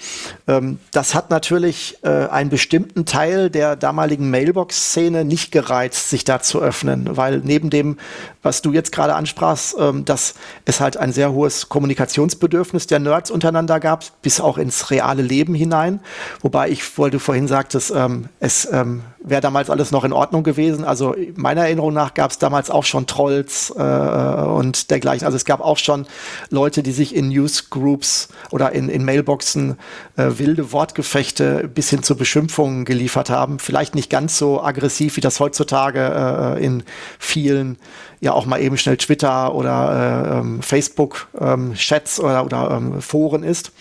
Ähm, 0.46 0.78
das 0.92 1.14
hat 1.14 1.30
natürlich 1.30 1.98
äh, 2.02 2.08
einen 2.08 2.50
bestimmten 2.50 3.06
Teil 3.06 3.50
der 3.50 3.76
damaligen 3.76 4.30
Mailbox-Szene 4.30 5.24
nicht 5.24 5.52
gereizt, 5.52 6.10
sich 6.10 6.24
da 6.24 6.40
zu 6.40 6.60
öffnen, 6.60 7.16
weil 7.16 7.40
neben 7.44 7.70
dem, 7.70 7.98
was 8.42 8.62
du 8.62 8.72
jetzt 8.72 8.92
gerade 8.92 9.14
ansprachst, 9.14 9.76
ähm, 9.78 10.04
dass 10.04 10.34
es 10.64 10.80
halt 10.80 10.96
ein 10.96 11.12
sehr 11.12 11.32
hohes 11.32 11.68
Kommunikationsbedürfnis 11.68 12.86
der 12.86 12.98
Nerds 12.98 13.30
untereinander 13.30 13.80
gab, 13.80 14.04
bis 14.22 14.40
auch 14.40 14.58
ins 14.58 14.90
reale 14.90 15.22
Leben 15.22 15.54
hinein. 15.54 16.00
Wobei 16.40 16.70
ich, 16.70 16.98
weil 16.98 17.10
du 17.10 17.18
vorhin 17.18 17.48
sagtest, 17.48 17.92
ähm, 17.94 18.28
es 18.40 18.68
ähm, 18.70 19.02
wäre 19.24 19.40
damals 19.40 19.70
alles 19.70 19.90
noch 19.90 20.04
in 20.04 20.12
Ordnung 20.12 20.42
gewesen. 20.42 20.84
Also 20.84 21.14
meiner 21.34 21.62
Erinnerung 21.62 21.92
nach 21.92 22.14
gab 22.14 22.30
es 22.30 22.38
damals 22.38 22.70
auch 22.70 22.84
schon 22.84 23.06
Trolls 23.06 23.70
äh, 23.70 23.82
und 23.82 24.90
dergleichen. 24.90 25.24
Also 25.24 25.36
es 25.36 25.44
gab 25.44 25.60
auch 25.60 25.78
schon 25.78 26.06
Leute, 26.50 26.82
die 26.82 26.92
sich 26.92 27.14
in 27.14 27.28
Newsgroups 27.28 28.28
oder 28.50 28.72
in, 28.72 28.88
in 28.88 29.04
Mailboxen 29.04 29.78
äh, 30.16 30.30
wilde 30.36 30.72
Wortgefechte 30.72 31.68
bis 31.72 31.90
hin 31.90 32.02
zu 32.02 32.16
Beschimpfungen 32.16 32.84
geliefert 32.84 33.30
haben. 33.30 33.58
Vielleicht 33.58 33.94
nicht 33.94 34.10
ganz 34.10 34.38
so 34.38 34.62
aggressiv, 34.62 35.16
wie 35.16 35.20
das 35.20 35.40
heutzutage 35.40 36.56
äh, 36.58 36.64
in 36.64 36.82
vielen 37.18 37.78
ja 38.20 38.32
auch 38.32 38.46
mal 38.46 38.60
eben 38.60 38.78
schnell 38.78 38.96
Twitter 38.96 39.52
oder 39.52 40.30
äh, 40.30 40.38
ähm, 40.38 40.62
Facebook 40.62 41.26
ähm, 41.38 41.74
oder, 42.20 42.44
oder 42.44 42.70
ähm, 42.70 43.02
Foren 43.02 43.42
ist. 43.42 43.72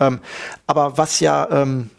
Ähm, 0.00 0.18
aber 0.66 0.98
was 0.98 1.20
ja 1.20 1.48
ähm, 1.50 1.90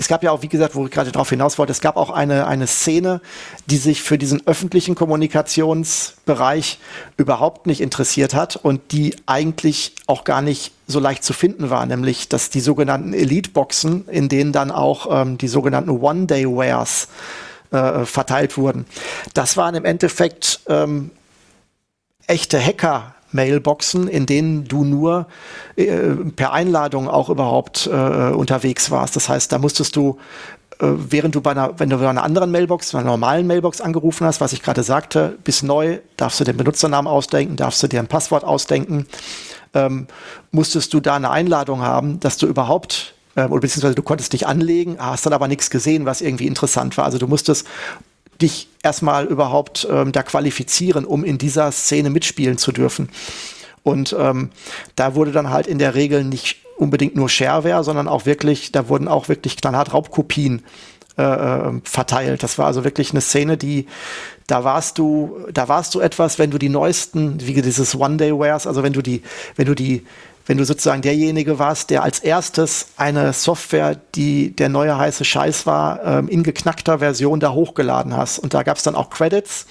es 0.00 0.08
gab 0.08 0.22
ja 0.22 0.30
auch, 0.30 0.40
wie 0.40 0.48
gesagt, 0.48 0.74
wo 0.74 0.86
ich 0.86 0.90
gerade 0.90 1.12
darauf 1.12 1.28
hinaus 1.28 1.58
wollte, 1.58 1.72
es 1.72 1.82
gab 1.82 1.98
auch 1.98 2.08
eine, 2.08 2.46
eine 2.46 2.66
Szene, 2.66 3.20
die 3.66 3.76
sich 3.76 4.00
für 4.00 4.16
diesen 4.16 4.46
öffentlichen 4.46 4.94
Kommunikationsbereich 4.94 6.78
überhaupt 7.18 7.66
nicht 7.66 7.82
interessiert 7.82 8.32
hat 8.32 8.56
und 8.56 8.92
die 8.92 9.14
eigentlich 9.26 9.94
auch 10.06 10.24
gar 10.24 10.40
nicht 10.40 10.72
so 10.86 11.00
leicht 11.00 11.22
zu 11.22 11.34
finden 11.34 11.68
war, 11.68 11.84
nämlich 11.84 12.30
dass 12.30 12.48
die 12.48 12.60
sogenannten 12.60 13.12
Elite-Boxen, 13.12 14.08
in 14.08 14.30
denen 14.30 14.52
dann 14.52 14.70
auch 14.70 15.06
ähm, 15.20 15.36
die 15.36 15.48
sogenannten 15.48 15.90
One-Day-Wares 15.90 17.08
äh, 17.70 18.06
verteilt 18.06 18.56
wurden. 18.56 18.86
Das 19.34 19.58
waren 19.58 19.74
im 19.74 19.84
Endeffekt 19.84 20.60
ähm, 20.66 21.10
echte 22.26 22.58
Hacker. 22.58 23.14
Mailboxen, 23.32 24.08
in 24.08 24.26
denen 24.26 24.64
du 24.64 24.84
nur 24.84 25.26
äh, 25.76 26.14
per 26.36 26.52
Einladung 26.52 27.08
auch 27.08 27.28
überhaupt 27.28 27.86
äh, 27.86 28.30
unterwegs 28.30 28.90
warst. 28.90 29.16
Das 29.16 29.28
heißt, 29.28 29.52
da 29.52 29.58
musstest 29.58 29.96
du 29.96 30.18
äh, 30.80 30.86
während 31.10 31.34
du 31.34 31.40
bei 31.40 31.50
einer, 31.50 31.78
wenn 31.78 31.90
du 31.90 31.98
bei 31.98 32.08
einer 32.08 32.22
anderen 32.22 32.50
Mailbox, 32.50 32.92
bei 32.92 32.98
einer 32.98 33.10
normalen 33.10 33.46
Mailbox 33.46 33.80
angerufen 33.80 34.26
hast, 34.26 34.40
was 34.40 34.52
ich 34.52 34.62
gerade 34.62 34.82
sagte, 34.82 35.36
bist 35.44 35.62
neu, 35.62 35.98
darfst 36.16 36.40
du 36.40 36.44
den 36.44 36.56
Benutzernamen 36.56 37.10
ausdenken, 37.10 37.56
darfst 37.56 37.82
du 37.82 37.86
dir 37.86 38.00
ein 38.00 38.08
Passwort 38.08 38.44
ausdenken, 38.44 39.06
ähm, 39.74 40.06
musstest 40.50 40.92
du 40.94 41.00
da 41.00 41.16
eine 41.16 41.30
Einladung 41.30 41.82
haben, 41.82 42.18
dass 42.20 42.38
du 42.38 42.46
überhaupt 42.46 43.14
äh, 43.36 43.44
oder 43.44 43.60
beziehungsweise 43.60 43.94
du 43.94 44.02
konntest 44.02 44.32
dich 44.32 44.46
anlegen, 44.46 44.96
hast 44.98 45.26
dann 45.26 45.32
aber 45.32 45.48
nichts 45.48 45.70
gesehen, 45.70 46.06
was 46.06 46.20
irgendwie 46.20 46.46
interessant 46.46 46.96
war. 46.96 47.04
Also 47.04 47.18
du 47.18 47.26
musstest 47.26 47.66
dich 48.42 48.68
erstmal 48.82 49.26
überhaupt 49.26 49.86
ähm, 49.90 50.12
da 50.12 50.22
qualifizieren, 50.22 51.04
um 51.04 51.24
in 51.24 51.38
dieser 51.38 51.70
Szene 51.72 52.10
mitspielen 52.10 52.58
zu 52.58 52.72
dürfen. 52.72 53.08
Und 53.82 54.14
ähm, 54.18 54.50
da 54.96 55.14
wurde 55.14 55.32
dann 55.32 55.50
halt 55.50 55.66
in 55.66 55.78
der 55.78 55.94
Regel 55.94 56.24
nicht 56.24 56.56
unbedingt 56.76 57.14
nur 57.14 57.28
Shareware, 57.28 57.84
sondern 57.84 58.08
auch 58.08 58.26
wirklich, 58.26 58.72
da 58.72 58.88
wurden 58.88 59.08
auch 59.08 59.28
wirklich 59.28 59.56
knallhart 59.56 59.92
Raubkopien 59.92 60.62
äh, 61.18 61.22
ähm, 61.22 61.82
verteilt. 61.84 62.42
Das 62.42 62.58
war 62.58 62.66
also 62.66 62.84
wirklich 62.84 63.10
eine 63.10 63.20
Szene, 63.20 63.56
die, 63.56 63.86
da 64.46 64.64
warst 64.64 64.98
du, 64.98 65.46
da 65.52 65.68
warst 65.68 65.94
du 65.94 66.00
etwas, 66.00 66.38
wenn 66.38 66.50
du 66.50 66.58
die 66.58 66.68
neuesten, 66.68 67.46
wie 67.46 67.60
dieses 67.60 67.94
One-Day-Wares, 67.94 68.66
also 68.66 68.82
wenn 68.82 68.92
du 68.92 69.02
die, 69.02 69.22
wenn 69.56 69.66
du 69.66 69.74
die 69.74 70.06
wenn 70.50 70.58
du 70.58 70.64
sozusagen 70.64 71.00
derjenige 71.00 71.60
warst, 71.60 71.90
der 71.90 72.02
als 72.02 72.18
erstes 72.18 72.88
eine 72.96 73.32
Software, 73.32 73.94
die 74.16 74.50
der 74.50 74.68
neue 74.68 74.98
heiße 74.98 75.24
Scheiß 75.24 75.64
war, 75.64 76.04
ähm, 76.04 76.26
in 76.26 76.42
geknackter 76.42 76.98
Version 76.98 77.38
da 77.38 77.52
hochgeladen 77.52 78.16
hast. 78.16 78.40
Und 78.40 78.52
da 78.52 78.64
gab 78.64 78.76
es 78.76 78.82
dann 78.82 78.96
auch 78.96 79.10
Credits. 79.10 79.66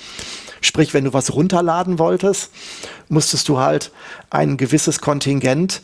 Sprich, 0.61 0.93
wenn 0.93 1.03
du 1.03 1.11
was 1.11 1.33
runterladen 1.33 1.99
wolltest, 1.99 2.51
musstest 3.09 3.49
du 3.49 3.59
halt 3.59 3.91
ein 4.29 4.55
gewisses 4.55 5.01
Kontingent 5.01 5.81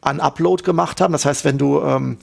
an 0.00 0.20
Upload 0.20 0.62
gemacht 0.62 1.00
haben. 1.00 1.10
Das 1.10 1.24
heißt, 1.24 1.44
wenn 1.44 1.58
du, 1.58 1.80
ähm, 1.80 2.18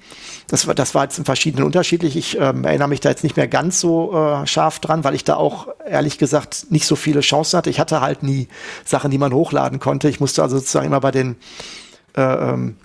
das, 0.47 0.65
war, 0.65 0.75
das 0.75 0.95
war 0.95 1.03
jetzt 1.03 1.17
in 1.17 1.25
verschiedenen 1.25 1.65
unterschiedlich, 1.65 2.15
ich 2.15 2.39
ähm, 2.39 2.63
erinnere 2.63 2.87
mich 2.87 3.01
da 3.01 3.09
jetzt 3.09 3.25
nicht 3.25 3.35
mehr 3.35 3.49
ganz 3.49 3.81
so 3.81 4.13
äh, 4.17 4.47
scharf 4.47 4.79
dran, 4.79 5.03
weil 5.03 5.13
ich 5.13 5.25
da 5.25 5.35
auch 5.35 5.67
ehrlich 5.85 6.17
gesagt 6.17 6.67
nicht 6.69 6.87
so 6.87 6.95
viele 6.95 7.19
Chancen 7.19 7.57
hatte. 7.57 7.69
Ich 7.69 7.81
hatte 7.81 7.99
halt 7.99 8.23
nie 8.23 8.47
Sachen, 8.85 9.11
die 9.11 9.17
man 9.17 9.33
hochladen 9.33 9.81
konnte. 9.81 10.07
Ich 10.07 10.21
musste 10.21 10.41
also 10.41 10.57
sozusagen 10.57 10.85
immer 10.85 11.01
bei 11.01 11.11
den 11.11 11.35
ähm, 12.15 12.77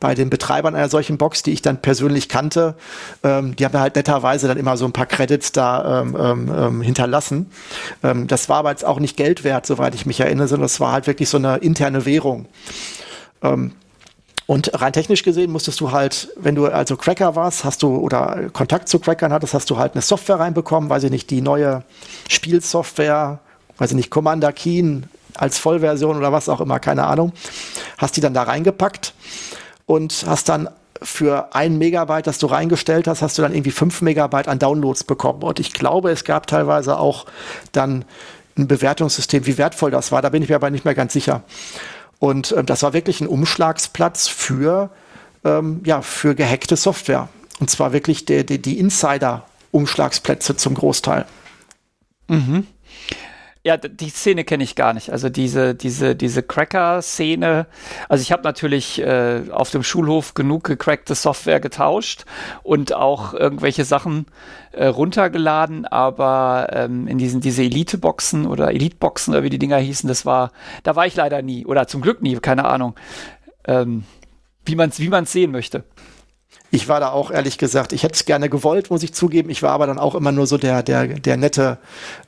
bei 0.00 0.14
den 0.14 0.30
Betreibern 0.30 0.74
einer 0.74 0.88
solchen 0.88 1.18
Box, 1.18 1.42
die 1.42 1.52
ich 1.52 1.60
dann 1.60 1.82
persönlich 1.82 2.30
kannte, 2.30 2.74
ähm, 3.22 3.54
die 3.54 3.66
haben 3.66 3.78
halt 3.78 3.96
netterweise 3.96 4.48
dann 4.48 4.56
immer 4.56 4.78
so 4.78 4.86
ein 4.86 4.92
paar 4.92 5.06
Credits 5.06 5.52
da 5.52 6.00
ähm, 6.00 6.16
ähm, 6.18 6.54
ähm, 6.56 6.82
hinterlassen. 6.82 7.50
Ähm, 8.02 8.26
das 8.26 8.48
war 8.48 8.58
aber 8.58 8.70
jetzt 8.70 8.84
auch 8.84 8.98
nicht 8.98 9.18
Geld 9.18 9.44
wert, 9.44 9.66
soweit 9.66 9.94
ich 9.94 10.06
mich 10.06 10.18
erinnere, 10.20 10.48
sondern 10.48 10.66
es 10.66 10.80
war 10.80 10.92
halt 10.92 11.06
wirklich 11.06 11.28
so 11.28 11.36
eine 11.36 11.58
interne 11.58 12.06
Währung. 12.06 12.46
Ähm, 13.42 13.72
und 14.46 14.80
rein 14.80 14.92
technisch 14.92 15.22
gesehen 15.22 15.52
musstest 15.52 15.80
du 15.80 15.92
halt, 15.92 16.32
wenn 16.34 16.56
du 16.56 16.66
also 16.66 16.96
Cracker 16.96 17.36
warst, 17.36 17.64
hast 17.64 17.84
du 17.84 17.94
oder 17.96 18.48
Kontakt 18.52 18.88
zu 18.88 18.98
Crackern 18.98 19.32
hattest, 19.32 19.54
hast 19.54 19.70
du 19.70 19.76
halt 19.76 19.92
eine 19.92 20.02
Software 20.02 20.40
reinbekommen, 20.40 20.90
weiß 20.90 21.04
ich 21.04 21.10
nicht, 21.12 21.30
die 21.30 21.40
neue 21.40 21.84
Spielsoftware, 22.28 23.38
weiß 23.78 23.90
ich 23.90 23.96
nicht, 23.96 24.10
Commander 24.10 24.52
Keen 24.52 25.08
als 25.36 25.58
Vollversion 25.58 26.16
oder 26.16 26.32
was 26.32 26.48
auch 26.48 26.60
immer, 26.60 26.80
keine 26.80 27.06
Ahnung. 27.06 27.32
Hast 27.98 28.16
die 28.16 28.20
dann 28.20 28.34
da 28.34 28.44
reingepackt 28.44 29.14
und 29.86 30.24
hast 30.26 30.48
dann 30.48 30.68
für 31.02 31.54
ein 31.54 31.78
Megabyte, 31.78 32.26
das 32.26 32.38
du 32.38 32.46
reingestellt 32.46 33.08
hast, 33.08 33.22
hast 33.22 33.38
du 33.38 33.42
dann 33.42 33.54
irgendwie 33.54 33.70
fünf 33.70 34.02
Megabyte 34.02 34.48
an 34.48 34.58
Downloads 34.58 35.04
bekommen. 35.04 35.42
Und 35.42 35.58
ich 35.58 35.72
glaube, 35.72 36.10
es 36.10 36.24
gab 36.24 36.46
teilweise 36.46 36.98
auch 36.98 37.26
dann 37.72 38.04
ein 38.58 38.68
Bewertungssystem, 38.68 39.46
wie 39.46 39.58
wertvoll 39.58 39.90
das 39.90 40.12
war. 40.12 40.22
Da 40.22 40.28
bin 40.28 40.42
ich 40.42 40.48
mir 40.48 40.56
aber 40.56 40.70
nicht 40.70 40.84
mehr 40.84 40.94
ganz 40.94 41.12
sicher. 41.12 41.42
Und 42.18 42.52
äh, 42.52 42.62
das 42.62 42.82
war 42.82 42.92
wirklich 42.92 43.20
ein 43.20 43.26
Umschlagsplatz 43.26 44.28
für, 44.28 44.90
ähm, 45.44 45.80
ja, 45.84 46.02
für 46.02 46.34
gehackte 46.34 46.76
Software. 46.76 47.28
Und 47.60 47.70
zwar 47.70 47.92
wirklich 47.92 48.24
die, 48.24 48.44
die, 48.44 48.60
die 48.60 48.78
Insider-Umschlagsplätze 48.78 50.56
zum 50.56 50.74
Großteil. 50.74 51.26
Mhm. 52.28 52.66
Ja, 53.62 53.76
die 53.76 54.08
Szene 54.08 54.44
kenne 54.44 54.64
ich 54.64 54.74
gar 54.74 54.94
nicht. 54.94 55.10
Also 55.10 55.28
diese, 55.28 55.74
diese, 55.74 56.16
diese 56.16 56.42
Cracker-Szene. 56.42 57.66
Also 58.08 58.22
ich 58.22 58.32
habe 58.32 58.42
natürlich 58.42 59.02
äh, 59.02 59.42
auf 59.50 59.70
dem 59.70 59.82
Schulhof 59.82 60.32
genug 60.32 60.64
gecrackte 60.64 61.14
Software 61.14 61.60
getauscht 61.60 62.24
und 62.62 62.94
auch 62.94 63.34
irgendwelche 63.34 63.84
Sachen 63.84 64.24
äh, 64.72 64.86
runtergeladen, 64.86 65.84
aber 65.84 66.68
ähm, 66.72 67.06
in 67.06 67.18
diesen 67.18 67.42
diese 67.42 67.62
Elite-Boxen 67.62 68.46
oder 68.46 68.70
Elite-Boxen 68.70 69.34
oder 69.34 69.42
wie 69.42 69.50
die 69.50 69.58
Dinger 69.58 69.76
hießen, 69.76 70.08
das 70.08 70.24
war, 70.24 70.52
da 70.82 70.96
war 70.96 71.06
ich 71.06 71.16
leider 71.16 71.42
nie 71.42 71.66
oder 71.66 71.86
zum 71.86 72.00
Glück 72.00 72.22
nie, 72.22 72.36
keine 72.36 72.64
Ahnung. 72.64 72.94
Ähm, 73.66 74.04
wie 74.64 74.74
man 74.74 74.88
es 74.88 75.00
wie 75.00 75.08
man's 75.08 75.32
sehen 75.32 75.50
möchte. 75.50 75.84
Ich 76.72 76.88
war 76.88 77.00
da 77.00 77.10
auch 77.10 77.30
ehrlich 77.30 77.58
gesagt, 77.58 77.92
ich 77.92 78.04
hätte 78.04 78.14
es 78.14 78.24
gerne 78.24 78.48
gewollt, 78.48 78.90
muss 78.90 79.02
ich 79.02 79.12
zugeben. 79.12 79.50
Ich 79.50 79.62
war 79.62 79.72
aber 79.72 79.86
dann 79.86 79.98
auch 79.98 80.14
immer 80.14 80.30
nur 80.30 80.46
so 80.46 80.56
der, 80.56 80.82
der, 80.82 81.06
der 81.06 81.36
nette 81.36 81.78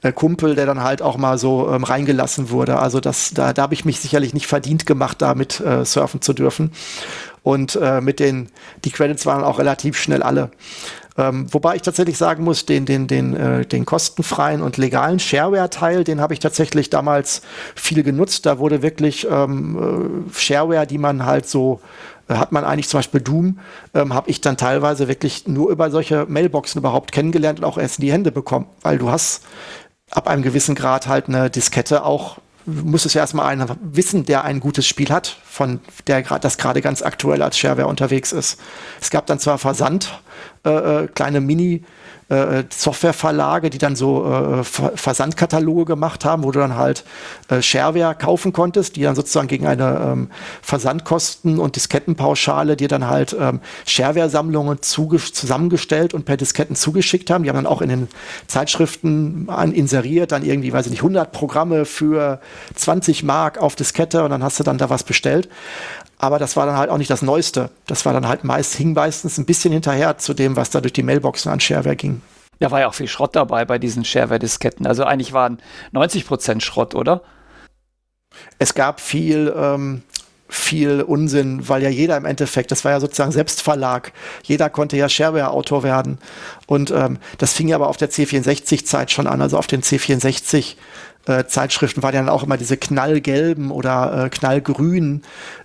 äh, 0.02 0.10
Kumpel, 0.10 0.56
der 0.56 0.66
dann 0.66 0.82
halt 0.82 1.00
auch 1.00 1.16
mal 1.16 1.38
so 1.38 1.70
ähm, 1.70 1.84
reingelassen 1.84 2.50
wurde. 2.50 2.78
Also 2.78 3.00
das, 3.00 3.32
da, 3.34 3.52
da 3.52 3.62
habe 3.62 3.74
ich 3.74 3.84
mich 3.84 4.00
sicherlich 4.00 4.34
nicht 4.34 4.48
verdient 4.48 4.84
gemacht, 4.84 5.22
damit 5.22 5.60
äh, 5.60 5.84
surfen 5.84 6.20
zu 6.20 6.32
dürfen. 6.32 6.72
Und 7.44 7.76
äh, 7.76 8.00
mit 8.00 8.20
den, 8.20 8.48
die 8.84 8.90
Credits 8.90 9.26
waren 9.26 9.44
auch 9.44 9.58
relativ 9.58 9.96
schnell 9.96 10.22
alle. 10.22 10.50
Ähm, 11.18 11.52
wobei 11.52 11.76
ich 11.76 11.82
tatsächlich 11.82 12.16
sagen 12.16 12.42
muss, 12.42 12.64
den, 12.64 12.86
den, 12.86 13.06
den, 13.06 13.36
äh, 13.36 13.66
den 13.66 13.84
kostenfreien 13.84 14.62
und 14.62 14.78
legalen 14.78 15.18
Shareware-Teil, 15.18 16.04
den 16.04 16.20
habe 16.20 16.32
ich 16.32 16.40
tatsächlich 16.40 16.88
damals 16.88 17.42
viel 17.74 18.02
genutzt. 18.02 18.46
Da 18.46 18.58
wurde 18.58 18.80
wirklich 18.80 19.26
ähm, 19.30 20.24
äh, 20.30 20.38
Shareware, 20.38 20.86
die 20.86 20.98
man 20.98 21.26
halt 21.26 21.46
so 21.46 21.80
hat 22.28 22.52
man 22.52 22.64
eigentlich 22.64 22.88
zum 22.88 22.98
Beispiel 22.98 23.20
Doom, 23.20 23.58
ähm, 23.94 24.14
habe 24.14 24.30
ich 24.30 24.40
dann 24.40 24.56
teilweise 24.56 25.08
wirklich 25.08 25.46
nur 25.46 25.70
über 25.70 25.90
solche 25.90 26.26
Mailboxen 26.26 26.78
überhaupt 26.78 27.12
kennengelernt 27.12 27.60
und 27.60 27.64
auch 27.64 27.78
erst 27.78 27.98
in 27.98 28.06
die 28.06 28.12
Hände 28.12 28.32
bekommen, 28.32 28.66
weil 28.82 28.98
du 28.98 29.10
hast 29.10 29.44
ab 30.10 30.28
einem 30.28 30.42
gewissen 30.42 30.74
Grad 30.74 31.06
halt 31.06 31.28
eine 31.28 31.50
Diskette 31.50 32.04
auch 32.04 32.38
muss 32.64 33.04
es 33.04 33.14
ja 33.14 33.22
erstmal 33.22 33.46
einer 33.46 33.76
wissen, 33.82 34.24
der 34.24 34.44
ein 34.44 34.60
gutes 34.60 34.86
Spiel 34.86 35.10
hat, 35.10 35.36
von 35.44 35.80
der 36.06 36.22
das 36.22 36.58
gerade 36.58 36.80
ganz 36.80 37.02
aktuell 37.02 37.42
als 37.42 37.58
Shareware 37.58 37.88
unterwegs 37.88 38.32
ist. 38.32 38.60
Es 39.00 39.10
gab 39.10 39.26
dann 39.26 39.38
zwar 39.38 39.58
Versand, 39.58 40.20
äh, 40.64 41.04
äh 41.04 41.08
kleine 41.08 41.40
Mini- 41.40 41.84
äh, 42.32 42.64
Softwareverlage, 42.70 43.68
die 43.68 43.78
dann 43.78 43.94
so 43.94 44.24
äh, 44.24 44.64
Versandkataloge 44.64 45.84
gemacht 45.84 46.24
haben, 46.24 46.44
wo 46.44 46.50
du 46.50 46.60
dann 46.60 46.76
halt 46.76 47.04
äh, 47.48 47.60
Shareware 47.60 48.14
kaufen 48.14 48.52
konntest, 48.52 48.96
die 48.96 49.02
dann 49.02 49.14
sozusagen 49.14 49.48
gegen 49.48 49.66
eine 49.66 50.00
ähm, 50.12 50.30
Versandkosten- 50.62 51.58
und 51.58 51.76
Diskettenpauschale 51.76 52.76
dir 52.76 52.88
dann 52.88 53.08
halt 53.08 53.36
ähm, 53.38 53.60
Shareware-Sammlungen 53.86 54.80
zusammengestellt 54.80 56.14
und 56.14 56.24
per 56.24 56.38
Disketten 56.38 56.74
zugeschickt 56.74 57.30
haben. 57.30 57.44
Die 57.44 57.50
haben 57.50 57.56
dann 57.56 57.66
auch 57.66 57.82
in 57.82 57.90
den 57.90 58.08
Zeitschriften 58.46 59.50
an, 59.50 59.72
inseriert, 59.72 60.32
dann 60.32 60.42
irgendwie, 60.42 60.72
weiß 60.72 60.86
ich 60.86 60.92
nicht, 60.92 61.00
100 61.00 61.32
Programme 61.32 61.84
für 61.84 62.40
20 62.74 63.24
Mark 63.24 63.58
auf 63.58 63.76
Diskette 63.76 64.24
und 64.24 64.30
dann 64.30 64.42
hast 64.42 64.58
du 64.58 64.64
dann 64.64 64.78
da 64.78 64.88
was 64.88 65.04
bestellt. 65.04 65.50
Aber 66.22 66.38
das 66.38 66.56
war 66.56 66.66
dann 66.66 66.76
halt 66.76 66.88
auch 66.88 66.98
nicht 66.98 67.10
das 67.10 67.20
Neueste. 67.20 67.70
Das 67.88 68.06
war 68.06 68.12
dann 68.12 68.28
halt 68.28 68.44
meist, 68.44 68.76
hing 68.76 68.92
meistens 68.92 69.38
ein 69.38 69.44
bisschen 69.44 69.72
hinterher 69.72 70.18
zu 70.18 70.34
dem, 70.34 70.54
was 70.54 70.70
da 70.70 70.80
durch 70.80 70.92
die 70.92 71.02
Mailboxen 71.02 71.50
an 71.50 71.58
Shareware 71.58 71.96
ging. 71.96 72.22
Da 72.60 72.70
war 72.70 72.78
ja 72.78 72.88
auch 72.88 72.94
viel 72.94 73.08
Schrott 73.08 73.34
dabei 73.34 73.64
bei 73.64 73.80
diesen 73.80 74.04
Shareware-Disketten. 74.04 74.86
Also 74.86 75.02
eigentlich 75.02 75.32
waren 75.32 75.58
90 75.90 76.24
Prozent 76.24 76.62
Schrott, 76.62 76.94
oder? 76.94 77.22
Es 78.60 78.74
gab 78.74 79.00
viel, 79.00 79.52
ähm, 79.56 80.02
viel 80.48 81.02
Unsinn, 81.02 81.68
weil 81.68 81.82
ja 81.82 81.88
jeder 81.88 82.16
im 82.16 82.24
Endeffekt, 82.24 82.70
das 82.70 82.84
war 82.84 82.92
ja 82.92 83.00
sozusagen 83.00 83.32
Selbstverlag, 83.32 84.12
jeder 84.44 84.70
konnte 84.70 84.96
ja 84.96 85.08
Shareware-Autor 85.08 85.82
werden. 85.82 86.18
Und 86.68 86.92
ähm, 86.92 87.18
das 87.38 87.52
fing 87.52 87.66
ja 87.66 87.74
aber 87.74 87.88
auf 87.88 87.96
der 87.96 88.10
C64-Zeit 88.10 89.10
schon 89.10 89.26
an, 89.26 89.42
also 89.42 89.58
auf 89.58 89.66
den 89.66 89.82
C64 89.82 90.76
äh, 91.26 91.44
Zeitschriften 91.46 92.02
waren 92.02 92.14
ja 92.14 92.20
dann 92.20 92.28
auch 92.28 92.42
immer 92.42 92.56
diese 92.56 92.76
knallgelben 92.76 93.70
oder 93.70 94.24
äh, 94.24 94.28
knallgrünen 94.28 95.22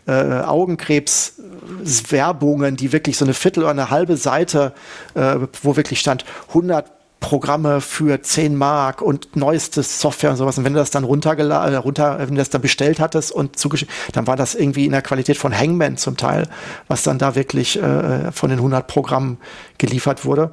äh, 0.08 0.42
Augenkrebs-Werbungen, 0.42 2.76
die 2.76 2.92
wirklich 2.92 3.18
so 3.18 3.26
eine 3.26 3.34
Viertel 3.34 3.64
oder 3.64 3.72
eine 3.72 3.90
halbe 3.90 4.18
Seite, 4.18 4.74
äh, 5.16 5.38
wo 5.64 5.76
wirklich 5.76 6.00
stand 6.00 6.26
100 6.50 6.92
Programme 7.20 7.82
für 7.82 8.22
10 8.22 8.56
Mark 8.56 9.02
und 9.02 9.36
neuestes 9.36 10.00
Software 10.00 10.30
und 10.30 10.38
sowas. 10.38 10.60
Und 10.60 10.66
wenn 10.66 10.74
du 10.74 10.80
das 10.80 10.92
dann 10.92 11.04
runtergeladen, 11.04 11.74
äh, 11.74 11.78
runter, 11.78 12.20
wenn 12.20 12.30
du 12.30 12.36
das 12.36 12.52
dann 12.52 12.62
bestellt 12.62 13.00
hattest 13.00 13.32
und 13.32 13.58
zugeschickt, 13.58 13.92
dann 14.14 14.28
war 14.28 14.36
das 14.36 14.54
irgendwie 14.54 14.86
in 14.86 14.92
der 14.92 15.02
Qualität 15.02 15.38
von 15.38 15.58
Hangman 15.58 15.98
zum 15.98 16.18
Teil, 16.18 16.48
was 16.88 17.02
dann 17.04 17.18
da 17.18 17.34
wirklich 17.36 17.82
äh, 17.82 18.32
von 18.32 18.50
den 18.50 18.60
100 18.60 18.86
Programmen 18.86 19.40
geliefert 19.80 20.26
wurde. 20.26 20.52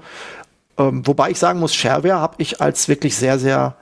Ähm, 0.78 1.06
wobei 1.06 1.28
ich 1.30 1.38
sagen 1.38 1.60
muss, 1.60 1.74
Shareware 1.74 2.18
habe 2.18 2.36
ich 2.38 2.62
als 2.62 2.88
wirklich 2.88 3.14
sehr, 3.16 3.38
sehr 3.38 3.76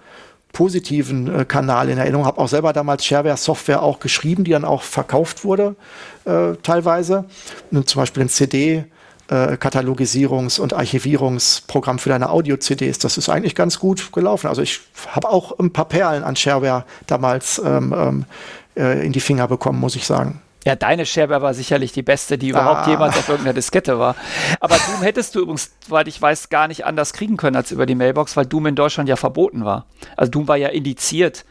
positiven 0.53 1.41
äh, 1.41 1.45
Kanal 1.45 1.89
in 1.89 1.99
Erinnerung. 1.99 2.27
Habe 2.27 2.41
auch 2.41 2.49
selber 2.49 2.73
damals 2.73 3.05
Shareware-Software 3.05 3.83
auch 3.83 4.01
geschrieben, 4.01 4.45
die 4.45 4.53
dann 4.53 4.65
auch 4.65 4.83
verkauft 4.83 5.45
wurde 5.45 5.77
äh, 6.25 6.55
teilweise. 6.63 7.25
Und 7.71 7.89
zum 7.89 8.03
Beispiel 8.03 8.23
ein 8.23 8.29
CD. 8.29 8.85
Äh, 9.29 9.57
Katalogisierungs- 9.57 10.61
und 10.61 10.75
Archivierungsprogramm 10.75 11.99
für 11.99 12.11
deine 12.11 12.29
Audio-CDs. 12.29 12.99
Das 12.99 13.17
ist 13.17 13.29
eigentlich 13.29 13.55
ganz 13.55 13.79
gut 13.79 14.13
gelaufen. 14.13 14.49
Also 14.49 14.61
ich 14.61 14.81
habe 15.09 15.31
auch 15.31 15.59
ein 15.59 15.73
paar 15.73 15.87
Perlen 15.87 16.23
an 16.23 16.37
Shareware 16.37 16.85
damals 17.07 17.63
ähm, 17.65 17.95
ähm, 17.97 18.25
äh, 18.77 19.07
in 19.07 19.13
die 19.13 19.21
Finger 19.21 19.49
bekommen, 19.49 19.81
muss 19.81 19.97
ich 19.97 20.05
sagen. 20.05 20.43
Ja, 20.65 20.77
deine 20.77 21.07
Shareware 21.07 21.43
war 21.43 21.55
sicherlich 21.55 21.93
die 21.93 22.03
beste, 22.03 22.39
die 22.39 22.49
überhaupt 22.49 22.87
ah. 22.87 22.91
jemals 22.91 23.17
auf 23.19 23.29
irgendeiner 23.29 23.55
Diskette 23.55 23.99
war. 23.99 24.15
Aber 24.61 24.77
Doom 24.77 25.03
hättest 25.03 25.35
du 25.35 25.41
übrigens, 25.41 25.75
weil 25.89 26.07
ich 26.07 26.23
weiß, 26.23 26.51
gar 26.51 26.69
nicht 26.69 26.87
anders 26.87 27.13
kriegen 27.13 27.37
können 27.37 27.57
als 27.57 27.73
über 27.73 27.85
die 27.85 27.97
Mailbox, 27.97 28.37
weil 28.37 28.47
Doom 28.47 28.67
in 28.67 28.77
Deutschland 28.77 29.09
ja 29.09 29.17
verboten 29.17 29.65
war. 29.65 29.87
Also 30.17 30.31
Doom 30.31 30.47
war 30.47 30.57
ja 30.57 30.69
indiziert. 30.69 31.45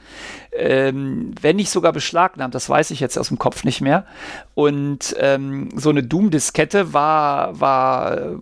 Ähm, 0.54 1.36
wenn 1.42 1.58
nicht 1.58 1.72
sogar 1.72 1.92
beschlagnahmt, 1.92 2.56
das 2.56 2.70
weiß 2.70 2.92
ich 2.92 3.02
jetzt 3.02 3.18
aus 3.18 3.28
dem 3.28 3.38
Kopf 3.38 3.66
nicht 3.66 3.82
mehr. 3.82 4.06
Und 4.54 5.14
ähm, 5.20 5.70
so 5.76 5.90
eine 5.90 6.04
Doom-Diskette 6.04 6.94
war, 6.94 7.60
war 7.60 8.18
äh, 8.18 8.36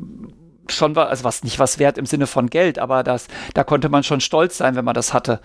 schon, 0.68 0.96
also 0.96 1.24
was 1.24 1.44
nicht 1.44 1.58
was 1.58 1.80
wert 1.80 1.98
im 1.98 2.06
Sinne 2.06 2.28
von 2.28 2.48
Geld, 2.48 2.78
aber 2.78 3.04
das, 3.04 3.28
da 3.56 3.64
konnte 3.64 3.90
man 3.90 4.04
schon 4.04 4.22
stolz 4.22 4.60
sein, 4.60 4.76
wenn 4.76 4.86
man 4.86 4.94
das 4.94 5.16
hatte. 5.16 5.40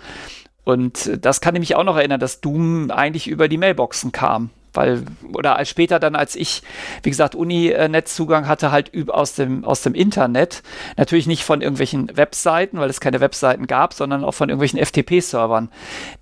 Und 0.64 1.24
das 1.24 1.40
kann 1.40 1.54
ich 1.54 1.60
mich 1.60 1.76
auch 1.76 1.84
noch 1.84 1.96
erinnern, 1.96 2.20
dass 2.20 2.42
Doom 2.42 2.90
eigentlich 2.90 3.26
über 3.26 3.48
die 3.48 3.58
Mailboxen 3.58 4.12
kam 4.12 4.50
weil, 4.74 5.04
oder 5.32 5.56
als 5.56 5.68
später 5.68 5.98
dann, 5.98 6.14
als 6.14 6.36
ich, 6.36 6.62
wie 7.02 7.10
gesagt, 7.10 7.34
Uni-Netzzugang 7.34 8.46
hatte, 8.48 8.70
halt 8.70 8.90
aus 9.08 9.34
dem, 9.34 9.64
aus 9.64 9.82
dem 9.82 9.94
Internet, 9.94 10.62
natürlich 10.96 11.26
nicht 11.26 11.44
von 11.44 11.60
irgendwelchen 11.60 12.16
Webseiten, 12.16 12.78
weil 12.78 12.90
es 12.90 13.00
keine 13.00 13.20
Webseiten 13.20 13.66
gab, 13.66 13.94
sondern 13.94 14.24
auch 14.24 14.34
von 14.34 14.48
irgendwelchen 14.48 14.78
FTP-Servern, 14.78 15.70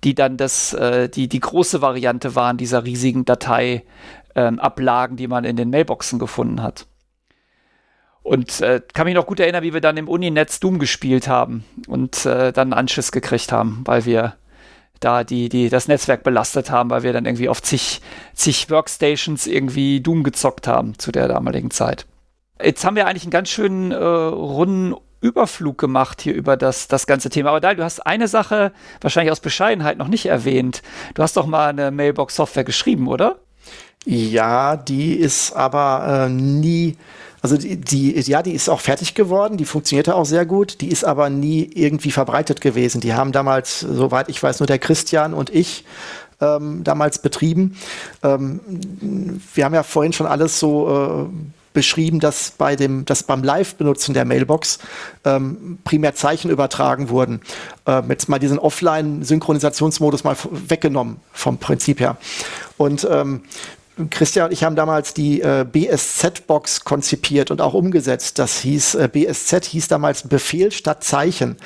die 0.03 0.15
dann 0.15 0.37
das, 0.37 0.73
äh, 0.73 1.09
die, 1.09 1.27
die 1.27 1.39
große 1.39 1.81
Variante 1.81 2.35
waren 2.35 2.57
dieser 2.57 2.83
riesigen 2.83 3.25
Dateiablagen, 3.25 5.13
ähm, 5.13 5.17
die 5.17 5.27
man 5.27 5.43
in 5.43 5.55
den 5.55 5.69
Mailboxen 5.69 6.19
gefunden 6.19 6.61
hat. 6.61 6.85
Und 8.23 8.61
äh, 8.61 8.81
kann 8.93 9.05
mich 9.05 9.15
noch 9.15 9.25
gut 9.25 9.41
erinnern, 9.41 9.63
wie 9.63 9.73
wir 9.73 9.81
dann 9.81 9.97
im 9.97 10.07
Uninetz 10.07 10.61
Doom 10.61 10.79
gespielt 10.79 11.27
haben 11.27 11.65
und 11.87 12.25
äh, 12.25 12.53
dann 12.53 12.71
einen 12.71 12.79
Anschiss 12.79 13.11
gekriegt 13.11 13.51
haben, 13.51 13.81
weil 13.83 14.05
wir 14.05 14.37
da 15.03 15.23
die, 15.23 15.49
die 15.49 15.69
das 15.69 15.87
Netzwerk 15.87 16.23
belastet 16.23 16.71
haben, 16.71 16.89
weil 16.89 17.03
wir 17.03 17.13
dann 17.13 17.25
irgendwie 17.25 17.49
auf 17.49 17.61
zig, 17.61 18.01
zig 18.33 18.69
Workstations 18.69 19.47
irgendwie 19.47 20.01
Doom 20.01 20.23
gezockt 20.23 20.67
haben 20.67 20.97
zu 20.97 21.11
der 21.11 21.27
damaligen 21.27 21.71
Zeit. 21.71 22.05
Jetzt 22.61 22.85
haben 22.85 22.95
wir 22.95 23.07
eigentlich 23.07 23.23
einen 23.23 23.31
ganz 23.31 23.49
schönen 23.49 23.91
äh, 23.91 23.95
runden 23.95 24.95
Überflug 25.21 25.77
gemacht 25.77 26.21
hier 26.21 26.33
über 26.33 26.57
das, 26.57 26.87
das 26.87 27.07
ganze 27.07 27.29
Thema. 27.29 27.49
Aber 27.49 27.61
Dal, 27.61 27.75
du 27.75 27.83
hast 27.83 28.05
eine 28.05 28.27
Sache 28.27 28.73
wahrscheinlich 29.01 29.31
aus 29.31 29.39
Bescheidenheit 29.39 29.97
noch 29.97 30.09
nicht 30.09 30.25
erwähnt. 30.25 30.81
Du 31.15 31.23
hast 31.23 31.37
doch 31.37 31.45
mal 31.45 31.69
eine 31.69 31.91
Mailbox-Software 31.91 32.65
geschrieben, 32.65 33.07
oder? 33.07 33.37
Ja, 34.05 34.75
die 34.75 35.13
ist 35.13 35.53
aber 35.53 36.25
äh, 36.25 36.29
nie 36.29 36.97
also 37.43 37.57
die, 37.57 37.75
die, 37.75 38.13
ja, 38.21 38.41
die 38.41 38.53
ist 38.53 38.69
auch 38.69 38.79
fertig 38.79 39.15
geworden, 39.15 39.57
die 39.57 39.65
funktionierte 39.65 40.15
auch 40.15 40.23
sehr 40.23 40.45
gut, 40.45 40.79
die 40.79 40.87
ist 40.87 41.03
aber 41.03 41.29
nie 41.29 41.69
irgendwie 41.75 42.11
verbreitet 42.11 42.61
gewesen. 42.61 43.01
Die 43.01 43.13
haben 43.13 43.33
damals, 43.33 43.81
soweit 43.81 44.29
ich 44.29 44.41
weiß, 44.41 44.61
nur 44.61 44.67
der 44.67 44.79
Christian 44.79 45.33
und 45.33 45.49
ich 45.49 45.83
ähm, 46.39 46.85
damals 46.85 47.19
betrieben. 47.19 47.75
Ähm, 48.23 48.61
wir 49.53 49.65
haben 49.65 49.73
ja 49.73 49.83
vorhin 49.83 50.13
schon 50.13 50.25
alles 50.25 50.57
so 50.57 51.27
äh, 51.29 51.35
beschrieben, 51.73 52.21
dass 52.21 52.51
bei 52.51 52.77
dem, 52.77 53.03
dass 53.03 53.23
beim 53.23 53.43
Live-Benutzen 53.43 54.13
der 54.13 54.23
Mailbox 54.23 54.79
ähm, 55.25 55.79
primär 55.83 56.15
Zeichen 56.15 56.49
übertragen 56.49 57.09
wurden. 57.09 57.41
Ähm, 57.85 58.05
jetzt 58.09 58.29
mal 58.29 58.39
diesen 58.39 58.57
Offline-Synchronisationsmodus 58.57 60.23
mal 60.23 60.37
weggenommen 60.49 61.17
vom 61.33 61.57
Prinzip 61.57 61.99
her. 61.99 62.15
Und 62.77 63.05
ähm, 63.11 63.41
Christian 64.09 64.47
und 64.47 64.53
ich 64.53 64.63
haben 64.63 64.75
damals 64.75 65.13
die 65.13 65.41
äh, 65.41 65.65
BSZ-Box 65.71 66.83
konzipiert 66.83 67.51
und 67.51 67.61
auch 67.61 67.75
umgesetzt. 67.75 68.39
Das 68.39 68.59
hieß, 68.59 68.95
äh, 68.95 69.07
BSZ 69.07 69.65
hieß 69.65 69.87
damals 69.87 70.27
Befehl 70.27 70.71
statt 70.71 71.03
Zeichen. 71.03 71.57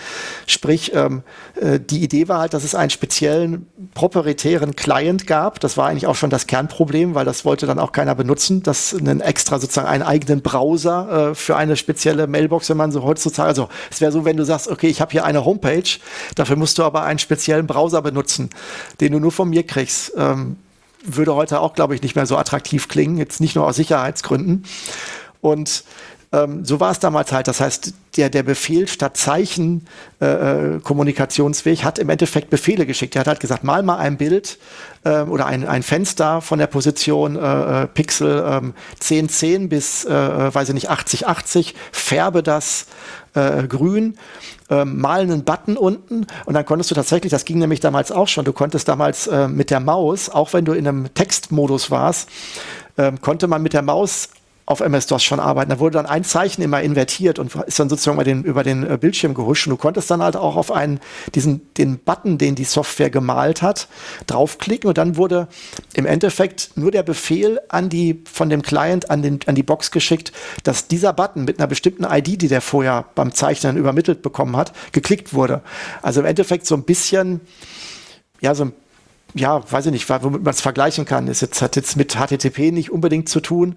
Sprich, 0.46 0.92
ähm, 0.94 1.24
äh, 1.56 1.80
die 1.80 2.04
Idee 2.04 2.28
war 2.28 2.40
halt, 2.40 2.54
dass 2.54 2.66
es 2.66 2.76
einen 2.76 2.90
speziellen 2.90 3.68
proprietären 3.94 4.76
Client 4.76 5.26
gab. 5.26 5.62
Das 5.62 5.78
war 5.78 5.88
eigentlich 5.88 6.06
auch 6.06 6.16
schon 6.16 6.30
das 6.30 6.48
Kernproblem, 6.48 7.16
weil 7.16 7.24
das 7.24 7.46
wollte 7.46 7.66
dann 7.66 7.80
auch 7.80 7.94
keiner 7.94 8.14
benutzen, 8.14 8.62
dass 8.62 8.94
einen 8.94 9.22
extra 9.22 9.58
sozusagen 9.60 9.88
einen 9.88 10.04
eigenen 10.04 10.42
Browser 10.42 11.30
äh, 11.30 11.36
für 11.36 11.56
eine 11.56 11.78
spezielle 11.78 12.28
Mailbox, 12.28 12.70
wenn 12.70 12.78
man 12.78 12.92
so 12.92 13.04
heutzutage, 13.04 13.48
also 13.48 13.70
es 13.90 14.02
wäre 14.02 14.12
so, 14.12 14.26
wenn 14.26 14.36
du 14.36 14.44
sagst, 14.44 14.68
okay, 14.68 14.88
ich 14.88 15.00
habe 15.00 15.12
hier 15.12 15.24
eine 15.24 15.46
Homepage, 15.46 15.90
dafür 16.36 16.58
musst 16.58 16.78
du 16.78 16.84
aber 16.84 17.04
einen 17.04 17.20
speziellen 17.20 17.68
Browser 17.68 18.02
benutzen, 18.02 18.50
den 19.00 19.14
du 19.14 19.20
nur 19.20 19.32
von 19.32 19.50
mir 19.50 19.64
kriegst. 19.66 20.12
Ähm, 20.18 20.58
würde 21.04 21.36
heute 21.36 21.60
auch, 21.60 21.74
glaube 21.74 21.96
ich, 21.96 22.02
nicht 22.02 22.16
mehr 22.16 22.26
so 22.26 22.38
attraktiv 22.38 22.88
klingen, 22.88 23.18
jetzt 23.18 23.42
nicht 23.42 23.56
nur 23.56 23.66
aus 23.66 23.76
Sicherheitsgründen. 23.76 24.66
Und 25.42 25.84
ähm, 26.34 26.66
so 26.66 26.80
war 26.80 26.92
es 26.92 27.00
damals 27.00 27.32
halt. 27.32 27.48
Das 27.48 27.62
heißt, 27.62 27.94
der, 28.18 28.30
der 28.30 28.44
Befehl 28.44 28.88
statt 28.88 29.16
Zeichen 29.16 29.88
äh, 30.20 30.26
äh, 30.76 30.80
Kommunikationsweg 30.80 31.84
hat 31.84 32.00
im 32.00 32.10
Endeffekt 32.10 32.50
Befehle 32.50 32.86
geschickt. 32.86 33.16
Er 33.16 33.22
hat 33.22 33.28
halt 33.28 33.40
gesagt, 33.40 33.64
mal 33.64 33.82
mal 33.84 33.98
ein 33.98 34.18
Bild 34.18 34.58
äh, 35.06 35.22
oder 35.22 35.46
ein, 35.46 35.66
ein 35.66 35.84
Fenster 35.84 36.42
von 36.42 36.60
der 36.60 36.68
Position 36.68 37.38
äh, 37.38 37.84
äh 37.84 37.88
Pixel 37.88 38.40
äh, 38.40 38.62
1010 38.96 39.70
bis, 39.70 40.04
äh, 40.04 40.54
weiß 40.54 40.68
ich 40.70 40.74
nicht, 40.74 40.90
8080, 40.90 41.76
färbe 41.92 42.44
das 42.44 42.88
äh, 43.34 43.64
grün 43.64 44.18
ähm, 44.70 45.00
mal 45.00 45.22
einen 45.22 45.44
Button 45.44 45.78
unten 45.78 46.28
und 46.46 46.54
dann 46.54 46.66
konntest 46.66 46.92
du 46.92 46.96
tatsächlich, 46.96 47.32
das 47.32 47.46
ging 47.46 47.60
nämlich 47.60 47.80
damals 47.80 48.12
auch 48.12 48.28
schon, 48.28 48.46
du 48.46 48.54
konntest 48.54 48.88
damals 48.88 49.28
äh, 49.28 49.48
mit 49.48 49.70
der 49.70 49.80
Maus, 49.80 50.30
auch 50.30 50.54
wenn 50.54 50.66
du 50.66 50.74
in 50.74 50.88
einem 50.88 51.14
Textmodus 51.14 51.92
warst, 51.92 52.30
äh, 52.98 53.12
konnte 53.22 53.48
man 53.48 53.62
mit 53.62 53.74
der 53.74 53.82
Maus 53.82 54.30
auf 54.68 54.82
MS-DOS 54.82 55.24
schon 55.24 55.40
arbeiten. 55.40 55.70
Da 55.70 55.80
wurde 55.80 55.94
dann 55.94 56.06
ein 56.06 56.26
Zeichen 56.26 56.62
immer 56.62 56.82
invertiert 56.82 57.40
und 57.40 57.56
ist 57.56 57.80
dann 57.80 57.88
sozusagen 57.88 58.18
über 58.18 58.26
den, 58.26 58.44
über 58.44 58.64
den 58.64 58.84
äh, 58.84 58.98
Bildschirm 58.98 59.34
gehuscht. 59.34 59.66
Und 59.66 59.72
du 59.72 59.78
konntest 59.78 60.12
dann 60.12 60.22
halt 60.22 60.36
auch 60.36 60.58
auf 60.58 60.74
einen, 60.74 61.00
diesen, 61.34 61.74
den 61.76 62.00
Button, 62.00 62.38
den 62.38 62.56
die 62.56 62.66
Software 62.66 63.10
gemalt 63.10 63.62
hat, 63.62 63.88
draufklicken 64.28 64.90
und 64.90 64.98
dann 64.98 65.16
wurde 65.16 65.48
im 65.94 66.06
Endeffekt 66.06 66.72
nur 66.76 66.92
der 66.92 67.04
Befehl 67.04 67.62
an 67.70 67.88
die, 67.88 68.22
von 68.30 68.50
dem 68.50 68.62
Client 68.62 69.10
an, 69.10 69.22
den, 69.22 69.40
an 69.46 69.56
die 69.56 69.64
Box 69.64 69.90
geschickt, 69.90 70.34
dass 70.64 70.90
dieser 70.90 71.14
Button 71.14 71.46
mit 71.46 71.60
einer 71.60 71.68
bestimmten 71.68 72.04
ID, 72.04 72.42
die 72.42 72.50
der 72.50 72.60
vorher 72.60 73.06
beim 73.16 73.34
Zeichnen 73.34 73.78
übermittelt 73.78 74.22
bekommen 74.22 74.58
hat, 74.58 74.74
geklickt 74.92 75.34
wurde. 75.34 75.62
Also 76.02 76.20
im 76.20 76.26
Endeffekt 76.26 76.66
so 76.66 76.76
ein 76.76 76.84
bisschen, 76.84 77.40
ja, 78.42 78.54
so 78.54 78.66
ein 78.66 78.74
ja, 79.34 79.62
weiß 79.70 79.88
ich 79.88 79.92
nicht, 79.92 80.10
womit 80.10 80.44
man 80.44 80.54
es 80.54 80.62
vergleichen 80.62 81.06
kann. 81.06 81.28
Es 81.28 81.42
hat 81.42 81.76
jetzt 81.76 81.96
mit 81.96 82.16
HTTP 82.16 82.72
nicht 82.72 82.92
unbedingt 82.92 83.30
zu 83.30 83.40
tun, 83.40 83.76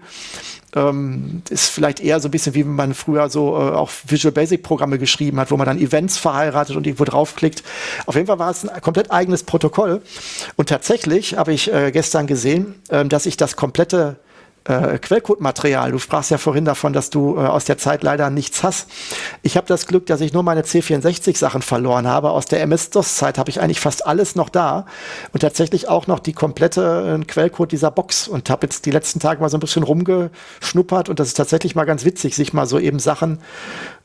ähm, 0.75 1.41
ist 1.49 1.69
vielleicht 1.69 1.99
eher 1.99 2.19
so 2.19 2.27
ein 2.27 2.31
bisschen 2.31 2.53
wie 2.53 2.63
man 2.63 2.93
früher 2.93 3.29
so 3.29 3.55
äh, 3.55 3.71
auch 3.71 3.91
Visual 4.07 4.31
Basic 4.31 4.63
Programme 4.63 4.97
geschrieben 4.97 5.39
hat, 5.39 5.51
wo 5.51 5.57
man 5.57 5.67
dann 5.67 5.79
Events 5.79 6.17
verheiratet 6.17 6.75
und 6.75 6.87
irgendwo 6.87 7.03
draufklickt. 7.03 7.63
Auf 8.05 8.15
jeden 8.15 8.27
Fall 8.27 8.39
war 8.39 8.51
es 8.51 8.67
ein 8.67 8.81
komplett 8.81 9.11
eigenes 9.11 9.43
Protokoll. 9.43 10.01
Und 10.55 10.69
tatsächlich 10.69 11.37
habe 11.37 11.53
ich 11.53 11.71
äh, 11.71 11.91
gestern 11.91 12.27
gesehen, 12.27 12.75
äh, 12.89 13.05
dass 13.05 13.25
ich 13.25 13.37
das 13.37 13.55
komplette 13.55 14.17
äh, 14.65 14.97
Quellcode-Material. 14.99 15.91
Du 15.91 15.99
sprachst 15.99 16.31
ja 16.31 16.37
vorhin 16.37 16.65
davon, 16.65 16.93
dass 16.93 17.09
du 17.09 17.35
äh, 17.37 17.39
aus 17.39 17.65
der 17.65 17.77
Zeit 17.77 18.03
leider 18.03 18.29
nichts 18.29 18.63
hast. 18.63 18.89
Ich 19.41 19.57
habe 19.57 19.67
das 19.67 19.87
Glück, 19.87 20.05
dass 20.05 20.21
ich 20.21 20.33
nur 20.33 20.43
meine 20.43 20.61
C64-Sachen 20.61 21.61
verloren 21.61 22.07
habe. 22.07 22.31
Aus 22.31 22.45
der 22.45 22.61
MS-DOS-Zeit 22.61 23.37
habe 23.37 23.49
ich 23.49 23.61
eigentlich 23.61 23.79
fast 23.79 24.05
alles 24.05 24.35
noch 24.35 24.49
da 24.49 24.85
und 25.33 25.39
tatsächlich 25.39 25.89
auch 25.89 26.07
noch 26.07 26.19
die 26.19 26.33
komplette 26.33 27.19
äh, 27.21 27.25
Quellcode 27.25 27.71
dieser 27.71 27.91
Box 27.91 28.27
und 28.27 28.49
habe 28.49 28.65
jetzt 28.65 28.85
die 28.85 28.91
letzten 28.91 29.19
Tage 29.19 29.41
mal 29.41 29.49
so 29.49 29.57
ein 29.57 29.61
bisschen 29.61 29.83
rumgeschnuppert 29.83 31.09
und 31.09 31.19
das 31.19 31.29
ist 31.29 31.37
tatsächlich 31.37 31.75
mal 31.75 31.85
ganz 31.85 32.05
witzig, 32.05 32.35
sich 32.35 32.53
mal 32.53 32.65
so 32.65 32.79
eben 32.79 32.99
Sachen 32.99 33.39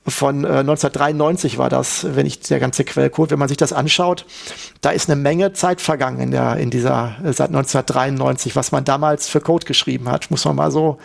von 0.08 0.44
äh, 0.44 0.58
1993 0.58 1.58
war 1.58 1.68
das, 1.68 2.06
wenn 2.14 2.26
ich 2.26 2.40
der 2.40 2.60
ganze 2.60 2.84
Quellcode, 2.84 3.30
wenn 3.30 3.38
man 3.38 3.48
sich 3.48 3.56
das 3.56 3.72
anschaut, 3.72 4.24
da 4.80 4.90
ist 4.90 5.10
eine 5.10 5.20
Menge 5.20 5.52
Zeit 5.52 5.80
vergangen 5.80 6.20
in 6.20 6.30
der 6.30 6.56
in 6.56 6.70
dieser 6.70 7.16
äh, 7.24 7.32
seit 7.32 7.48
1993, 7.48 8.56
was 8.56 8.72
man 8.72 8.84
damals 8.84 9.28
für 9.28 9.40
Code 9.40 9.66
geschrieben 9.66 10.08
hat, 10.08 10.30
muss 10.30 10.44
man 10.44 10.56
mal 10.56 10.70
so 10.70 10.98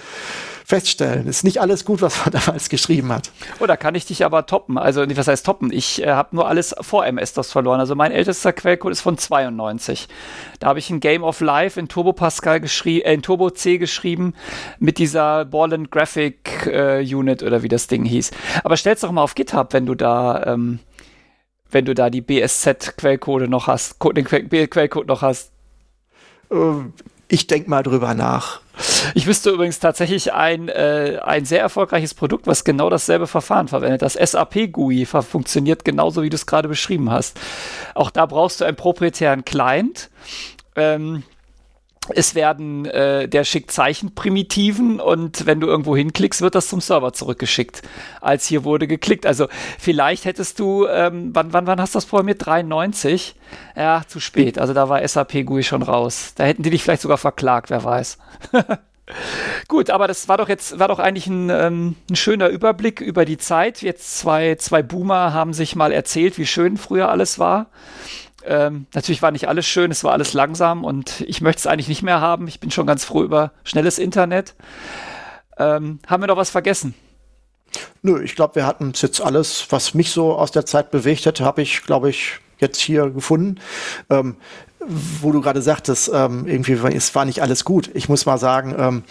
feststellen. 0.72 1.28
Ist 1.28 1.44
nicht 1.44 1.60
alles 1.60 1.84
gut, 1.84 2.02
was 2.02 2.26
man 2.26 2.32
damals 2.46 2.70
geschrieben 2.70 3.12
hat. 3.12 3.30
Oh, 3.60 3.66
da 3.66 3.76
kann 3.76 3.94
ich 3.94 4.06
dich 4.06 4.24
aber 4.24 4.46
toppen. 4.46 4.78
Also, 4.78 5.04
was 5.18 5.28
heißt 5.28 5.46
toppen? 5.46 5.70
Ich 5.74 6.02
äh, 6.02 6.12
habe 6.12 6.34
nur 6.34 6.48
alles 6.48 6.74
vor 6.80 7.06
MS-DOS 7.06 7.52
verloren. 7.52 7.82
Also, 7.82 7.94
mein 7.94 8.14
ältester 8.14 8.54
Quellcode 8.54 8.94
ist 8.94 9.02
von 9.02 9.18
92. 9.18 10.08
Da 10.60 10.68
habe 10.68 10.80
ich 10.80 10.90
ein 10.90 11.02
Game 11.02 11.24
of 11.24 11.42
Life 11.42 11.78
in 11.78 11.90
Turbo 11.90 12.14
Pascal 12.14 12.62
geschrieben, 12.62 13.06
äh, 13.06 13.14
in 13.14 13.22
Turbo 13.22 13.50
C 13.50 13.80
geschrieben 13.80 14.34
mit 14.80 14.98
dieser 14.98 15.44
Ball 15.44 15.74
and 15.74 15.92
Graphic 15.92 16.66
äh, 16.68 17.02
Unit 17.04 17.44
oder 17.44 17.64
wie 17.64 17.68
das 17.68 17.88
Ding 17.88 18.06
hieß. 18.06 18.32
Aber 18.64 18.78
stell's 18.78 19.02
doch 19.02 19.12
mal 19.12 19.24
auf 19.24 19.36
GitHub, 19.36 19.74
wenn 19.74 19.86
du 19.86 19.96
da, 19.96 20.44
ähm, 20.46 20.80
wenn 21.70 21.84
du 21.84 21.94
da 21.94 22.10
die 22.10 22.22
BSZ-Quellcode 22.22 23.50
noch 23.50 23.68
hast, 23.68 23.98
den 24.16 24.24
Quellcode 24.26 25.08
noch 25.08 25.22
hast. 25.22 25.52
Ich 27.34 27.48
denke 27.48 27.70
mal 27.70 27.82
drüber 27.82 28.14
nach. 28.14 28.60
Ich 29.16 29.26
wüsste 29.26 29.52
übrigens 29.52 29.80
tatsächlich 29.80 30.34
ein, 30.34 30.68
äh, 30.68 31.18
ein 31.24 31.46
sehr 31.46 31.62
erfolgreiches 31.62 32.14
Produkt, 32.14 32.46
was 32.46 32.66
genau 32.66 32.90
dasselbe 32.90 33.26
Verfahren 33.26 33.70
verwendet. 33.70 34.02
Das 34.02 34.16
SAP 34.16 34.68
GUI 34.70 35.06
funktioniert 35.06 35.86
genauso, 35.86 36.24
wie 36.24 36.30
du 36.30 36.36
es 36.36 36.46
gerade 36.46 36.68
beschrieben 36.68 37.10
hast. 37.10 37.40
Auch 37.96 38.10
da 38.12 38.26
brauchst 38.26 38.60
du 38.60 38.66
einen 38.66 38.76
proprietären 38.76 39.46
Client. 39.46 40.10
Ähm, 40.76 41.24
es 42.16 42.36
werden, 42.36 42.86
äh, 42.86 43.28
der 43.28 43.44
schickt 43.44 43.72
Zeichenprimitiven 43.72 45.00
und 45.00 45.46
wenn 45.46 45.60
du 45.60 45.68
irgendwo 45.68 45.96
hinklickst, 45.96 46.42
wird 46.42 46.56
das 46.56 46.68
zum 46.68 46.82
Server 46.82 47.14
zurückgeschickt, 47.14 47.82
als 48.22 48.46
hier 48.46 48.64
wurde 48.64 48.88
geklickt. 48.88 49.26
Also 49.26 49.48
vielleicht 49.80 50.26
hättest 50.26 50.60
du, 50.60 50.88
ähm, 50.88 51.32
wann, 51.34 51.54
wann, 51.54 51.68
wann 51.68 51.82
hast 51.82 51.96
du 51.96 51.98
das 51.98 52.06
programmiert? 52.06 52.46
93? 52.46 53.36
Ja, 53.76 54.04
zu 54.08 54.20
spät. 54.20 54.60
Also 54.60 54.74
da 54.74 54.90
war 54.90 55.06
SAP 55.08 55.46
GUI 55.46 55.64
schon 55.64 55.84
raus. 55.84 56.34
Da 56.36 56.46
hätten 56.46 56.64
die 56.64 56.70
dich 56.70 56.84
vielleicht 56.84 57.02
sogar 57.02 57.18
verklagt, 57.18 57.70
wer 57.70 57.84
weiß. 57.84 58.18
Gut, 59.68 59.90
aber 59.90 60.08
das 60.08 60.28
war 60.28 60.38
doch 60.38 60.50
jetzt, 60.50 60.80
war 60.80 60.88
doch 60.88 61.00
eigentlich 61.00 61.28
ein, 61.28 61.50
ähm, 61.50 61.96
ein, 62.10 62.16
schöner 62.16 62.50
Überblick 62.50 63.02
über 63.02 63.26
die 63.26 63.38
Zeit. 63.38 63.82
Jetzt 63.82 64.20
zwei, 64.20 64.56
zwei 64.56 64.82
Boomer 64.82 65.34
haben 65.34 65.54
sich 65.54 65.76
mal 65.76 65.92
erzählt, 65.92 66.38
wie 66.38 66.46
schön 66.46 66.78
früher 66.78 67.10
alles 67.10 67.40
war. 67.40 67.68
Ähm, 68.46 68.88
natürlich 68.94 69.22
war 69.22 69.32
nicht 69.32 69.48
alles 69.48 69.66
schön, 69.66 69.92
es 69.92 70.04
war 70.04 70.14
alles 70.14 70.34
langsam 70.34 70.84
und 70.84 71.22
ich 71.22 71.42
möchte 71.42 71.60
es 71.60 71.68
eigentlich 71.68 71.88
nicht 71.88 72.04
mehr 72.04 72.22
haben. 72.22 72.48
Ich 72.48 72.60
bin 72.60 72.72
schon 72.72 72.88
ganz 72.88 73.06
froh 73.06 73.24
über 73.24 73.52
schnelles 73.64 74.00
Internet. 74.00 74.56
Ähm, 75.58 76.00
haben 76.08 76.24
wir 76.24 76.28
noch 76.28 76.38
was 76.38 76.50
vergessen? 76.50 76.94
Nö, 78.02 78.22
ich 78.22 78.36
glaube, 78.36 78.56
wir 78.56 78.66
hatten 78.66 78.94
jetzt 78.96 79.22
alles, 79.22 79.68
was 79.70 79.94
mich 79.94 80.12
so 80.12 80.36
aus 80.36 80.52
der 80.52 80.66
Zeit 80.66 80.92
bewegt 80.92 81.26
hätte, 81.26 81.46
habe 81.46 81.62
ich, 81.62 81.84
glaube 81.84 82.10
ich, 82.10 82.40
jetzt 82.60 82.80
hier 82.80 83.10
gefunden. 83.10 83.60
Ähm, 84.10 84.38
wo 85.22 85.32
du 85.32 85.42
gerade 85.42 85.62
sagtest, 85.62 86.10
ähm, 86.14 86.48
irgendwie, 86.48 86.74
es 86.74 87.14
war 87.14 87.26
nicht 87.26 87.42
alles 87.42 87.66
gut. 87.66 87.92
Ich 87.94 88.10
muss 88.10 88.26
mal 88.26 88.40
sagen, 88.40 88.76
ähm, 88.78 89.04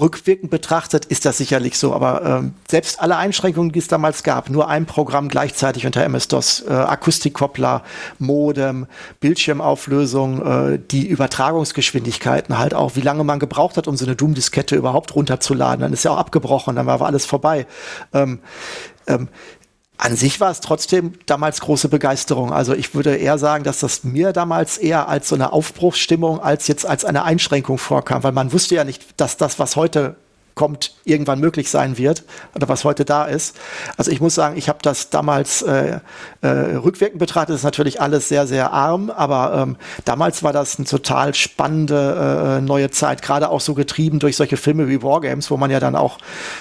rückwirkend 0.00 0.50
betrachtet 0.50 1.04
ist 1.06 1.24
das 1.24 1.38
sicherlich 1.38 1.78
so, 1.78 1.92
aber 1.92 2.24
ähm, 2.24 2.54
selbst 2.68 3.00
alle 3.00 3.16
Einschränkungen, 3.16 3.72
die 3.72 3.78
es 3.78 3.88
damals 3.88 4.22
gab, 4.22 4.50
nur 4.50 4.68
ein 4.68 4.86
Programm 4.86 5.28
gleichzeitig 5.28 5.86
unter 5.86 6.04
MS-DOS, 6.04 6.64
äh, 6.68 6.72
Akustikkoppler, 6.72 7.82
Modem, 8.18 8.86
Bildschirmauflösung, 9.20 10.74
äh, 10.74 10.78
die 10.78 11.06
Übertragungsgeschwindigkeiten 11.06 12.58
halt 12.58 12.74
auch, 12.74 12.96
wie 12.96 13.00
lange 13.00 13.24
man 13.24 13.38
gebraucht 13.38 13.76
hat, 13.76 13.88
um 13.88 13.96
so 13.96 14.04
eine 14.04 14.16
Doom-Diskette 14.16 14.76
überhaupt 14.76 15.14
runterzuladen, 15.14 15.80
dann 15.80 15.92
ist 15.92 16.04
ja 16.04 16.12
auch 16.12 16.18
abgebrochen, 16.18 16.76
dann 16.76 16.86
war 16.86 17.00
alles 17.02 17.26
vorbei. 17.26 17.66
Ähm, 18.12 18.40
ähm, 19.08 19.28
an 19.98 20.14
sich 20.16 20.40
war 20.40 20.50
es 20.50 20.60
trotzdem 20.60 21.14
damals 21.26 21.60
große 21.60 21.88
Begeisterung. 21.88 22.52
Also 22.52 22.72
ich 22.72 22.94
würde 22.94 23.16
eher 23.16 23.36
sagen, 23.36 23.64
dass 23.64 23.80
das 23.80 24.04
mir 24.04 24.32
damals 24.32 24.78
eher 24.78 25.08
als 25.08 25.28
so 25.28 25.34
eine 25.34 25.52
Aufbruchsstimmung 25.52 26.40
als 26.40 26.68
jetzt 26.68 26.86
als 26.86 27.04
eine 27.04 27.24
Einschränkung 27.24 27.78
vorkam, 27.78 28.22
weil 28.22 28.32
man 28.32 28.52
wusste 28.52 28.76
ja 28.76 28.84
nicht, 28.84 29.20
dass 29.20 29.36
das, 29.36 29.58
was 29.58 29.74
heute 29.74 30.16
kommt, 30.58 30.92
irgendwann 31.04 31.38
möglich 31.40 31.70
sein 31.70 31.96
wird 31.96 32.24
oder 32.54 32.68
was 32.68 32.84
heute 32.84 33.04
da 33.04 33.24
ist. 33.24 33.56
Also 33.96 34.10
ich 34.10 34.20
muss 34.20 34.34
sagen, 34.34 34.58
ich 34.58 34.68
habe 34.68 34.80
das 34.82 35.08
damals 35.08 35.62
äh, 35.62 36.00
äh, 36.42 36.48
rückwirkend 36.48 37.18
betrachtet, 37.18 37.50
das 37.50 37.60
ist 37.60 37.64
natürlich 37.64 38.00
alles 38.00 38.28
sehr, 38.28 38.46
sehr 38.46 38.72
arm, 38.72 39.08
aber 39.08 39.62
ähm, 39.62 39.76
damals 40.04 40.42
war 40.42 40.52
das 40.52 40.78
eine 40.78 40.86
total 40.86 41.32
spannende 41.34 42.58
äh, 42.58 42.60
neue 42.60 42.90
Zeit, 42.90 43.22
gerade 43.22 43.48
auch 43.48 43.60
so 43.60 43.74
getrieben 43.74 44.18
durch 44.18 44.36
solche 44.36 44.56
Filme 44.56 44.88
wie 44.88 45.02
Wargames, 45.02 45.50
wo 45.50 45.56
man 45.56 45.70
ja 45.70 45.78
dann 45.78 45.94
auch 45.94 46.18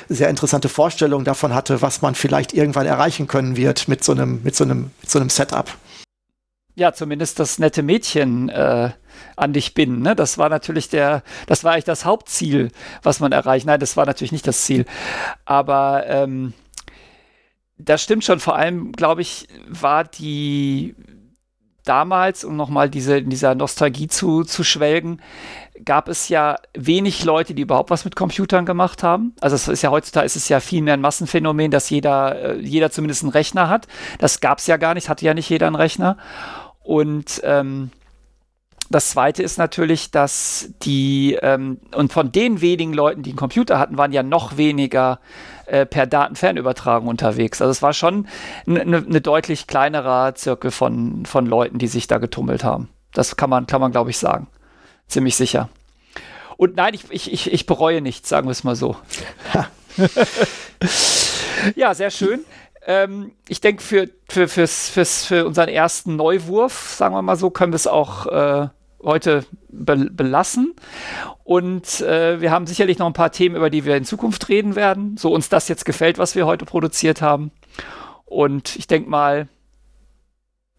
sehr 0.07 0.29
interessante 0.29 0.69
Vorstellungen 0.69 1.25
davon 1.25 1.53
hatte, 1.55 1.81
was 1.81 2.01
man 2.01 2.13
vielleicht 2.13 2.53
irgendwann 2.53 2.85
erreichen 2.85 3.27
können 3.27 3.57
wird 3.57 3.87
mit 3.87 4.03
so 4.03 4.11
einem, 4.11 4.41
mit 4.43 4.55
so 4.55 4.63
einem, 4.63 4.91
mit 5.01 5.09
so 5.09 5.19
einem 5.19 5.29
Setup. 5.29 5.67
ja, 6.75 6.93
zumindest 6.93 7.39
das 7.39 7.57
nette 7.57 7.81
Mädchen 7.81 8.49
äh, 8.49 8.91
an 9.35 9.53
dich 9.53 9.73
binden. 9.73 10.01
Ne? 10.01 10.15
Das 10.15 10.37
war 10.37 10.49
natürlich 10.49 10.89
der, 10.89 11.23
das 11.47 11.63
war 11.63 11.73
eigentlich 11.73 11.85
das 11.85 12.05
Hauptziel, 12.05 12.71
was 13.03 13.19
man 13.19 13.31
erreicht. 13.31 13.65
Nein, 13.65 13.79
das 13.79 13.97
war 13.97 14.05
natürlich 14.05 14.31
nicht 14.31 14.47
das 14.47 14.63
Ziel. 14.63 14.85
Aber 15.45 16.05
ähm, 16.07 16.53
das 17.77 18.01
stimmt 18.01 18.23
schon. 18.23 18.39
Vor 18.39 18.55
allem, 18.55 18.91
glaube 18.91 19.21
ich, 19.21 19.47
war 19.67 20.03
die 20.03 20.95
damals, 21.87 22.43
um 22.43 22.55
nochmal 22.55 22.89
diese, 22.89 23.17
in 23.17 23.29
dieser 23.29 23.55
Nostalgie 23.55 24.07
zu, 24.07 24.43
zu 24.43 24.63
schwelgen, 24.63 25.21
gab 25.85 26.09
es 26.09 26.29
ja 26.29 26.57
wenig 26.73 27.23
Leute, 27.23 27.53
die 27.53 27.61
überhaupt 27.61 27.89
was 27.89 28.05
mit 28.05 28.15
Computern 28.15 28.65
gemacht 28.65 29.03
haben. 29.03 29.33
Also 29.39 29.55
es 29.55 29.67
ist 29.67 29.81
ja 29.81 29.91
heutzutage 29.91 30.25
ist 30.25 30.35
es 30.35 30.49
ja 30.49 30.59
viel 30.59 30.81
mehr 30.81 30.95
ein 30.95 31.01
Massenphänomen, 31.01 31.71
dass 31.71 31.89
jeder, 31.89 32.55
äh, 32.55 32.59
jeder 32.59 32.91
zumindest 32.91 33.23
einen 33.23 33.31
Rechner 33.31 33.69
hat. 33.69 33.87
Das 34.19 34.41
gab 34.41 34.59
es 34.59 34.67
ja 34.67 34.77
gar 34.77 34.93
nicht, 34.93 35.09
hatte 35.09 35.25
ja 35.25 35.33
nicht 35.33 35.49
jeder 35.49 35.67
einen 35.67 35.75
Rechner. 35.75 36.17
Und 36.83 37.41
ähm, 37.43 37.91
das 38.89 39.09
zweite 39.09 39.43
ist 39.43 39.57
natürlich, 39.57 40.11
dass 40.11 40.69
die, 40.83 41.37
ähm, 41.41 41.79
und 41.93 42.13
von 42.13 42.31
den 42.31 42.61
wenigen 42.61 42.93
Leuten, 42.93 43.23
die 43.23 43.31
einen 43.31 43.37
Computer 43.37 43.79
hatten, 43.79 43.97
waren 43.97 44.13
ja 44.13 44.23
noch 44.23 44.57
weniger 44.57 45.19
äh, 45.65 45.85
per 45.85 46.05
Datenfernübertragung 46.07 47.07
unterwegs. 47.07 47.61
Also 47.61 47.71
es 47.71 47.81
war 47.81 47.93
schon 47.93 48.27
eine 48.65 49.01
ne 49.01 49.21
deutlich 49.21 49.67
kleinerer 49.67 50.35
Zirkel 50.35 50.71
von, 50.71 51.25
von 51.25 51.45
Leuten, 51.45 51.79
die 51.79 51.87
sich 51.87 52.07
da 52.07 52.17
getummelt 52.17 52.63
haben. 52.63 52.89
Das 53.13 53.35
kann 53.35 53.49
man, 53.49 53.67
kann 53.67 53.81
man 53.81 53.91
glaube 53.91 54.09
ich, 54.09 54.17
sagen. 54.17 54.47
Ziemlich 55.07 55.35
sicher. 55.35 55.69
Und 56.57 56.75
nein, 56.75 56.93
ich, 56.93 57.05
ich, 57.09 57.31
ich, 57.31 57.51
ich 57.51 57.65
bereue 57.65 58.01
nichts, 58.01 58.29
sagen 58.29 58.47
wir 58.47 58.51
es 58.51 58.63
mal 58.63 58.75
so. 58.75 58.95
ja, 61.75 61.93
sehr 61.93 62.11
schön. 62.11 62.45
Ähm, 62.85 63.33
ich 63.47 63.59
denke, 63.59 63.83
für, 63.83 64.09
für, 64.29 64.47
fürs, 64.47 64.89
fürs, 64.89 65.25
für 65.25 65.45
unseren 65.45 65.67
ersten 65.67 66.15
Neuwurf, 66.15 66.95
sagen 66.95 67.13
wir 67.13 67.21
mal 67.21 67.35
so, 67.35 67.49
können 67.49 67.73
wir 67.73 67.77
es 67.77 67.85
auch 67.85 68.25
äh, 68.27 68.69
heute 69.07 69.45
be 69.69 70.09
belassen. 70.11 70.75
Und 71.43 72.01
äh, 72.01 72.39
wir 72.39 72.51
haben 72.51 72.67
sicherlich 72.67 72.99
noch 72.99 73.07
ein 73.07 73.13
paar 73.13 73.31
Themen, 73.31 73.55
über 73.55 73.71
die 73.71 73.85
wir 73.85 73.97
in 73.97 74.05
Zukunft 74.05 74.49
reden 74.49 74.75
werden. 74.75 75.17
So 75.17 75.31
uns 75.33 75.49
das 75.49 75.67
jetzt 75.67 75.85
gefällt, 75.85 76.19
was 76.19 76.35
wir 76.35 76.45
heute 76.45 76.65
produziert 76.65 77.23
haben. 77.23 77.51
Und 78.25 78.75
ich 78.75 78.85
denke 78.85 79.09
mal, 79.09 79.47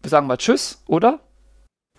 wir 0.01 0.09
sagen 0.09 0.27
mal 0.27 0.37
Tschüss, 0.37 0.81
oder? 0.87 1.19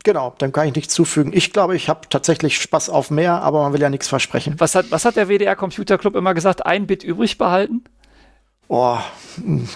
Genau, 0.03 0.35
dann 0.39 0.53
kann 0.53 0.69
ich 0.69 0.75
nichts 0.75 0.95
zufügen. 0.95 1.33
Ich 1.35 1.53
glaube, 1.53 1.77
ich 1.77 1.89
habe 1.89 2.09
tatsächlich 2.09 2.59
Spaß 2.59 2.89
auf 2.89 3.11
mehr, 3.11 3.43
aber 3.43 3.63
man 3.63 3.73
will 3.75 3.83
ja 3.83 3.91
nichts 3.91 4.09
versprechen. 4.09 4.55
Was 4.59 4.75
hat, 4.75 4.91
was 4.91 5.05
hat 5.05 5.17
der 5.17 5.29
WDR 5.29 5.57
Computer 5.57 5.99
Club 5.99 6.17
immer 6.17 6.33
gesagt? 6.33 6.65
Ein 6.65 6.87
Bit 6.87 7.05
übrig 7.05 7.37
behalten? 7.37 7.85
Oh, 8.73 8.99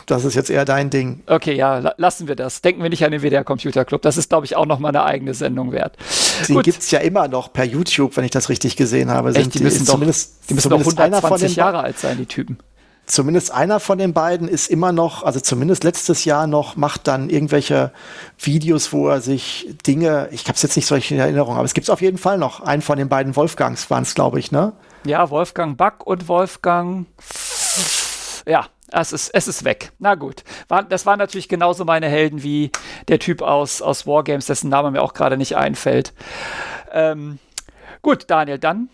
das 0.07 0.25
ist 0.25 0.37
jetzt 0.37 0.51
eher 0.51 0.65
dein 0.65 0.89
Ding. 0.89 1.25
Okay, 1.27 1.55
ja, 1.55 1.79
la 1.79 1.95
lassen 1.97 2.29
wir 2.29 2.37
das. 2.37 2.63
Denken 2.63 2.81
wir 2.81 2.91
nicht 2.91 3.05
an 3.05 3.11
den 3.11 3.23
WDR 3.23 3.43
Computer 3.43 3.85
Club. 3.85 4.03
Das 4.03 4.17
ist, 4.17 4.29
glaube 4.29 4.47
ich, 4.47 4.55
auch 4.55 4.67
noch 4.67 4.79
mal 4.79 4.91
eine 4.91 5.03
eigene 5.03 5.35
Sendung 5.35 5.73
wert. 5.73 5.97
Die 6.49 6.55
gibt 6.55 6.81
es 6.81 6.91
ja 6.91 7.01
immer 7.01 7.29
noch 7.29 7.53
per 7.53 7.65
YouTube, 7.65 8.17
wenn 8.17 8.25
ich 8.25 8.31
das 8.31 8.49
richtig 8.49 8.77
gesehen 8.77 9.11
habe. 9.11 9.31
Echt, 9.35 9.55
die, 9.55 9.59
die 9.59 9.65
müssen 9.65 9.85
doch, 9.85 9.95
zumindest, 9.95 10.33
die 10.49 10.55
müssen 10.55 10.71
doch 10.71 10.79
120 10.79 11.57
Jahre 11.57 11.81
alt 11.81 11.99
sein, 11.99 12.17
die 12.17 12.27
Typen. 12.27 12.59
Zumindest 13.07 13.53
einer 13.53 13.81
von 13.81 13.99
den 13.99 14.15
beiden 14.15 14.49
ist 14.49 14.71
immer 14.71 14.91
noch, 14.91 15.25
also 15.25 15.39
zumindest 15.39 15.85
letztes 15.85 16.25
Jahr 16.25 16.47
noch, 16.47 16.77
macht 16.77 17.07
dann 17.07 17.29
irgendwelche 17.29 17.93
Videos, 18.39 18.95
wo 18.95 19.09
er 19.09 19.21
sich 19.21 19.77
Dinge, 19.87 20.29
ich 20.31 20.45
habe 20.45 20.55
es 20.55 20.63
jetzt 20.63 20.75
nicht 20.75 20.87
solche 20.87 21.15
in 21.15 21.21
Erinnerung, 21.21 21.57
aber 21.57 21.67
es 21.67 21.75
gibt 21.75 21.85
es 21.85 21.91
auf 21.91 22.01
jeden 22.01 22.17
Fall 22.17 22.39
noch. 22.39 22.61
Einen 22.61 22.81
von 22.81 22.97
den 22.97 23.11
beiden 23.11 23.37
Wolfgangs 23.37 23.91
waren 23.91 24.05
es, 24.05 24.15
glaube 24.15 24.39
ich, 24.39 24.53
ne? 24.53 24.73
Ja, 25.05 25.29
Wolfgang 25.29 25.77
Back 25.77 26.07
und 26.07 26.29
Wolfgang. 26.29 27.07
Ja, 28.47 28.69
es 29.01 29.13
ist, 29.13 29.31
es 29.31 29.49
ist 29.49 29.65
weg. 29.65 29.93
Na 29.99 30.15
gut. 30.15 30.45
War, 30.69 30.83
das 30.83 31.07
waren 31.07 31.19
natürlich 31.19 31.49
genauso 31.49 31.85
meine 31.85 32.09
Helden 32.09 32.43
wie 32.43 32.71
der 33.09 33.19
Typ 33.19 33.43
aus, 33.43 33.83
aus 33.83 34.07
Wargames, 34.07 34.47
dessen 34.47 34.71
Name 34.71 34.91
mir 34.91 35.03
auch 35.03 35.15
gerade 35.15 35.37
nicht 35.37 35.57
einfällt. 35.57 36.13
Ähm, 36.93 37.39
gut, 38.03 38.25
Daniel, 38.29 38.59
dann 38.59 38.89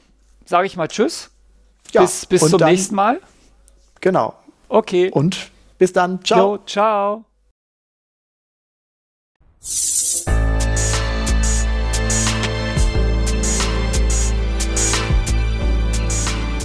sage 0.44 0.66
ich 0.66 0.76
mal 0.76 0.88
Tschüss. 0.88 1.30
Ja, 1.92 2.02
bis 2.02 2.26
bis 2.26 2.48
zum 2.48 2.58
dann, 2.58 2.70
nächsten 2.70 2.94
Mal. 2.94 3.20
Genau. 4.00 4.34
Okay. 4.68 5.10
Und 5.10 5.50
bis 5.78 5.92
dann. 5.92 6.24
Ciao. 6.24 6.56
Jo, 6.56 6.62
ciao. 6.64 7.24